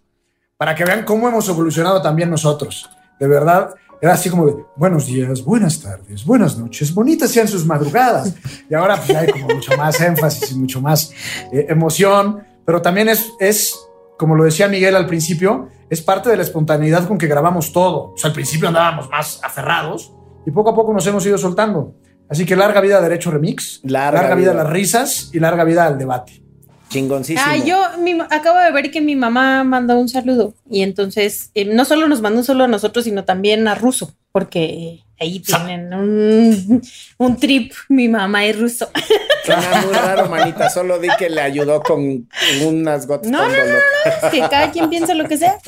para 0.57 0.75
que 0.75 0.85
vean 0.85 1.05
cómo 1.05 1.29
hemos 1.29 1.49
evolucionado 1.49 2.03
también 2.03 2.31
nosotros. 2.31 2.91
De 3.21 3.29
verdad, 3.29 3.75
era 4.03 4.15
así 4.15 4.29
como 4.29 4.47
de 4.47 4.57
buenos 4.75 5.07
días, 5.07 5.45
buenas 5.45 5.81
tardes, 5.81 6.25
buenas 6.25 6.59
noches, 6.59 6.93
bonitas 6.93 7.31
sean 7.31 7.47
sus 7.47 7.65
madrugadas. 7.65 8.35
Y 8.69 8.75
ahora 8.75 8.97
pues, 8.97 9.17
hay 9.17 9.29
como 9.29 9.55
mucho 9.55 9.77
más 9.77 10.01
énfasis 10.01 10.51
y 10.51 10.57
mucho 10.57 10.81
más 10.81 11.13
eh, 11.53 11.67
emoción, 11.69 12.43
pero 12.65 12.83
también 12.83 13.09
es, 13.09 13.33
es, 13.39 13.79
como 14.19 14.35
lo 14.35 14.43
decía 14.45 14.67
Miguel 14.67 14.97
al 14.97 15.07
principio, 15.07 15.69
es 15.89 16.03
parte 16.03 16.29
de 16.29 16.37
la 16.37 16.43
espontaneidad 16.43 17.07
con 17.07 17.19
que 17.19 17.29
grabamos 17.29 17.73
todo. 17.73 18.13
O 18.15 18.17
sea, 18.17 18.29
al 18.29 18.35
principio 18.35 18.67
andábamos 18.67 19.09
más 19.11 19.39
aferrados 19.45 20.13
y 20.45 20.51
poco 20.51 20.71
a 20.71 20.75
poco 20.75 20.93
nos 20.93 21.07
hemos 21.07 21.25
ido 21.25 21.39
soltando. 21.39 21.95
Así 22.29 22.47
que 22.47 22.57
larga 22.57 22.81
vida 22.81 22.99
a 22.99 23.01
Derecho 23.01 23.31
Remix, 23.31 23.81
Larga 23.85 24.21
larga, 24.23 24.35
vida. 24.37 24.53
vida. 24.53 24.61
a 24.61 24.65
las 24.65 24.73
risas 24.73 25.31
y 25.33 25.41
larga 25.41 25.65
vida 25.65 25.87
al 25.87 25.99
debate. 25.99 26.41
Chingoncísimo. 26.89 27.45
Ah, 27.47 27.57
yo 27.57 27.83
mi- 27.99 28.19
acabo 28.31 28.59
de 28.61 28.71
ver 28.71 28.91
que 28.91 29.01
mi 29.01 29.17
mamá 29.17 29.65
mandó 29.65 29.99
un 29.99 30.09
saludo 30.09 30.55
y 30.71 30.83
entonces 30.83 31.51
eh, 31.55 31.65
no 31.65 31.85
solo 31.85 32.07
nos 32.09 32.21
mandó 32.21 32.39
un 32.39 32.45
saludo 32.45 32.65
a 32.65 32.69
nosotros, 32.69 33.05
sino 33.05 33.25
también 33.25 33.67
a 33.67 33.75
Ruso, 33.75 34.15
porque 34.33 35.01
ahí 35.19 35.41
tienen 35.41 35.93
un, 35.93 36.83
un 37.19 37.37
trip, 37.37 37.73
mi 37.89 38.09
mamá 38.09 38.47
y 38.47 38.53
Ruso. 38.53 38.89
Suena 39.45 39.83
muy 39.85 39.93
raro, 39.95 40.29
manita. 40.29 40.71
Solo 40.71 40.99
di 40.99 41.09
que 41.19 41.29
le 41.29 41.41
ayudó 41.41 41.83
con 41.83 42.29
unas 42.65 43.07
gotas. 43.07 43.31
No, 43.31 43.39
con 43.41 43.49
no, 43.49 43.57
dolor. 43.59 43.83
que 44.31 44.41
cada 44.41 44.71
quien 44.71 44.89
piensa 44.89 45.15
lo 45.15 45.29
que 45.29 45.37
sea. 45.37 45.59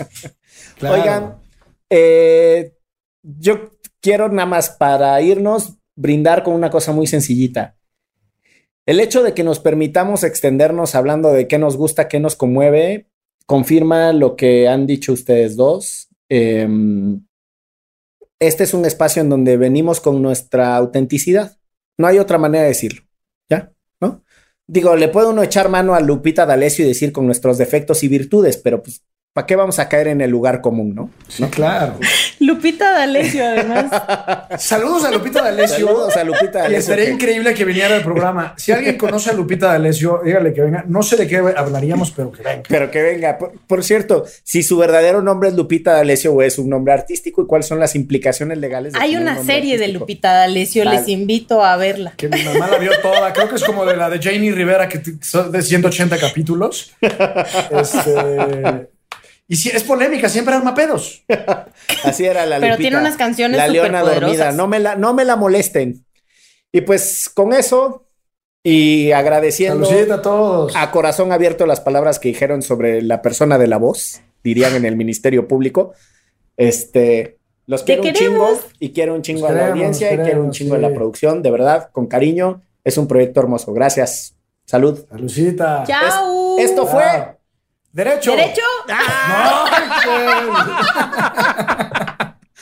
Oigan, 0.80 1.36
eh, 1.90 2.72
yo 3.22 3.70
quiero 4.00 4.28
nada 4.28 4.46
más 4.46 4.70
para 4.70 5.20
irnos 5.20 5.74
brindar 5.96 6.42
con 6.42 6.54
una 6.54 6.70
cosa 6.70 6.92
muy 6.92 7.06
sencillita. 7.06 7.76
El 8.86 9.00
hecho 9.00 9.22
de 9.22 9.34
que 9.34 9.42
nos 9.42 9.58
permitamos 9.58 10.22
extendernos 10.22 10.94
hablando 10.94 11.32
de 11.32 11.48
qué 11.48 11.58
nos 11.58 11.76
gusta, 11.76 12.06
qué 12.06 12.20
nos 12.20 12.36
conmueve, 12.36 13.08
confirma 13.46 14.12
lo 14.12 14.36
que 14.36 14.68
han 14.68 14.86
dicho 14.86 15.12
ustedes 15.12 15.56
dos. 15.56 16.08
Eh, 16.28 16.68
este 18.38 18.64
es 18.64 18.74
un 18.74 18.84
espacio 18.84 19.22
en 19.22 19.30
donde 19.30 19.56
venimos 19.56 20.00
con 20.00 20.22
nuestra 20.22 20.76
autenticidad. 20.76 21.58
No 21.98 22.06
hay 22.06 22.18
otra 22.18 22.38
manera 22.38 22.62
de 22.62 22.68
decirlo. 22.68 23.02
¿Ya? 23.48 23.72
¿No? 24.00 24.22
Digo, 24.66 24.96
le 24.96 25.08
puede 25.08 25.28
uno 25.28 25.42
echar 25.42 25.68
mano 25.68 25.94
a 25.94 26.00
Lupita 26.00 26.44
D'Alessio 26.44 26.84
y 26.84 26.88
decir 26.88 27.12
con 27.12 27.26
nuestros 27.26 27.56
defectos 27.56 28.02
y 28.02 28.08
virtudes, 28.08 28.56
pero 28.56 28.82
pues, 28.82 29.04
¿para 29.36 29.46
qué 29.46 29.54
vamos 29.54 29.78
a 29.78 29.86
caer 29.86 30.08
en 30.08 30.22
el 30.22 30.30
lugar 30.30 30.62
común, 30.62 30.94
no? 30.94 31.10
Sí, 31.28 31.44
claro. 31.44 31.98
Lupita 32.40 32.90
D'Alessio, 32.92 33.44
además. 33.44 33.84
Saludos 34.62 35.04
a 35.04 35.10
Lupita 35.10 35.42
D'Alessio. 35.42 35.86
Saludos 35.86 36.16
a 36.16 36.24
Lupita 36.24 36.46
Y 36.60 36.62
D'Alessio. 36.62 36.78
estaría 36.78 37.04
que- 37.04 37.10
increíble 37.12 37.52
que 37.52 37.64
viniera 37.66 37.94
al 37.96 38.02
programa. 38.02 38.54
Si 38.56 38.72
alguien 38.72 38.96
conoce 38.96 39.28
a 39.28 39.34
Lupita 39.34 39.66
D'Alessio, 39.72 40.22
dígale 40.24 40.54
que 40.54 40.62
venga. 40.62 40.84
No 40.88 41.02
sé 41.02 41.16
de 41.16 41.26
qué 41.26 41.36
hablaríamos, 41.36 42.12
pero 42.12 42.32
que 42.32 42.42
venga. 42.42 42.62
Pero 42.66 42.90
que 42.90 43.02
venga. 43.02 43.36
Por, 43.36 43.52
por 43.66 43.84
cierto, 43.84 44.24
si 44.42 44.62
su 44.62 44.78
verdadero 44.78 45.20
nombre 45.20 45.50
es 45.50 45.54
Lupita 45.54 45.92
D'Alessio 45.92 46.32
o 46.32 46.40
es 46.40 46.58
un 46.58 46.70
nombre 46.70 46.94
artístico 46.94 47.42
y 47.42 47.46
cuáles 47.46 47.66
son 47.66 47.78
las 47.78 47.94
implicaciones 47.94 48.56
legales. 48.56 48.94
de 48.94 48.98
Hay 49.00 49.16
un 49.16 49.22
una 49.22 49.42
serie 49.44 49.76
de? 49.76 49.88
Lupita 49.88 50.32
D'Alessio, 50.32 50.84
Vale. 50.84 50.98
les 51.00 51.08
invito 51.08 51.62
a 51.62 51.76
verla. 51.76 52.14
Que 52.16 52.28
mi 52.30 52.42
mamá 52.42 52.68
la 52.68 52.78
vio 52.78 52.90
toda. 53.02 53.32
Creo 53.34 53.48
que 53.50 53.56
es 53.56 53.64
como 53.64 53.84
de 53.84 53.96
la 53.96 54.08
de 54.08 54.18
Janie 54.18 54.50
Rivera, 54.52 54.88
que 54.88 55.00
son 55.20 55.52
de 55.52 55.60
180 55.60 56.16
capítulos. 56.18 56.94
Este, 57.70 58.88
y 59.48 59.56
si 59.56 59.68
es 59.68 59.84
polémica, 59.84 60.28
siempre 60.28 60.54
arma 60.54 60.74
pedos. 60.74 61.24
Así 62.04 62.24
era 62.24 62.46
la 62.46 62.56
Pero 62.56 62.72
Lupita. 62.74 62.88
tiene 62.88 62.98
unas 62.98 63.16
canciones 63.16 63.56
La 63.56 63.68
leona 63.68 64.02
dormida. 64.02 64.52
No 64.52 64.66
me 64.66 64.80
la, 64.80 64.96
no 64.96 65.14
me 65.14 65.24
la 65.24 65.36
molesten. 65.36 66.04
Y 66.72 66.80
pues 66.80 67.28
con 67.32 67.52
eso 67.52 68.06
y 68.62 69.12
agradeciendo 69.12 69.88
a 70.12 70.22
todos. 70.22 70.74
a 70.74 70.90
corazón 70.90 71.30
abierto 71.30 71.66
las 71.66 71.80
palabras 71.80 72.18
que 72.18 72.28
dijeron 72.28 72.62
sobre 72.62 73.00
la 73.00 73.22
persona 73.22 73.58
de 73.58 73.68
la 73.68 73.76
voz, 73.76 74.20
dirían 74.42 74.74
en 74.74 74.84
el 74.84 74.96
Ministerio 74.96 75.46
Público. 75.46 75.92
Este, 76.56 77.38
los 77.66 77.84
quiero 77.84 78.02
un 78.02 78.12
queremos. 78.12 78.58
chingo 78.58 78.68
y 78.80 78.92
quiero 78.92 79.14
un 79.14 79.22
chingo 79.22 79.46
a 79.46 79.52
la 79.52 79.68
audiencia 79.68 80.12
y 80.12 80.18
quiero 80.18 80.42
un 80.42 80.50
chingo 80.50 80.74
a 80.74 80.78
la 80.78 80.88
sí. 80.88 80.94
producción, 80.94 81.42
de 81.42 81.50
verdad, 81.52 81.90
con 81.92 82.06
cariño. 82.08 82.62
Es 82.82 82.98
un 82.98 83.06
proyecto 83.06 83.40
hermoso. 83.40 83.72
Gracias. 83.72 84.34
Salud. 84.64 85.06
Saludcita. 85.08 85.84
¡Chao! 85.86 86.58
Esto 86.58 86.86
fue 86.86 87.35
Derecho. 87.96 88.32
¿Derecho? 88.32 88.60
No. 88.88 88.94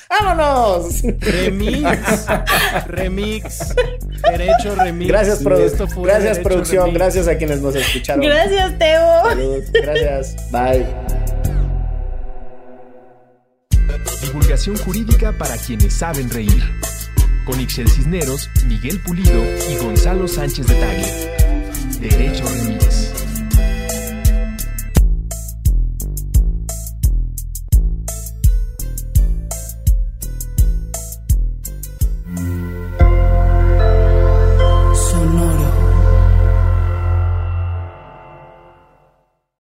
¡Vámonos! 0.09 1.02
Remix. 1.19 2.27
Remix. 2.86 3.74
Derecho 4.31 4.77
remix. 4.77 5.09
Gracias, 5.09 5.43
produ- 5.43 5.65
Esto 5.65 5.89
fue 5.89 6.05
gracias 6.05 6.35
Derecho 6.36 6.43
producción. 6.48 6.85
Remix. 6.85 6.98
Gracias 7.01 7.27
a 7.27 7.36
quienes 7.36 7.61
nos 7.61 7.74
escucharon. 7.74 8.24
Gracias, 8.24 8.78
Teo. 8.78 9.23
Saludos. 9.24 9.65
Gracias. 9.73 10.36
Bye. 10.52 10.86
Divulgación 14.23 14.77
jurídica 14.77 15.32
para 15.36 15.56
quienes 15.56 15.94
saben 15.94 16.31
reír. 16.31 16.62
Con 17.44 17.61
Ixel 17.61 17.89
Cisneros, 17.90 18.48
Miguel 18.66 19.01
Pulido 19.01 19.43
y 19.69 19.77
Gonzalo 19.78 20.28
Sánchez 20.28 20.66
de 20.69 20.74
Tagle. 20.77 21.35